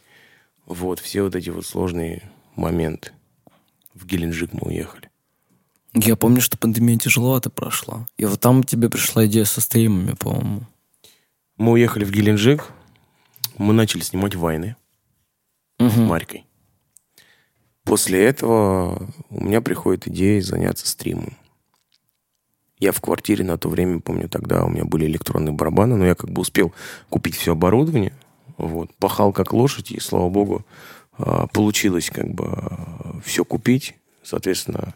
Вот, 0.65 0.99
все 0.99 1.23
вот 1.23 1.35
эти 1.35 1.49
вот 1.49 1.65
сложные 1.65 2.29
моменты. 2.55 3.11
В 3.93 4.05
Геленджик 4.05 4.53
мы 4.53 4.67
уехали. 4.67 5.09
Я 5.93 6.15
помню, 6.15 6.41
что 6.41 6.57
пандемия 6.57 6.97
тяжеловато 6.97 7.49
прошла. 7.49 8.07
И 8.17 8.25
вот 8.25 8.39
там 8.39 8.63
тебе 8.63 8.89
пришла 8.89 9.25
идея 9.27 9.45
со 9.45 9.61
стримами, 9.61 10.15
по-моему. 10.15 10.61
Мы 11.57 11.73
уехали 11.73 12.03
в 12.03 12.11
Геленджик. 12.11 12.71
Мы 13.57 13.73
начали 13.73 14.01
снимать 14.01 14.33
войны 14.33 14.75
с 15.77 15.95
Марькой. 15.97 16.45
После 17.83 18.23
этого 18.23 19.09
у 19.29 19.43
меня 19.43 19.61
приходит 19.61 20.07
идея 20.07 20.41
заняться 20.41 20.87
стримом. 20.87 21.33
Я 22.79 22.91
в 22.91 23.01
квартире 23.01 23.43
на 23.45 23.57
то 23.57 23.69
время, 23.69 23.99
помню, 23.99 24.27
тогда 24.27 24.63
у 24.65 24.69
меня 24.69 24.83
были 24.85 25.05
электронные 25.05 25.53
барабаны, 25.53 25.95
но 25.95 26.05
я 26.05 26.15
как 26.15 26.29
бы 26.29 26.41
успел 26.41 26.73
купить 27.09 27.35
все 27.35 27.53
оборудование. 27.53 28.13
Вот, 28.57 28.93
пахал 28.95 29.31
как 29.31 29.53
лошадь, 29.53 29.91
и, 29.91 29.99
слава 29.99 30.29
богу, 30.29 30.65
а, 31.17 31.47
получилось 31.47 32.09
как 32.09 32.29
бы 32.33 32.51
все 33.23 33.45
купить. 33.45 33.95
Соответственно, 34.23 34.95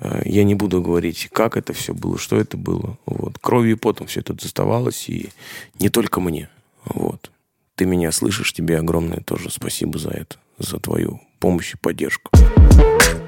э, 0.00 0.22
я 0.24 0.44
не 0.44 0.54
буду 0.54 0.82
говорить, 0.82 1.28
как 1.32 1.56
это 1.56 1.72
все 1.72 1.94
было, 1.94 2.18
что 2.18 2.36
это 2.36 2.56
было. 2.56 2.98
Вот. 3.06 3.38
Кровью 3.38 3.76
и 3.76 3.78
потом 3.78 4.06
все 4.06 4.20
это 4.20 4.34
доставалось, 4.34 5.08
и 5.08 5.30
не 5.78 5.88
только 5.88 6.20
мне. 6.20 6.48
Вот. 6.84 7.30
Ты 7.78 7.86
меня 7.86 8.10
слышишь, 8.10 8.52
тебе 8.52 8.76
огромное 8.76 9.20
тоже 9.20 9.50
спасибо 9.50 10.00
за 10.00 10.10
это, 10.10 10.36
за 10.58 10.80
твою 10.80 11.20
помощь 11.38 11.74
и 11.74 11.76
поддержку. 11.76 12.32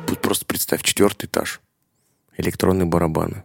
Тут 0.09 0.21
просто 0.21 0.45
представь, 0.45 0.83
четвертый 0.83 1.27
этаж, 1.27 1.61
электронные 2.37 2.87
барабаны. 2.87 3.45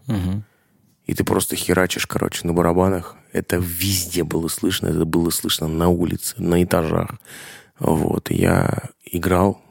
И 1.05 1.13
ты 1.13 1.23
просто 1.23 1.55
херачишь, 1.55 2.07
короче, 2.07 2.47
на 2.47 2.53
барабанах 2.53 3.15
Это 3.31 3.57
везде 3.57 4.23
было 4.23 4.47
слышно. 4.47 4.87
Это 4.87 5.05
было 5.05 5.29
слышно 5.29 5.67
на 5.67 5.89
улице, 5.89 6.33
на 6.39 6.63
этажах. 6.63 7.11
Вот. 7.77 8.31
Я 8.31 8.89
играл 9.03 9.61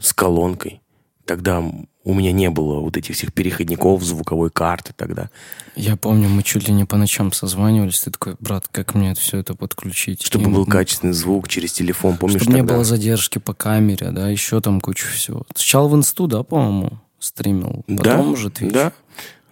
с 0.00 0.12
колонкой. 0.12 0.80
Тогда 1.24 1.62
у 2.02 2.14
меня 2.14 2.32
не 2.32 2.48
было 2.48 2.80
вот 2.80 2.96
этих 2.96 3.14
всех 3.14 3.32
переходников, 3.32 4.02
звуковой 4.02 4.50
карты 4.50 4.92
тогда. 4.96 5.28
Я 5.76 5.96
помню, 5.96 6.28
мы 6.28 6.42
чуть 6.42 6.66
ли 6.66 6.72
не 6.72 6.84
по 6.84 6.96
ночам 6.96 7.32
созванивались. 7.32 8.00
Ты 8.00 8.10
такой, 8.10 8.36
брат, 8.40 8.68
как 8.70 8.94
мне 8.94 9.12
это 9.12 9.20
все 9.20 9.38
это 9.38 9.54
подключить? 9.54 10.22
Чтобы 10.22 10.50
И 10.50 10.54
был 10.54 10.66
качественный 10.66 11.12
звук 11.12 11.48
через 11.48 11.72
телефон, 11.72 12.16
помнишь 12.16 12.40
Чтобы 12.40 12.54
не 12.54 12.60
тогда? 12.60 12.74
было 12.74 12.84
задержки 12.84 13.38
по 13.38 13.52
камере, 13.52 14.10
да, 14.12 14.28
еще 14.28 14.60
там 14.60 14.80
кучу 14.80 15.08
всего. 15.08 15.44
Сначала 15.54 15.88
в 15.88 15.94
инсту, 15.94 16.26
да, 16.26 16.42
по-моему, 16.42 16.98
стримил. 17.18 17.84
Потом 17.86 18.02
да, 18.02 18.20
уже 18.22 18.48
Twitch. 18.48 18.72
Да. 18.72 18.92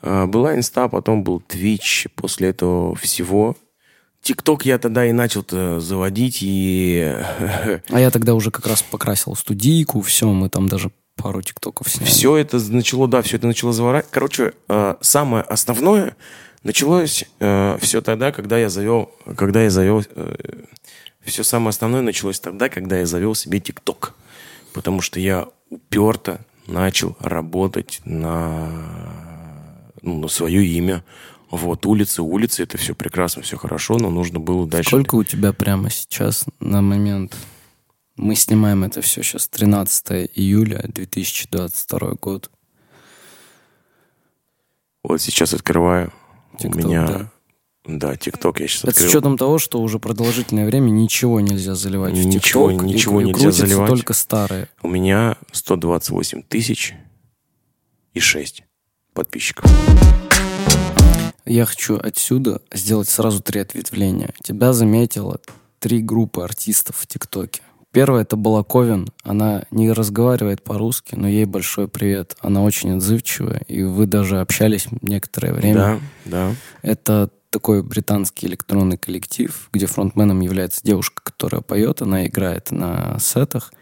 А, 0.01 0.27
Была 0.27 0.57
инста, 0.57 0.89
потом 0.89 1.23
был 1.23 1.43
Twitch. 1.47 2.09
После 2.15 2.49
этого 2.49 2.95
всего. 2.97 3.57
ТикТок 4.23 4.65
я 4.65 4.79
тогда 4.79 5.07
и 5.07 5.13
начал 5.13 5.45
заводить, 5.81 6.39
и 6.41 7.15
А 7.91 8.01
я 8.01 8.11
тогда 8.11 8.35
уже 8.35 8.51
как 8.51 8.67
раз 8.67 8.83
покрасил 8.83 9.35
студийку, 9.37 10.01
все, 10.01 10.33
мы 10.33 10.49
там 10.49 10.69
даже 10.69 10.91
пару 11.23 11.43
тиктоков 11.43 11.91
сняли. 11.91 12.09
все 12.09 12.37
это 12.37 12.59
начало, 12.73 13.09
да, 13.09 13.23
все 13.23 13.37
это 13.37 13.47
начало 13.47 13.73
заворачивать. 13.73 14.13
Короче, 14.13 14.53
э, 14.69 14.95
самое 15.01 15.43
основное 15.43 16.17
началось 16.63 17.25
все 17.39 18.01
тогда, 18.03 18.33
когда 18.33 18.59
я 18.59 18.69
завел, 18.69 19.11
когда 19.37 19.63
я 19.63 19.71
завел, 19.71 20.03
все 21.25 21.45
самое 21.45 21.71
основное 21.71 22.03
началось 22.03 22.41
тогда, 22.41 22.69
когда 22.69 22.99
я 22.99 23.07
завел 23.07 23.35
себе 23.35 23.61
ТикТок. 23.61 24.15
Потому 24.73 25.01
что 25.01 25.21
я 25.21 25.49
уперто 25.71 26.41
начал 26.67 27.17
работать 27.21 28.01
на, 28.05 28.69
ну, 30.03 30.21
на 30.21 30.29
свое 30.29 30.65
имя. 30.65 31.05
Вот, 31.51 31.87
улицы, 31.87 32.23
улицы, 32.23 32.63
это 32.63 32.77
все 32.77 32.95
прекрасно, 32.95 33.43
все 33.43 33.57
хорошо, 33.57 33.97
но 33.97 34.11
нужно 34.11 34.39
было 34.39 34.67
дальше... 34.67 34.91
Сколько 34.91 35.15
у 35.15 35.25
тебя 35.25 35.53
прямо 35.53 35.89
сейчас 35.91 36.45
на 36.61 36.83
момент? 36.83 37.35
Мы 38.19 38.35
снимаем 38.35 38.83
это 38.85 39.01
все 39.01 39.23
сейчас 39.23 39.47
13 39.49 40.31
июля 40.35 40.83
2022 40.89 42.15
год. 42.21 42.51
Вот 45.05 45.21
сейчас 45.21 45.55
открываю. 45.55 46.13
TikTok, 46.59 46.75
у 46.75 46.89
меня... 46.89 47.07
да. 47.07 47.31
Да, 47.87 48.17
ТикТок 48.17 48.61
я 48.61 48.67
сейчас 48.69 48.83
Это 48.85 48.91
с 48.93 48.95
открыл. 48.97 49.09
учетом 49.09 49.39
того, 49.39 49.59
что 49.59 49.81
уже 49.81 49.99
продолжительное 49.99 50.67
время 50.67 50.91
ничего 50.91 51.41
нельзя 51.41 51.75
заливать 51.75 52.13
в 52.13 52.17
Ничего- 52.27 52.71
и- 52.71 52.77
ничего 52.77 53.21
и 53.23 53.25
нельзя 53.25 53.51
заливать. 53.53 53.89
только 53.89 54.13
старые. 54.13 54.69
У 54.83 54.89
меня 54.89 55.39
128 55.53 56.43
тысяч 56.43 56.95
и 58.13 58.21
6 58.21 58.65
подписчиков. 59.15 59.71
Я 61.47 61.65
хочу 61.65 61.97
отсюда 61.97 62.61
сделать 62.73 63.09
сразу 63.09 63.41
три 63.41 63.61
ответвления. 63.61 64.35
Тебя 64.43 64.75
заметило 64.75 65.41
три 65.79 66.03
группы 66.03 66.43
артистов 66.43 66.97
в 66.97 67.07
ТикТоке. 67.07 67.63
Первая 67.93 68.23
это 68.23 68.37
Балаковин. 68.37 69.09
Она 69.23 69.65
не 69.71 69.91
разговаривает 69.91 70.63
по-русски, 70.63 71.15
но 71.15 71.27
ей 71.27 71.47
большой 71.47 71.89
привет. 71.89 72.37
Она 72.41 72.63
очень 72.63 72.93
отзывчивая, 72.97 73.63
и 73.67 73.83
вы 73.83 74.07
даже 74.07 74.41
общались 74.41 74.89
некоторое 75.01 75.53
время. 75.55 75.75
Да, 75.75 76.01
да. 76.25 76.55
Это 76.83 77.31
такой 77.51 77.83
британский 77.83 78.47
электронный 78.47 78.99
коллектив, 78.99 79.69
где 79.73 79.87
фронтменом 79.87 80.41
является 80.41 80.81
девушка, 80.85 81.23
которая 81.23 81.63
поет, 81.63 82.03
она 82.03 82.27
играет 82.27 82.71
на 82.71 83.19
сетах. 83.21 83.73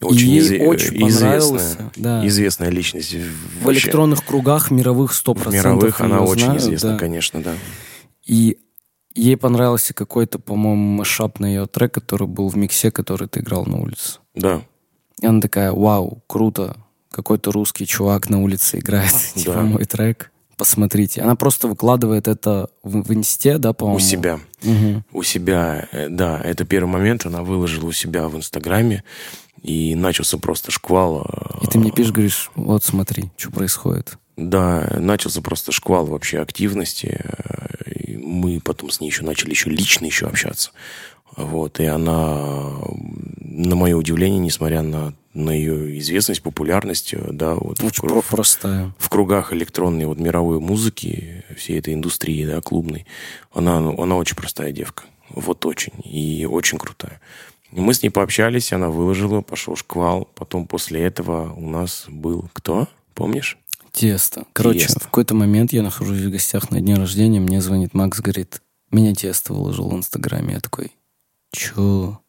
Очень, 0.00 0.28
ей 0.28 0.40
изв- 0.40 0.64
очень 0.64 1.00
понравился, 1.00 1.56
известная, 1.56 1.90
да. 1.96 2.26
известная 2.28 2.68
личность. 2.70 3.14
В 3.14 3.64
вообще. 3.64 3.80
электронных 3.80 4.24
кругах 4.24 4.70
мировых 4.70 5.10
100% 5.12 5.50
В 5.50 5.52
мировых 5.52 6.00
она 6.00 6.20
очень 6.20 6.44
знают, 6.44 6.62
известна, 6.62 6.90
да. 6.92 6.98
конечно, 6.98 7.42
да. 7.42 7.54
И 8.24 8.58
ей 9.20 9.36
понравился 9.36 9.94
какой-то, 9.94 10.38
по-моему, 10.38 10.96
машап 10.96 11.40
на 11.40 11.46
ее 11.46 11.66
трек, 11.66 11.92
который 11.94 12.26
был 12.26 12.48
в 12.48 12.56
миксе, 12.56 12.90
который 12.90 13.28
ты 13.28 13.40
играл 13.40 13.64
на 13.66 13.78
улице. 13.80 14.18
Да, 14.34 14.62
И 15.20 15.26
она 15.26 15.40
такая, 15.40 15.72
вау, 15.72 16.22
круто, 16.26 16.76
какой-то 17.10 17.50
русский 17.52 17.86
чувак 17.86 18.30
на 18.30 18.42
улице 18.42 18.78
играет, 18.78 19.12
типа 19.34 19.52
Да. 19.54 19.62
мой 19.62 19.84
трек. 19.84 20.30
Посмотрите. 20.56 21.20
Она 21.22 21.36
просто 21.36 21.68
выкладывает 21.68 22.26
это 22.26 22.68
в, 22.82 23.02
в 23.02 23.12
инсте, 23.14 23.58
да, 23.58 23.72
по-моему? 23.72 23.98
у 23.98 24.00
себя. 24.00 24.40
Мгм. 24.62 25.04
У 25.12 25.22
себя, 25.22 25.88
э, 25.92 26.08
да, 26.08 26.40
это 26.42 26.64
первый 26.64 26.88
момент, 26.90 27.26
она 27.26 27.44
выложила 27.44 27.86
у 27.86 27.92
себя 27.92 28.28
в 28.28 28.36
Инстаграме, 28.36 29.04
и 29.62 29.94
начался 29.94 30.36
просто 30.38 30.70
шквал. 30.72 31.26
э, 31.28 31.58
И 31.64 31.66
ты 31.68 31.78
мне 31.78 31.90
пишешь, 31.92 32.12
говоришь, 32.12 32.50
вот 32.56 32.82
смотри, 32.84 33.30
что 33.36 33.50
происходит. 33.52 34.18
Да, 34.38 34.96
начался 35.00 35.42
просто 35.42 35.72
шквал 35.72 36.06
вообще 36.06 36.38
активности. 36.38 37.20
э, 37.24 37.90
и 37.92 38.16
Мы 38.16 38.60
потом 38.60 38.88
с 38.90 39.00
ней 39.00 39.08
еще 39.08 39.24
начали 39.24 39.50
еще 39.50 39.68
лично 39.68 40.06
еще 40.06 40.26
общаться. 40.26 40.70
Вот, 41.36 41.78
и 41.80 41.84
она, 41.84 42.70
на 43.40 43.76
мое 43.76 43.96
удивление, 43.96 44.38
несмотря 44.40 44.82
на, 44.82 45.12
на 45.34 45.50
ее 45.50 45.98
известность, 45.98 46.42
популярность, 46.42 47.14
э, 47.14 47.28
да, 47.32 47.54
вот 47.56 47.80
в, 47.80 47.84
Очень 47.84 48.04
кру- 48.04 48.22
про- 48.22 48.36
простая. 48.36 48.92
в 48.98 49.08
кругах 49.08 49.52
электронной 49.52 50.06
вот 50.06 50.18
мировой 50.18 50.60
музыки, 50.60 51.44
всей 51.56 51.78
этой 51.80 51.94
индустрии, 51.94 52.46
да, 52.46 52.60
клубной, 52.60 53.06
она, 53.52 53.78
она 53.78 54.16
очень 54.16 54.36
простая 54.36 54.70
девка. 54.72 55.04
Вот 55.30 55.66
очень. 55.66 55.92
И 56.04 56.46
очень 56.46 56.78
крутая. 56.78 57.20
Мы 57.72 57.92
с 57.92 58.02
ней 58.02 58.10
пообщались, 58.10 58.72
она 58.72 58.88
выложила, 58.88 59.40
пошел 59.42 59.74
шквал. 59.76 60.28
Потом 60.36 60.66
после 60.66 61.02
этого 61.02 61.52
у 61.54 61.68
нас 61.68 62.04
был 62.08 62.48
кто? 62.54 62.86
Помнишь? 63.14 63.58
Тесто. 63.98 64.46
Короче, 64.52 64.86
Тесто. 64.86 65.00
в 65.00 65.04
какой-то 65.04 65.34
момент 65.34 65.72
я 65.72 65.82
нахожусь 65.82 66.20
в 66.20 66.30
гостях 66.30 66.70
на 66.70 66.80
дне 66.80 66.94
рождения, 66.94 67.40
мне 67.40 67.60
звонит 67.60 67.94
Макс, 67.94 68.20
говорит, 68.20 68.62
меня 68.92 69.12
тесто 69.12 69.52
выложил 69.52 69.88
в 69.88 69.96
Инстаграме. 69.96 70.54
Я 70.54 70.60
такой, 70.60 70.92
чё? 71.50 72.20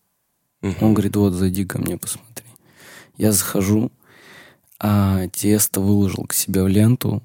Мгм. 0.62 0.76
Он 0.82 0.94
говорит, 0.94 1.16
вот, 1.16 1.34
зайди 1.34 1.66
ко 1.66 1.80
мне, 1.80 1.98
посмотри. 1.98 2.46
Я 3.18 3.32
захожу, 3.32 3.92
а 4.80 5.28
Тесто 5.28 5.80
выложил 5.80 6.26
к 6.26 6.34
себе 6.34 6.64
в 6.64 6.68
ленту 6.68 7.22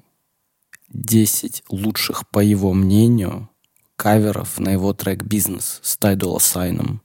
10 0.89 1.63
лучших, 1.69 2.27
по 2.29 2.39
его 2.39 2.73
мнению, 2.73 3.49
каверов 3.95 4.59
на 4.59 4.69
его 4.69 4.93
трек 4.93 5.23
«Бизнес» 5.23 5.79
с 5.81 5.97
Тайдола 5.97 6.39
Сайном. 6.39 7.01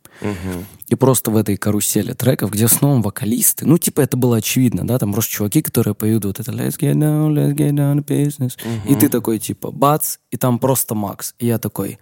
И 0.88 0.94
просто 0.94 1.30
в 1.30 1.36
этой 1.36 1.56
карусели 1.56 2.12
треков, 2.12 2.50
где 2.50 2.66
основном 2.66 3.02
вокалисты, 3.02 3.66
ну, 3.66 3.78
типа, 3.78 4.00
это 4.00 4.16
было 4.16 4.36
очевидно, 4.38 4.86
да, 4.86 4.98
там 4.98 5.12
просто 5.12 5.32
чуваки, 5.32 5.62
которые 5.62 5.94
поют 5.94 6.24
вот 6.24 6.40
это 6.40 6.50
«Let's 6.52 6.78
get 6.78 6.94
down, 6.94 7.32
let's 7.32 7.54
get 7.54 7.72
down 7.72 7.96
to 7.96 8.04
business». 8.04 8.58
И 8.88 8.94
ты 8.94 9.08
такой, 9.08 9.38
типа, 9.38 9.70
бац, 9.70 10.16
и 10.30 10.36
там 10.36 10.58
просто 10.58 10.94
Макс. 10.94 11.34
И 11.38 11.46
я 11.46 11.58
такой, 11.58 11.98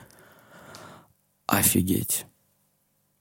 офигеть. 1.47 2.27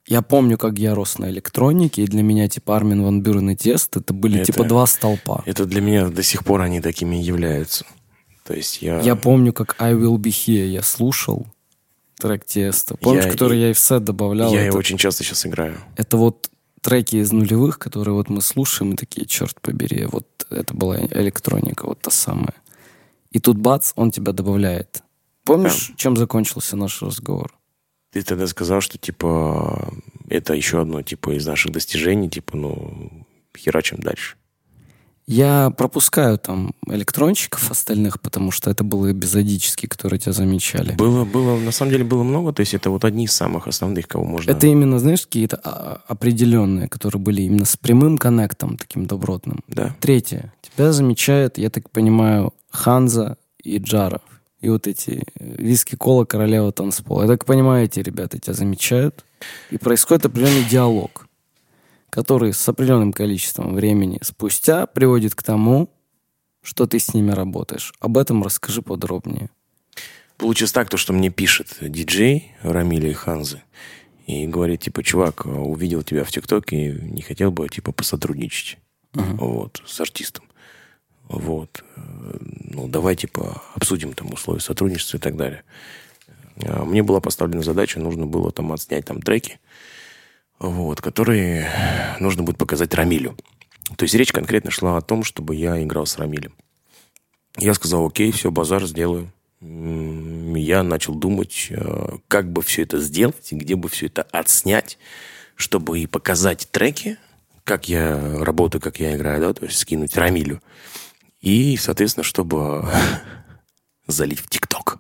Я 0.08 0.22
помню, 0.22 0.58
как 0.58 0.80
я 0.80 0.95
рос 0.95 1.18
на 1.18 1.30
электронике, 1.30 2.04
и 2.04 2.08
для 2.08 2.24
меня, 2.24 2.48
типа, 2.48 2.78
Армин 2.78 3.04
Ван 3.04 3.22
Бюрен 3.22 3.50
и 3.50 3.56
Тест, 3.56 3.98
это 3.98 4.14
были, 4.14 4.39
Это- 4.39 4.54
типа, 4.54 4.64
два 4.64 4.88
столпа. 4.88 5.43
Это 5.45 5.66
для 5.66 5.82
меня 5.82 6.08
до 6.08 6.24
сих 6.24 6.45
пор 6.45 6.62
они 6.62 6.80
такими 6.80 7.18
являются. 7.18 7.86
То 8.45 8.54
есть 8.54 8.82
я... 8.82 9.02
Я 9.02 9.18
помню, 9.18 9.52
как 9.52 9.76
I 9.80 9.93
Will 9.93 10.16
Be 10.16 10.30
Here 10.30 10.66
я 10.66 10.82
слушал 10.82 11.45
трек 12.20 12.45
Теста. 12.45 12.95
Помнишь, 12.97 13.26
Я- 13.26 13.32
который 13.32 13.59
я 13.59 13.70
и 13.70 13.74
в 13.74 13.80
сет 13.80 14.03
добавлял? 14.03 14.51
я 14.51 14.59
Это- 14.59 14.68
его 14.68 14.78
очень 14.78 14.97
часто 14.97 15.24
сейчас 15.24 15.45
играю. 15.45 15.78
Это 15.95 16.18
вот 16.18 16.49
треки 16.82 17.18
из 17.18 17.32
нулевых, 17.32 17.80
которые 17.80 18.13
вот 18.15 18.30
мы 18.30 18.41
слушаем, 18.41 18.93
и 18.93 18.95
такие, 18.95 19.26
черт 19.28 19.59
побери, 19.61 20.05
вот 20.05 20.28
это 20.49 20.74
была 20.74 20.97
электроника, 20.99 21.86
вот 21.86 21.99
та 22.01 22.11
самая. 22.11 22.53
И 23.32 23.39
тут 23.39 23.57
бац, 23.57 23.91
он 23.95 24.11
тебя 24.11 24.32
добавляет. 24.32 25.03
Помнишь, 25.43 25.91
чем 25.97 26.15
закончился 26.18 26.76
наш 26.76 27.01
разговор? 27.01 27.53
Ты 28.11 28.22
тогда 28.24 28.47
сказал, 28.47 28.82
что, 28.82 28.97
типа, 28.97 29.93
это 30.30 30.53
еще 30.53 30.82
одно, 30.82 31.01
типа, 31.01 31.36
из 31.38 31.45
наших 31.45 31.72
достижений, 31.72 32.30
типа, 32.30 32.55
ну, 32.57 33.26
херачим 33.57 33.97
дальше. 33.97 34.38
Я 35.28 35.72
пропускаю 35.72 36.38
там 36.38 36.72
электронщиков 36.88 37.70
остальных, 37.70 38.22
потому 38.22 38.52
что 38.52 38.72
это 38.72 38.86
было 38.86 39.12
эпизодически, 39.12 39.86
которые 39.86 40.20
тебя 40.20 40.32
замечали. 40.32 40.94
Было, 40.94 41.26
было, 41.26 41.60
на 41.60 41.72
самом 41.72 41.92
деле 41.92 42.06
было 42.06 42.24
много, 42.24 42.54
то 42.54 42.62
есть 42.62 42.74
это 42.74 42.90
вот 42.90 43.04
одни 43.04 43.26
из 43.26 43.34
самых 43.34 43.68
основных, 43.68 44.08
кого 44.08 44.24
можно... 44.24 44.50
Это 44.50 44.68
именно, 44.68 45.00
знаешь, 45.00 45.26
какие-то 45.26 45.60
а, 45.62 46.02
определенные, 46.08 46.88
которые 46.88 47.22
были 47.22 47.42
именно 47.42 47.66
с 47.66 47.76
прямым 47.76 48.18
коннектом, 48.18 48.78
таким 48.78 49.06
добротным. 49.06 49.64
Да. 49.68 49.94
Третье. 50.00 50.54
Тебя 50.62 50.94
замечают, 50.94 51.58
я 51.58 51.70
так 51.70 51.90
понимаю, 51.90 52.54
Ханза 52.72 53.38
и 53.62 53.80
Джаров. 53.80 54.22
И 54.62 54.70
вот 54.70 54.88
эти 54.88 55.24
э, 55.40 55.56
виски 55.58 55.96
кола 55.96 56.26
королева 56.26 56.72
танцпола. 56.72 57.24
Я 57.24 57.28
так 57.28 57.46
понимаю, 57.46 57.86
эти 57.86 58.00
ребята 58.00 58.40
тебя 58.40 58.54
замечают. 58.54 59.24
И 59.70 59.78
происходит 59.78 60.26
определенный 60.26 60.64
диалог, 60.64 61.27
который 62.18 62.51
с 62.51 62.68
определенным 62.68 63.13
количеством 63.13 63.76
времени 63.76 64.18
спустя 64.24 64.88
приводит 64.88 65.36
к 65.36 65.43
тому, 65.43 65.88
что 66.63 66.88
ты 66.88 66.97
с 66.97 67.13
ними 67.13 67.30
работаешь. 67.30 67.93
Об 67.99 68.18
этом 68.18 68.41
расскажи 68.41 68.82
подробнее. 68.82 69.51
Получилось 70.38 70.72
так, 70.72 70.89
то, 70.89 70.97
что 70.97 71.13
мне 71.13 71.30
пишет 71.30 71.78
диджей 71.80 72.55
Рамиля 72.63 73.11
и 73.11 73.13
Ханзы 73.13 73.61
и 74.26 74.47
говорит, 74.47 74.82
типа, 74.82 75.03
чувак, 75.03 75.45
увидел 75.45 76.01
тебя 76.01 76.24
в 76.24 76.32
ТикТоке 76.32 76.88
и 76.88 77.01
не 77.03 77.22
хотел 77.22 77.51
бы, 77.51 77.70
типа, 77.70 77.91
посотрудничать 77.91 78.80
вот, 79.13 79.84
с 79.86 80.01
артистом. 80.01 80.45
Вот. 81.30 81.84
Ну, 82.39 82.88
давай, 82.88 83.15
типа, 83.15 83.61
обсудим 83.76 84.13
там 84.13 84.34
условия 84.34 84.61
сотрудничества 84.61 85.18
и 85.18 85.20
так 85.20 85.38
далее. 85.38 85.61
а, 86.65 86.84
мне 86.84 87.03
была 87.03 87.22
поставлена 87.22 87.61
задача, 87.61 87.99
нужно 87.99 88.26
было 88.26 88.51
там 88.51 88.74
отснять 88.74 89.05
там 89.05 89.22
треки, 89.22 89.59
вот, 90.60 91.01
которые 91.01 91.70
нужно 92.20 92.43
будет 92.43 92.58
показать 92.58 92.93
Рамилю. 92.93 93.38
То 93.95 94.03
есть 94.03 94.16
речь 94.16 94.32
конкретно 94.32 94.72
шла 94.72 94.97
о 94.97 95.01
том, 95.01 95.24
чтобы 95.24 95.55
я 95.55 95.82
играл 95.82 96.05
с 96.05 96.18
Рамилем. 96.18 96.53
Я 97.58 97.74
сказал, 97.74 98.05
окей, 98.05 98.32
все, 98.32 98.51
базар 98.51 98.86
сделаю. 98.86 99.32
Я 99.62 100.84
начал 100.84 101.16
думать, 101.16 101.68
э, 101.72 102.18
как 102.28 102.51
бы 102.51 102.62
все 102.62 102.84
это 102.84 102.99
сделать, 102.99 103.51
где 103.51 103.76
бы 103.76 103.89
все 103.89 104.05
это 104.05 104.22
отснять, 104.32 104.99
чтобы 105.55 105.99
и 105.99 106.05
показать 106.05 106.68
треки, 106.72 107.18
как 107.64 107.89
я 107.89 108.43
работаю, 108.43 108.82
как 108.82 108.99
я 108.99 109.16
играю, 109.16 109.41
да, 109.41 109.53
то 109.53 109.66
есть 109.66 109.80
скинуть 109.80 110.16
Рамилю. 110.16 110.62
И, 111.41 111.76
соответственно, 111.78 112.24
чтобы 112.24 112.88
залить 114.08 114.39
в 114.39 114.47
ТикТок. 114.47 114.99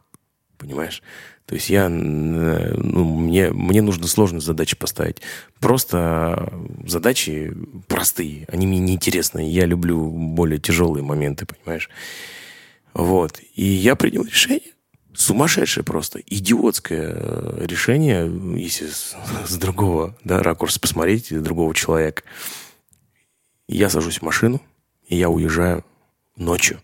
Понимаешь? 0.57 1.03
То 1.47 1.55
есть 1.55 1.69
я, 1.69 1.87
ну, 1.87 3.05
мне, 3.05 3.51
мне 3.51 3.81
нужно 3.81 4.05
сложные 4.07 4.41
задачи 4.41 4.75
поставить. 4.75 5.21
Просто 5.61 6.53
задачи 6.85 7.53
простые, 7.87 8.45
они 8.51 8.67
мне 8.67 8.79
неинтересны. 8.79 9.49
Я 9.49 9.65
люблю 9.65 10.11
более 10.11 10.59
тяжелые 10.59 11.05
моменты, 11.05 11.45
понимаешь? 11.45 11.89
Вот. 12.93 13.39
И 13.55 13.63
я 13.63 13.95
принял 13.95 14.25
решение. 14.25 14.73
Сумасшедшее 15.15 15.85
просто, 15.85 16.19
идиотское 16.19 17.13
э, 17.15 17.65
решение, 17.65 18.29
если 18.61 18.87
с, 18.87 19.15
с 19.47 19.57
другого 19.57 20.15
да, 20.23 20.43
ракурса 20.43 20.79
посмотреть, 20.79 21.29
другого 21.41 21.73
человека. 21.73 22.23
Я 23.69 23.89
сажусь 23.89 24.19
в 24.19 24.21
машину, 24.21 24.61
и 25.07 25.15
я 25.15 25.29
уезжаю 25.29 25.83
ночью 26.35 26.81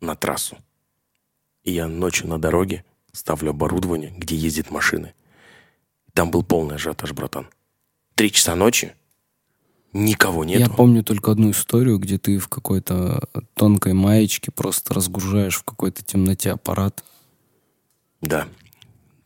на 0.00 0.14
трассу. 0.14 0.56
И 1.64 1.72
я 1.72 1.88
ночью 1.88 2.28
на 2.28 2.38
дороге 2.38 2.84
ставлю 3.12 3.50
оборудование, 3.50 4.12
где 4.16 4.36
ездят 4.36 4.70
машины. 4.70 5.14
Там 6.12 6.30
был 6.30 6.42
полный 6.42 6.76
ажиотаж, 6.76 7.12
братан. 7.12 7.48
Три 8.14 8.30
часа 8.30 8.54
ночи, 8.54 8.94
никого 9.92 10.44
нет. 10.44 10.60
Я 10.60 10.68
помню 10.68 11.02
только 11.02 11.32
одну 11.32 11.50
историю, 11.50 11.98
где 11.98 12.18
ты 12.18 12.38
в 12.38 12.48
какой-то 12.48 13.28
тонкой 13.54 13.94
маечке 13.94 14.52
просто 14.52 14.94
разгружаешь 14.94 15.56
в 15.56 15.64
какой-то 15.64 16.04
темноте 16.04 16.52
аппарат. 16.52 17.02
Да. 18.20 18.46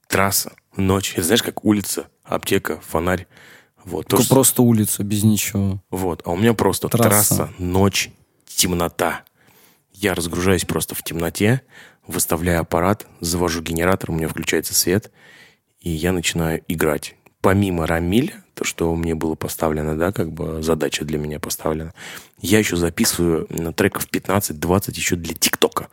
Трасса, 0.06 0.52
ночь. 0.76 1.12
Это 1.12 1.24
знаешь, 1.24 1.42
как 1.42 1.64
улица, 1.64 2.08
аптека, 2.22 2.80
фонарь. 2.80 3.26
Вот. 3.84 4.06
То, 4.06 4.18
что... 4.22 4.34
Просто 4.34 4.62
улица, 4.62 5.02
без 5.02 5.24
ничего. 5.24 5.82
Вот. 5.90 6.22
А 6.24 6.30
у 6.30 6.36
меня 6.36 6.54
просто 6.54 6.88
трасса, 6.88 7.36
трасса 7.36 7.54
ночь, 7.58 8.10
темнота. 8.46 9.24
Я 9.92 10.14
разгружаюсь 10.14 10.64
просто 10.64 10.94
в 10.94 11.02
темноте, 11.02 11.62
выставляю 12.08 12.60
аппарат, 12.60 13.06
завожу 13.20 13.62
генератор, 13.62 14.10
у 14.10 14.14
меня 14.14 14.28
включается 14.28 14.74
свет, 14.74 15.12
и 15.80 15.90
я 15.90 16.12
начинаю 16.12 16.62
играть. 16.66 17.14
Помимо 17.40 17.86
Рамиля, 17.86 18.42
то, 18.54 18.64
что 18.64 18.92
мне 18.96 19.14
было 19.14 19.36
поставлено, 19.36 19.96
да, 19.96 20.10
как 20.10 20.32
бы 20.32 20.60
задача 20.62 21.04
для 21.04 21.18
меня 21.18 21.38
поставлена, 21.38 21.94
я 22.40 22.58
еще 22.58 22.76
записываю 22.76 23.46
на 23.50 23.72
треков 23.72 24.08
15-20 24.10 24.92
еще 24.96 25.14
для 25.14 25.34
ТикТока. 25.34 25.88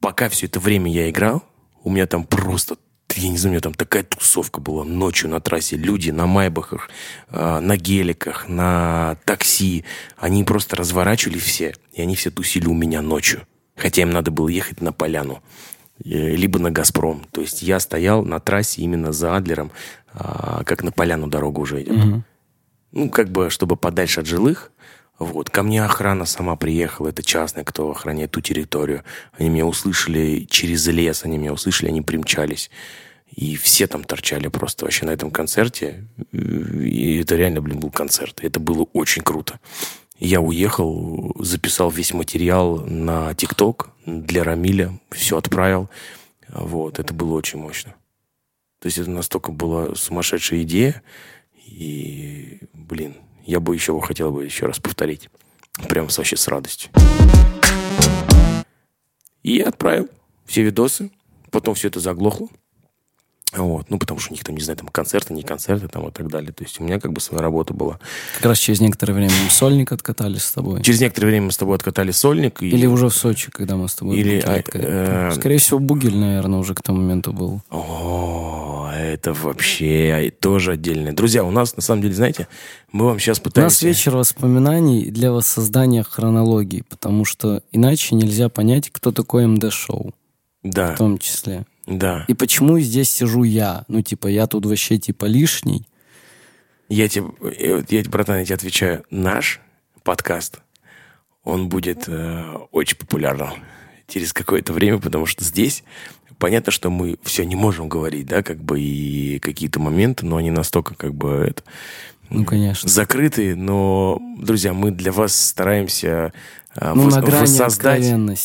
Пока 0.00 0.28
все 0.28 0.46
это 0.46 0.58
время 0.58 0.90
я 0.90 1.08
играл, 1.08 1.44
у 1.84 1.90
меня 1.90 2.06
там 2.06 2.24
просто 2.24 2.76
я 3.16 3.28
не 3.28 3.38
знаю, 3.38 3.50
у 3.50 3.54
меня 3.54 3.60
там 3.60 3.74
такая 3.74 4.02
тусовка 4.02 4.60
была 4.60 4.84
ночью 4.84 5.30
на 5.30 5.40
трассе. 5.40 5.76
Люди 5.76 6.10
на 6.10 6.26
майбахах, 6.26 6.90
э, 7.28 7.60
на 7.60 7.76
геликах, 7.76 8.48
на 8.48 9.16
такси. 9.24 9.84
Они 10.16 10.42
просто 10.42 10.74
разворачивали 10.74 11.38
все, 11.38 11.74
и 11.92 12.02
они 12.02 12.16
все 12.16 12.32
тусили 12.32 12.66
у 12.66 12.74
меня 12.74 13.02
ночью. 13.02 13.46
Хотя 13.76 14.02
им 14.02 14.10
надо 14.10 14.30
было 14.30 14.48
ехать 14.48 14.80
на 14.80 14.92
поляну, 14.92 15.42
э, 16.04 16.08
либо 16.36 16.58
на 16.58 16.70
«Газпром». 16.70 17.26
То 17.30 17.40
есть 17.40 17.62
я 17.62 17.80
стоял 17.80 18.24
на 18.24 18.40
трассе 18.40 18.82
именно 18.82 19.12
за 19.12 19.36
Адлером, 19.36 19.72
а, 20.12 20.62
как 20.64 20.84
на 20.84 20.92
поляну 20.92 21.26
дорога 21.26 21.60
уже 21.60 21.82
идет. 21.82 22.04
Угу. 22.04 22.22
Ну, 22.92 23.10
как 23.10 23.30
бы, 23.30 23.50
чтобы 23.50 23.76
подальше 23.76 24.20
от 24.20 24.26
жилых. 24.26 24.70
Вот. 25.18 25.50
Ко 25.50 25.62
мне 25.62 25.84
охрана 25.84 26.24
сама 26.24 26.56
приехала, 26.56 27.08
это 27.08 27.22
частная, 27.22 27.64
кто 27.64 27.90
охраняет 27.90 28.32
ту 28.32 28.40
территорию. 28.40 29.02
Они 29.38 29.48
меня 29.48 29.66
услышали 29.66 30.46
через 30.48 30.86
лес, 30.86 31.24
они 31.24 31.38
меня 31.38 31.52
услышали, 31.52 31.88
они 31.88 32.02
примчались. 32.02 32.70
И 33.34 33.56
все 33.56 33.86
там 33.88 34.04
торчали 34.04 34.48
просто 34.48 34.84
вообще 34.84 35.06
на 35.06 35.10
этом 35.10 35.30
концерте. 35.30 36.06
И 36.32 37.20
это 37.20 37.34
реально, 37.34 37.60
блин, 37.60 37.80
был 37.80 37.90
концерт. 37.90 38.38
Это 38.42 38.60
было 38.60 38.86
очень 38.92 39.22
круто. 39.22 39.58
Я 40.18 40.40
уехал, 40.40 41.34
записал 41.40 41.90
весь 41.90 42.14
материал 42.14 42.78
на 42.86 43.34
ТикТок 43.34 43.90
для 44.06 44.44
Рамиля, 44.44 45.00
все 45.10 45.36
отправил. 45.36 45.90
Вот, 46.48 47.00
это 47.00 47.12
было 47.12 47.34
очень 47.34 47.58
мощно. 47.58 47.94
То 48.78 48.86
есть 48.86 48.98
это 48.98 49.10
настолько 49.10 49.50
была 49.50 49.94
сумасшедшая 49.94 50.62
идея. 50.62 51.02
И, 51.66 52.60
блин, 52.72 53.16
я 53.44 53.58
бы 53.58 53.74
еще 53.74 53.98
хотел 54.00 54.30
бы 54.30 54.44
еще 54.44 54.66
раз 54.66 54.78
повторить. 54.78 55.30
Прям 55.88 56.06
вообще 56.06 56.36
с 56.36 56.46
радостью. 56.46 56.90
И 59.42 59.56
я 59.56 59.68
отправил 59.68 60.08
все 60.44 60.62
видосы. 60.62 61.10
Потом 61.50 61.74
все 61.74 61.88
это 61.88 61.98
заглохло. 61.98 62.48
Вот. 63.56 63.86
Ну, 63.88 63.98
потому 63.98 64.20
что 64.20 64.32
у 64.32 64.34
них 64.34 64.44
там, 64.44 64.56
не 64.56 64.62
знаю, 64.62 64.78
там 64.78 64.88
концерты, 64.88 65.32
не 65.32 65.42
концерты 65.42 65.88
там 65.88 66.08
и 66.08 66.10
так 66.10 66.28
далее. 66.28 66.52
То 66.52 66.64
есть 66.64 66.80
у 66.80 66.84
меня 66.84 66.98
как 66.98 67.12
бы 67.12 67.20
своя 67.20 67.42
работа 67.42 67.74
была. 67.74 67.98
Как 68.36 68.46
раз 68.46 68.58
через 68.58 68.80
некоторое 68.80 69.12
время 69.12 69.32
мы 69.44 69.50
сольник 69.50 69.92
откатали 69.92 70.38
с 70.38 70.50
тобой. 70.52 70.82
Через 70.82 71.00
некоторое 71.00 71.28
время 71.28 71.46
мы 71.46 71.52
с 71.52 71.56
тобой 71.56 71.76
откатали 71.76 72.10
сольник. 72.10 72.62
И... 72.62 72.68
Или 72.68 72.86
уже 72.86 73.08
в 73.08 73.14
Сочи, 73.14 73.50
когда 73.50 73.76
мы 73.76 73.88
с 73.88 73.94
тобой... 73.94 74.18
Или... 74.18 74.42
А, 74.44 74.62
э... 74.72 75.32
Скорее 75.34 75.58
всего, 75.58 75.78
Бугель, 75.78 76.16
наверное, 76.16 76.58
уже 76.58 76.74
к 76.74 76.82
тому 76.82 77.00
моменту 77.00 77.32
был. 77.32 77.60
О, 77.70 78.90
это 78.92 79.32
вообще 79.32 80.32
тоже 80.40 80.72
отдельное. 80.72 81.12
Друзья, 81.12 81.44
у 81.44 81.50
нас, 81.50 81.76
на 81.76 81.82
самом 81.82 82.02
деле, 82.02 82.14
знаете, 82.14 82.48
мы 82.92 83.06
вам 83.06 83.18
сейчас 83.18 83.38
пытаемся... 83.38 83.86
У 83.86 83.88
нас 83.88 83.96
вечер 83.96 84.16
воспоминаний 84.16 85.10
для 85.10 85.32
воссоздания 85.32 86.02
хронологии, 86.02 86.84
потому 86.88 87.24
что 87.24 87.62
иначе 87.72 88.14
нельзя 88.14 88.48
понять, 88.48 88.90
кто 88.90 89.12
такой 89.12 89.46
МД-шоу. 89.46 90.12
Да. 90.62 90.94
В 90.94 90.98
том 90.98 91.18
числе. 91.18 91.66
Да. 91.86 92.24
И 92.28 92.34
почему 92.34 92.78
здесь 92.78 93.10
сижу 93.10 93.42
я? 93.42 93.84
Ну, 93.88 94.02
типа, 94.02 94.28
я 94.28 94.46
тут 94.46 94.66
вообще, 94.66 94.98
типа, 94.98 95.26
лишний. 95.26 95.86
Я 96.88 97.08
тебе, 97.08 97.26
я, 97.88 98.02
братан, 98.04 98.38
я 98.38 98.44
тебе 98.44 98.54
отвечаю, 98.56 99.04
наш 99.10 99.60
подкаст, 100.02 100.60
он 101.42 101.68
будет 101.68 102.04
э, 102.08 102.56
очень 102.72 102.96
популярным 102.96 103.50
через 104.06 104.32
какое-то 104.32 104.72
время, 104.72 104.98
потому 104.98 105.26
что 105.26 105.44
здесь 105.44 105.82
понятно, 106.38 106.72
что 106.72 106.90
мы 106.90 107.18
все 107.22 107.44
не 107.44 107.56
можем 107.56 107.88
говорить, 107.88 108.26
да, 108.26 108.42
как 108.42 108.62
бы 108.62 108.80
и 108.80 109.38
какие-то 109.38 109.80
моменты, 109.80 110.26
но 110.26 110.36
они 110.36 110.50
настолько 110.50 110.94
как 110.94 111.14
бы 111.14 111.46
это, 111.48 111.62
ну, 112.28 112.44
конечно. 112.44 112.88
закрытые, 112.88 113.54
но, 113.54 114.20
друзья, 114.38 114.72
мы 114.72 114.90
для 114.90 115.12
вас 115.12 115.34
стараемся 115.34 116.32
э, 116.76 116.92
ну, 116.94 117.02
вос, 117.02 117.14
на 117.14 117.22
грани 117.22 117.40
воссоздать, 117.40 118.04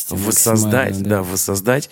воссоздать, 0.10 1.02
да. 1.04 1.10
да, 1.10 1.24
воссоздать 1.24 1.88
э, 1.88 1.90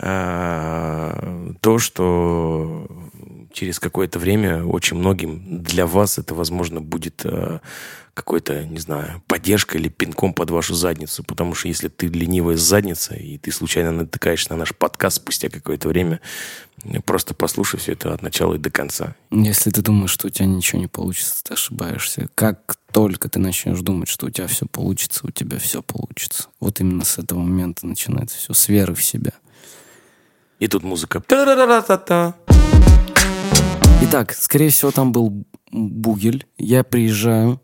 то, 0.00 1.78
что 1.78 2.86
через 3.52 3.78
какое-то 3.78 4.18
время 4.18 4.64
очень 4.64 4.96
многим 4.96 5.62
для 5.62 5.86
вас 5.86 6.18
это, 6.18 6.34
возможно, 6.34 6.80
будет 6.80 7.22
э, 7.24 7.58
какой-то, 8.14 8.64
не 8.64 8.78
знаю, 8.78 9.22
поддержка 9.26 9.78
или 9.78 9.88
пинком 9.88 10.34
под 10.34 10.50
вашу 10.50 10.74
задницу. 10.74 11.24
Потому 11.24 11.54
что 11.54 11.68
если 11.68 11.88
ты 11.88 12.06
ленивая 12.06 12.56
задница, 12.56 13.14
и 13.14 13.38
ты 13.38 13.50
случайно 13.50 13.90
натыкаешься 13.92 14.50
на 14.50 14.56
наш 14.56 14.74
подкаст 14.74 15.16
спустя 15.16 15.48
какое-то 15.48 15.88
время, 15.88 16.20
просто 17.04 17.34
послушай 17.34 17.78
все 17.78 17.92
это 17.92 18.14
от 18.14 18.22
начала 18.22 18.54
и 18.54 18.58
до 18.58 18.70
конца. 18.70 19.14
Если 19.30 19.70
ты 19.70 19.82
думаешь, 19.82 20.10
что 20.10 20.28
у 20.28 20.30
тебя 20.30 20.46
ничего 20.46 20.80
не 20.80 20.88
получится, 20.88 21.42
ты 21.44 21.54
ошибаешься. 21.54 22.28
Как 22.34 22.76
только 22.92 23.28
ты 23.28 23.38
начнешь 23.38 23.80
думать, 23.80 24.08
что 24.08 24.26
у 24.26 24.30
тебя 24.30 24.46
все 24.46 24.66
получится, 24.66 25.26
у 25.26 25.30
тебя 25.30 25.58
все 25.58 25.82
получится. 25.82 26.48
Вот 26.60 26.80
именно 26.80 27.04
с 27.04 27.18
этого 27.18 27.40
момента 27.40 27.86
начинается 27.86 28.38
все, 28.38 28.52
с 28.52 28.68
веры 28.68 28.94
в 28.94 29.04
себя. 29.04 29.32
И 30.60 30.68
тут 30.68 30.84
музыка. 30.84 31.22
Итак, 34.02 34.32
скорее 34.32 34.68
всего, 34.68 34.90
там 34.90 35.10
был 35.10 35.44
бугель. 35.72 36.46
Я 36.58 36.84
приезжаю. 36.84 37.60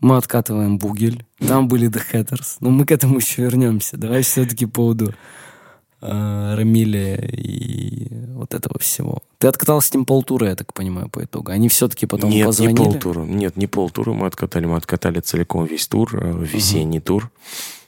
Мы 0.00 0.16
откатываем 0.16 0.78
бугель. 0.78 1.26
Там 1.38 1.68
были 1.68 1.90
The 1.90 2.00
Hatters. 2.10 2.56
Но 2.60 2.70
мы 2.70 2.86
к 2.86 2.90
этому 2.90 3.18
еще 3.18 3.42
вернемся. 3.42 3.98
Давай 3.98 4.22
все-таки 4.22 4.64
по 4.64 4.72
поводу 4.72 5.14
э, 6.00 6.54
Рамиля 6.56 7.16
и 7.16 8.08
вот 8.32 8.54
этого 8.54 8.78
всего. 8.78 9.22
Ты 9.36 9.48
откатал 9.48 9.82
с 9.82 9.92
ним 9.92 10.06
полтура, 10.06 10.48
я 10.48 10.56
так 10.56 10.72
понимаю, 10.72 11.10
по 11.10 11.22
итогу. 11.22 11.52
Они 11.52 11.68
все-таки 11.68 12.06
потом 12.06 12.30
Нет, 12.30 12.46
позвонили? 12.46 12.78
не 12.78 12.84
полтура. 12.84 13.20
Нет, 13.24 13.56
не 13.58 13.66
полтура 13.66 14.14
мы 14.14 14.26
откатали. 14.26 14.64
Мы 14.64 14.78
откатали 14.78 15.20
целиком 15.20 15.66
весь 15.66 15.86
тур, 15.86 16.08
э, 16.14 16.44
весенний 16.46 16.98
uh-huh. 16.98 17.02
тур. 17.02 17.30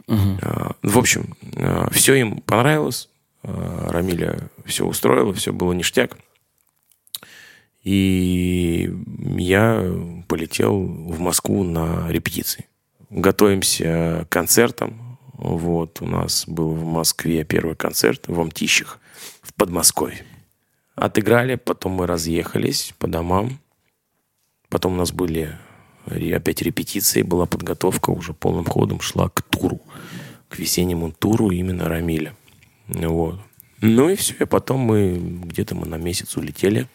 Uh-huh. 0.06 0.76
В 0.82 0.98
общем, 0.98 1.34
э, 1.54 1.88
все 1.92 2.14
им 2.16 2.42
понравилось. 2.42 3.08
Э, 3.42 3.88
Рамиля 3.90 4.50
все 4.64 4.86
устроило, 4.86 5.32
все 5.32 5.52
было 5.52 5.72
ништяк. 5.72 6.16
И 7.82 8.92
я 9.36 9.84
полетел 10.28 10.78
в 10.84 11.18
Москву 11.18 11.64
на 11.64 12.08
репетиции. 12.10 12.66
Готовимся 13.10 14.26
к 14.28 14.32
концертам. 14.32 15.18
Вот, 15.34 16.00
у 16.00 16.06
нас 16.06 16.44
был 16.46 16.70
в 16.70 16.84
Москве 16.84 17.44
первый 17.44 17.74
концерт 17.74 18.28
в 18.28 18.40
Амтищах, 18.40 19.00
в 19.42 19.52
Подмосковье. 19.54 20.24
Отыграли, 20.94 21.56
потом 21.56 21.92
мы 21.92 22.06
разъехались 22.06 22.94
по 22.98 23.08
домам. 23.08 23.58
Потом 24.68 24.92
у 24.92 24.96
нас 24.96 25.10
были 25.12 25.58
опять 26.06 26.62
репетиции, 26.62 27.22
была 27.22 27.46
подготовка, 27.46 28.10
уже 28.10 28.32
полным 28.32 28.64
ходом 28.64 29.00
шла 29.00 29.28
к 29.28 29.42
туру, 29.42 29.80
к 30.48 30.58
весеннему 30.58 31.10
туру 31.10 31.50
именно 31.50 31.88
Рамиля. 31.88 32.36
Вот. 32.92 33.40
Ну 33.80 34.08
и 34.08 34.16
все, 34.16 34.34
и 34.38 34.44
потом 34.44 34.80
мы 34.80 35.16
где-то 35.16 35.74
мы 35.74 35.86
на 35.86 35.96
месяц 35.96 36.36
улетели, 36.36 36.86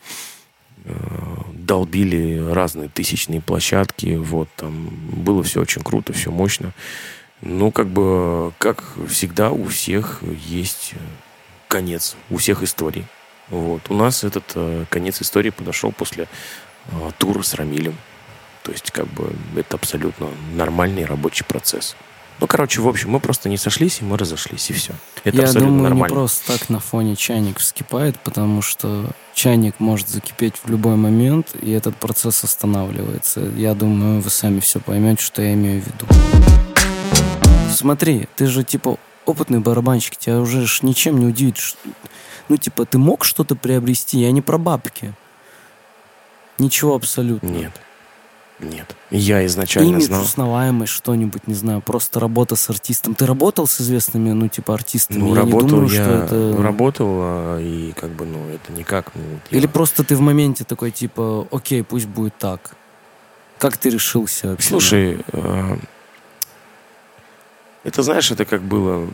э, 0.85 0.93
долбили 1.53 2.39
разные 2.49 2.87
тысячные 2.87 3.41
площадки, 3.41 4.15
вот, 4.15 4.47
там 4.55 4.87
было 4.87 5.43
все 5.43 5.61
очень 5.61 5.81
круто, 5.81 6.13
все 6.13 6.31
мощно. 6.31 6.71
Ну, 7.41 7.71
как 7.71 7.87
бы, 7.87 8.53
как 8.57 8.83
всегда, 9.09 9.51
у 9.51 9.65
всех 9.65 10.21
есть 10.47 10.93
конец, 11.67 12.15
у 12.29 12.37
всех 12.37 12.63
историй. 12.63 13.05
Вот. 13.49 13.81
У 13.89 13.93
нас 13.93 14.23
этот 14.23 14.45
э, 14.55 14.85
конец 14.89 15.21
истории 15.21 15.51
подошел 15.51 15.91
после 15.91 16.27
э, 16.87 17.11
тура 17.17 17.43
с 17.43 17.53
Рамилем. 17.53 17.95
То 18.63 18.71
есть, 18.71 18.91
как 18.91 19.07
бы, 19.07 19.31
это 19.55 19.75
абсолютно 19.75 20.29
нормальный 20.55 21.05
рабочий 21.05 21.45
процесс. 21.45 21.95
Ну, 22.39 22.45
короче, 22.45 22.81
в 22.81 22.87
общем, 22.87 23.09
мы 23.09 23.19
просто 23.19 23.49
не 23.49 23.57
сошлись, 23.57 23.99
и 24.01 24.03
мы 24.05 24.15
разошлись, 24.17 24.69
и 24.69 24.73
все. 24.73 24.93
Это 25.23 25.37
Я 25.37 25.43
абсолютно 25.43 25.69
думаю, 25.69 25.83
нормально. 25.89 26.13
не 26.13 26.15
просто 26.19 26.57
так 26.57 26.69
на 26.69 26.79
фоне 26.79 27.15
чайник 27.15 27.57
вскипает, 27.57 28.19
потому 28.19 28.61
что 28.61 29.09
чайник 29.33 29.79
может 29.79 30.07
закипеть 30.07 30.53
в 30.63 30.69
любой 30.69 30.97
момент, 30.97 31.55
и 31.59 31.71
этот 31.71 31.95
процесс 31.95 32.43
останавливается. 32.43 33.39
Я 33.55 33.73
думаю, 33.73 34.21
вы 34.21 34.29
сами 34.29 34.59
все 34.59 34.79
поймете, 34.79 35.23
что 35.23 35.41
я 35.41 35.53
имею 35.53 35.81
в 35.81 35.85
виду. 35.87 36.05
Смотри, 37.73 38.27
ты 38.35 38.45
же 38.47 38.63
типа 38.63 38.97
опытный 39.25 39.59
барабанщик, 39.59 40.15
тебя 40.17 40.39
уже 40.39 40.65
ж 40.67 40.83
ничем 40.83 41.19
не 41.19 41.25
удивит. 41.25 41.57
ш- 41.57 41.75
Ну, 42.49 42.57
типа, 42.57 42.85
ты 42.85 42.97
мог 42.97 43.25
что-то 43.25 43.55
приобрести, 43.55 44.19
я 44.19 44.31
не 44.31 44.41
про 44.41 44.57
бабки. 44.57 45.13
Ничего 46.59 46.95
абсолютно. 46.95 47.47
Нет. 47.47 47.71
Нет. 48.59 48.95
Я 49.11 49.45
изначально 49.45 49.89
Имидж, 49.89 50.05
знал. 50.05 50.23
узнаваемость, 50.23 50.91
что-нибудь, 50.91 51.47
не 51.47 51.53
знаю, 51.53 51.81
просто 51.81 52.19
работа 52.19 52.55
с 52.55 52.69
артистом. 52.69 53.13
Ты 53.13 53.27
работал 53.27 53.67
с 53.67 53.79
известными, 53.81 54.31
ну, 54.31 54.47
типа, 54.47 54.73
артистами? 54.73 55.19
Ну, 55.19 55.29
я 55.29 55.41
работал 55.41 55.61
не 55.61 55.69
думаю, 55.69 55.89
я, 55.89 56.03
что 56.03 56.11
это... 56.13 56.63
работал, 56.63 57.07
а, 57.09 57.59
и 57.59 57.91
как 57.93 58.09
бы, 58.11 58.25
ну, 58.25 58.49
это 58.49 58.73
никак. 58.73 59.11
Ну, 59.13 59.21
я- 59.51 59.57
Или 59.59 59.67
просто 59.67 60.03
ты 60.03 60.15
в 60.15 60.21
моменте 60.21 60.63
такой, 60.63 60.89
типа, 60.89 61.47
окей, 61.51 61.83
пусть 61.83 62.07
будет 62.07 62.35
так. 62.39 62.71
Как 63.59 63.77
ты 63.77 63.89
решился 63.89 64.49
вообще? 64.49 64.69
Слушай, 64.69 65.19
э, 65.31 65.77
это, 67.83 68.01
знаешь, 68.01 68.31
это 68.31 68.45
как 68.45 68.61
было... 68.63 69.07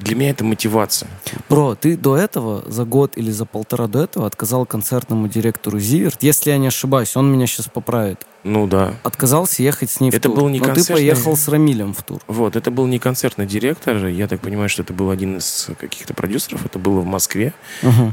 Для 0.00 0.16
меня 0.16 0.30
это 0.30 0.44
мотивация. 0.44 1.10
Бро, 1.48 1.74
ты 1.74 1.96
до 1.96 2.16
этого, 2.16 2.64
за 2.66 2.84
год 2.84 3.16
или 3.16 3.30
за 3.30 3.44
полтора 3.44 3.86
до 3.86 4.02
этого 4.04 4.26
отказал 4.26 4.64
концертному 4.66 5.28
директору 5.28 5.78
Зиверт. 5.78 6.22
Если 6.22 6.50
я 6.50 6.58
не 6.58 6.68
ошибаюсь, 6.68 7.16
он 7.16 7.30
меня 7.30 7.46
сейчас 7.46 7.66
поправит. 7.68 8.26
Ну 8.42 8.66
да. 8.66 8.94
Отказался 9.02 9.62
ехать 9.62 9.90
с 9.90 10.00
ней 10.00 10.10
в 10.10 10.14
Это 10.14 10.28
тур. 10.30 10.36
был 10.38 10.48
не 10.48 10.58
Но 10.58 10.64
ты 10.64 10.70
концертный- 10.72 10.94
поехал 10.96 11.36
с 11.36 11.46
Рамилем 11.48 11.92
в 11.92 12.02
тур. 12.02 12.20
Вот, 12.26 12.56
это 12.56 12.70
был 12.70 12.86
не 12.86 12.98
концертный 12.98 13.44
директор. 13.46 14.06
Я 14.06 14.26
так 14.26 14.40
понимаю, 14.40 14.70
что 14.70 14.82
это 14.82 14.94
был 14.94 15.10
один 15.10 15.36
из 15.36 15.68
каких-то 15.78 16.14
продюсеров. 16.14 16.64
Это 16.64 16.78
было 16.78 17.00
в 17.00 17.06
Москве. 17.06 17.52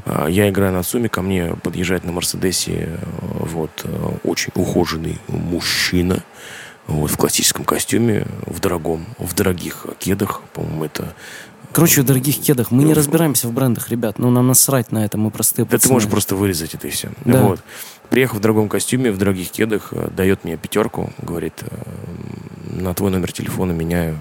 А, 0.06 0.28
Я 0.28 0.50
играю 0.50 0.74
на 0.74 0.84
Суме, 0.84 1.08
ко 1.08 1.22
мне 1.22 1.56
подъезжает 1.64 2.04
на 2.04 2.12
Мерседесе 2.12 2.74
э, 2.74 2.98
вот, 3.22 3.72
э, 3.86 4.10
очень 4.26 4.52
ухоженный 4.56 5.20
мужчина 5.30 6.22
вот, 6.88 7.10
в 7.12 7.18
классическом 7.18 7.64
костюме, 7.64 8.28
в 8.46 8.60
дорогом, 8.60 9.06
в 9.18 9.34
дорогих 9.34 9.86
кедах. 10.00 10.42
По-моему, 10.54 10.84
это... 10.86 11.14
Короче, 11.78 12.02
в 12.02 12.06
дорогих 12.06 12.40
кедах. 12.40 12.72
Мы 12.72 12.84
не 12.84 12.96
разбираемся 12.96 13.48
в 13.48 13.54
брендах, 13.54 13.90
ребят. 13.90 14.18
Ну, 14.18 14.32
нам 14.32 14.48
насрать 14.48 14.92
на 14.92 15.06
это, 15.06 15.20
мы 15.20 15.30
простые 15.30 15.64
Да 15.64 15.70
ты 15.70 15.78
пацаны. 15.78 15.94
можешь 15.94 16.10
просто 16.10 16.36
вырезать 16.36 16.74
это 16.74 16.88
и 16.88 16.90
все. 16.90 17.12
Да. 17.24 17.44
Вот. 17.44 17.60
Приехав 18.10 18.40
в 18.40 18.42
дорогом 18.42 18.68
костюме, 18.68 19.12
в 19.12 19.20
дорогих 19.20 19.52
кедах, 19.52 19.90
э, 19.92 20.10
дает 20.10 20.44
мне 20.44 20.58
пятерку, 20.58 21.14
говорит, 21.22 21.54
э, 21.62 22.82
на 22.82 22.96
твой 22.96 23.12
номер 23.12 23.32
телефона 23.32 23.74
меняю 23.74 24.18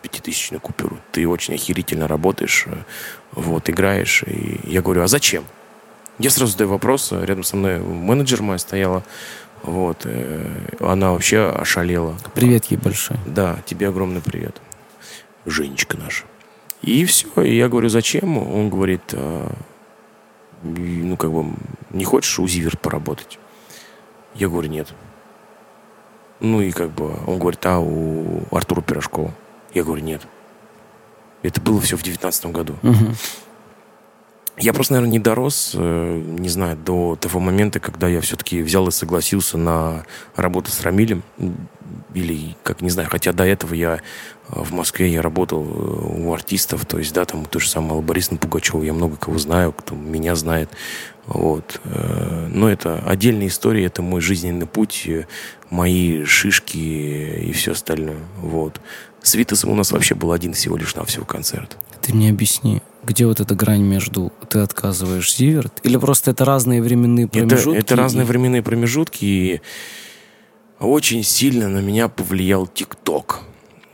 пятитысячную 0.00 0.62
купюру. 0.62 0.98
Ты 1.12 1.28
очень 1.28 1.56
охерительно 1.56 2.08
работаешь, 2.08 2.64
э, 2.64 2.74
вот, 3.32 3.68
играешь. 3.68 4.22
И 4.26 4.58
я 4.64 4.80
говорю, 4.80 5.02
а 5.02 5.08
зачем? 5.08 5.44
Я 6.18 6.30
сразу 6.30 6.52
задаю 6.52 6.70
вопрос, 6.70 7.12
рядом 7.12 7.44
со 7.44 7.56
мной 7.56 7.80
менеджер 7.80 8.40
моя 8.40 8.58
стояла, 8.58 9.04
вот, 9.62 10.06
она 10.80 11.12
вообще 11.12 11.50
ошалела. 11.50 12.16
Привет 12.34 12.64
ей 12.70 12.78
большой. 12.78 13.18
Да, 13.26 13.58
тебе 13.66 13.88
огромный 13.88 14.22
привет. 14.22 14.56
Женечка 15.44 15.98
наша. 15.98 16.24
И 16.82 17.04
все. 17.04 17.28
И 17.42 17.56
я 17.56 17.68
говорю, 17.68 17.88
зачем? 17.88 18.38
Он 18.38 18.70
говорит, 18.70 19.02
«А, 19.12 19.52
ну, 20.62 21.16
как 21.16 21.32
бы, 21.32 21.52
не 21.90 22.04
хочешь 22.04 22.38
у 22.38 22.46
Зиверт 22.46 22.80
поработать? 22.80 23.38
Я 24.34 24.48
говорю, 24.48 24.68
нет. 24.68 24.92
Ну, 26.40 26.60
и 26.60 26.70
как 26.70 26.90
бы, 26.90 27.16
он 27.26 27.38
говорит, 27.38 27.64
а 27.66 27.80
у 27.80 28.42
Артура 28.50 28.80
Пирожкова? 28.80 29.32
Я 29.74 29.84
говорю, 29.84 30.02
нет. 30.02 30.22
Это 31.42 31.60
было 31.60 31.80
все 31.80 31.96
в 31.96 32.02
девятнадцатом 32.02 32.52
году. 32.52 32.76
Мгм. 32.82 33.14
Я 34.60 34.72
просто, 34.72 34.94
наверное, 34.94 35.12
не 35.12 35.18
дорос, 35.18 35.72
э, 35.74 36.22
не 36.38 36.48
знаю, 36.48 36.76
до 36.76 37.16
того 37.20 37.38
момента, 37.38 37.78
когда 37.78 38.08
я 38.08 38.20
все-таки 38.20 38.60
взял 38.62 38.88
и 38.88 38.90
согласился 38.90 39.56
на 39.56 40.04
работу 40.34 40.70
с 40.70 40.80
Рамилем. 40.82 41.22
Или, 42.14 42.56
как 42.64 42.80
не 42.80 42.90
знаю, 42.90 43.08
хотя 43.10 43.32
до 43.32 43.44
этого 43.44 43.74
я 43.74 43.94
э, 43.94 43.98
в 44.48 44.72
Москве 44.72 45.10
я 45.12 45.22
работал 45.22 45.64
э, 45.64 46.24
у 46.24 46.32
артистов, 46.32 46.86
то 46.86 46.98
есть, 46.98 47.14
да, 47.14 47.24
там 47.24 47.44
то 47.44 47.60
же 47.60 47.68
самое 47.68 48.02
Борис 48.02 48.28
Пугачева, 48.28 48.82
я 48.82 48.92
много 48.92 49.16
кого 49.16 49.38
знаю, 49.38 49.72
кто 49.72 49.94
меня 49.94 50.34
знает. 50.34 50.70
Вот. 51.26 51.82
Но 51.84 52.70
это 52.70 53.02
отдельная 53.06 53.48
история, 53.48 53.84
это 53.84 54.00
мой 54.00 54.22
жизненный 54.22 54.66
путь, 54.66 55.06
мои 55.68 56.24
шишки 56.24 56.78
и 56.78 57.52
все 57.52 57.72
остальное. 57.72 58.20
Вот. 58.38 58.80
С 59.22 59.34
Витасом 59.34 59.70
у 59.70 59.74
нас 59.74 59.92
вообще 59.92 60.14
был 60.14 60.32
один 60.32 60.54
всего 60.54 60.78
лишь 60.78 60.94
навсего 60.94 61.26
концерт. 61.26 61.76
Ты 62.00 62.14
мне 62.14 62.30
объясни, 62.30 62.80
где 63.08 63.26
вот 63.26 63.40
эта 63.40 63.54
грань 63.54 63.82
между 63.82 64.32
ты 64.48 64.58
отказываешь 64.60 65.34
Зиверт? 65.34 65.80
Или 65.82 65.96
просто 65.96 66.30
это 66.30 66.44
разные 66.44 66.82
временные 66.82 67.24
Это, 67.24 67.38
промежутки? 67.38 67.78
это 67.78 67.96
разные 67.96 68.24
и- 68.24 68.28
временные 68.28 68.62
промежутки, 68.62 69.24
и 69.24 69.60
очень 70.78 71.22
сильно 71.24 71.68
на 71.68 71.78
меня 71.80 72.08
повлиял 72.08 72.66
ТикТок. 72.66 73.40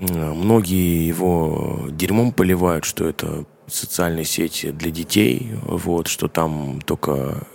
Э, 0.00 0.32
Многие 0.34 1.06
его 1.06 1.86
дерьмом 1.90 2.32
поливают, 2.32 2.84
что 2.84 3.08
это 3.08 3.44
социальные 3.68 4.24
сети 4.24 4.70
для 4.72 4.90
детей, 4.90 5.52
вот, 5.62 6.08
что 6.08 6.28
там 6.28 6.80
только 6.84 7.46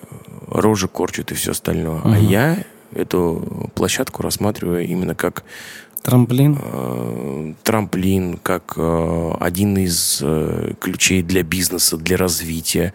рожи 0.47 0.87
корчат 0.87 1.31
и 1.31 1.35
все 1.35 1.51
остальное. 1.51 2.01
А 2.03 2.07
Мгм. 2.07 2.27
я 2.27 2.63
эту 2.95 3.69
площадку 3.75 4.23
рассматриваю 4.23 4.87
именно 4.87 5.13
как 5.13 5.43
Трамплин? 6.03 6.57
э, 6.59 7.53
трамплин, 7.63 8.37
как 8.37 8.73
э, 8.77 9.31
один 9.39 9.77
из 9.77 10.19
э, 10.21 10.73
ключей 10.79 11.21
для 11.21 11.43
бизнеса, 11.43 11.97
для 11.97 12.17
развития. 12.17 12.93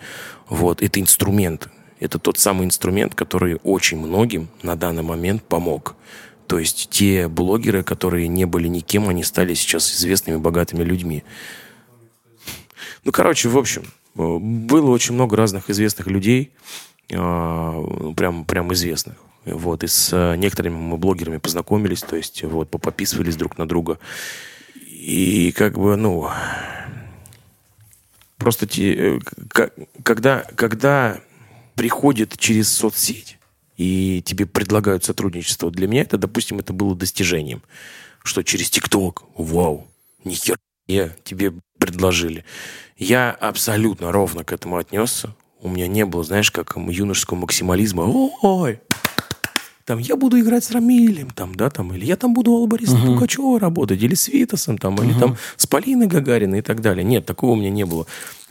Вот, 0.48 0.82
это 0.82 1.00
инструмент. 1.00 1.68
Это 2.00 2.18
тот 2.18 2.38
самый 2.38 2.66
инструмент, 2.66 3.14
который 3.14 3.58
очень 3.62 3.98
многим 3.98 4.48
на 4.62 4.76
данный 4.76 5.02
момент 5.02 5.42
помог. 5.42 5.96
То 6.46 6.58
есть 6.58 6.88
те 6.90 7.28
блогеры, 7.28 7.82
которые 7.82 8.28
не 8.28 8.44
были 8.44 8.68
никем, 8.68 9.08
они 9.08 9.24
стали 9.24 9.54
сейчас 9.54 9.90
известными, 9.90 10.36
богатыми 10.36 10.82
людьми. 10.82 11.24
Ну, 13.04 13.12
короче, 13.12 13.48
в 13.48 13.56
общем, 13.56 13.84
было 14.14 14.90
очень 14.90 15.14
много 15.14 15.36
разных 15.36 15.70
известных 15.70 16.06
людей, 16.06 16.52
прям, 17.08 18.44
прям 18.44 18.72
известных. 18.74 19.16
Вот, 19.44 19.84
и 19.84 19.86
с 19.86 20.10
э, 20.12 20.36
некоторыми 20.36 20.74
мы 20.74 20.96
блогерами 20.96 21.36
познакомились, 21.36 22.00
то 22.00 22.16
есть 22.16 22.42
вот 22.42 22.70
поподписывались 22.70 23.36
друг 23.36 23.58
на 23.58 23.68
друга. 23.68 23.98
И 24.86 25.52
как 25.52 25.78
бы, 25.78 25.96
ну, 25.96 26.30
просто 28.38 28.66
те, 28.66 29.16
э, 29.16 29.20
когда, 30.02 30.46
когда 30.56 31.20
приходит 31.74 32.38
через 32.38 32.72
соцсеть 32.72 33.38
и 33.76 34.22
тебе 34.24 34.46
предлагают 34.46 35.04
сотрудничество, 35.04 35.70
для 35.70 35.88
меня 35.88 36.02
это, 36.02 36.16
допустим, 36.16 36.58
это 36.58 36.72
было 36.72 36.96
достижением, 36.96 37.62
что 38.22 38.42
через 38.42 38.70
ТикТок, 38.70 39.24
вау, 39.36 39.86
нихера 40.24 40.58
тебе 41.22 41.52
предложили. 41.78 42.44
Я 42.96 43.30
абсолютно 43.30 44.12
ровно 44.12 44.44
к 44.44 44.52
этому 44.52 44.76
отнесся. 44.76 45.34
У 45.60 45.68
меня 45.68 45.86
не 45.86 46.04
было, 46.04 46.24
знаешь, 46.24 46.50
как 46.50 46.76
юношеского 46.76 47.38
максимализма. 47.38 48.04
Ой, 48.42 48.80
там, 49.84 49.98
я 49.98 50.16
буду 50.16 50.40
играть 50.40 50.64
с 50.64 50.70
Рамилем, 50.70 51.30
там, 51.30 51.54
да, 51.54 51.68
там, 51.68 51.94
или 51.94 52.06
я 52.06 52.16
там 52.16 52.32
буду 52.32 52.52
у 52.52 52.66
Бориса 52.66 52.96
uh-huh. 52.96 53.06
Пугачева 53.06 53.60
работать, 53.60 54.02
или 54.02 54.14
с 54.14 54.28
Витасом, 54.28 54.78
там, 54.78 54.94
uh-huh. 54.94 55.04
или 55.04 55.18
там 55.18 55.36
с 55.56 55.66
Полиной 55.66 56.06
Гагариной 56.06 56.60
и 56.60 56.62
так 56.62 56.80
далее. 56.80 57.04
Нет, 57.04 57.26
такого 57.26 57.52
у 57.52 57.56
меня 57.56 57.68
не 57.68 57.84
было. 57.84 58.06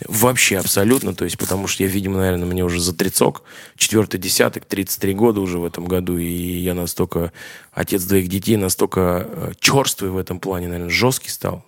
Вообще 0.08 0.60
абсолютно, 0.60 1.16
то 1.16 1.26
есть, 1.26 1.40
потому 1.40 1.66
что 1.68 1.84
я, 1.84 1.90
видимо, 1.90 2.18
наверное, 2.18 2.46
мне 2.46 2.64
уже 2.64 2.80
за 2.80 2.94
тридцок, 2.94 3.44
четвертый 3.78 4.20
десяток, 4.20 4.66
33 4.66 5.14
года 5.16 5.42
уже 5.42 5.58
в 5.58 5.66
этом 5.66 5.86
году, 5.86 6.18
и 6.18 6.26
я 6.26 6.76
настолько, 6.76 7.32
отец 7.72 8.04
двоих 8.04 8.28
детей, 8.28 8.56
настолько 8.56 9.28
э, 9.28 9.52
черствый 9.60 10.12
в 10.12 10.18
этом 10.18 10.40
плане, 10.40 10.68
наверное, 10.68 10.90
жесткий 10.90 11.30
стал, 11.30 11.66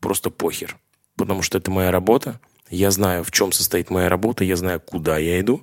просто 0.00 0.28
похер. 0.28 0.76
Потому 1.16 1.40
что 1.40 1.56
это 1.56 1.70
моя 1.70 1.90
работа, 1.90 2.38
я 2.68 2.90
знаю, 2.90 3.24
в 3.24 3.30
чем 3.30 3.52
состоит 3.52 3.88
моя 3.88 4.10
работа, 4.10 4.44
я 4.44 4.56
знаю, 4.56 4.80
куда 4.80 5.16
я 5.16 5.40
иду, 5.40 5.62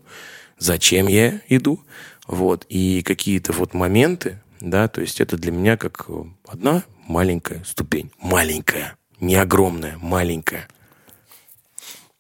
зачем 0.58 1.08
я 1.08 1.42
иду, 1.50 1.82
вот, 2.28 2.66
и 2.70 3.02
какие-то 3.02 3.54
вот 3.54 3.74
моменты, 3.74 4.42
да, 4.62 4.88
то 4.88 5.02
есть 5.02 5.20
это 5.20 5.38
для 5.38 5.52
меня 5.52 5.78
как 5.78 6.08
одна 6.48 6.84
маленькая 7.08 7.64
ступень, 7.66 8.12
маленькая, 8.20 8.96
не 9.20 9.36
огромная, 9.36 9.98
маленькая. 9.98 10.68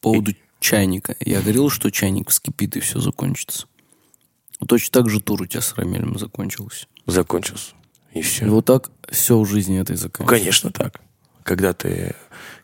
По 0.01 0.11
поводу 0.11 0.31
и... 0.31 0.37
чайника. 0.59 1.15
Я 1.21 1.39
говорил, 1.39 1.69
что 1.69 1.89
чайник 1.89 2.29
вскипит 2.29 2.75
и 2.75 2.81
все 2.81 2.99
закончится. 2.99 3.67
Точно 4.67 4.91
так 4.91 5.09
же 5.09 5.21
тур 5.21 5.41
у 5.41 5.45
тебя 5.45 5.61
с 5.61 5.73
Рамелем 5.75 6.17
закончился. 6.17 6.87
Закончился. 7.05 7.73
И 8.13 8.21
все. 8.21 8.45
И 8.45 8.49
вот 8.49 8.65
так 8.65 8.91
все 9.09 9.39
в 9.39 9.45
жизни 9.45 9.79
этой 9.79 9.95
заканчивается. 9.95 10.43
Конечно 10.43 10.71
так. 10.71 11.01
Когда 11.43 11.73
ты 11.73 12.15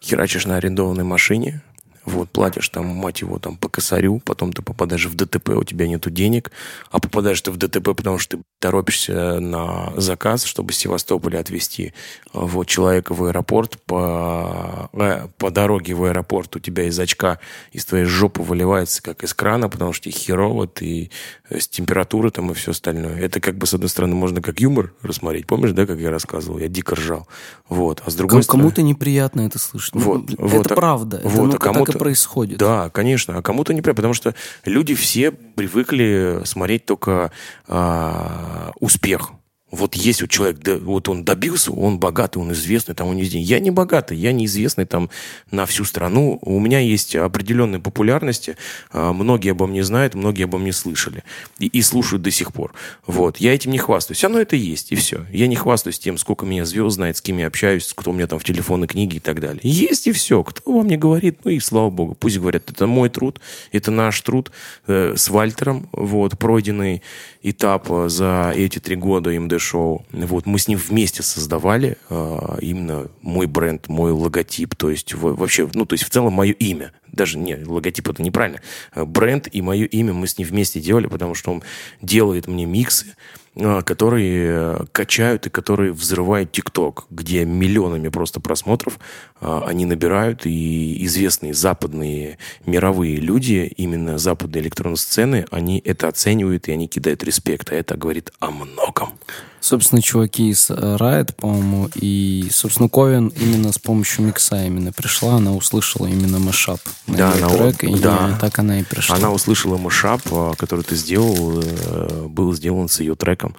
херачишь 0.01 0.45
на 0.45 0.57
арендованной 0.57 1.03
машине, 1.03 1.61
вот, 2.09 2.29
платишь 2.29 2.69
там, 2.69 2.87
мать 2.87 3.21
его, 3.21 3.39
там, 3.39 3.57
по 3.57 3.69
косарю, 3.69 4.21
потом 4.25 4.53
ты 4.53 4.61
попадаешь 4.61 5.05
в 5.05 5.15
ДТП, 5.15 5.49
у 5.49 5.63
тебя 5.63 5.87
нету 5.87 6.09
денег, 6.09 6.51
а 6.91 6.99
попадаешь 6.99 7.41
ты 7.41 7.51
в 7.51 7.57
ДТП, 7.57 7.95
потому 7.95 8.17
что 8.17 8.37
ты 8.37 8.43
торопишься 8.59 9.39
на 9.39 9.93
заказ, 9.95 10.43
чтобы 10.43 10.73
с 10.73 10.77
Севастополя 10.77 11.39
отвезти 11.39 11.93
вот, 12.33 12.67
человека 12.67 13.13
в 13.13 13.23
аэропорт. 13.23 13.81
По, 13.85 14.89
э, 14.93 15.27
по 15.37 15.49
дороге 15.49 15.93
в 15.93 16.03
аэропорт 16.03 16.55
у 16.55 16.59
тебя 16.59 16.83
из 16.83 16.99
очка, 16.99 17.39
из 17.71 17.85
твоей 17.85 18.05
жопы 18.05 18.41
выливается, 18.41 19.01
как 19.01 19.23
из 19.23 19.33
крана, 19.33 19.69
потому 19.69 19.93
что 19.93 20.11
херово, 20.11 20.67
ты 20.67 21.09
с 21.49 21.67
температурой 21.67 22.31
там 22.31 22.51
и 22.51 22.53
все 22.53 22.71
остальное. 22.71 23.19
Это 23.19 23.39
как 23.39 23.57
бы, 23.57 23.65
с 23.65 23.73
одной 23.73 23.89
стороны, 23.89 24.15
можно 24.15 24.41
как 24.41 24.59
юмор 24.59 24.93
рассмотреть. 25.01 25.47
Помнишь, 25.47 25.71
да, 25.71 25.85
как 25.85 25.99
я 25.99 26.09
рассказывал? 26.09 26.59
Я 26.59 26.67
дико 26.67 26.95
ржал. 26.95 27.27
Вот. 27.67 28.01
А 28.05 28.11
с 28.11 28.15
другой 28.15 28.31
Кому- 28.31 28.43
стороны... 28.43 28.63
Кому-то 28.63 28.81
неприятно 28.81 29.41
это 29.41 29.59
слышать. 29.59 29.95
Ну, 29.95 30.01
вот, 30.01 30.31
это 30.31 30.41
вот, 30.41 30.67
правда. 30.67 31.21
Вот, 31.23 31.31
это 31.31 31.41
ну, 31.41 31.55
а 31.55 31.57
кому-то... 31.57 31.97
происходит. 31.99 32.57
Да, 32.57 32.89
конечно. 32.89 33.37
А 33.37 33.41
кому-то 33.43 33.73
неприятно. 33.73 33.97
Потому 33.97 34.13
что 34.15 34.33
люди 34.65 34.95
все 34.95 35.31
привыкли 35.31 36.41
смотреть 36.45 36.85
только 36.85 37.31
а, 37.67 38.71
успех. 38.79 39.31
Вот 39.71 39.95
есть 39.95 40.23
у 40.23 40.27
человека, 40.27 40.61
да, 40.63 40.77
вот 40.77 41.09
он 41.09 41.23
добился, 41.23 41.71
он 41.71 41.99
богатый, 41.99 42.39
он 42.39 42.51
известный, 42.53 42.95
там 42.95 43.07
он 43.07 43.17
везде. 43.17 43.39
Я 43.39 43.59
не 43.59 43.71
богатый, 43.71 44.17
я 44.17 44.31
неизвестный 44.31 44.85
там 44.85 45.09
на 45.51 45.65
всю 45.65 45.85
страну. 45.85 46.39
У 46.41 46.59
меня 46.59 46.79
есть 46.79 47.15
определенная 47.15 47.79
популярность, 47.79 48.49
а, 48.91 49.13
многие 49.13 49.51
обо 49.51 49.67
мне 49.67 49.83
знают, 49.83 50.15
многие 50.15 50.43
обо 50.43 50.57
мне 50.57 50.73
слышали 50.73 51.23
и, 51.59 51.67
и 51.67 51.81
слушают 51.81 52.23
до 52.23 52.31
сих 52.31 52.51
пор. 52.51 52.73
Вот, 53.05 53.37
я 53.37 53.53
этим 53.53 53.71
не 53.71 53.77
хвастаюсь, 53.77 54.23
оно 54.23 54.39
это 54.39 54.55
есть, 54.55 54.91
и 54.91 54.95
все. 54.95 55.25
Я 55.31 55.47
не 55.47 55.55
хвастаюсь 55.55 55.99
тем, 55.99 56.17
сколько 56.17 56.45
меня 56.45 56.65
звезд 56.65 56.95
знает, 56.95 57.17
с 57.17 57.21
кем 57.21 57.37
я 57.37 57.47
общаюсь, 57.47 57.93
кто 57.95 58.11
у 58.11 58.13
меня 58.13 58.27
там 58.27 58.39
в 58.39 58.43
телефонной 58.43 58.87
книге 58.87 59.17
и 59.17 59.19
так 59.19 59.39
далее. 59.39 59.61
Есть 59.63 60.07
и 60.07 60.11
все. 60.11 60.43
Кто 60.43 60.71
вам 60.71 60.87
не 60.87 60.97
говорит, 60.97 61.39
ну 61.43 61.51
и 61.51 61.59
слава 61.59 61.89
богу, 61.89 62.15
пусть 62.19 62.39
говорят, 62.39 62.69
это 62.71 62.87
мой 62.87 63.09
труд, 63.09 63.39
это 63.71 63.91
наш 63.91 64.19
труд 64.21 64.51
э, 64.87 65.13
с 65.15 65.29
Вальтером, 65.29 65.89
вот, 65.91 66.39
пройденный 66.39 67.03
этап 67.41 67.87
за 68.07 68.51
эти 68.55 68.79
три 68.79 68.95
года 68.95 69.29
МД 69.31 69.58
шоу. 69.59 70.05
Вот, 70.11 70.45
мы 70.45 70.59
с 70.59 70.67
ним 70.67 70.77
вместе 70.77 71.23
создавали 71.23 71.97
э, 72.09 72.57
именно 72.61 73.09
мой 73.21 73.47
бренд, 73.47 73.87
мой 73.87 74.11
логотип, 74.11 74.75
то 74.75 74.89
есть 74.89 75.13
вообще, 75.13 75.69
ну, 75.73 75.85
то 75.85 75.93
есть 75.93 76.05
в 76.05 76.09
целом 76.09 76.33
мое 76.33 76.53
имя. 76.53 76.91
Даже, 77.11 77.37
не, 77.37 77.55
логотип 77.55 78.07
это 78.07 78.21
неправильно. 78.21 78.61
Э, 78.93 79.05
бренд 79.05 79.47
и 79.51 79.61
мое 79.61 79.85
имя 79.85 80.13
мы 80.13 80.27
с 80.27 80.37
ним 80.37 80.47
вместе 80.47 80.79
делали, 80.79 81.07
потому 81.07 81.35
что 81.35 81.51
он 81.51 81.63
делает 82.01 82.47
мне 82.47 82.65
миксы, 82.65 83.15
э, 83.55 83.81
которые 83.81 84.47
э, 84.49 84.85
качают 84.91 85.47
и 85.47 85.49
которые 85.49 85.91
взрывают 85.91 86.51
ТикТок, 86.51 87.07
где 87.09 87.45
миллионами 87.45 88.09
просто 88.09 88.39
просмотров 88.39 88.99
они 89.41 89.85
набирают, 89.85 90.45
и 90.45 91.05
известные 91.05 91.53
западные 91.53 92.37
мировые 92.65 93.17
люди, 93.17 93.71
именно 93.77 94.17
западные 94.17 94.63
электронные 94.63 94.97
сцены, 94.97 95.45
они 95.51 95.81
это 95.83 96.07
оценивают, 96.07 96.67
и 96.67 96.71
они 96.71 96.87
кидают 96.87 97.23
респект, 97.23 97.71
а 97.71 97.75
это 97.75 97.95
говорит 97.95 98.31
о 98.39 98.51
многом. 98.51 99.13
Собственно, 99.61 100.01
чуваки 100.01 100.49
из 100.49 100.69
Riot, 100.69 101.35
по-моему, 101.35 101.89
и, 101.95 102.47
собственно, 102.51 102.87
Ковен 102.87 103.27
именно 103.27 103.73
с 103.73 103.77
помощью 103.77 104.25
микса 104.25 104.65
именно 104.65 104.93
пришла, 104.93 105.35
она 105.35 105.53
услышала 105.53 106.07
именно 106.07 106.37
мешап 106.37 106.79
на 107.07 107.17
да, 107.17 107.33
она, 107.33 107.49
трек, 107.49 107.83
и 107.83 107.99
да. 107.99 108.37
так 108.39 108.57
она 108.59 108.79
и 108.79 108.83
пришла. 108.83 109.17
Она 109.17 109.31
услышала 109.31 109.77
мешап, 109.77 110.21
а, 110.31 110.53
который 110.55 110.85
ты 110.85 110.95
сделал, 110.95 111.61
э, 111.61 112.25
был 112.29 112.53
сделан 112.53 112.87
с 112.87 113.01
ее 113.01 113.15
треком, 113.15 113.55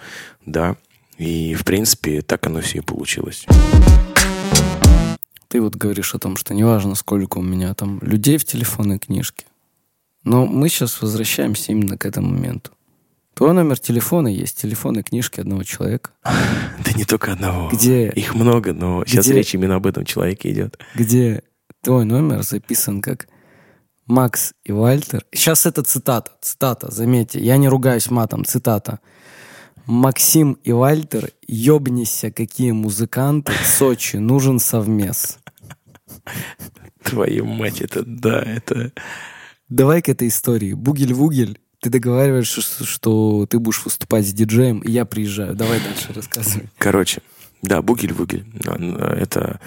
да, 0.47 0.77
и, 1.19 1.55
в 1.55 1.65
принципе, 1.65 2.23
так 2.23 2.47
оно 2.47 2.63
все 2.63 2.79
и 2.79 2.81
получилось. 2.81 3.45
Ты 5.51 5.61
вот 5.61 5.75
говоришь 5.75 6.15
о 6.15 6.21
том, 6.21 6.37
что 6.37 6.55
неважно, 6.55 6.95
сколько 6.95 7.39
у 7.39 7.43
меня 7.43 7.75
там 7.75 7.99
людей 8.03 8.39
в 8.39 8.45
телефонной 8.45 9.01
книжке, 9.01 9.47
но 10.23 10.47
мы 10.47 10.69
сейчас 10.69 11.03
возвращаемся 11.03 11.73
именно 11.73 11.99
к 11.99 12.07
этому 12.07 12.31
моменту. 12.31 12.71
Твой 13.35 13.53
номер 13.53 13.77
телефона 13.77 14.29
есть, 14.29 14.61
телефонной 14.61 15.03
книжки 15.03 15.41
одного 15.41 15.65
человека. 15.65 16.11
Да 16.85 16.93
не 16.93 17.05
только 17.05 17.33
одного. 17.33 17.69
Где? 17.71 18.11
Их 18.11 18.35
много, 18.37 18.73
но 18.73 19.05
сейчас 19.05 19.27
где, 19.27 19.35
речь 19.35 19.53
именно 19.55 19.75
об 19.75 19.87
этом 19.87 20.05
человеке 20.05 20.53
идет. 20.53 20.79
Где 20.95 21.43
твой 21.83 22.05
номер 22.05 22.43
записан 22.43 23.03
как 23.03 23.27
Макс 24.07 24.53
и 24.63 24.71
Вальтер. 24.71 25.27
Сейчас 25.33 25.67
это 25.67 25.83
цитата, 25.83 26.31
цитата, 26.41 26.93
заметьте, 26.93 27.41
я 27.41 27.57
не 27.57 27.69
ругаюсь 27.69 28.09
матом, 28.09 28.45
цитата. 28.45 29.01
Максим 29.87 30.59
и 30.63 30.73
Вальтер, 30.73 31.31
ёбнися, 31.47 32.31
какие 32.31 32.73
музыканты, 32.73 33.53
Сочи, 33.65 34.17
нужен 34.17 34.59
совмес. 34.59 35.39
Твою 37.03 37.45
мать, 37.45 37.81
это 37.81 38.05
да, 38.05 38.43
это... 38.43 38.93
Давай 39.69 40.03
к 40.03 40.09
этой 40.09 40.29
истории. 40.29 40.75
Бугель-вугель 40.75 41.59
ты 41.81 41.89
договариваешься, 41.89 42.61
что 42.85 43.47
ты 43.47 43.59
будешь 43.59 43.85
выступать 43.85 44.27
с 44.27 44.33
диджеем, 44.33 44.81
и 44.81 44.91
я 44.91 45.07
приезжаю. 45.07 45.55
Давай 45.55 45.81
дальше 45.81 46.13
рассказывай. 46.15 46.69
Короче, 46.77 47.23
да, 47.63 47.81
Бугель-Вугель. 47.81 48.45
Это 49.17 49.61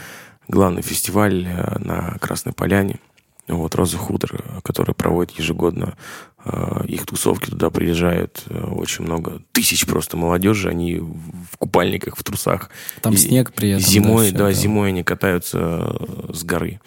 главный 0.47 0.83
фестиваль 0.83 1.45
э, 1.47 1.79
на 1.79 2.17
Красной 2.19 2.53
Поляне. 2.53 2.99
Вот, 3.47 3.75
Роза 3.75 3.97
Худр, 3.97 4.41
который 4.63 4.95
проводит 4.95 5.37
ежегодно 5.37 5.97
э, 6.45 6.85
их 6.87 7.05
тусовки. 7.05 7.49
Туда 7.49 7.69
приезжают 7.69 8.43
э, 8.47 8.63
очень 8.63 9.03
много 9.03 9.41
тысяч 9.51 9.85
просто 9.85 10.15
молодежи. 10.15 10.69
Они 10.69 10.99
в 10.99 11.57
купальниках, 11.57 12.15
в 12.15 12.23
трусах. 12.23 12.69
Там 13.01 13.13
и, 13.13 13.17
снег 13.17 13.53
при 13.53 13.71
этом. 13.71 13.83
Зимой, 13.83 14.31
да, 14.31 14.45
да, 14.45 14.51
зимой 14.53 14.89
они 14.89 15.03
катаются 15.03 15.95
с 16.33 16.43
горы. 16.43 16.79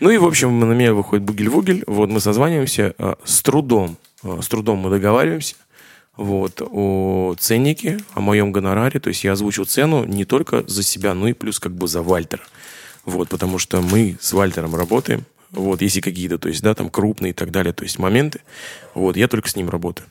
Ну 0.00 0.10
и, 0.10 0.18
в 0.18 0.24
общем, 0.24 0.58
на 0.58 0.72
меня 0.72 0.94
выходит 0.94 1.24
Бугель-Вугель. 1.24 1.84
Вот 1.86 2.10
мы 2.10 2.20
созваниваемся 2.20 2.94
с 3.24 3.42
трудом 3.42 3.98
Э, 4.26 4.40
с 4.42 4.48
трудом 4.48 4.78
мы 4.78 4.90
договариваемся 4.90 5.56
вот, 6.16 6.62
о 6.62 7.34
ценнике, 7.38 7.98
о 8.14 8.20
моем 8.20 8.52
гонораре. 8.52 9.00
То 9.00 9.08
есть 9.08 9.24
я 9.24 9.32
озвучил 9.32 9.66
цену 9.66 10.04
не 10.04 10.24
только 10.24 10.64
за 10.66 10.82
себя, 10.82 11.14
но 11.14 11.28
и 11.28 11.32
плюс 11.32 11.60
как 11.60 11.72
бы 11.72 11.88
за 11.88 12.02
Вальтера. 12.02 12.42
Вот, 13.04 13.28
потому 13.28 13.58
что 13.58 13.80
мы 13.80 14.16
с 14.20 14.32
Вальтером 14.32 14.74
работаем. 14.74 15.24
Вот, 15.50 15.82
если 15.82 16.00
какие-то, 16.00 16.38
то 16.38 16.48
есть, 16.48 16.62
да, 16.62 16.74
там 16.74 16.90
крупные 16.90 17.30
и 17.30 17.34
так 17.34 17.50
далее, 17.50 17.72
то 17.72 17.84
есть 17.84 17.98
моменты. 17.98 18.40
Вот, 18.94 19.16
я 19.16 19.28
только 19.28 19.48
с 19.48 19.56
ним 19.56 19.70
работаю. 19.70 20.08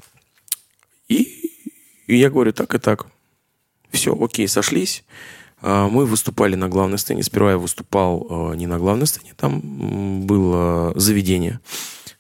И, 1.08 1.52
и 2.08 2.16
я 2.16 2.30
говорю, 2.30 2.54
так 2.54 2.74
и 2.74 2.80
так. 2.80 3.08
Все, 3.92 4.18
окей, 4.20 4.48
сошлись. 4.48 5.04
А, 5.62 5.88
мы 5.88 6.06
выступали 6.06 6.56
на 6.56 6.70
главной 6.70 6.98
сцене. 6.98 7.24
Сперва 7.24 7.52
я 7.52 7.58
выступал 7.58 8.28
э, 8.30 8.56
не 8.56 8.68
на 8.68 8.78
главной 8.78 9.08
сцене, 9.08 9.34
там 9.36 10.26
было 10.26 10.94
заведение. 10.96 11.60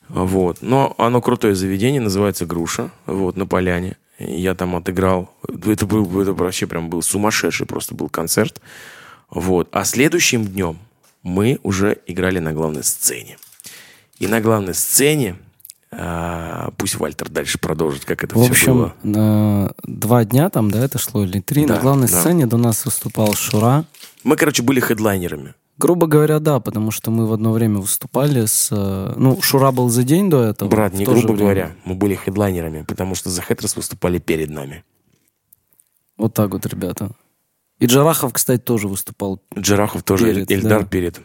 Вот. 0.10 0.62
Но 0.62 0.96
оно 0.98 1.22
крутое 1.22 1.56
заведение, 1.56 2.02
называется 2.02 2.46
«Груша», 2.46 2.92
вот, 3.06 3.38
на 3.38 3.48
Поляне. 3.48 3.98
Я 4.20 4.56
там 4.56 4.76
отыграл. 4.76 5.32
Это, 5.66 5.86
был, 5.86 6.22
это 6.22 6.34
вообще 6.34 6.68
прям 6.68 6.90
был 6.90 7.02
сумасшедший 7.02 7.66
просто 7.66 7.96
был 7.96 8.08
концерт. 8.10 8.62
Вот. 9.30 9.68
А 9.72 9.84
следующим 9.84 10.46
днем 10.46 10.78
мы 11.26 11.60
уже 11.64 11.98
играли 12.06 12.40
на 12.40 12.54
главной 12.54 12.84
сцене. 12.84 13.38
И 14.20 14.28
на 14.28 14.40
главной 14.40 14.76
сцене 14.76 15.36
а, 15.92 16.72
пусть 16.78 16.96
Вальтер 16.96 17.30
дальше 17.30 17.58
продолжит, 17.58 18.06
как 18.06 18.24
это 18.24 18.38
в 18.38 18.42
все 18.44 18.52
общем, 18.52 18.74
было. 18.74 18.94
На 19.04 19.74
два 19.84 20.24
дня 20.24 20.50
там, 20.50 20.70
да, 20.70 20.86
это 20.86 21.00
шло, 21.00 21.24
или 21.24 21.42
три. 21.42 21.66
Да, 21.66 21.76
на 21.76 21.82
главной 21.82 22.08
да. 22.08 22.22
сцене 22.22 22.46
до 22.46 22.58
нас 22.58 22.86
выступал 22.86 23.34
Шура. 23.34 23.86
Мы, 24.24 24.36
короче, 24.36 24.62
были 24.62 24.80
хедлайнерами. 24.80 25.56
Грубо 25.78 26.08
говоря, 26.08 26.40
да, 26.40 26.60
потому 26.60 26.92
что 26.92 27.12
мы 27.12 27.28
в 27.28 27.34
одно 27.34 27.52
время 27.52 27.80
выступали 27.80 28.46
с... 28.46 28.70
Э, 28.72 29.14
ну, 29.18 29.42
Шура 29.42 29.72
был 29.72 29.90
за 29.90 30.04
день 30.04 30.30
до 30.30 30.42
этого. 30.44 30.70
Брат, 30.70 30.94
не 30.94 31.06
грубо 31.06 31.20
время. 31.20 31.38
говоря, 31.38 31.76
мы 31.84 31.96
были 31.96 32.16
хедлайнерами, 32.16 32.84
потому 32.84 33.16
что 33.16 33.30
The 33.30 33.44
Hatters 33.50 33.76
выступали 33.76 34.20
перед 34.20 34.52
нами. 34.52 34.86
Вот 36.18 36.34
так 36.34 36.52
вот, 36.52 36.66
ребята. 36.66 37.12
И 37.80 37.86
Джарахов, 37.88 38.34
кстати, 38.34 38.62
тоже 38.62 38.88
выступал. 38.88 39.42
Джарахов 39.58 40.04
тоже, 40.04 40.26
Перед, 40.26 40.52
Эльдар 40.52 40.82
да. 40.82 40.88
перед. 40.88 41.22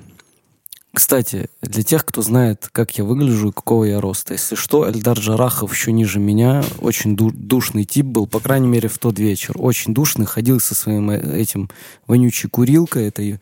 Кстати, 0.93 1.49
для 1.63 1.85
тех, 1.85 2.05
кто 2.05 2.21
знает, 2.21 2.69
как 2.73 2.99
я 2.99 3.05
выгляжу 3.05 3.51
и 3.51 3.53
какого 3.53 3.85
я 3.85 4.01
роста, 4.01 4.33
если 4.33 4.57
что, 4.57 4.91
Эльдар 4.91 5.17
Джарахов 5.17 5.73
еще 5.73 5.93
ниже 5.93 6.19
меня, 6.19 6.65
очень 6.81 7.15
ду- 7.15 7.31
душный 7.33 7.85
тип 7.85 8.07
был, 8.07 8.27
по 8.27 8.41
крайней 8.41 8.67
мере, 8.67 8.89
в 8.89 8.99
тот 8.99 9.17
вечер. 9.21 9.55
Очень 9.57 9.95
душный, 9.95 10.27
ходил 10.27 10.59
со 10.59 10.75
своим 10.75 11.11
э, 11.11 11.41
этим 11.41 11.71
вонючей 12.09 12.51
курилкой, 12.51 13.07
этой, 13.07 13.39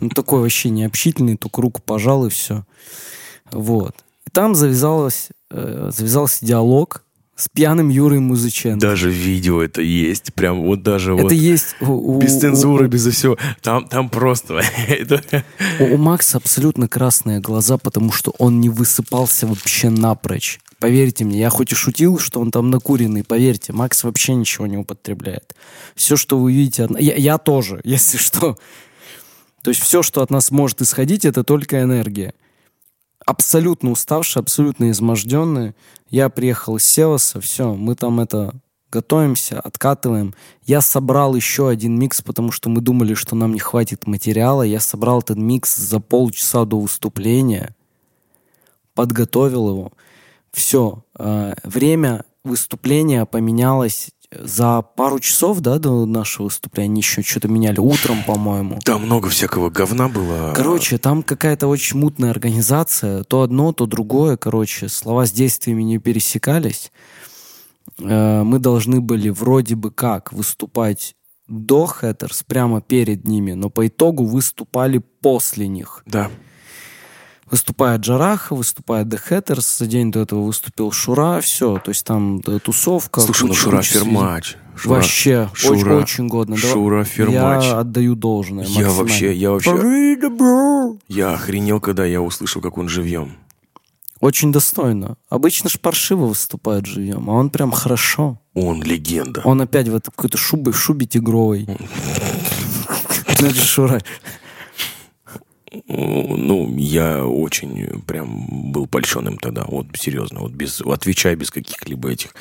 ну, 0.00 0.08
такой 0.08 0.40
вообще 0.40 0.70
необщительный, 0.70 1.36
только 1.36 1.60
руку 1.60 1.82
пожал 1.84 2.24
и 2.24 2.30
все. 2.30 2.64
Вот. 3.52 3.94
И 4.26 4.30
там 4.30 4.54
завязалось, 4.54 5.28
э, 5.50 5.90
завязался 5.94 6.46
диалог 6.46 7.04
с 7.38 7.48
пьяным 7.48 7.88
Юрой 7.88 8.18
Музыченко. 8.18 8.80
Даже 8.80 9.10
видео 9.10 9.62
это 9.62 9.80
есть. 9.80 10.34
Прям 10.34 10.62
вот 10.62 10.82
даже 10.82 11.14
Это 11.14 11.22
вот. 11.22 11.32
есть 11.32 11.76
у, 11.80 11.92
у- 12.16 12.18
Без 12.20 12.34
у- 12.36 12.40
цензуры, 12.40 12.86
у- 12.86 12.88
без 12.88 13.06
всего. 13.06 13.38
Там, 13.62 13.86
там 13.86 14.08
просто... 14.08 14.60
это- 14.88 15.22
У, 15.78 15.84
у 15.84 15.96
Макса 15.96 16.38
абсолютно 16.38 16.88
красные 16.88 17.38
глаза, 17.40 17.78
потому 17.78 18.10
что 18.10 18.34
он 18.38 18.60
не 18.60 18.68
высыпался 18.68 19.46
вообще 19.46 19.88
напрочь. 19.88 20.58
Поверьте 20.80 21.24
мне, 21.24 21.38
я 21.40 21.48
хоть 21.50 21.72
и 21.72 21.74
шутил, 21.74 22.18
что 22.18 22.40
он 22.40 22.50
там 22.50 22.70
накуренный, 22.70 23.24
поверьте, 23.24 23.72
Макс 23.72 24.02
вообще 24.04 24.34
ничего 24.34 24.66
не 24.66 24.76
употребляет. 24.76 25.54
Все, 25.94 26.16
что 26.16 26.38
вы 26.38 26.52
видите... 26.52 26.88
Я, 26.98 27.14
я 27.14 27.38
тоже, 27.38 27.80
если 27.84 28.16
что. 28.18 28.58
То 29.62 29.70
есть 29.70 29.80
все, 29.82 30.02
что 30.02 30.22
от 30.22 30.30
нас 30.30 30.50
может 30.50 30.82
исходить, 30.82 31.24
это 31.24 31.44
только 31.44 31.82
энергия. 31.82 32.32
Абсолютно 33.28 33.90
уставший, 33.90 34.40
абсолютно 34.40 34.90
изможденный. 34.90 35.74
Я 36.08 36.30
приехал 36.30 36.76
из 36.76 36.86
Севаса, 36.86 37.42
все, 37.42 37.74
мы 37.74 37.94
там 37.94 38.20
это 38.20 38.54
готовимся, 38.90 39.60
откатываем. 39.60 40.34
Я 40.64 40.80
собрал 40.80 41.34
еще 41.34 41.68
один 41.68 41.98
микс, 41.98 42.22
потому 42.22 42.52
что 42.52 42.70
мы 42.70 42.80
думали, 42.80 43.12
что 43.12 43.36
нам 43.36 43.52
не 43.52 43.58
хватит 43.58 44.06
материала. 44.06 44.62
Я 44.62 44.80
собрал 44.80 45.18
этот 45.18 45.36
микс 45.36 45.76
за 45.76 46.00
полчаса 46.00 46.64
до 46.64 46.80
выступления, 46.80 47.76
подготовил 48.94 49.68
его. 49.68 49.92
Все, 50.50 51.04
время 51.14 52.24
выступления 52.44 53.26
поменялось 53.26 54.08
за 54.30 54.82
пару 54.82 55.20
часов, 55.20 55.60
да, 55.60 55.78
до 55.78 56.04
нашего 56.06 56.46
выступления. 56.46 56.90
Они 56.90 57.00
еще 57.00 57.22
что-то 57.22 57.48
меняли 57.48 57.78
утром, 57.80 58.22
по-моему. 58.26 58.78
Там 58.84 59.04
много 59.04 59.28
всякого 59.28 59.70
говна 59.70 60.08
было. 60.08 60.52
Короче, 60.54 60.98
там 60.98 61.22
какая-то 61.22 61.66
очень 61.66 61.98
мутная 61.98 62.30
организация. 62.30 63.24
То 63.24 63.42
одно, 63.42 63.72
то 63.72 63.86
другое. 63.86 64.36
Короче, 64.36 64.88
слова 64.88 65.26
с 65.26 65.32
действиями 65.32 65.82
не 65.82 65.98
пересекались. 65.98 66.92
Э, 67.98 68.42
Мы 68.42 68.58
должны 68.58 69.00
были 69.00 69.30
вроде 69.30 69.76
бы 69.76 69.90
как 69.90 70.32
выступать 70.32 71.14
до 71.46 71.86
Хэттерс, 71.86 72.42
прямо 72.42 72.82
перед 72.82 73.26
ними, 73.26 73.52
но 73.52 73.70
по 73.70 73.86
итогу 73.86 74.24
выступали 74.24 74.98
после 74.98 75.66
них. 75.66 76.02
Да. 76.04 76.30
Выступает 77.50 78.02
Джараха, 78.02 78.54
выступает 78.54 79.06
The 79.08 79.18
Hatters, 79.30 79.78
за 79.78 79.86
день 79.86 80.12
до 80.12 80.20
этого 80.20 80.42
выступил 80.42 80.92
Шура, 80.92 81.40
все, 81.40 81.78
то 81.78 81.90
есть 81.90 82.04
там 82.04 82.40
э, 82.46 82.58
тусовка. 82.58 83.20
Слушай, 83.20 83.48
ну 83.48 83.54
Шура. 83.54 83.82
Фермач. 83.82 84.56
Шура- 84.76 84.88
Вообще, 84.90 85.50
Шура- 85.54 85.72
очень, 85.72 85.90
очень 85.90 86.28
годно. 86.28 86.56
Шура 86.56 87.04
Фермач. 87.04 87.64
Я 87.64 87.78
отдаю 87.78 88.14
должное. 88.14 88.64
Я 88.66 88.90
вообще, 88.90 89.34
я 89.34 89.50
вообще, 89.50 89.72
я 91.08 91.32
охренел, 91.32 91.80
когда 91.80 92.04
я 92.04 92.20
услышал, 92.20 92.60
как 92.60 92.76
он 92.78 92.88
живьем. 92.88 93.36
Очень 94.20 94.50
достойно. 94.52 95.16
Обычно 95.30 95.70
ж 95.70 95.78
паршиво 95.78 96.26
выступает 96.26 96.86
живьем, 96.86 97.30
а 97.30 97.34
он 97.34 97.50
прям 97.50 97.70
хорошо. 97.70 98.40
Он 98.54 98.82
легенда. 98.82 99.42
Он 99.44 99.60
опять 99.60 99.88
в 99.88 99.94
этой 99.94 100.10
какой-то 100.10 100.36
шубе, 100.36 100.72
в 100.72 100.78
шубе 100.78 101.06
тигровой. 101.06 101.66
Это 103.28 103.54
Шура. 103.54 104.00
Ну, 105.86 106.74
я 106.76 107.26
очень 107.26 108.02
прям 108.06 108.72
был 108.72 108.86
польщен 108.86 109.26
им 109.28 109.38
тогда. 109.38 109.64
Вот 109.66 109.86
серьезно, 109.96 110.40
вот 110.40 110.52
без, 110.52 110.80
отвечая 110.80 111.36
без 111.36 111.50
каких-либо 111.50 112.10
этих. 112.10 112.34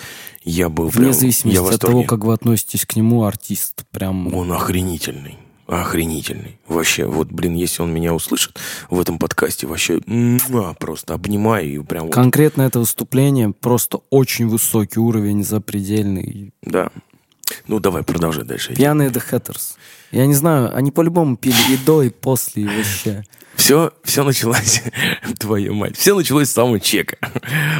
Я 0.43 0.69
был 0.69 0.89
прям, 0.89 1.03
Вне 1.03 1.07
я 1.07 1.13
зависимости 1.13 1.59
в 1.59 1.67
от 1.67 1.81
того, 1.81 2.03
как 2.03 2.23
вы 2.23 2.33
относитесь 2.33 2.85
к 2.85 2.95
нему, 2.95 3.23
артист 3.23 3.85
прям... 3.91 4.33
Он 4.33 4.51
охренительный. 4.53 5.37
Охренительный. 5.67 6.59
Вообще, 6.69 7.05
вот, 7.05 7.27
блин, 7.27 7.55
если 7.55 7.81
он 7.81 7.93
меня 7.93 8.13
услышит 8.13 8.57
в 8.89 9.01
этом 9.01 9.19
подкасте, 9.19 9.67
вообще 9.67 9.99
муа, 10.05 10.73
просто 10.79 11.13
обнимаю 11.13 11.67
и 11.67 11.79
прям 11.83 12.05
вот, 12.05 12.13
Конкретно 12.13 12.61
это 12.61 12.79
выступление 12.79 13.51
просто 13.51 13.99
очень 14.09 14.47
высокий 14.47 14.99
уровень, 14.99 15.43
запредельный. 15.43 16.53
да. 16.61 16.89
Ну, 17.67 17.79
давай, 17.79 18.03
продолжай 18.03 18.43
дальше. 18.43 18.73
Пьяные 18.73 19.09
The 19.09 19.23
Hatters. 19.31 19.75
Я 20.11 20.25
не 20.25 20.33
знаю, 20.33 20.75
они 20.75 20.91
по-любому 20.91 21.35
пили 21.35 21.55
и 21.73 21.77
до, 21.77 22.01
и 22.03 22.09
после, 22.09 22.63
и 22.63 22.67
вообще. 22.67 23.23
Все, 23.57 23.91
все 24.03 24.23
началось, 24.23 24.83
твою 25.39 25.73
мать, 25.73 25.97
все 25.97 26.15
началось 26.15 26.47
с 26.47 26.53
самого 26.53 26.79
чека. 26.79 27.17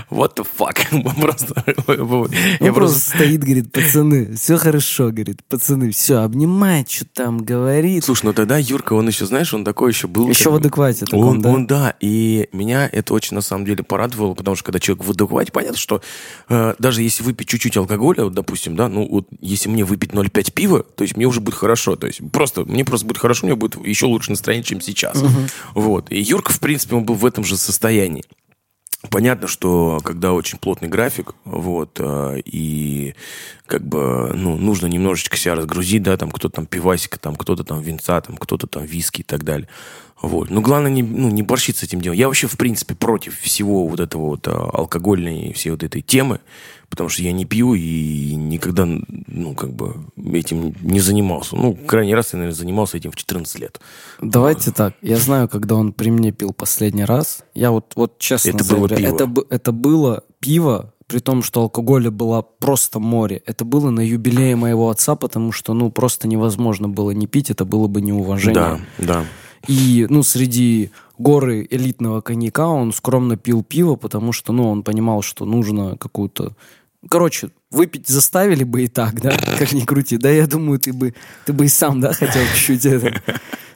What 0.10 0.36
the 0.36 0.46
fuck? 0.58 0.76
Просто, 1.22 1.54
Он 1.88 2.32
я 2.60 2.74
просто 2.74 2.74
просто... 2.74 3.00
стоит, 3.00 3.44
говорит, 3.44 3.72
пацаны, 3.72 4.36
все 4.36 4.58
хорошо, 4.58 5.12
говорит, 5.12 5.44
пацаны, 5.48 5.92
все, 5.92 6.18
обнимает, 6.24 6.90
что 6.90 7.06
там 7.06 7.38
говорит. 7.38 8.04
Слушай, 8.04 8.26
ну 8.26 8.34
тогда 8.34 8.58
Юрка, 8.58 8.94
он 8.94 9.08
еще, 9.08 9.28
знаешь, 9.28 9.54
он 9.54 9.64
такой 9.64 9.92
еще 9.92 10.08
был... 10.08 10.28
Еще 10.28 10.46
как 10.46 10.54
в 10.54 10.56
адеквате 10.58 11.06
таком, 11.06 11.28
Он, 11.28 11.42
да? 11.42 11.50
он, 11.50 11.68
да, 11.68 11.94
и 12.00 12.50
меня 12.52 12.90
это 12.92 13.14
очень 13.14 13.36
на 13.36 13.42
самом 13.42 13.66
деле 13.66 13.84
порадовало, 13.84 14.34
потому 14.34 14.56
что 14.56 14.66
когда 14.66 14.80
человек 14.80 15.06
в 15.06 15.12
адеквате, 15.12 15.52
понятно, 15.52 15.78
что 15.78 16.02
э, 16.50 16.74
даже 16.80 17.04
если 17.04 17.24
выпить 17.24 17.48
чуть-чуть 17.48 17.78
алкоголя, 17.78 18.24
вот, 18.24 18.34
допустим, 18.34 18.76
да, 18.76 18.90
ну 18.90 19.08
вот 19.08 19.28
если 19.42 19.57
мне 19.66 19.84
выпить 19.84 20.12
0,5 20.12 20.52
пива, 20.52 20.84
то 20.84 21.04
есть 21.04 21.18
мне 21.18 21.26
уже 21.26 21.40
будет 21.40 21.56
хорошо, 21.56 21.96
то 21.96 22.08
есть 22.08 22.22
просто, 22.32 22.64
мне 22.66 22.86
просто 22.86 23.08
будет 23.08 23.18
хорошо, 23.18 23.46
мне 23.48 23.56
будет 23.56 23.84
еще 23.86 24.06
лучше 24.06 24.32
настроение, 24.32 24.64
чем 24.64 24.82
сейчас. 24.82 25.24
Вот, 25.74 26.12
и 26.12 26.20
Юрка, 26.20 26.52
в 26.52 26.60
принципе, 26.60 26.96
он 26.96 27.04
был 27.04 27.16
в 27.16 27.26
этом 27.26 27.44
же 27.44 27.58
состоянии. 27.58 28.24
Понятно, 29.12 29.48
что 29.48 30.00
когда 30.04 30.34
очень 30.34 30.58
плотный 30.58 30.88
график, 30.88 31.36
вот, 31.46 31.98
э, 32.00 32.42
и 32.44 33.14
как 33.68 33.88
бы, 33.88 34.32
ну, 34.34 34.58
нужно 34.58 34.88
немножечко 34.88 35.38
себя 35.38 35.54
разгрузить, 35.54 36.02
да, 36.02 36.18
там 36.18 36.32
кто-то 36.32 36.56
там 36.56 36.66
пивасика, 36.66 37.20
там 37.20 37.36
кто-то 37.36 37.64
там 37.64 37.80
винца, 37.80 38.20
там 38.22 38.38
кто-то 38.38 38.66
там 38.66 38.86
виски 38.86 39.22
и 39.22 39.24
так 39.24 39.44
далее. 39.44 39.68
Вот. 40.22 40.50
Но 40.50 40.62
главное 40.62 40.92
не, 40.92 41.04
ну, 41.04 41.30
не 41.30 41.44
борщить 41.44 41.78
с 41.78 41.84
этим 41.84 42.02
делом. 42.02 42.18
Я 42.18 42.28
вообще, 42.28 42.48
в 42.48 42.58
принципе, 42.58 42.96
против 42.96 43.40
всего 43.40 43.88
вот 43.88 44.00
этого 44.00 44.28
вот 44.30 44.48
а, 44.48 44.70
алкогольной 44.74 45.54
всей 45.54 45.70
вот 45.70 45.84
этой 45.84 46.02
темы, 46.02 46.40
потому 46.90 47.10
что 47.10 47.22
я 47.22 47.32
не 47.32 47.46
пью 47.46 47.76
и 47.76 48.34
никогда, 48.36 48.86
ну, 48.86 49.54
как 49.54 49.74
бы 49.74 49.96
этим 50.34 50.74
не 50.82 51.00
занимался. 51.00 51.56
Ну, 51.56 51.76
крайний 51.76 52.16
раз 52.16 52.34
я, 52.34 52.38
наверное, 52.38 52.58
занимался 52.58 52.98
этим 52.98 53.12
в 53.12 53.16
14 53.16 53.60
лет. 53.60 53.80
Давайте 54.22 54.72
так. 54.72 54.96
Я 55.02 55.18
знаю, 55.18 55.48
когда 55.48 55.76
он 55.76 55.94
при 55.94 56.10
мне 56.10 56.32
пил 56.32 56.52
последний 56.52 57.06
раз. 57.06 57.44
Я 57.54 57.72
вот, 57.72 57.94
вот 57.96 58.18
честно 58.18 58.50
Это 58.50 58.64
было 58.64 58.88
заявляю, 58.88 59.18
пиво. 59.18 59.32
Это, 59.32 59.56
это 59.56 59.72
было 59.72 60.24
пиво, 60.40 60.94
при 61.08 61.20
том, 61.20 61.44
что 61.44 61.62
алкоголя 61.62 62.12
было 62.12 62.42
просто 62.42 63.00
море. 63.00 63.42
Это 63.46 63.66
было 63.66 63.92
на 63.92 64.02
юбилее 64.02 64.56
моего 64.56 64.90
отца, 64.90 65.16
потому 65.16 65.52
что, 65.52 65.74
ну, 65.74 65.92
просто 65.92 66.28
невозможно 66.28 66.90
было 66.90 67.12
не 67.12 67.28
пить, 67.28 67.50
это 67.50 67.66
было 67.66 67.88
бы 67.88 68.02
неуважение. 68.02 68.56
Да, 68.56 68.80
да. 68.98 69.26
И, 69.68 70.08
ну, 70.10 70.24
среди 70.24 70.92
горы 71.18 71.68
элитного 71.70 72.22
коньяка 72.22 72.68
он 72.68 72.94
скромно 72.94 73.38
пил 73.38 73.64
пиво, 73.64 73.96
потому 73.96 74.32
что, 74.32 74.54
ну, 74.54 74.70
он 74.70 74.84
понимал, 74.84 75.22
что 75.22 75.46
нужно 75.46 75.98
какую-то... 75.98 76.56
Короче, 77.10 77.52
выпить 77.70 78.08
заставили 78.08 78.64
бы 78.64 78.84
и 78.84 78.88
так, 78.88 79.22
да, 79.22 79.38
как 79.58 79.72
ни 79.74 79.82
крути. 79.82 80.18
Да, 80.18 80.30
я 80.30 80.48
думаю, 80.48 80.80
ты 80.80 80.94
бы, 80.94 81.14
ты 81.46 81.54
бы 81.54 81.66
и 81.66 81.70
сам, 81.70 82.02
да, 82.02 82.14
хотел 82.14 82.42
чуть-чуть 82.56 82.86
это... 82.86 83.22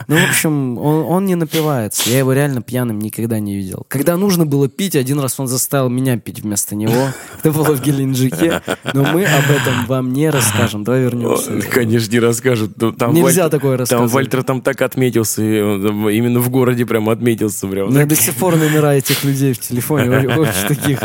Ну, 0.08 0.16
в 0.18 0.30
общем, 0.30 0.78
он, 0.78 1.06
он 1.06 1.26
не 1.26 1.36
напивается. 1.36 2.10
Я 2.10 2.20
его 2.20 2.34
реально 2.34 2.62
пьяным 2.62 3.00
никогда 3.00 3.40
не 3.40 3.56
видел. 3.56 3.86
Когда 3.88 4.18
нужно 4.18 4.46
было 4.46 4.68
пить, 4.70 4.96
один 4.96 5.20
раз 5.20 5.40
он 5.40 5.48
заставил 5.48 5.90
меня 5.90 6.18
пить 6.18 6.42
вместо 6.42 6.76
него. 6.76 7.10
Это 7.40 7.52
было 7.52 7.76
в 7.76 7.82
Геленджике. 7.82 8.62
Но 8.94 9.04
мы 9.04 9.26
об 9.26 9.52
этом 9.52 9.86
вам 9.88 10.14
не 10.14 10.30
расскажем. 10.30 10.84
Давай 10.84 11.02
вернемся. 11.02 11.62
Конечно, 11.70 12.12
не 12.12 12.20
расскажут. 12.20 12.74
Ну, 12.80 12.92
Там 12.92 13.14
Нельзя 13.14 13.46
Вальтер- 13.46 13.50
такое 13.50 13.72
Там 13.72 13.80
рассказывать. 13.80 14.12
Вальтер 14.12 14.44
там 14.44 14.62
так 14.62 14.82
отметился, 14.82 15.42
и 15.42 15.60
там 15.60 16.10
именно 16.10 16.40
в 16.40 16.50
городе 16.50 16.86
прям 16.86 17.10
отметился. 17.10 17.68
Прям. 17.68 17.88
У 17.88 17.92
меня 17.92 18.06
до 18.06 18.16
сих 18.16 18.36
пор 18.36 18.58
номера 18.58 18.94
этих 18.94 19.24
людей 19.24 19.54
в 19.54 19.60
телефоне 19.60 20.10
очень 20.38 20.52
очень 20.52 20.68
таких 20.68 21.00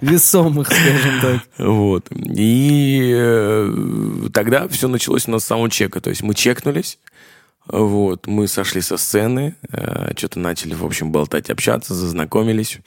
весомых, 0.00 0.68
скажем 0.68 1.20
так. 1.20 1.40
Вот. 1.58 2.06
И 2.10 3.12
э, 3.14 4.28
тогда 4.32 4.68
все 4.68 4.88
началось 4.88 5.28
у 5.28 5.30
нас 5.30 5.44
с 5.44 5.46
самого 5.46 5.70
чека. 5.70 6.00
То 6.00 6.10
есть 6.10 6.22
мы 6.22 6.34
чекнулись, 6.34 6.98
вот, 7.68 8.26
мы 8.26 8.48
сошли 8.48 8.80
со 8.80 8.96
сцены, 8.96 9.56
э, 9.70 10.12
что-то 10.16 10.38
начали, 10.38 10.74
в 10.74 10.84
общем, 10.84 11.10
болтать, 11.10 11.50
общаться, 11.50 11.94
зазнакомились. 11.94 12.78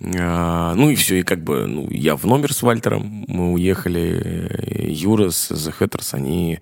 А, 0.00 0.74
Ну 0.74 0.90
и 0.90 0.94
все, 0.94 1.20
и 1.20 1.22
как 1.22 1.42
бы, 1.42 1.66
ну, 1.66 1.88
я 1.90 2.16
в 2.16 2.24
номер 2.26 2.52
с 2.52 2.62
Вальтером, 2.62 3.24
мы 3.28 3.52
уехали, 3.52 4.48
э, 4.80 4.90
Юра 4.90 5.30
с 5.30 5.50
The 5.50 5.74
Hatters, 5.78 6.14
они 6.14 6.60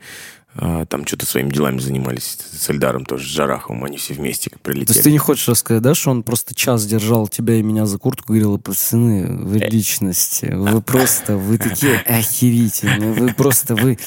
Там 0.55 1.07
что-то 1.07 1.25
своими 1.25 1.51
делами 1.51 1.79
занимались 1.79 2.37
с 2.53 2.69
Эльдаром 2.69 3.07
тоже, 3.07 3.25
с 3.25 3.31
Жараховым. 3.31 3.85
Они 3.85 3.97
все 3.97 4.13
вместе 4.13 4.51
То 4.51 4.57
есть 4.57 4.63
прилетели. 4.63 5.03
ты 5.03 5.11
не 5.11 5.19
хочешь 5.19 5.49
рассказать, 5.49 5.83
да, 5.83 5.95
что 5.95 6.11
он 6.11 6.23
просто 6.23 6.55
час 6.55 6.85
держал 6.85 7.27
тебя 7.27 7.55
и 7.55 7.63
меня 7.63 7.87
за 7.87 7.99
куртку, 7.99 8.29
говорил, 8.35 8.59
пацаны, 8.59 9.23
Э. 9.23 9.33
вы 9.33 9.59
личности, 9.59 10.53
вы 10.55 10.83
просто, 10.83 11.37
вы 11.39 11.57
такие 11.57 11.97
охерительные, 12.07 13.13
вы 13.13 13.33
просто, 13.33 13.75
вы, 13.75 13.99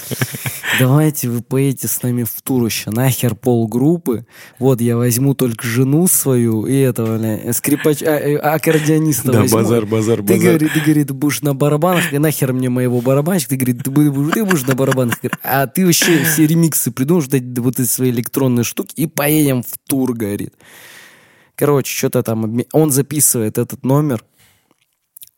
давайте 0.80 1.30
вы 1.30 1.41
поедете 1.41 1.88
с 1.88 2.02
нами 2.04 2.24
в 2.24 2.41
тур 2.43 2.66
еще, 2.66 2.91
нахер 2.91 3.36
полгруппы, 3.36 4.26
вот 4.60 4.82
я 4.82 4.98
возьму 4.98 5.34
только 5.34 5.66
жену 5.66 6.08
свою 6.08 6.66
и 6.66 6.76
этого, 6.76 7.18
бля, 7.18 7.54
скрипач, 7.54 8.02
а, 8.04 8.18
э, 8.20 8.36
аккордеониста 8.38 9.32
Да, 9.32 9.41
возьму. 9.41 9.58
базар, 9.58 9.86
базар, 9.86 10.18
Ты, 10.18 10.24
базар. 10.24 10.39
говорит, 10.39 10.74
ты, 10.74 10.80
говорит, 10.80 11.12
будешь 11.12 11.41
на 11.41 11.54
барабанах, 11.56 12.14
и 12.14 12.18
нахер 12.20 12.54
мне 12.54 12.70
моего 12.70 13.02
барабанщика, 13.02 13.50
ты, 13.52 13.56
говорит, 13.58 13.84
ты 13.84 13.89
будешь, 13.89 14.62
ты 14.62 14.68
на 14.68 14.76
барабанах, 14.76 15.16
а 15.43 15.68
ты 15.68 15.86
вообще 15.86 16.24
все 16.36 16.48
ремиксы 16.48 16.92
придумаешь, 16.92 17.28
вот 17.32 17.80
эти, 17.80 17.88
свои 17.88 18.12
электронные 18.12 18.66
штуки, 18.66 18.94
и 18.98 19.08
поедем 19.08 19.64
в 19.64 19.78
тур, 19.88 20.14
говорит. 20.14 20.54
Короче, 21.56 21.96
что-то 21.96 22.24
там... 22.24 22.62
Он 22.74 22.92
записывает 22.92 23.58
этот 23.58 23.86
номер, 23.86 24.24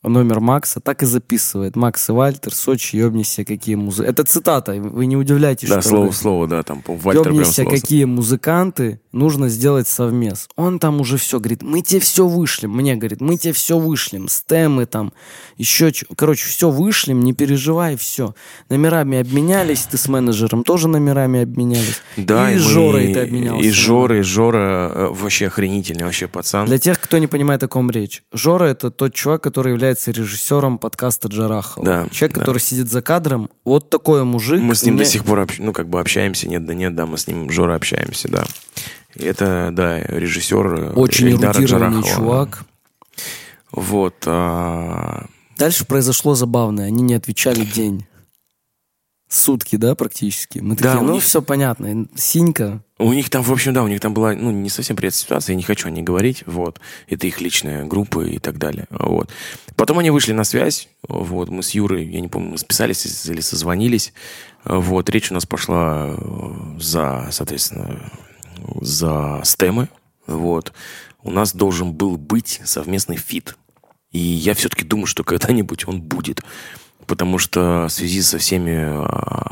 номер 0.10 0.39
Макса, 0.39 0.80
так 0.80 1.03
и 1.03 1.05
записывает. 1.05 1.76
Макс 1.76 2.10
и 2.10 2.12
Вальтер, 2.12 2.53
Сочи, 2.53 2.95
ёбнися, 2.95 3.43
какие 3.45 3.76
музыки. 3.76 4.08
Это 4.08 4.24
цитата, 4.24 4.74
вы 4.74 5.05
не 5.05 5.16
удивляйтесь, 5.18 5.70
Да, 5.70 5.82
что... 5.82 5.89
слово 5.89 6.12
в 6.12 6.16
слово, 6.16 6.47
да, 6.47 6.64
там 6.64 6.84
Вальтер 6.86 7.24
прям 7.24 7.36
Ёбнися, 7.36 7.64
слово. 7.64 7.70
какие 7.76 8.05
музыканты, 8.05 8.99
нужно 9.12 9.49
сделать 9.49 9.88
совмес. 9.88 10.47
Он 10.55 10.80
там 10.80 11.01
уже 11.01 11.18
все 11.18 11.39
говорит, 11.39 11.64
мы 11.64 11.82
тебе 11.82 11.99
все 11.99 12.28
вышлем. 12.28 12.72
Мне 12.72 12.95
говорит, 12.95 13.22
мы 13.22 13.38
тебе 13.38 13.53
все 13.53 13.78
вышлем. 13.80 14.28
Стемы 14.30 14.86
там, 14.86 15.12
еще 15.58 15.91
Короче, 16.16 16.47
все 16.47 16.70
вышлем, 16.70 17.22
не 17.22 17.34
переживай, 17.34 17.97
все. 17.97 18.36
Номерами 18.70 19.20
обменялись, 19.20 19.84
ты 19.89 19.97
с 19.97 20.08
менеджером 20.08 20.64
тоже 20.64 20.88
номерами 20.88 21.41
обменялись. 21.41 22.01
Да, 22.18 22.51
и, 22.51 22.55
мы- 22.55 22.60
с 22.60 22.64
Жорой 22.64 23.14
ты 23.14 23.20
обменялся. 23.22 23.66
И 23.66 23.72
Жора, 23.72 24.20
и 24.20 24.22
Жора 24.22 24.91
э, 24.93 25.08
вообще 25.12 25.47
охренительный 25.47 26.03
вообще 26.05 26.28
пацан. 26.28 26.66
Для 26.68 26.78
тех, 26.78 26.99
кто 26.99 27.18
не 27.18 27.28
понимает, 27.28 27.64
о 27.64 27.68
ком 27.68 27.89
речь. 27.89 28.24
Жора— 28.32 28.66
это 28.66 28.91
тот 28.91 29.14
чувак, 29.14 29.41
который 29.41 29.72
является 29.72 29.97
режиссером 30.08 30.78
подкаста 30.78 31.28
Джарахова. 31.30 31.86
Да, 31.86 32.08
Человек, 32.12 32.36
да. 32.36 32.41
который 32.41 32.60
сидит 32.60 32.89
за 32.91 33.02
кадром. 33.02 33.50
Вот 33.66 33.89
такой 33.89 34.24
мужик. 34.24 34.62
Мы 34.62 34.76
с 34.76 34.84
ним 34.84 34.95
Мне- 34.95 35.04
до 35.04 35.10
сих 35.10 35.24
пор, 35.26 35.39
общ- 35.39 35.56
ну, 35.60 35.74
как 35.74 35.88
бы 35.89 36.00
общаемся, 36.00 36.48
нет, 36.48 36.66
да 36.66 36.74
нет, 36.74 36.93
да, 36.95 37.06
мы 37.06 37.18
с 37.18 37.28
ним, 37.28 37.50
Жора, 37.50 37.76
общаемся, 37.76 38.28
да. 38.30 38.45
И 39.16 39.24
это, 39.26 39.70
да, 39.72 40.00
режиссер 40.00 40.66
э, 40.76 40.89
Очень 40.93 41.30
Эльдара 41.30 41.58
эрудированный 41.58 42.02
Джарахова, 42.02 42.16
чувак. 42.16 42.64
Вот. 43.72 44.16
а, 44.26 45.26
Дальше 45.58 45.86
произошло 45.86 46.36
забавное. 46.36 46.86
Они 46.88 47.02
не 47.02 47.16
отвечали 47.16 47.66
день. 47.66 48.06
Сутки, 49.30 49.75
да, 49.75 49.93
практически. 49.93 50.59
Мы 50.59 50.75
Да, 50.75 50.93
такие, 50.93 51.01
ну, 51.05 51.13
них- 51.15 51.23
все 51.23 51.41
понятно. 51.41 52.07
Синька. 52.15 52.82
У 52.97 53.11
них 53.11 53.30
там, 53.30 53.43
в 53.43 53.51
общем, 53.51 53.73
да, 53.73 53.84
у 53.84 53.88
них 53.88 53.99
там 53.99 54.13
была, 54.13 54.34
ну, 54.34 54.51
не 54.51 54.69
совсем 54.69 54.95
приятная 54.95 55.19
ситуация, 55.19 55.53
я 55.53 55.57
не 55.57 55.63
хочу 55.63 55.88
о 55.88 55.91
ней 55.91 56.01
говорить, 56.01 56.43
вот. 56.45 56.80
Это 57.07 57.28
их 57.28 57.41
личная 57.41 57.84
группа 57.86 58.21
и 58.21 58.39
так 58.39 58.57
далее, 58.57 58.88
вот. 58.89 59.30
Потом 59.75 59.99
они 59.99 60.09
вышли 60.11 60.32
на 60.32 60.45
связь, 60.45 60.88
вот, 61.07 61.49
мы 61.49 61.61
с 61.61 61.71
Юрой, 61.71 62.05
я 62.05 62.21
не 62.21 62.28
помню, 62.30 62.51
мы 62.51 62.57
списались 62.57 63.25
или 63.28 63.41
созвонились, 63.41 64.13
вот, 64.63 65.09
речь 65.09 65.30
у 65.30 65.34
нас 65.36 65.45
пошла 65.45 66.15
э, 66.17 66.80
за, 66.80 67.28
соответственно, 67.32 68.11
за 68.82 69.41
стемы, 69.43 69.89
вот. 70.25 70.73
У 71.21 71.30
нас 71.32 71.53
должен 71.53 71.91
был 71.91 72.15
быть 72.17 72.61
совместный 72.63 73.17
фит, 73.17 73.57
и 74.11 74.17
я 74.19 74.53
все-таки 74.55 74.86
думаю, 74.86 75.05
что 75.05 75.23
когда-нибудь 75.23 75.88
он 75.88 76.01
будет. 76.01 76.41
Потому 77.08 77.38
что 77.38 77.88
в 77.88 77.91
связи 77.91 78.22
со 78.22 78.38
всеми 78.38 78.76
а, 78.76 79.03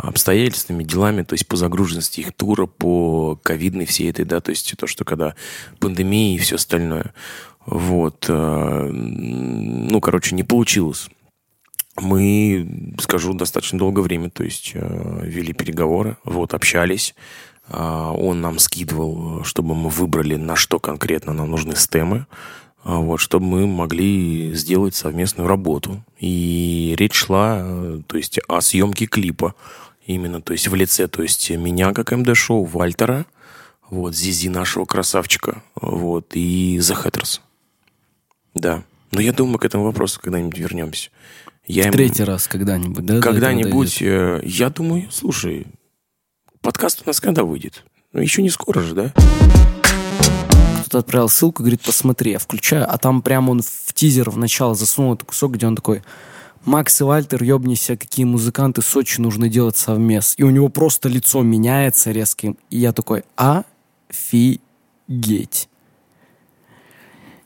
обстоятельствами, 0.04 0.84
делами, 0.84 1.24
то 1.24 1.34
есть 1.34 1.48
по 1.48 1.56
загруженности 1.56 2.20
их 2.20 2.34
тура, 2.34 2.66
по 2.66 3.40
ковидной 3.42 3.86
всей 3.86 4.10
этой, 4.10 4.26
да, 4.26 4.42
то 4.42 4.52
есть 4.52 4.76
то, 4.78 4.88
что 4.88 5.06
когда 5.06 5.36
пандемия 5.80 6.36
и 6.36 6.38
все 6.38 6.56
остальное. 6.56 7.14
Вот. 7.66 8.26
э, 8.28 8.90
Ну, 8.92 10.02
короче, 10.02 10.36
не 10.36 10.44
получилось. 10.44 11.10
Мы, 11.98 12.94
скажу, 13.00 13.34
достаточно 13.34 13.80
долгое 13.80 14.02
время, 14.02 14.30
то 14.30 14.44
есть 14.44 14.72
э, 14.74 15.22
вели 15.24 15.54
переговоры, 15.54 16.18
вот, 16.26 16.54
общались. 16.54 17.16
А, 17.68 18.12
Он 18.12 18.42
нам 18.42 18.60
скидывал, 18.60 19.44
чтобы 19.44 19.76
мы 19.76 19.90
выбрали, 19.90 20.36
на 20.36 20.56
что 20.56 20.80
конкретно 20.80 21.34
нам 21.34 21.50
нужны 21.50 21.76
стемы, 21.76 22.28
вот, 22.86 23.18
чтобы 23.18 23.46
мы 23.48 23.68
могли 23.68 24.54
сделать 24.54 24.94
совместную 24.96 25.48
работу. 25.50 26.04
И 26.20 26.94
речь 26.98 27.16
шла, 27.16 27.60
э, 27.62 28.02
то 28.06 28.16
есть, 28.16 28.40
о 28.48 28.62
съемке 28.62 29.08
клипа. 29.08 29.56
Именно, 30.06 30.40
то 30.40 30.54
есть, 30.54 30.68
в 30.68 30.76
лице, 30.76 31.08
то 31.08 31.24
есть, 31.24 31.50
меня 31.50 31.94
как 31.94 32.12
МД-шоу, 32.12 32.64
Вальтера, 32.64 33.26
вот, 33.90 34.16
Зизи 34.16 34.50
нашего 34.50 34.86
красавчика, 34.86 35.64
вот, 35.82 36.36
и 36.36 36.78
The 36.78 37.04
Hatters. 37.04 37.42
Да. 38.54 38.84
Но 39.12 39.20
я 39.20 39.34
думаю, 39.34 39.58
к 39.58 39.66
этому 39.66 39.84
вопросу 39.86 40.20
когда-нибудь 40.22 40.60
вернемся. 40.60 41.10
Я 41.68 41.88
им- 41.88 41.92
Третий 41.92 42.24
раз 42.24 42.48
когда-нибудь, 42.48 43.04
да? 43.04 43.20
когда-нибудь, 43.20 44.00
э, 44.04 44.42
я 44.44 44.70
думаю, 44.70 45.08
слушай, 45.12 45.66
подкаст 46.62 47.02
у 47.04 47.10
нас 47.10 47.20
когда 47.20 47.44
выйдет? 47.44 47.84
Ну, 48.14 48.22
еще 48.22 48.44
не 48.44 48.52
скоро 48.52 48.82
же, 48.82 48.94
да? 48.94 49.14
Кто-то 50.96 51.08
отправил 51.08 51.28
ссылку, 51.28 51.62
говорит, 51.62 51.82
посмотри. 51.82 52.32
Я 52.32 52.40
включаю, 52.40 52.90
а 52.90 52.98
там 52.98 53.22
прям 53.22 53.50
он 53.50 53.62
в 53.62 53.94
тизер 53.94 54.30
в 54.30 54.38
начало 54.38 54.76
засунул 54.76 55.16
этот 55.16 55.28
кусок, 55.28 55.56
где 55.56 55.68
он 55.68 55.76
такой... 55.76 56.04
Макс 56.64 57.02
и 57.02 57.04
Вальтер, 57.04 57.44
ёбнися, 57.44 57.98
какие 57.98 58.26
музыканты 58.26 58.82
Сочи 58.82 59.20
нужно 59.20 59.50
делать 59.50 59.76
совмес. 59.76 60.36
И 60.38 60.44
у 60.44 60.50
него 60.50 60.70
просто 60.70 61.10
лицо 61.10 61.42
меняется 61.44 62.12
резким. 62.12 62.58
И 62.70 62.78
я 62.80 62.94
такой, 62.94 63.24
офигеть. 63.36 64.58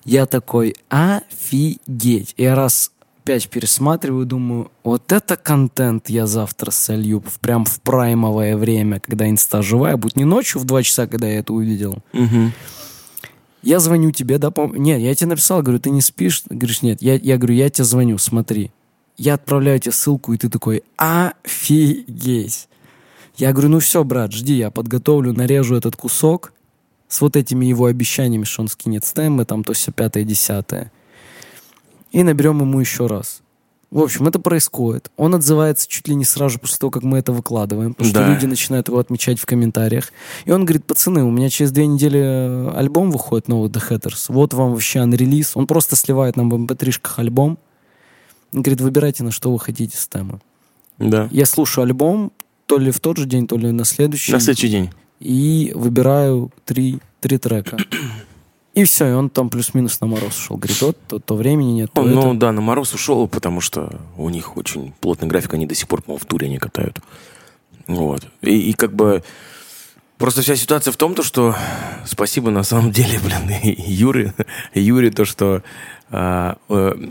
Я 0.06 0.28
такой, 0.28 0.76
офигеть. 0.90 2.36
Я 2.38 2.54
раз 2.56 2.92
пять 3.24 3.50
пересматриваю, 3.50 4.26
думаю, 4.28 4.70
вот 4.84 5.12
это 5.12 5.36
контент 5.38 6.10
я 6.10 6.28
завтра 6.28 6.70
солью 6.72 7.22
в- 7.26 7.40
прям 7.40 7.66
в 7.66 7.82
праймовое 7.82 8.56
время, 8.56 9.00
когда 9.00 9.28
инста 9.28 9.64
живая, 9.64 9.98
будет 9.98 10.16
не 10.18 10.26
ночью 10.26 10.62
в 10.62 10.66
2 10.66 10.84
часа, 10.84 11.08
когда 11.08 11.28
я 11.28 11.40
это 11.40 11.52
увидел. 11.52 11.98
Я 13.62 13.80
звоню 13.80 14.12
тебе, 14.12 14.38
да, 14.38 14.50
пом- 14.50 14.78
Нет, 14.78 15.00
я 15.02 15.14
тебе 15.14 15.30
написал, 15.30 15.62
говорю, 15.62 15.80
ты 15.80 15.90
не 15.90 16.02
спишь? 16.02 16.44
Говоришь, 16.50 16.82
нет. 16.82 17.02
Я, 17.02 17.16
я 17.16 17.38
говорю, 17.38 17.56
я 17.56 17.70
тебе 17.70 17.84
звоню, 17.84 18.18
смотри. 18.18 18.72
Я 19.18 19.34
отправляю 19.34 19.80
тебе 19.80 19.92
ссылку, 19.92 20.34
и 20.34 20.38
ты 20.38 20.50
такой, 20.50 20.84
офигеть. 20.96 22.70
Я 23.36 23.52
говорю, 23.52 23.70
ну 23.70 23.80
все, 23.80 24.04
брат, 24.04 24.32
жди, 24.32 24.54
я 24.54 24.72
подготовлю, 24.72 25.34
нарежу 25.34 25.76
этот 25.76 25.96
кусок 25.96 26.54
с 27.08 27.22
вот 27.22 27.36
этими 27.36 27.66
его 27.66 27.86
обещаниями, 27.86 28.44
что 28.44 28.62
он 28.62 28.68
скинет 28.68 29.06
стемы, 29.06 29.46
там 29.46 29.64
то 29.64 29.74
все 29.74 29.92
пятое, 29.92 30.24
десятое. 30.24 30.92
И 32.12 32.24
наберем 32.24 32.62
ему 32.62 32.80
еще 32.80 33.08
раз. 33.08 33.42
В 33.92 34.02
общем, 34.02 34.28
это 34.28 34.38
происходит. 34.40 35.10
Он 35.18 35.34
отзывается 35.34 35.88
чуть 35.88 36.08
ли 36.08 36.14
не 36.14 36.24
сразу 36.24 36.54
же 36.54 36.60
после 36.60 36.78
того, 36.78 36.92
как 36.92 37.02
мы 37.02 37.18
это 37.18 37.32
выкладываем, 37.32 37.94
потому 37.96 38.10
что 38.12 38.20
Да. 38.20 38.32
люди 38.34 38.46
начинают 38.46 38.88
его 38.88 39.00
отмечать 39.00 39.40
в 39.40 39.48
комментариях. 39.48 40.12
И 40.46 40.52
он 40.52 40.64
говорит, 40.64 40.86
пацаны, 40.86 41.24
у 41.24 41.32
меня 41.32 41.50
через 41.50 41.72
две 41.72 41.88
недели 41.88 42.20
э, 42.20 42.70
альбом 42.78 43.10
выходит 43.10 43.48
новый 43.48 43.70
The 43.72 43.82
Hatters. 43.90 44.26
Вот 44.30 44.54
вам 44.54 44.74
вообще 44.74 45.00
анрелиз. 45.00 45.58
Он 45.58 45.66
просто 45.66 45.96
сливает 45.96 46.36
нам 46.38 46.52
в 46.52 46.54
mp3-шках 46.54 47.18
альбом. 47.18 47.58
Он 48.54 48.62
говорит, 48.62 48.82
выбирайте, 48.82 49.24
на 49.24 49.32
что 49.32 49.52
вы 49.52 49.60
хотите 49.60 49.98
с 49.98 50.08
темы. 50.08 50.40
Да. 51.00 51.28
Я 51.32 51.48
слушаю 51.48 51.84
альбом 51.86 52.32
то 52.68 52.78
ли 52.78 52.92
в 52.92 53.00
тот 53.00 53.18
же 53.18 53.26
день, 53.26 53.48
то 53.48 53.58
ли 53.58 53.72
на 53.72 53.86
следующий. 53.86 54.32
На 54.32 54.40
следующий 54.40 54.70
день. 54.70 54.92
И 55.20 55.72
выбираю 55.74 56.52
три, 56.66 57.00
три 57.22 57.40
трека. 57.40 57.78
И 58.80 58.86
все, 58.86 59.10
и 59.10 59.12
он 59.12 59.30
там 59.30 59.50
плюс-минус 59.50 60.00
на 60.00 60.08
мороз 60.08 60.38
ушел. 60.38 60.56
Говорит, 60.56 60.82
вот, 60.82 60.98
то, 61.10 61.20
то 61.20 61.36
времени 61.36 61.72
нет, 61.72 61.92
то 61.92 62.02
Он, 62.02 62.12
ну 62.12 62.34
да, 62.34 62.54
на 62.54 62.62
мороз 62.62 62.94
ушел, 62.94 63.28
потому 63.28 63.60
что 63.60 64.00
у 64.16 64.30
них 64.30 64.56
очень 64.56 64.94
плотный 65.02 65.28
график, 65.28 65.54
они 65.54 65.66
до 65.66 65.76
сих 65.76 65.90
пор, 65.90 66.02
по-моему, 66.02 66.20
в 66.24 66.26
туре 66.26 66.48
не 66.48 66.60
катают. 66.60 67.02
Вот. 67.88 68.26
И, 68.40 68.70
и 68.70 68.74
как 68.74 68.94
бы 68.94 69.22
просто 70.18 70.44
вся 70.44 70.56
ситуация 70.56 70.94
в 70.94 70.96
том, 70.96 71.14
то, 71.14 71.24
что 71.24 71.56
спасибо 72.06 72.52
на 72.52 72.64
самом 72.64 72.92
деле, 72.92 73.20
блин, 73.20 73.52
и 73.64 73.92
Юре, 73.92 74.34
Юре, 74.74 75.12
то, 75.12 75.26
что 75.26 75.62
а, 76.10 76.56
э, 76.70 77.10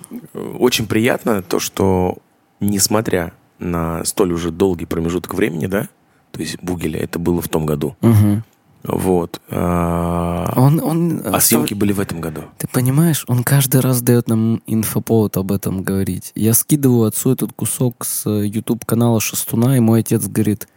очень 0.58 0.86
приятно 0.86 1.42
то, 1.42 1.60
что 1.60 2.16
несмотря 2.60 3.34
на 3.58 4.06
столь 4.06 4.32
уже 4.32 4.50
долгий 4.52 4.86
промежуток 4.86 5.34
времени, 5.34 5.66
да, 5.66 5.88
то 6.32 6.40
есть 6.40 6.62
Бугеля, 6.62 6.98
это 6.98 7.18
было 7.18 7.42
в 7.42 7.48
том 7.48 7.66
году, 7.66 7.94
Мгм. 8.00 8.42
Вот, 8.88 9.40
а, 9.50 10.52
Он, 10.56 10.80
он 10.82 11.20
а 11.24 11.36
остав- 11.36 11.42
съемки 11.42 11.74
были 11.74 11.92
в 11.92 12.00
этом 12.00 12.20
году. 12.20 12.42
Ты 12.58 12.66
понимаешь, 12.68 13.24
он 13.28 13.44
каждый 13.44 13.80
раз 13.80 14.00
дает 14.02 14.28
нам 14.28 14.62
инфоповод 14.66 15.36
об 15.36 15.52
этом 15.52 15.82
говорить. 15.82 16.32
Я 16.34 16.54
скидываю 16.54 17.04
отцу 17.04 17.32
этот 17.32 17.52
кусок 17.52 18.04
с 18.04 18.28
YouTube 18.28 18.84
канала 18.84 19.20
Шестуна, 19.20 19.76
и 19.76 19.80
мой 19.80 20.00
отец 20.00 20.26
говорит, 20.26 20.68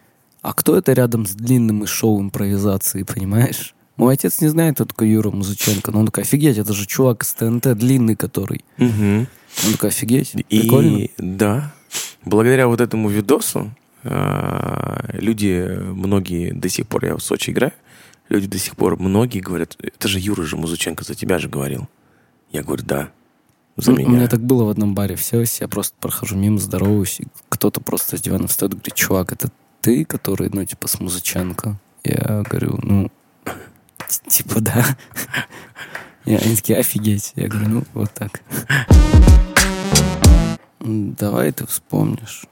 а 0.42 0.54
кто 0.54 0.76
это 0.76 0.94
рядом 0.94 1.26
с 1.26 1.32
длинным 1.32 1.84
и 1.84 1.88
шоу 1.88 2.20
импровизации, 2.22 3.04
понимаешь? 3.04 3.74
Мой 3.98 4.14
отец 4.16 4.42
не 4.42 4.48
знает, 4.48 4.76
кто 4.76 4.86
такой 4.86 5.10
Юра 5.10 5.30
Музыченко, 5.32 5.92
но 5.92 6.00
он 6.00 6.06
такой, 6.08 6.24
офигеть, 6.24 6.58
это 6.58 6.74
же 6.74 6.86
чувак 6.88 7.24
из 7.24 7.34
ТНТ, 7.34 7.78
длинный 7.78 8.16
который. 8.16 8.64
Мгм. 8.78 9.28
Он 9.66 9.72
такой, 9.74 9.90
офигеть, 9.90 10.34
прикольно. 10.50 10.98
И 10.98 11.12
да, 11.18 11.74
благодаря 12.26 12.68
вот 12.68 12.82
этому 12.82 13.10
видосу, 13.10 13.72
А, 14.04 15.06
люди, 15.14 15.78
многие 15.80 16.54
до 16.54 16.70
сих 16.70 16.88
пор, 16.88 17.06
я 17.06 17.16
в 17.16 17.20
Сочи 17.22 17.52
играю, 17.52 17.74
люди 18.32 18.48
до 18.48 18.58
сих 18.58 18.76
пор, 18.76 18.98
многие 19.00 19.40
говорят, 19.40 19.78
это 19.80 20.08
же 20.08 20.20
Юра 20.20 20.44
же 20.44 20.56
Музыченко 20.58 21.04
за 21.04 21.16
тебя 21.16 21.38
же 21.38 21.50
говорил. 21.50 21.88
Я 22.52 22.64
говорю, 22.64 22.84
да, 22.84 23.10
за 23.76 23.92
Ну, 23.92 23.98
меня. 23.98 24.10
У 24.10 24.12
меня 24.14 24.28
так 24.28 24.42
было 24.42 24.64
в 24.64 24.70
одном 24.70 24.96
баре. 24.96 25.16
Все, 25.16 25.44
я 25.60 25.68
просто 25.68 25.96
прохожу 26.00 26.36
мимо, 26.36 26.58
здороваюсь, 26.58 27.20
и 27.20 27.28
кто-то 27.50 27.82
просто 27.82 28.18
с 28.18 28.22
дивана 28.22 28.48
встает 28.48 28.74
и 28.74 28.76
говорит, 28.78 28.96
чувак, 28.96 29.34
это 29.34 29.50
ты, 29.82 30.06
который, 30.06 30.50
ну, 30.52 30.66
типа, 30.66 30.88
с 30.88 31.00
Музыченко? 31.00 31.80
Я 32.04 32.44
говорю, 32.50 32.80
ну, 32.82 33.12
типа, 34.28 34.62
да. 34.62 34.86
И 36.26 36.34
они 36.36 36.56
такие, 36.56 36.80
офигеть. 36.80 37.34
Я 37.36 37.48
говорю, 37.48 37.70
ну, 37.70 37.84
вот 37.94 38.12
так. 38.14 38.42
Давай 40.80 41.52
ты 41.52 41.66
вспомнишь. 41.66 42.46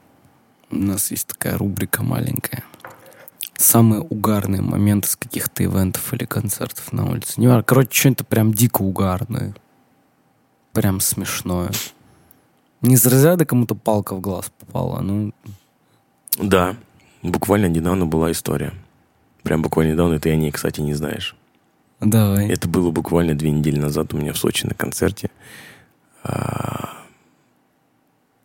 У 0.70 0.76
нас 0.76 1.10
есть 1.10 1.26
такая 1.26 1.56
рубрика 1.56 2.02
маленькая. 2.02 2.64
Самые 3.60 4.00
угарные 4.00 4.62
моменты 4.62 5.06
с 5.06 5.16
каких-то 5.16 5.62
ивентов 5.62 6.14
или 6.14 6.24
концертов 6.24 6.94
на 6.94 7.04
улице. 7.10 7.38
Не 7.38 7.46
важно, 7.46 7.62
короче, 7.62 7.90
что-нибудь 7.92 8.26
прям 8.26 8.54
дико 8.54 8.80
угарное. 8.80 9.54
Прям 10.72 10.98
смешное. 11.00 11.70
Не 12.80 12.94
из 12.94 13.04
разряда 13.04 13.44
кому-то 13.44 13.74
палка 13.74 14.14
в 14.14 14.20
глаз 14.22 14.50
попала, 14.58 15.00
ну, 15.00 15.34
Да, 16.38 16.74
буквально 17.22 17.66
недавно 17.66 18.06
была 18.06 18.32
история. 18.32 18.72
Прям 19.42 19.60
буквально 19.60 19.92
недавно, 19.92 20.18
ты 20.18 20.30
о 20.30 20.36
ней, 20.36 20.50
кстати, 20.52 20.80
не 20.80 20.94
знаешь. 20.94 21.36
давай. 22.00 22.48
Это 22.48 22.66
было 22.66 22.90
буквально 22.90 23.34
две 23.34 23.50
недели 23.50 23.78
назад 23.78 24.14
у 24.14 24.16
меня 24.16 24.32
в 24.32 24.38
Сочи 24.38 24.64
на 24.64 24.72
концерте. 24.74 25.30
А, 26.22 26.96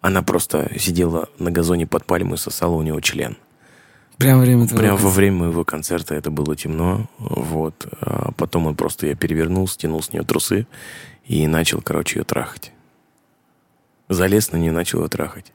Она 0.01 0.23
просто 0.23 0.77
сидела 0.77 1.29
на 1.39 1.51
газоне 1.51 1.87
под 1.87 2.05
пальмой 2.05 2.33
и 2.35 2.37
сосала 2.37 2.73
у 2.73 2.81
него 2.81 2.99
член. 2.99 3.37
Прям 4.17 4.39
время 4.39 4.67
твоего 4.67 4.81
Прям 4.81 4.95
во 4.95 4.97
концерта. 5.01 5.15
время 5.17 5.37
моего 5.37 5.63
концерта 5.65 6.15
это 6.15 6.31
было 6.31 6.55
темно. 6.55 7.09
Вот. 7.19 7.87
А 8.01 8.31
потом 8.37 8.67
он 8.67 8.75
просто 8.75 9.07
ее 9.07 9.15
перевернул, 9.15 9.67
стянул 9.67 10.01
с 10.01 10.13
нее 10.13 10.23
трусы 10.23 10.67
и 11.25 11.47
начал, 11.47 11.81
короче, 11.81 12.19
ее 12.19 12.23
трахать. 12.23 12.71
Залез 14.07 14.51
на 14.51 14.57
нее, 14.57 14.71
начал 14.71 15.01
ее 15.01 15.09
трахать. 15.09 15.51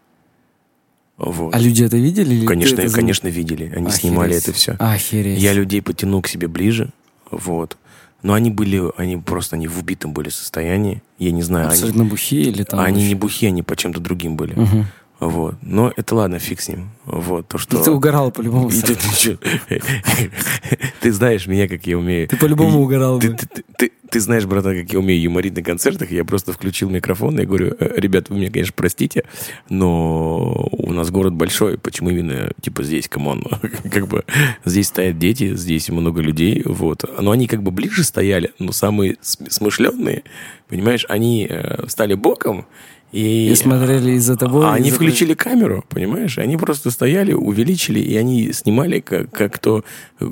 Вот. 1.16 1.54
А 1.54 1.58
люди 1.58 1.84
это 1.84 1.96
видели? 1.96 2.34
или 2.34 2.46
конечно, 2.46 2.80
это 2.80 2.92
конечно, 2.92 3.28
видели. 3.28 3.64
Они 3.64 3.86
Охереть. 3.86 3.94
снимали 4.00 4.36
это 4.36 4.52
все. 4.52 4.72
Охереть. 4.78 5.38
Я 5.38 5.52
людей 5.52 5.82
потянул 5.82 6.22
к 6.22 6.28
себе 6.28 6.48
ближе. 6.48 6.90
Вот. 7.30 7.76
Но 8.22 8.34
они 8.34 8.50
были, 8.50 8.82
они 8.96 9.16
просто 9.16 9.56
они 9.56 9.68
в 9.68 9.78
убитом 9.78 10.12
были 10.12 10.28
состоянии. 10.28 11.02
Я 11.18 11.30
не 11.32 11.42
знаю, 11.42 11.66
они, 11.66 11.74
Абсолютно 11.74 12.04
бухие 12.04 12.44
или 12.44 12.64
там... 12.64 12.80
они 12.80 13.02
не 13.02 13.14
вообще? 13.14 13.16
бухи, 13.16 13.46
они 13.46 13.62
по 13.62 13.76
чем-то 13.76 14.00
другим 14.00 14.36
были. 14.36 14.54
Мгм. 14.54 14.86
Вот. 15.20 15.56
Но 15.62 15.92
это 15.94 16.14
ладно, 16.14 16.38
фиг 16.38 16.60
с 16.62 16.68
ним. 16.68 16.90
Вот. 17.04 17.46
То, 17.48 17.58
что... 17.58 17.82
Ты 17.82 17.90
угорал 17.90 18.30
по-любому. 18.32 18.70
Ты, 18.86 18.94
ты? 18.96 19.38
Ты 21.00 21.12
знаешь 21.12 21.46
меня, 21.46 21.68
как 21.68 21.86
я 21.86 21.98
умею. 21.98 22.26
Ты 22.28 22.36
по-любому 22.36 22.80
угорал 22.80 23.18
Ты, 23.20 23.34
ты- 23.34 23.46
ты- 23.76 23.92
ты- 24.10 24.20
знаешь, 24.20 24.44
братан, 24.46 24.80
как 24.80 24.92
я 24.92 24.98
умею 24.98 25.20
юморить 25.20 25.54
на 25.54 25.62
концертах. 25.62 26.10
Я 26.10 26.24
просто 26.24 26.52
включил 26.52 26.88
микрофон 26.90 27.38
и 27.38 27.44
говорю, 27.44 27.74
«Э, 27.78 27.92
ребят, 27.96 28.28
вы 28.30 28.36
меня, 28.38 28.50
конечно, 28.50 28.72
простите, 28.76 29.24
но 29.68 30.68
у 30.72 30.92
нас 30.92 31.10
город 31.10 31.34
большой. 31.34 31.78
Почему 31.78 32.10
именно, 32.10 32.50
типа, 32.60 32.82
здесь, 32.82 33.08
come 33.08 33.29
on? 33.29 33.44
Как 33.92 34.08
бы 34.08 34.24
здесь 34.64 34.88
стоят 34.88 35.18
дети, 35.18 35.54
здесь 35.54 35.88
много 35.90 36.22
людей, 36.22 36.62
вот. 36.64 37.04
Но 37.20 37.30
они 37.30 37.46
как 37.46 37.62
бы 37.62 37.70
ближе 37.70 38.04
стояли, 38.04 38.52
но 38.58 38.72
самые 38.72 39.16
см- 39.20 39.50
смышленные, 39.52 40.22
понимаешь, 40.68 41.04
они 41.08 41.46
э, 41.48 41.86
стали 41.88 42.14
боком, 42.14 42.66
и, 43.12 43.50
И 43.50 43.54
смотрели 43.56 44.12
из-за 44.12 44.36
тобой. 44.36 44.64
а 44.66 44.74
они 44.74 44.88
из-за- 44.88 44.96
включили 44.96 45.34
камеру, 45.34 45.84
понимаешь? 45.88 46.38
Они 46.38 46.56
просто 46.56 46.90
стояли, 46.90 47.32
увеличили, 47.32 47.98
и 48.00 48.16
они 48.16 48.52
снимали, 48.52 49.00
как, 49.00 49.30
как 49.30 49.54
кто 49.54 49.84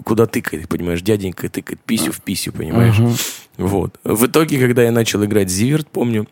куда 0.04 0.26
тыкает, 0.26 0.68
понимаешь? 0.68 1.02
Дяденька 1.02 1.48
тыкает 1.48 1.80
писю 1.80 2.12
в 2.12 2.20
писю, 2.20 2.52
понимаешь? 2.52 2.98
Мгм. 2.98 3.14
Вот. 3.56 3.98
В 4.04 4.26
итоге, 4.26 4.58
когда 4.60 4.82
я 4.84 4.92
начал 4.92 5.24
играть 5.24 5.50
Зиверт, 5.50 5.88
помню, 5.90 6.28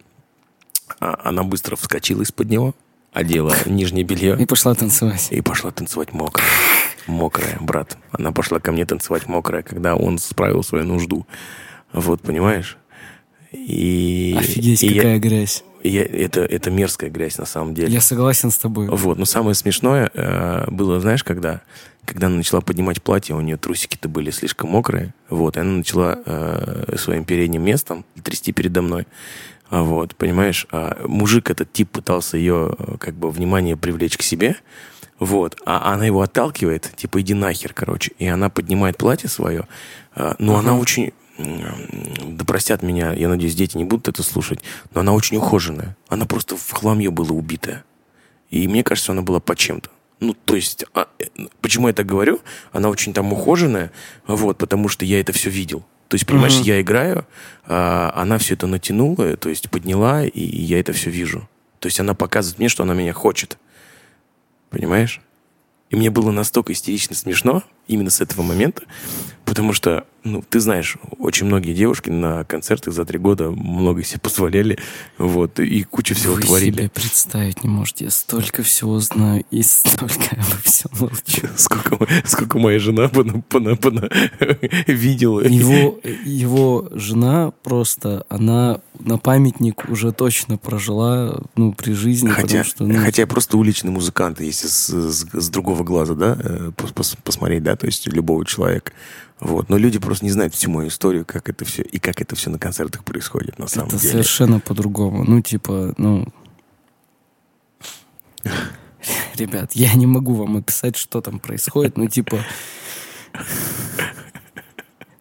а- 1.00 1.18
она 1.24 1.42
быстро 1.42 1.74
вскочила 1.76 2.22
из-под 2.22 2.48
него, 2.48 2.74
одела 3.12 3.52
нижнее 3.66 4.04
белье 4.04 4.36
И 4.38 4.46
пошла 4.46 4.74
танцевать. 4.74 5.28
и 5.30 5.40
пошла 5.40 5.70
танцевать 5.72 6.12
мокрая. 6.12 6.46
Мокрая, 7.08 7.56
брат. 7.60 7.96
Она 8.12 8.30
пошла 8.32 8.60
ко 8.60 8.70
мне 8.72 8.84
танцевать 8.84 9.26
мокрая, 9.26 9.62
когда 9.62 9.96
он 9.96 10.18
справил 10.18 10.62
свою 10.62 10.84
нужду. 10.84 11.26
Вот, 11.92 12.20
понимаешь? 12.20 12.76
И, 13.52 14.36
Офигеть, 14.38 14.82
и 14.82 14.88
я- 14.88 14.94
какая 15.02 15.18
грязь. 15.18 15.64
Я- 15.88 16.04
это, 16.04 16.40
это 16.40 16.70
мерзкая 16.70 17.10
грязь 17.10 17.38
на 17.38 17.46
самом 17.46 17.74
деле. 17.74 17.92
Я 17.92 18.00
согласен 18.00 18.50
с 18.50 18.56
тобой. 18.58 18.88
Вот, 18.88 19.18
но 19.18 19.24
самое 19.24 19.54
смешное 19.54 20.10
э, 20.14 20.70
было, 20.70 21.00
знаешь, 21.00 21.24
когда, 21.24 21.60
когда 22.04 22.26
она 22.28 22.36
начала 22.36 22.60
поднимать 22.60 23.02
платье, 23.02 23.34
у 23.34 23.40
нее 23.40 23.56
трусики-то 23.56 24.08
были 24.08 24.30
слишком 24.30 24.70
мокрые, 24.70 25.14
вот, 25.28 25.56
и 25.56 25.60
она 25.60 25.72
начала 25.72 26.18
э, 26.24 26.96
своим 26.98 27.24
передним 27.24 27.62
местом 27.62 28.04
трясти 28.22 28.52
передо 28.52 28.82
мной, 28.82 29.06
А 29.68 29.82
вот, 29.82 30.14
понимаешь, 30.14 30.66
а 30.70 30.96
мужик 31.06 31.50
этот 31.50 31.72
тип 31.72 31.90
пытался 31.90 32.36
ее, 32.36 32.74
э, 32.78 32.96
как 32.98 33.14
бы, 33.14 33.30
внимание 33.30 33.76
привлечь 33.76 34.16
к 34.16 34.22
себе, 34.22 34.56
вот, 35.18 35.56
а 35.64 35.92
она 35.92 36.06
его 36.06 36.20
отталкивает, 36.20 36.92
типа, 36.96 37.20
иди 37.20 37.34
нахер, 37.34 37.72
короче, 37.72 38.12
и 38.18 38.26
она 38.26 38.48
поднимает 38.50 38.96
платье 38.98 39.28
свое, 39.28 39.66
э, 40.14 40.34
но 40.38 40.56
она 40.56 40.76
очень, 40.76 41.12
да 41.38 42.44
простят 42.44 42.82
меня, 42.82 43.12
я 43.12 43.28
надеюсь, 43.28 43.54
дети 43.54 43.76
не 43.76 43.84
будут 43.84 44.08
это 44.08 44.22
слушать, 44.22 44.60
но 44.94 45.00
она 45.00 45.12
очень 45.12 45.36
ухоженная, 45.36 45.96
она 46.08 46.26
просто 46.26 46.56
в 46.56 46.70
хламье 46.72 47.10
была 47.10 47.30
убитая. 47.30 47.84
И 48.50 48.68
мне 48.68 48.82
кажется, 48.82 49.12
она 49.12 49.22
была 49.22 49.40
по 49.40 49.56
чем-то. 49.56 49.90
Ну, 50.20 50.34
то 50.34 50.54
есть, 50.54 50.84
а, 50.94 51.08
э, 51.18 51.24
почему 51.60 51.88
я 51.88 51.94
так 51.94 52.06
говорю? 52.06 52.40
Она 52.72 52.88
очень 52.88 53.12
там 53.12 53.32
ухоженная, 53.32 53.92
вот, 54.26 54.56
потому 54.56 54.88
что 54.88 55.04
я 55.04 55.20
это 55.20 55.32
все 55.32 55.50
видел. 55.50 55.84
То 56.08 56.14
есть, 56.14 56.26
понимаешь, 56.26 56.54
Мгм. 56.54 56.62
я 56.62 56.80
играю, 56.80 57.26
а 57.64 58.12
она 58.14 58.38
все 58.38 58.54
это 58.54 58.66
натянула, 58.66 59.36
то 59.36 59.48
есть 59.48 59.68
подняла, 59.70 60.24
и 60.24 60.40
я 60.40 60.80
это 60.80 60.92
все 60.92 61.10
вижу. 61.10 61.48
То 61.80 61.86
есть 61.86 62.00
она 62.00 62.14
показывает 62.14 62.58
мне, 62.58 62.68
что 62.68 62.84
она 62.84 62.94
меня 62.94 63.12
хочет. 63.12 63.58
Понимаешь? 64.70 65.20
И 65.90 65.96
мне 65.96 66.10
было 66.10 66.30
настолько 66.30 66.72
истерично 66.72 67.14
смешно 67.14 67.62
именно 67.88 68.10
с 68.10 68.20
этого 68.20 68.42
момента, 68.42 68.82
потому 69.44 69.72
что, 69.72 70.06
ну, 70.24 70.42
ты 70.48 70.58
знаешь, 70.58 70.96
очень 71.18 71.46
многие 71.46 71.72
девушки 71.72 72.10
на 72.10 72.42
концертах 72.44 72.92
за 72.92 73.04
три 73.04 73.18
года 73.18 73.50
много 73.50 74.02
себе 74.02 74.18
позволяли, 74.20 74.76
вот, 75.18 75.60
и 75.60 75.82
кучу 75.84 76.14
всего 76.16 76.34
Вы 76.34 76.42
творили. 76.42 76.72
себе 76.72 76.88
представить 76.90 77.62
не 77.62 77.70
можете. 77.70 78.06
Я 78.06 78.10
столько 78.10 78.62
всего 78.64 78.98
знаю 78.98 79.44
и 79.52 79.62
столько 79.62 80.30
обо 80.32 80.56
всем 80.64 80.90
молчу. 80.98 81.46
Сколько, 81.56 82.06
сколько 82.24 82.58
моя 82.58 82.78
жена 82.80 83.08
пона, 83.08 83.42
пона- 83.48 83.76
пона- 83.78 84.10
видела. 84.92 85.40
Его, 85.42 86.00
его 86.24 86.88
жена 86.92 87.52
просто, 87.62 88.26
она 88.28 88.80
на 88.98 89.18
памятник 89.18 89.88
уже 89.88 90.10
точно 90.12 90.56
прожила, 90.58 91.40
ну, 91.54 91.72
при 91.72 91.92
жизни, 91.92 92.28
Хотя, 92.28 92.42
потому 92.46 92.64
что, 92.64 92.84
ну, 92.86 92.98
хотя 93.04 93.26
просто 93.26 93.56
уличный 93.58 93.90
музыкант, 93.92 94.40
если 94.40 94.66
с, 94.66 94.88
с- 94.88 95.26
с 95.32 95.48
другого 95.50 95.84
глаза, 95.84 96.14
да, 96.14 96.36
э, 96.42 96.70
пос- 96.76 96.92
пос- 96.94 97.16
посмотреть, 97.22 97.62
да, 97.62 97.75
то 97.76 97.86
есть 97.86 98.06
любого 98.06 98.44
человека. 98.44 98.92
Вот. 99.40 99.68
Но 99.68 99.76
люди 99.76 99.98
просто 99.98 100.24
не 100.24 100.30
знают 100.30 100.54
всю 100.54 100.70
мою 100.70 100.88
историю, 100.88 101.24
как 101.24 101.48
это 101.48 101.64
все, 101.64 101.82
и 101.82 101.98
как 101.98 102.20
это 102.20 102.34
все 102.36 102.50
на 102.50 102.58
концертах 102.58 103.04
происходит 103.04 103.58
на 103.58 103.66
самом 103.66 103.88
это 103.88 103.98
деле. 103.98 104.12
совершенно 104.12 104.60
по-другому. 104.60 105.24
Ну, 105.24 105.40
типа, 105.42 105.94
ну... 105.98 106.26
Ребят, 109.36 109.72
я 109.74 109.92
не 109.94 110.06
могу 110.06 110.34
вам 110.34 110.56
описать, 110.56 110.96
что 110.96 111.20
там 111.20 111.38
происходит, 111.38 111.96
ну, 111.96 112.08
типа... 112.08 112.38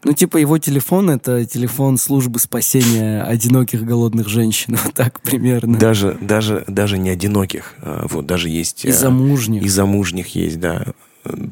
Ну, 0.06 0.14
типа, 0.14 0.38
его 0.38 0.60
телефон— 0.60 1.10
это 1.12 1.46
телефон 1.46 1.98
службы 1.98 2.38
спасения 2.38 3.24
одиноких 3.24 3.84
голодных 3.84 4.30
женщин. 4.30 4.78
Вот 4.86 4.94
так 4.94 5.20
примерно. 5.20 5.80
Даже, 5.80 6.16
даже, 6.22 6.64
даже 6.68 7.00
не 7.00 7.10
одиноких. 7.10 7.74
а, 7.82 8.06
Вот, 8.08 8.28
даже 8.28 8.50
есть... 8.50 8.86
И 8.86 8.90
а, 8.90 8.94
замужних. 8.94 9.64
И 9.64 9.68
замужних 9.68 10.36
есть, 10.36 10.60
да. 10.60 10.94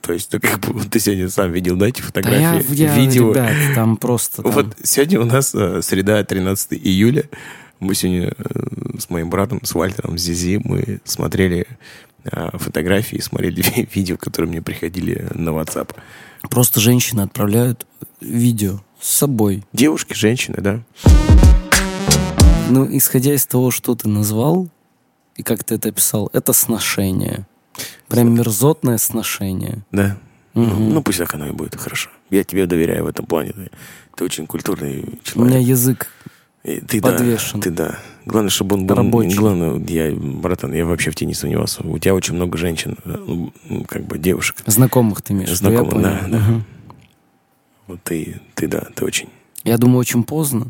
То 0.01 0.13
есть, 0.13 0.31
ну, 0.33 0.39
как 0.39 0.59
бы, 0.59 0.83
ты 0.85 0.99
сегодня 0.99 1.29
сам 1.29 1.51
видел, 1.51 1.75
да, 1.75 1.87
эти 1.87 2.01
Да 2.01 2.07
фотографии, 2.07 2.73
я, 2.75 2.93
я, 2.93 2.95
видео. 2.97 3.31
ребят, 3.31 3.53
там 3.75 3.97
просто... 3.97 4.41
там- 4.43 4.51
Вот 4.51 4.75
сегодня 4.83 5.19
у 5.21 5.25
нас 5.25 5.53
э, 5.55 5.81
среда, 5.81 6.23
13 6.23 6.73
июля. 6.73 7.23
Мы 7.79 7.95
сегодня 7.95 8.33
э, 8.37 8.97
с 8.99 9.09
моим 9.09 9.29
братом, 9.29 9.59
с 9.63 9.73
Вальтером, 9.73 10.17
с 10.17 10.21
Зизи, 10.21 10.59
мы 10.63 10.99
смотрели 11.03 11.67
э, 12.23 12.49
фотографии, 12.57 13.17
смотрели 13.19 13.63
видео, 13.93 14.17
которые 14.17 14.49
мне 14.49 14.61
приходили 14.61 15.27
на 15.33 15.49
WhatsApp. 15.49 15.89
Просто 16.49 16.79
женщины 16.79 17.21
отправляют 17.21 17.85
видео 18.21 18.79
с 19.01 19.09
собой. 19.15 19.63
Девушки, 19.73 20.13
женщины, 20.13 20.57
да. 20.59 20.81
Ну, 22.69 22.87
исходя 22.89 23.33
из 23.33 23.45
того, 23.45 23.71
что 23.71 23.95
ты 23.95 24.07
назвал, 24.07 24.69
и 25.35 25.43
как 25.43 25.63
ты 25.63 25.75
это 25.75 25.89
описал, 25.89 26.29
это 26.33 26.53
сношение. 26.53 27.45
Прям 28.07 28.33
мерзотное 28.33 28.97
сношение. 28.97 29.79
Да. 29.91 30.17
Ну, 30.53 30.63
Мгм. 30.65 30.93
Ну, 30.93 31.01
пусть 31.01 31.17
так 31.17 31.33
оно 31.33 31.47
и 31.47 31.51
будет, 31.51 31.75
хорошо. 31.75 32.09
Я 32.29 32.43
тебе 32.43 32.67
доверяю 32.67 33.05
в 33.05 33.07
этом 33.07 33.25
плане. 33.25 33.53
Ты, 33.53 33.71
ты 34.15 34.23
очень 34.23 34.45
культурный 34.45 35.01
У 35.35 35.39
меня 35.41 35.51
человек. 35.53 35.67
язык 35.67 36.07
И 36.63 36.79
ты, 36.79 37.01
подвешен. 37.01 37.59
Да, 37.59 37.63
ты 37.63 37.71
да. 37.71 37.99
Главное, 38.25 38.51
чтобы 38.51 38.75
он 38.75 38.85
был... 38.85 38.95
Рабочий. 38.95 39.35
Главное, 39.35 39.79
я, 39.87 40.13
братан, 40.15 40.73
я 40.73 40.85
вообще 40.85 41.09
в 41.09 41.15
тебе 41.15 41.27
не 41.27 41.33
сомневался. 41.33 41.81
У 41.83 41.97
тебя 41.97 42.13
очень 42.13 42.35
много 42.35 42.57
женщин, 42.57 42.97
э, 43.03 43.15
ну, 43.17 43.51
как 43.87 44.05
бы 44.05 44.19
девушек. 44.19 44.57
Знакомых 44.67 45.23
ты 45.23 45.33
имеешь? 45.33 45.57
Знакомых, 45.57 46.01
да, 46.01 46.21
да. 46.29 46.37
Мгм. 46.37 46.65
Вот 47.87 48.03
ты, 48.03 48.39
ты, 48.53 48.67
да, 48.67 48.87
ты 48.95 49.05
очень... 49.05 49.29
Я 49.63 49.77
думаю, 49.77 49.97
очень 49.99 50.23
поздно. 50.23 50.67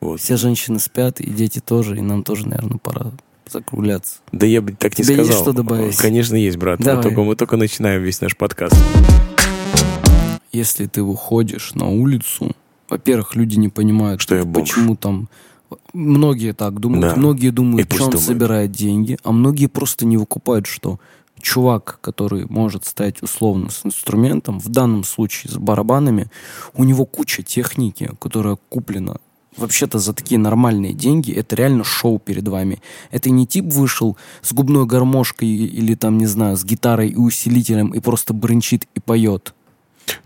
Вот. 0.00 0.20
Все 0.20 0.36
женщины 0.36 0.78
спят, 0.78 1.20
и 1.20 1.30
дети 1.30 1.60
тоже, 1.60 1.96
и 1.96 2.00
нам 2.00 2.22
тоже, 2.22 2.46
наверное, 2.46 2.78
пора 2.78 3.12
закругляться. 3.52 4.16
Да 4.32 4.46
я 4.46 4.60
бы 4.62 4.72
так 4.72 4.98
не 4.98 5.04
есть 5.04 5.14
сказал. 5.14 5.42
что 5.42 5.52
добавить? 5.52 5.96
Конечно, 5.96 6.36
есть, 6.36 6.56
брат. 6.56 6.78
Мы 6.78 6.84
Давай. 6.84 7.02
только, 7.02 7.22
мы 7.22 7.36
только 7.36 7.56
начинаем 7.56 8.02
весь 8.02 8.20
наш 8.20 8.36
подкаст. 8.36 8.74
Если 10.52 10.86
ты 10.86 11.02
выходишь 11.02 11.74
на 11.74 11.88
улицу, 11.88 12.52
во-первых, 12.88 13.36
люди 13.36 13.56
не 13.56 13.68
понимают, 13.68 14.20
Что 14.20 14.34
я 14.36 14.44
бомж. 14.44 14.68
почему 14.68 14.96
там... 14.96 15.28
Многие 15.92 16.52
так 16.52 16.80
думают, 16.80 17.14
Да. 17.14 17.16
многие 17.16 17.50
думают, 17.50 17.92
что 17.92 18.04
он 18.04 18.10
думают. 18.10 18.26
собирает 18.26 18.72
деньги, 18.72 19.16
а 19.22 19.30
многие 19.30 19.66
просто 19.66 20.04
не 20.04 20.16
выкупают, 20.16 20.66
что 20.66 20.98
чувак, 21.40 21.98
который 22.00 22.46
может 22.48 22.84
стать 22.86 23.22
условно 23.22 23.70
с 23.70 23.86
инструментом, 23.86 24.58
в 24.58 24.68
данном 24.68 25.04
случае 25.04 25.52
с 25.52 25.56
барабанами, 25.56 26.28
у 26.74 26.82
него 26.82 27.06
куча 27.06 27.44
техники, 27.44 28.10
которая 28.20 28.58
куплена 28.68 29.18
вообще-то 29.56 29.98
за 29.98 30.12
такие 30.12 30.38
нормальные 30.38 30.92
деньги, 30.92 31.32
это 31.32 31.56
реально 31.56 31.84
шоу 31.84 32.18
перед 32.18 32.46
вами. 32.46 32.80
Это 33.10 33.30
не 33.30 33.46
тип 33.46 33.66
вышел 33.66 34.16
с 34.42 34.52
губной 34.52 34.86
гармошкой 34.86 35.48
или 35.48 35.94
там, 35.94 36.18
не 36.18 36.26
знаю, 36.26 36.56
с 36.56 36.64
гитарой 36.64 37.08
и 37.08 37.16
усилителем 37.16 37.88
и 37.88 38.00
просто 38.00 38.32
бренчит 38.34 38.86
и 38.94 39.00
поет. 39.00 39.54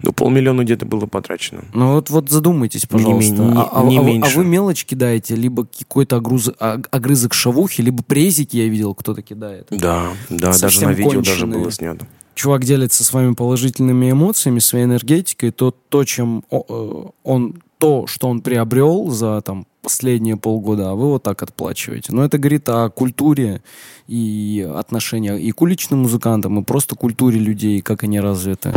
Ну, 0.02 0.12
полмиллиона 0.12 0.62
где-то 0.62 0.86
было 0.86 1.04
потрачено. 1.06 1.64
Ну 1.74 1.92
вот, 1.94 2.08
вот 2.08 2.30
задумайтесь, 2.30 2.86
пожалуйста. 2.86 3.32
не- 3.34 3.52
а, 3.58 3.68
а- 3.72 3.84
не 3.84 3.98
а 3.98 4.00
вы- 4.00 4.06
меньше. 4.06 4.32
а 4.32 4.38
вы 4.38 4.44
мелочь 4.44 4.84
кидаете, 4.86 5.34
либо 5.36 5.66
какой-то 5.66 6.16
огруз- 6.16 6.54
а- 6.58 6.80
огрызок 6.90 7.34
шавухи, 7.34 7.82
либо 7.82 8.02
презики, 8.02 8.56
я 8.56 8.68
видел, 8.68 8.94
кто-то 8.94 9.20
кидает. 9.20 9.66
Да, 9.70 10.12
да, 10.30 10.46
даже 10.48 10.58
Совсем 10.58 10.90
на 10.90 10.94
видео 10.94 11.20
даже 11.20 11.30
конченые. 11.40 11.60
было 11.60 11.70
снято. 11.70 12.06
Чувак 12.34 12.64
делится 12.64 13.04
с 13.04 13.12
вами 13.12 13.34
положительными 13.34 14.10
эмоциями, 14.10 14.58
своей 14.58 14.86
энергетикой, 14.86 15.50
то, 15.50 15.70
то 15.70 16.04
чем 16.04 16.44
э, 16.50 16.56
он, 17.22 17.62
то, 17.78 18.06
что 18.06 18.28
он 18.28 18.40
приобрел 18.40 19.10
за 19.10 19.40
там 19.42 19.66
последние 19.82 20.36
полгода, 20.36 20.90
а 20.90 20.94
вы 20.94 21.08
вот 21.08 21.22
так 21.22 21.42
отплачиваете. 21.42 22.12
Но 22.12 22.24
это 22.24 22.38
говорит 22.38 22.68
о 22.68 22.88
культуре 22.88 23.62
и 24.06 24.66
отношениях 24.74 25.38
и 25.38 25.50
к 25.52 25.60
уличным 25.60 26.00
музыкантам, 26.00 26.58
и 26.58 26.64
просто 26.64 26.96
культуре 26.96 27.38
людей, 27.38 27.80
как 27.82 28.02
они 28.02 28.20
развиты. 28.20 28.72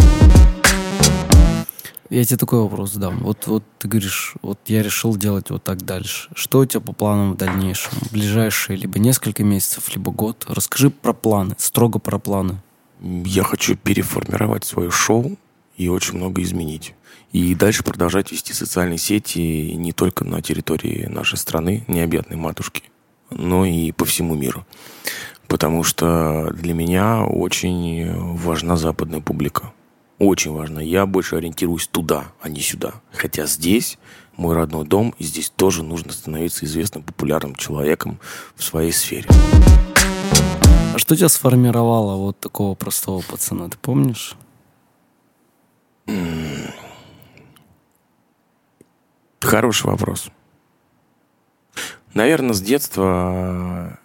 Я 2.09 2.23
тебе 2.23 2.37
такой 2.37 2.61
вопрос 2.61 2.93
задам. 2.93 3.19
Вот, 3.19 3.47
вот 3.47 3.63
ты 3.79 3.89
говоришь, 3.89 4.35
вот 4.41 4.59
я 4.67 4.81
решил 4.81 5.17
делать 5.17 5.49
вот 5.49 5.63
так 5.63 5.83
дальше. 5.83 6.29
Что 6.33 6.59
у 6.59 6.65
тебя 6.65 6.79
по 6.79 6.93
планам 6.93 7.33
в 7.33 7.37
дальнейшем? 7.37 7.91
Ближайшие 8.11 8.77
либо 8.77 8.97
несколько 8.97 9.43
месяцев, 9.43 9.93
либо 9.93 10.11
год. 10.11 10.45
Расскажи 10.47 10.89
про 10.89 11.11
планы, 11.11 11.55
строго 11.57 11.99
про 11.99 12.17
планы. 12.17 12.61
Я 13.01 13.43
хочу 13.43 13.75
переформировать 13.75 14.63
свое 14.63 14.89
шоу 14.89 15.37
и 15.75 15.89
очень 15.89 16.15
много 16.15 16.41
изменить. 16.41 16.95
И 17.31 17.55
дальше 17.55 17.83
продолжать 17.83 18.31
вести 18.31 18.53
социальные 18.53 18.97
сети 18.97 19.73
не 19.73 19.91
только 19.91 20.23
на 20.23 20.41
территории 20.41 21.07
нашей 21.07 21.37
страны, 21.37 21.83
необъятной 21.87 22.37
матушки, 22.37 22.83
но 23.29 23.65
и 23.65 23.91
по 23.91 24.05
всему 24.05 24.35
миру. 24.35 24.65
Потому 25.47 25.83
что 25.83 26.51
для 26.53 26.73
меня 26.73 27.23
очень 27.23 28.13
важна 28.35 28.75
западная 28.77 29.21
публика. 29.21 29.73
Очень 30.19 30.51
важно. 30.51 30.79
Я 30.79 31.05
больше 31.05 31.35
ориентируюсь 31.35 31.87
туда, 31.87 32.31
а 32.41 32.49
не 32.49 32.59
сюда. 32.59 32.95
Хотя 33.11 33.45
здесь 33.45 33.97
мой 34.35 34.55
родной 34.55 34.85
дом, 34.85 35.13
и 35.19 35.23
здесь 35.23 35.49
тоже 35.49 35.83
нужно 35.83 36.11
становиться 36.11 36.65
известным, 36.65 37.03
популярным 37.03 37.55
человеком 37.55 38.19
в 38.55 38.63
своей 38.63 38.91
сфере. 38.91 39.27
А 40.93 40.97
что 40.97 41.15
тебя 41.15 41.29
сформировало 41.29 42.15
вот 42.17 42.39
такого 42.39 42.73
простого 42.73 43.21
пацана, 43.21 43.69
ты 43.69 43.77
помнишь? 43.77 44.35
Хороший 49.39 49.87
вопрос. 49.87 50.29
Наверное, 52.13 52.53
с 52.53 52.61
детства 52.61 53.99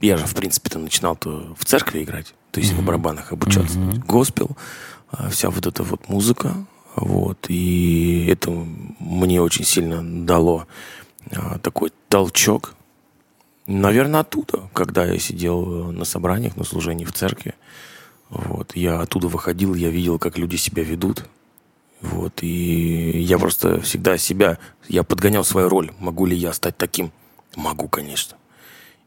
я 0.00 0.16
же, 0.16 0.26
в 0.26 0.34
принципе-то, 0.34 0.78
начинал-то 0.78 1.54
в 1.58 1.64
церкви 1.64 2.02
играть, 2.02 2.34
то 2.50 2.60
есть 2.60 2.76
на 2.76 2.82
барабанах 2.82 3.32
обучаться. 3.32 3.78
Мгм. 3.78 4.00
Госпел, 4.06 4.56
а, 5.10 5.28
вся 5.30 5.50
вот 5.50 5.66
эта 5.66 5.82
вот 5.82 6.08
музыка, 6.08 6.54
вот, 6.94 7.46
и 7.48 8.26
это 8.30 8.50
мне 8.50 9.40
очень 9.40 9.64
сильно 9.64 10.02
дало 10.24 10.66
а, 11.32 11.58
такой 11.58 11.92
толчок. 12.08 12.74
Наверное, 13.66 14.20
оттуда, 14.20 14.70
когда 14.72 15.04
я 15.04 15.18
сидел 15.18 15.92
на 15.92 16.04
собраниях, 16.04 16.56
на 16.56 16.64
служении 16.64 17.04
в 17.04 17.12
церкви, 17.12 17.54
вот, 18.30 18.76
я 18.76 19.00
оттуда 19.00 19.28
выходил, 19.28 19.74
я 19.74 19.90
видел, 19.90 20.18
как 20.18 20.38
люди 20.38 20.56
себя 20.56 20.84
ведут, 20.84 21.24
вот, 22.00 22.42
и 22.42 23.20
я 23.20 23.38
просто 23.38 23.80
всегда 23.80 24.18
себя, 24.18 24.58
я 24.88 25.02
подгонял 25.02 25.44
свою 25.44 25.68
роль. 25.68 25.90
Могу 25.98 26.26
ли 26.26 26.36
я 26.36 26.52
стать 26.52 26.76
таким? 26.76 27.10
Могу, 27.56 27.88
конечно. 27.88 28.36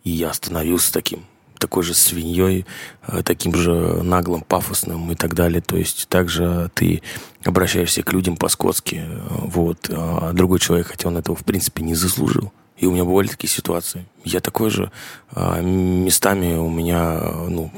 И 0.04 0.10
я 0.10 0.34
становился 0.34 0.92
таким, 0.92 1.26
такой 1.58 1.84
же 1.84 1.94
свиньей, 1.94 2.66
э, 3.08 3.22
таким 3.24 3.56
же 3.56 4.04
наглым, 4.04 4.42
пафосным 4.42 5.12
и 5.12 5.16
так 5.16 5.36
далее. 5.36 5.62
То 5.62 5.78
есть 5.78 6.10
также 6.10 6.70
ты 6.74 7.02
обращаешься 7.46 8.04
к 8.04 8.12
людям 8.12 8.36
по-скотски, 8.36 9.04
э, 9.08 9.20
вот, 9.30 9.90
а 9.90 10.34
другой 10.34 10.60
человек, 10.60 10.88
хотя 10.88 11.08
он 11.08 11.18
этого 11.18 11.36
в 11.36 11.46
принципе 11.46 11.84
не 11.84 11.96
заслужил. 11.96 12.52
И 12.78 12.88
у 12.88 12.92
меня 12.92 13.06
бывали 13.06 13.28
такие 13.28 13.50
ситуации. 13.50 14.08
Я 14.26 14.40
такой 14.40 14.72
же, 14.72 14.92
а, 15.30 15.62
местами 15.62 16.56
у 16.56 16.68
меня, 16.68 17.20
э, 17.22 17.48
ну, 17.48 17.72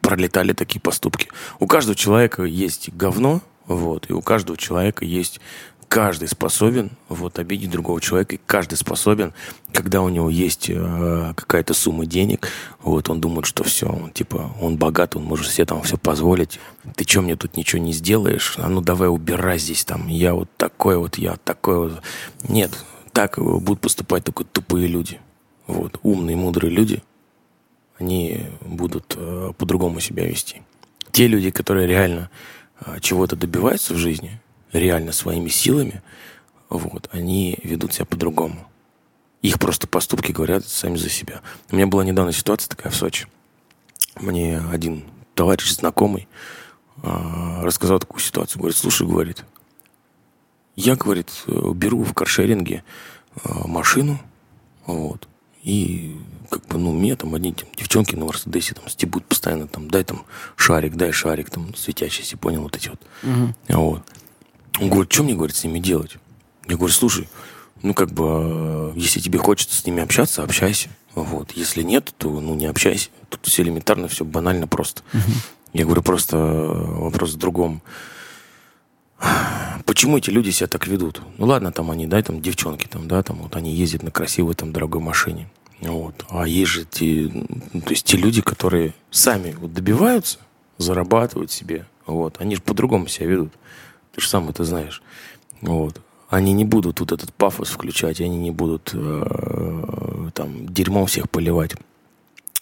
пролетали 0.00 0.52
такие 0.52 0.80
поступки. 0.80 1.28
У 1.58 1.66
каждого 1.66 1.96
человека 1.96 2.44
есть 2.44 2.90
говно, 2.94 3.42
вот, 3.68 4.10
и 4.10 4.12
у 4.12 4.22
каждого 4.22 4.56
человека 4.58 5.04
есть 5.04 5.40
каждый 5.88 6.28
способен 6.28 6.90
вот 7.08 7.38
обидеть 7.38 7.70
другого 7.70 8.00
человека, 8.00 8.36
и 8.36 8.40
каждый 8.44 8.76
способен, 8.76 9.32
когда 9.72 10.02
у 10.02 10.08
него 10.08 10.28
есть 10.30 10.66
э, 10.68 11.32
какая-то 11.34 11.74
сумма 11.74 12.06
денег, 12.06 12.48
вот 12.82 13.08
он 13.08 13.20
думает, 13.20 13.46
что 13.46 13.64
все, 13.64 13.86
он 13.86 14.10
типа 14.10 14.54
он 14.60 14.76
богат, 14.76 15.16
он 15.16 15.24
может 15.24 15.50
себе 15.50 15.64
там 15.64 15.82
все 15.82 15.96
позволить. 15.96 16.60
Ты 16.94 17.04
что 17.04 17.22
мне 17.22 17.36
тут 17.36 17.56
ничего 17.56 17.80
не 17.82 17.92
сделаешь? 17.92 18.54
А 18.58 18.68
ну 18.68 18.80
давай 18.80 19.08
убирай 19.08 19.58
здесь 19.58 19.84
там. 19.84 20.08
Я 20.08 20.34
вот 20.34 20.48
такой 20.56 20.98
вот, 20.98 21.16
я 21.16 21.36
такой 21.36 21.78
вот. 21.88 22.02
Нет, 22.48 22.70
так 23.12 23.38
будут 23.38 23.80
поступать 23.80 24.24
только 24.24 24.44
тупые 24.44 24.86
люди. 24.86 25.20
Вот 25.66 25.98
умные, 26.02 26.36
мудрые 26.36 26.70
люди, 26.70 27.02
они 27.98 28.46
будут 28.60 29.14
э, 29.16 29.52
по-другому 29.56 30.00
себя 30.00 30.26
вести. 30.26 30.62
Те 31.12 31.26
люди, 31.26 31.50
которые 31.50 31.86
реально 31.86 32.30
чего-то 33.00 33.36
добиваются 33.36 33.94
в 33.94 33.98
жизни, 33.98 34.40
реально 34.72 35.12
своими 35.12 35.48
силами, 35.48 36.02
вот, 36.68 37.08
они 37.12 37.58
ведут 37.62 37.94
себя 37.94 38.04
по-другому. 38.04 38.68
Их 39.40 39.58
просто 39.58 39.86
поступки 39.86 40.32
говорят 40.32 40.66
сами 40.66 40.96
за 40.96 41.08
себя. 41.08 41.40
У 41.70 41.76
меня 41.76 41.86
была 41.86 42.04
недавно 42.04 42.32
ситуация 42.32 42.68
такая 42.68 42.92
в 42.92 42.96
Сочи. 42.96 43.26
Мне 44.16 44.60
один 44.72 45.04
товарищ 45.34 45.70
знакомый 45.70 46.28
э, 47.02 47.60
рассказал 47.62 48.00
такую 48.00 48.20
ситуацию. 48.20 48.60
Говорит, 48.60 48.76
слушай, 48.76 49.06
говорит, 49.06 49.44
я, 50.74 50.96
говорит, 50.96 51.30
беру 51.46 52.02
в 52.02 52.14
каршеринге 52.14 52.82
э, 53.36 53.48
машину, 53.66 54.18
вот, 54.86 55.28
и 55.62 56.16
как 56.50 56.66
бы, 56.66 56.78
ну, 56.78 56.92
мне 56.92 57.16
там 57.16 57.34
одни 57.34 57.52
там, 57.52 57.68
девчонки 57.76 58.14
на 58.14 58.24
Мерседесе 58.24 58.74
там 58.74 58.88
стебут 58.88 59.24
постоянно, 59.26 59.66
там, 59.66 59.90
дай 59.90 60.04
там 60.04 60.24
шарик, 60.56 60.94
дай 60.94 61.12
шарик, 61.12 61.50
там, 61.50 61.74
светящийся, 61.74 62.36
понял, 62.36 62.62
вот 62.62 62.76
эти 62.76 62.88
вот. 62.88 63.00
Вот. 63.68 64.02
Он 64.80 64.88
говорит, 64.88 65.12
что 65.12 65.24
мне, 65.24 65.34
говорит, 65.34 65.56
с 65.56 65.64
ними 65.64 65.78
делать? 65.78 66.16
Я 66.68 66.76
говорю, 66.76 66.92
слушай, 66.92 67.28
ну, 67.82 67.94
как 67.94 68.10
бы, 68.12 68.24
э, 68.26 68.92
если 68.96 69.20
тебе 69.20 69.38
хочется 69.38 69.76
с 69.76 69.84
ними 69.84 70.02
общаться, 70.02 70.42
общайся. 70.42 70.88
Вот. 71.14 71.52
Если 71.52 71.82
нет, 71.82 72.14
то, 72.16 72.28
ну, 72.28 72.54
не 72.54 72.66
общайся. 72.66 73.10
Тут 73.28 73.40
все 73.46 73.62
элементарно, 73.62 74.08
все 74.08 74.24
банально 74.24 74.66
просто. 74.66 75.02
Я 75.72 75.84
говорю, 75.84 76.02
просто 76.02 76.36
э, 76.36 77.00
вопрос 77.00 77.34
в 77.34 77.36
другом. 77.36 77.82
Почему 79.84 80.18
эти 80.18 80.30
люди 80.30 80.50
себя 80.50 80.68
так 80.68 80.86
ведут? 80.86 81.22
Ну 81.38 81.46
ладно, 81.46 81.72
там 81.72 81.90
они, 81.90 82.06
да, 82.06 82.22
там 82.22 82.40
девчонки, 82.40 82.86
там, 82.86 83.08
да, 83.08 83.22
там 83.22 83.38
вот 83.38 83.56
они 83.56 83.74
ездят 83.74 84.02
на 84.02 84.10
красивой, 84.10 84.54
там, 84.54 84.72
дорогой 84.72 85.00
машине. 85.00 85.50
Вот. 85.80 86.24
А 86.28 86.46
есть 86.46 86.70
же 86.70 86.84
те, 86.84 87.30
ну, 87.72 87.80
то 87.80 87.90
есть 87.90 88.04
те 88.04 88.16
люди, 88.16 88.42
которые 88.42 88.94
сами 89.10 89.56
вот 89.58 89.72
добиваются, 89.72 90.38
зарабатывают 90.76 91.50
себе, 91.50 91.86
вот, 92.06 92.36
они 92.40 92.56
же 92.56 92.62
по-другому 92.62 93.08
себя 93.08 93.26
ведут. 93.26 93.52
Ты 94.14 94.20
же 94.20 94.28
сам 94.28 94.48
это 94.48 94.64
знаешь. 94.64 95.02
Вот. 95.60 96.00
Они 96.28 96.52
не 96.52 96.64
будут 96.64 97.00
вот 97.00 97.12
этот 97.12 97.32
пафос 97.32 97.70
включать, 97.70 98.20
они 98.20 98.36
не 98.36 98.50
будут 98.50 98.90
э, 98.92 100.30
там 100.34 100.68
дерьмом 100.68 101.06
всех 101.06 101.30
поливать. 101.30 101.72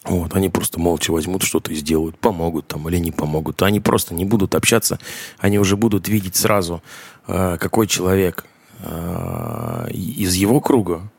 Вот, 0.08 0.34
они 0.34 0.48
просто 0.48 0.78
молча 0.78 1.10
возьмут 1.10 1.42
что-то 1.42 1.72
и 1.72 1.74
сделают, 1.74 2.18
помогут 2.18 2.68
там 2.68 2.88
или 2.88 2.98
не 2.98 3.10
помогут. 3.10 3.62
Они 3.62 3.80
просто 3.80 4.14
не 4.14 4.24
будут 4.24 4.54
общаться, 4.54 4.98
они 5.38 5.58
уже 5.58 5.76
будут 5.76 6.08
видеть 6.08 6.36
сразу, 6.36 6.82
э, 7.26 7.56
какой 7.58 7.86
человек, 7.86 8.46
а, 8.80 9.86
из 9.90 10.34
его 10.34 10.60
круга, 10.60 11.10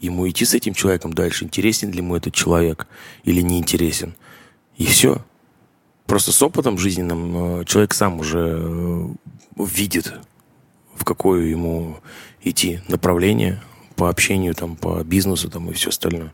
ему 0.00 0.28
идти 0.28 0.44
с 0.44 0.54
этим 0.54 0.74
человеком 0.74 1.12
дальше, 1.12 1.44
интересен 1.44 1.90
ли 1.90 1.98
ему 1.98 2.16
этот 2.16 2.34
человек 2.34 2.86
или 3.24 3.40
не 3.40 3.58
интересен. 3.58 4.14
И 4.76 4.86
все. 4.86 5.24
Просто 6.06 6.32
с 6.32 6.42
опытом 6.42 6.76
жизненным 6.76 7.60
э, 7.60 7.64
человек 7.64 7.94
сам 7.94 8.20
уже 8.20 8.58
э, 8.58 9.08
видит, 9.56 10.12
в 10.94 11.04
какое 11.04 11.44
ему 11.44 11.98
идти 12.42 12.80
направление 12.88 13.62
по 13.96 14.08
общению, 14.08 14.54
там, 14.54 14.76
по 14.76 15.02
бизнесу 15.04 15.48
там, 15.48 15.70
и 15.70 15.74
все 15.74 15.90
остальное. 15.90 16.32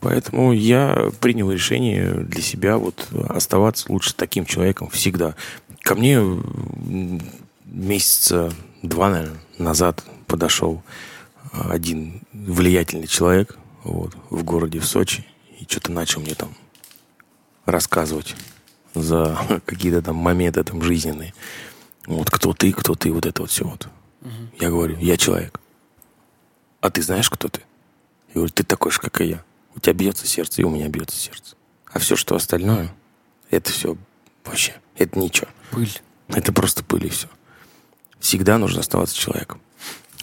Поэтому 0.00 0.52
я 0.52 1.10
принял 1.20 1.50
решение 1.50 2.12
для 2.14 2.40
себя 2.40 2.78
вот 2.78 3.06
оставаться 3.28 3.92
лучше 3.92 4.14
таким 4.14 4.46
человеком 4.46 4.88
всегда. 4.88 5.34
Ко 5.82 5.94
мне 5.94 6.18
месяца 7.66 8.52
два, 8.82 9.10
наверное, 9.10 9.40
назад 9.58 10.02
подошел 10.26 10.82
один 11.52 12.22
влиятельный 12.32 13.06
человек 13.06 13.58
вот, 13.84 14.14
в 14.30 14.42
городе 14.42 14.78
в 14.80 14.86
Сочи 14.86 15.26
и 15.58 15.64
что-то 15.64 15.92
начал 15.92 16.20
мне 16.20 16.34
там 16.34 16.54
рассказывать 17.66 18.36
за 18.94 19.38
какие-то 19.66 20.02
там 20.02 20.16
моменты 20.16 20.64
там 20.64 20.82
жизненные. 20.82 21.34
Вот 22.06 22.30
кто 22.30 22.54
ты, 22.54 22.72
кто 22.72 22.94
ты, 22.94 23.12
вот 23.12 23.26
это 23.26 23.42
вот 23.42 23.50
все 23.50 23.64
вот. 23.64 23.88
Угу. 24.22 24.30
Я 24.60 24.70
говорю, 24.70 24.96
я 24.98 25.16
человек. 25.16 25.60
А 26.80 26.90
ты 26.90 27.02
знаешь, 27.02 27.28
кто 27.28 27.48
ты? 27.48 27.60
Я 28.28 28.34
говорю, 28.36 28.52
ты 28.52 28.64
такой 28.64 28.90
же, 28.90 29.00
как 29.00 29.20
и 29.20 29.26
я. 29.26 29.44
У 29.74 29.80
тебя 29.80 29.92
бьется 29.92 30.26
сердце, 30.26 30.62
и 30.62 30.64
у 30.64 30.70
меня 30.70 30.88
бьется 30.88 31.16
сердце. 31.16 31.56
А 31.92 31.98
все, 31.98 32.16
что 32.16 32.36
остальное, 32.36 32.94
это 33.50 33.70
все 33.70 33.96
вообще, 34.44 34.74
это 34.96 35.18
ничего. 35.18 35.48
Пыль. 35.70 36.00
Это 36.28 36.52
просто 36.52 36.84
пыль 36.84 37.06
и 37.06 37.10
все. 37.10 37.28
Всегда 38.18 38.58
нужно 38.58 38.80
оставаться 38.80 39.16
человеком. 39.16 39.60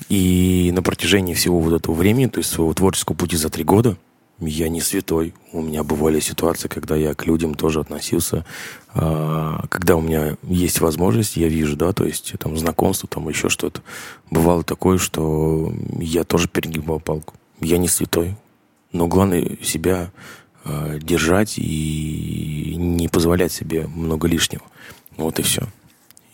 И 0.09 0.71
на 0.73 0.81
протяжении 0.83 1.33
всего 1.33 1.59
вот 1.59 1.73
этого 1.73 1.93
времени, 1.93 2.27
то 2.27 2.37
есть 2.37 2.49
своего 2.49 2.73
творческого 2.73 3.15
пути 3.15 3.35
за 3.35 3.49
три 3.49 3.63
года, 3.63 3.97
я 4.39 4.69
не 4.69 4.81
святой. 4.81 5.33
У 5.51 5.61
меня 5.61 5.83
бывали 5.83 6.19
ситуации, 6.19 6.67
когда 6.67 6.95
я 6.95 7.15
к 7.15 7.25
людям 7.25 7.55
тоже 7.55 7.79
относился. 7.79 8.45
А, 8.93 9.65
когда 9.69 9.95
у 9.95 10.01
меня 10.01 10.37
есть 10.43 10.79
возможность, 10.79 11.37
я 11.37 11.47
вижу, 11.47 11.75
да, 11.75 11.91
то 11.91 12.05
есть 12.05 12.33
там 12.39 12.55
знакомство, 12.57 13.09
там 13.09 13.27
еще 13.29 13.49
что-то. 13.49 13.81
Бывало 14.29 14.63
такое, 14.63 14.99
что 14.99 15.73
я 15.99 16.23
тоже 16.23 16.47
перегибал 16.47 16.99
палку. 16.99 17.33
Я 17.59 17.79
не 17.79 17.87
святой. 17.87 18.35
Но 18.91 19.07
главное 19.07 19.57
себя 19.61 20.11
а, 20.63 20.97
держать 20.99 21.57
и 21.57 22.75
не 22.77 23.07
позволять 23.07 23.51
себе 23.51 23.87
много 23.87 24.27
лишнего. 24.27 24.63
Вот 25.15 25.39
и 25.39 25.41
все. 25.41 25.63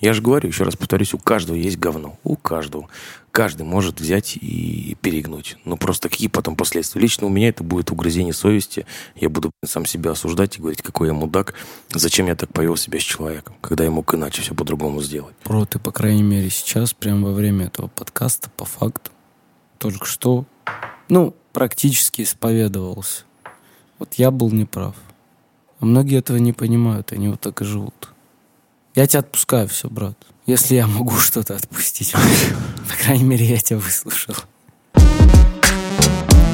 Я 0.03 0.11
же 0.11 0.21
говорю, 0.21 0.49
еще 0.49 0.65
раз 0.65 0.75
повторюсь, 0.75 1.13
у 1.13 1.17
каждого 1.17 1.55
есть 1.55 1.77
говно. 1.77 2.17
У 2.25 2.35
каждого. 2.35 2.89
Каждый 3.31 3.61
может 3.61 4.01
взять 4.01 4.35
и 4.35 4.97
перегнуть. 5.01 5.55
Но 5.63 5.77
просто 5.77 6.09
какие 6.09 6.27
потом 6.27 6.57
последствия? 6.57 6.99
Лично 6.99 7.27
у 7.27 7.29
меня 7.29 7.47
это 7.47 7.63
будет 7.63 7.89
угрызение 7.89 8.33
совести. 8.33 8.85
Я 9.15 9.29
буду 9.29 9.51
сам 9.63 9.85
себя 9.85 10.11
осуждать 10.11 10.57
и 10.57 10.59
говорить, 10.59 10.81
какой 10.81 11.07
я 11.07 11.13
мудак. 11.13 11.53
Зачем 11.93 12.27
я 12.27 12.35
так 12.35 12.51
повел 12.51 12.75
себя 12.75 12.99
с 12.99 13.03
человеком, 13.03 13.55
когда 13.61 13.85
я 13.85 13.91
мог 13.91 14.13
иначе 14.13 14.41
все 14.41 14.53
по-другому 14.53 15.01
сделать. 15.01 15.35
Про 15.43 15.65
ты, 15.65 15.79
по 15.79 15.93
крайней 15.93 16.23
мере, 16.23 16.49
сейчас, 16.49 16.93
прямо 16.93 17.29
во 17.29 17.33
время 17.33 17.67
этого 17.67 17.87
подкаста, 17.87 18.49
по 18.57 18.65
факту, 18.65 19.11
только 19.77 20.05
что, 20.05 20.43
ну, 21.07 21.33
практически 21.53 22.23
исповедовался. 22.23 23.23
Вот 23.99 24.15
я 24.15 24.31
был 24.31 24.51
неправ. 24.51 24.95
А 25.79 25.85
многие 25.85 26.17
этого 26.17 26.37
не 26.37 26.51
понимают, 26.51 27.13
они 27.13 27.29
вот 27.29 27.39
так 27.39 27.61
и 27.61 27.65
живут. 27.65 28.09
Я 28.95 29.07
тебя 29.07 29.21
отпускаю, 29.21 29.67
все, 29.67 29.89
брат. 29.89 30.17
Если 30.45 30.75
я 30.75 30.87
могу 30.87 31.15
что-то 31.17 31.55
отпустить. 31.55 32.11
По 32.11 33.03
крайней 33.03 33.23
мере, 33.23 33.45
я 33.45 33.57
тебя 33.57 33.79
выслушал. 33.79 34.35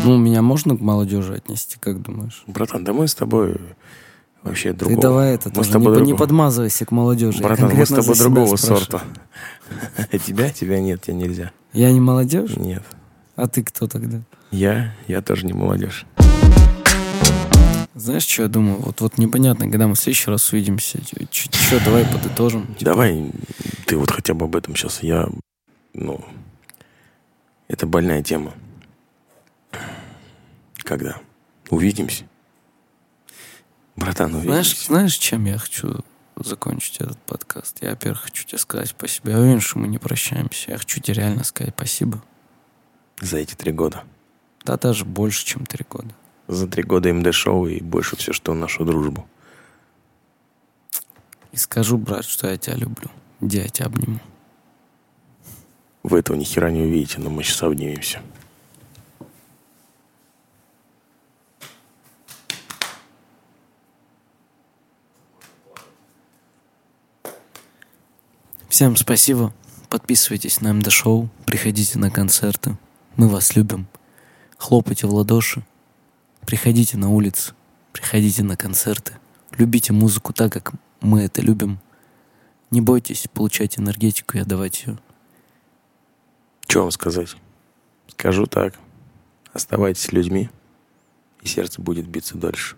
Ну, 0.06 0.18
меня 0.18 0.42
можно 0.42 0.78
к 0.78 0.80
молодежи 0.80 1.34
отнести, 1.34 1.78
как 1.80 2.02
думаешь? 2.02 2.44
Братан, 2.48 2.84
да 2.84 2.94
мы 2.94 3.08
с 3.08 3.16
тобой 3.16 3.60
вообще 4.44 4.74
другого. 4.74 4.96
Ты 4.96 5.02
давай 5.02 5.36
это 5.36 5.52
мы. 5.54 5.64
С 5.64 5.68
тобой 5.68 5.88
не, 5.88 5.94
другого. 5.96 6.14
не 6.14 6.18
подмазывайся 6.18 6.86
к 6.86 6.92
молодежи. 6.92 7.44
Братан, 7.44 7.76
мы 7.76 7.86
с 7.86 7.90
тобой 7.90 8.18
другого 8.18 8.56
сорта. 8.56 9.02
Тебя? 10.26 10.50
Тебя 10.50 10.80
нет, 10.80 11.02
тебя 11.02 11.16
нельзя. 11.16 11.52
Я 11.74 11.92
не 11.92 12.00
молодежь? 12.00 12.56
Нет. 12.56 12.84
А 13.36 13.48
ты 13.48 13.64
кто 13.64 13.88
тогда? 13.88 14.22
Я? 14.52 14.96
Я 15.08 15.22
тоже 15.22 15.46
не 15.46 15.54
молодежь. 15.54 16.06
Знаешь, 17.94 18.26
что 18.26 18.44
я 18.44 18.48
думаю? 18.48 18.78
Вот, 18.78 19.02
вот 19.02 19.18
непонятно, 19.18 19.70
когда 19.70 19.88
мы 19.88 19.96
в 19.96 20.00
следующий 20.00 20.32
раз 20.32 20.52
увидимся. 20.54 21.00
Что, 21.32 21.84
давай 21.84 22.06
подытожим. 22.06 22.68
Типа. 22.76 22.86
Давай, 22.92 23.32
ты 23.86 23.98
вот 23.98 24.10
хотя 24.10 24.34
бы 24.34 24.46
об 24.46 24.56
этом 24.56 24.76
сейчас. 24.76 25.04
Я, 25.04 25.28
ну, 25.94 26.24
это 27.68 27.86
больная 27.86 28.24
тема. 28.24 28.54
Когда? 30.78 31.18
Увидимся? 31.70 32.24
Братан, 33.96 34.34
увидимся. 34.34 34.50
Знаешь, 34.50 34.86
знаешь, 34.86 35.18
чем 35.18 35.46
я 35.46 35.58
хочу 35.58 36.00
закончить 36.38 37.02
этот 37.02 37.18
подкаст? 37.20 37.80
Я, 37.82 37.92
во-первых, 37.92 38.22
хочу 38.22 38.46
тебе 38.46 38.58
сказать 38.58 38.90
спасибо. 38.90 39.32
Я 39.32 39.40
уверен, 39.40 39.60
что 39.60 39.78
мы 39.78 39.88
не 39.88 39.98
прощаемся. 39.98 40.72
Я 40.72 40.78
хочу 40.78 41.02
тебе 41.02 41.16
реально 41.16 41.44
сказать 41.44 41.74
спасибо. 41.76 42.24
За 43.20 43.38
эти 43.38 43.56
три 43.56 43.74
года? 43.74 44.04
Да, 44.70 44.78
даже 44.78 45.04
больше, 45.04 45.44
чем 45.48 45.66
три 45.66 45.84
года 45.90 46.14
за 46.48 46.68
три 46.68 46.84
года 46.84 47.12
МД-шоу 47.12 47.66
и 47.66 47.82
больше 47.82 48.16
все, 48.18 48.34
что 48.34 48.54
нашу 48.54 48.86
дружбу. 48.86 49.28
И 51.52 51.58
скажу, 51.58 51.98
брат, 51.98 52.24
что 52.24 52.48
я 52.48 52.56
тебя 52.56 52.76
люблю. 52.76 53.10
Где 53.42 53.64
я 53.64 53.70
тебя 53.70 53.88
обниму. 53.88 54.20
Вы 56.04 56.20
этого 56.20 56.38
ни 56.38 56.44
хера 56.44 56.70
не 56.70 56.82
увидите, 56.84 57.20
но 57.20 57.32
мы 57.32 57.42
сейчас 57.42 57.64
обнимемся. 57.64 58.22
Всем 68.68 68.96
спасибо. 68.96 69.52
Подписывайтесь 69.90 70.62
на 70.62 70.76
МД-шоу, 70.76 71.28
приходите 71.48 71.98
на 71.98 72.12
концерты. 72.12 72.78
Мы 73.16 73.28
вас 73.28 73.56
любим. 73.56 73.88
Хлопайте 74.60 75.08
в 75.08 75.14
ладоши. 75.14 75.64
Приходите 76.46 76.98
на 76.98 77.10
улицу, 77.10 77.56
приходите 77.94 78.44
на 78.44 78.58
концерты, 78.58 79.14
любите 79.58 79.94
музыку 79.94 80.34
так, 80.34 80.52
как 80.52 80.74
мы 81.02 81.22
это 81.24 81.42
любим. 81.42 81.80
Не 82.70 82.82
бойтесь 82.82 83.28
получать 83.34 83.80
энергетику 83.80 84.38
и 84.38 84.42
отдавать 84.42 84.84
ее. 84.86 85.00
Что 86.68 86.82
вам 86.82 86.92
сказать? 86.92 87.36
Скажу 88.10 88.46
так. 88.46 88.76
Оставайтесь 89.54 90.12
людьми, 90.12 90.50
и 91.42 91.48
сердце 91.48 91.82
будет 91.82 92.08
биться 92.08 92.38
дальше. 92.38 92.76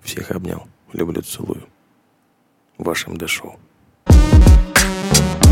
Всех 0.00 0.30
обнял. 0.30 0.68
Люблю, 0.92 1.22
целую. 1.22 1.66
Вашим 2.78 3.14
МД-шоу. 3.14 3.58
Пока. 4.04 5.43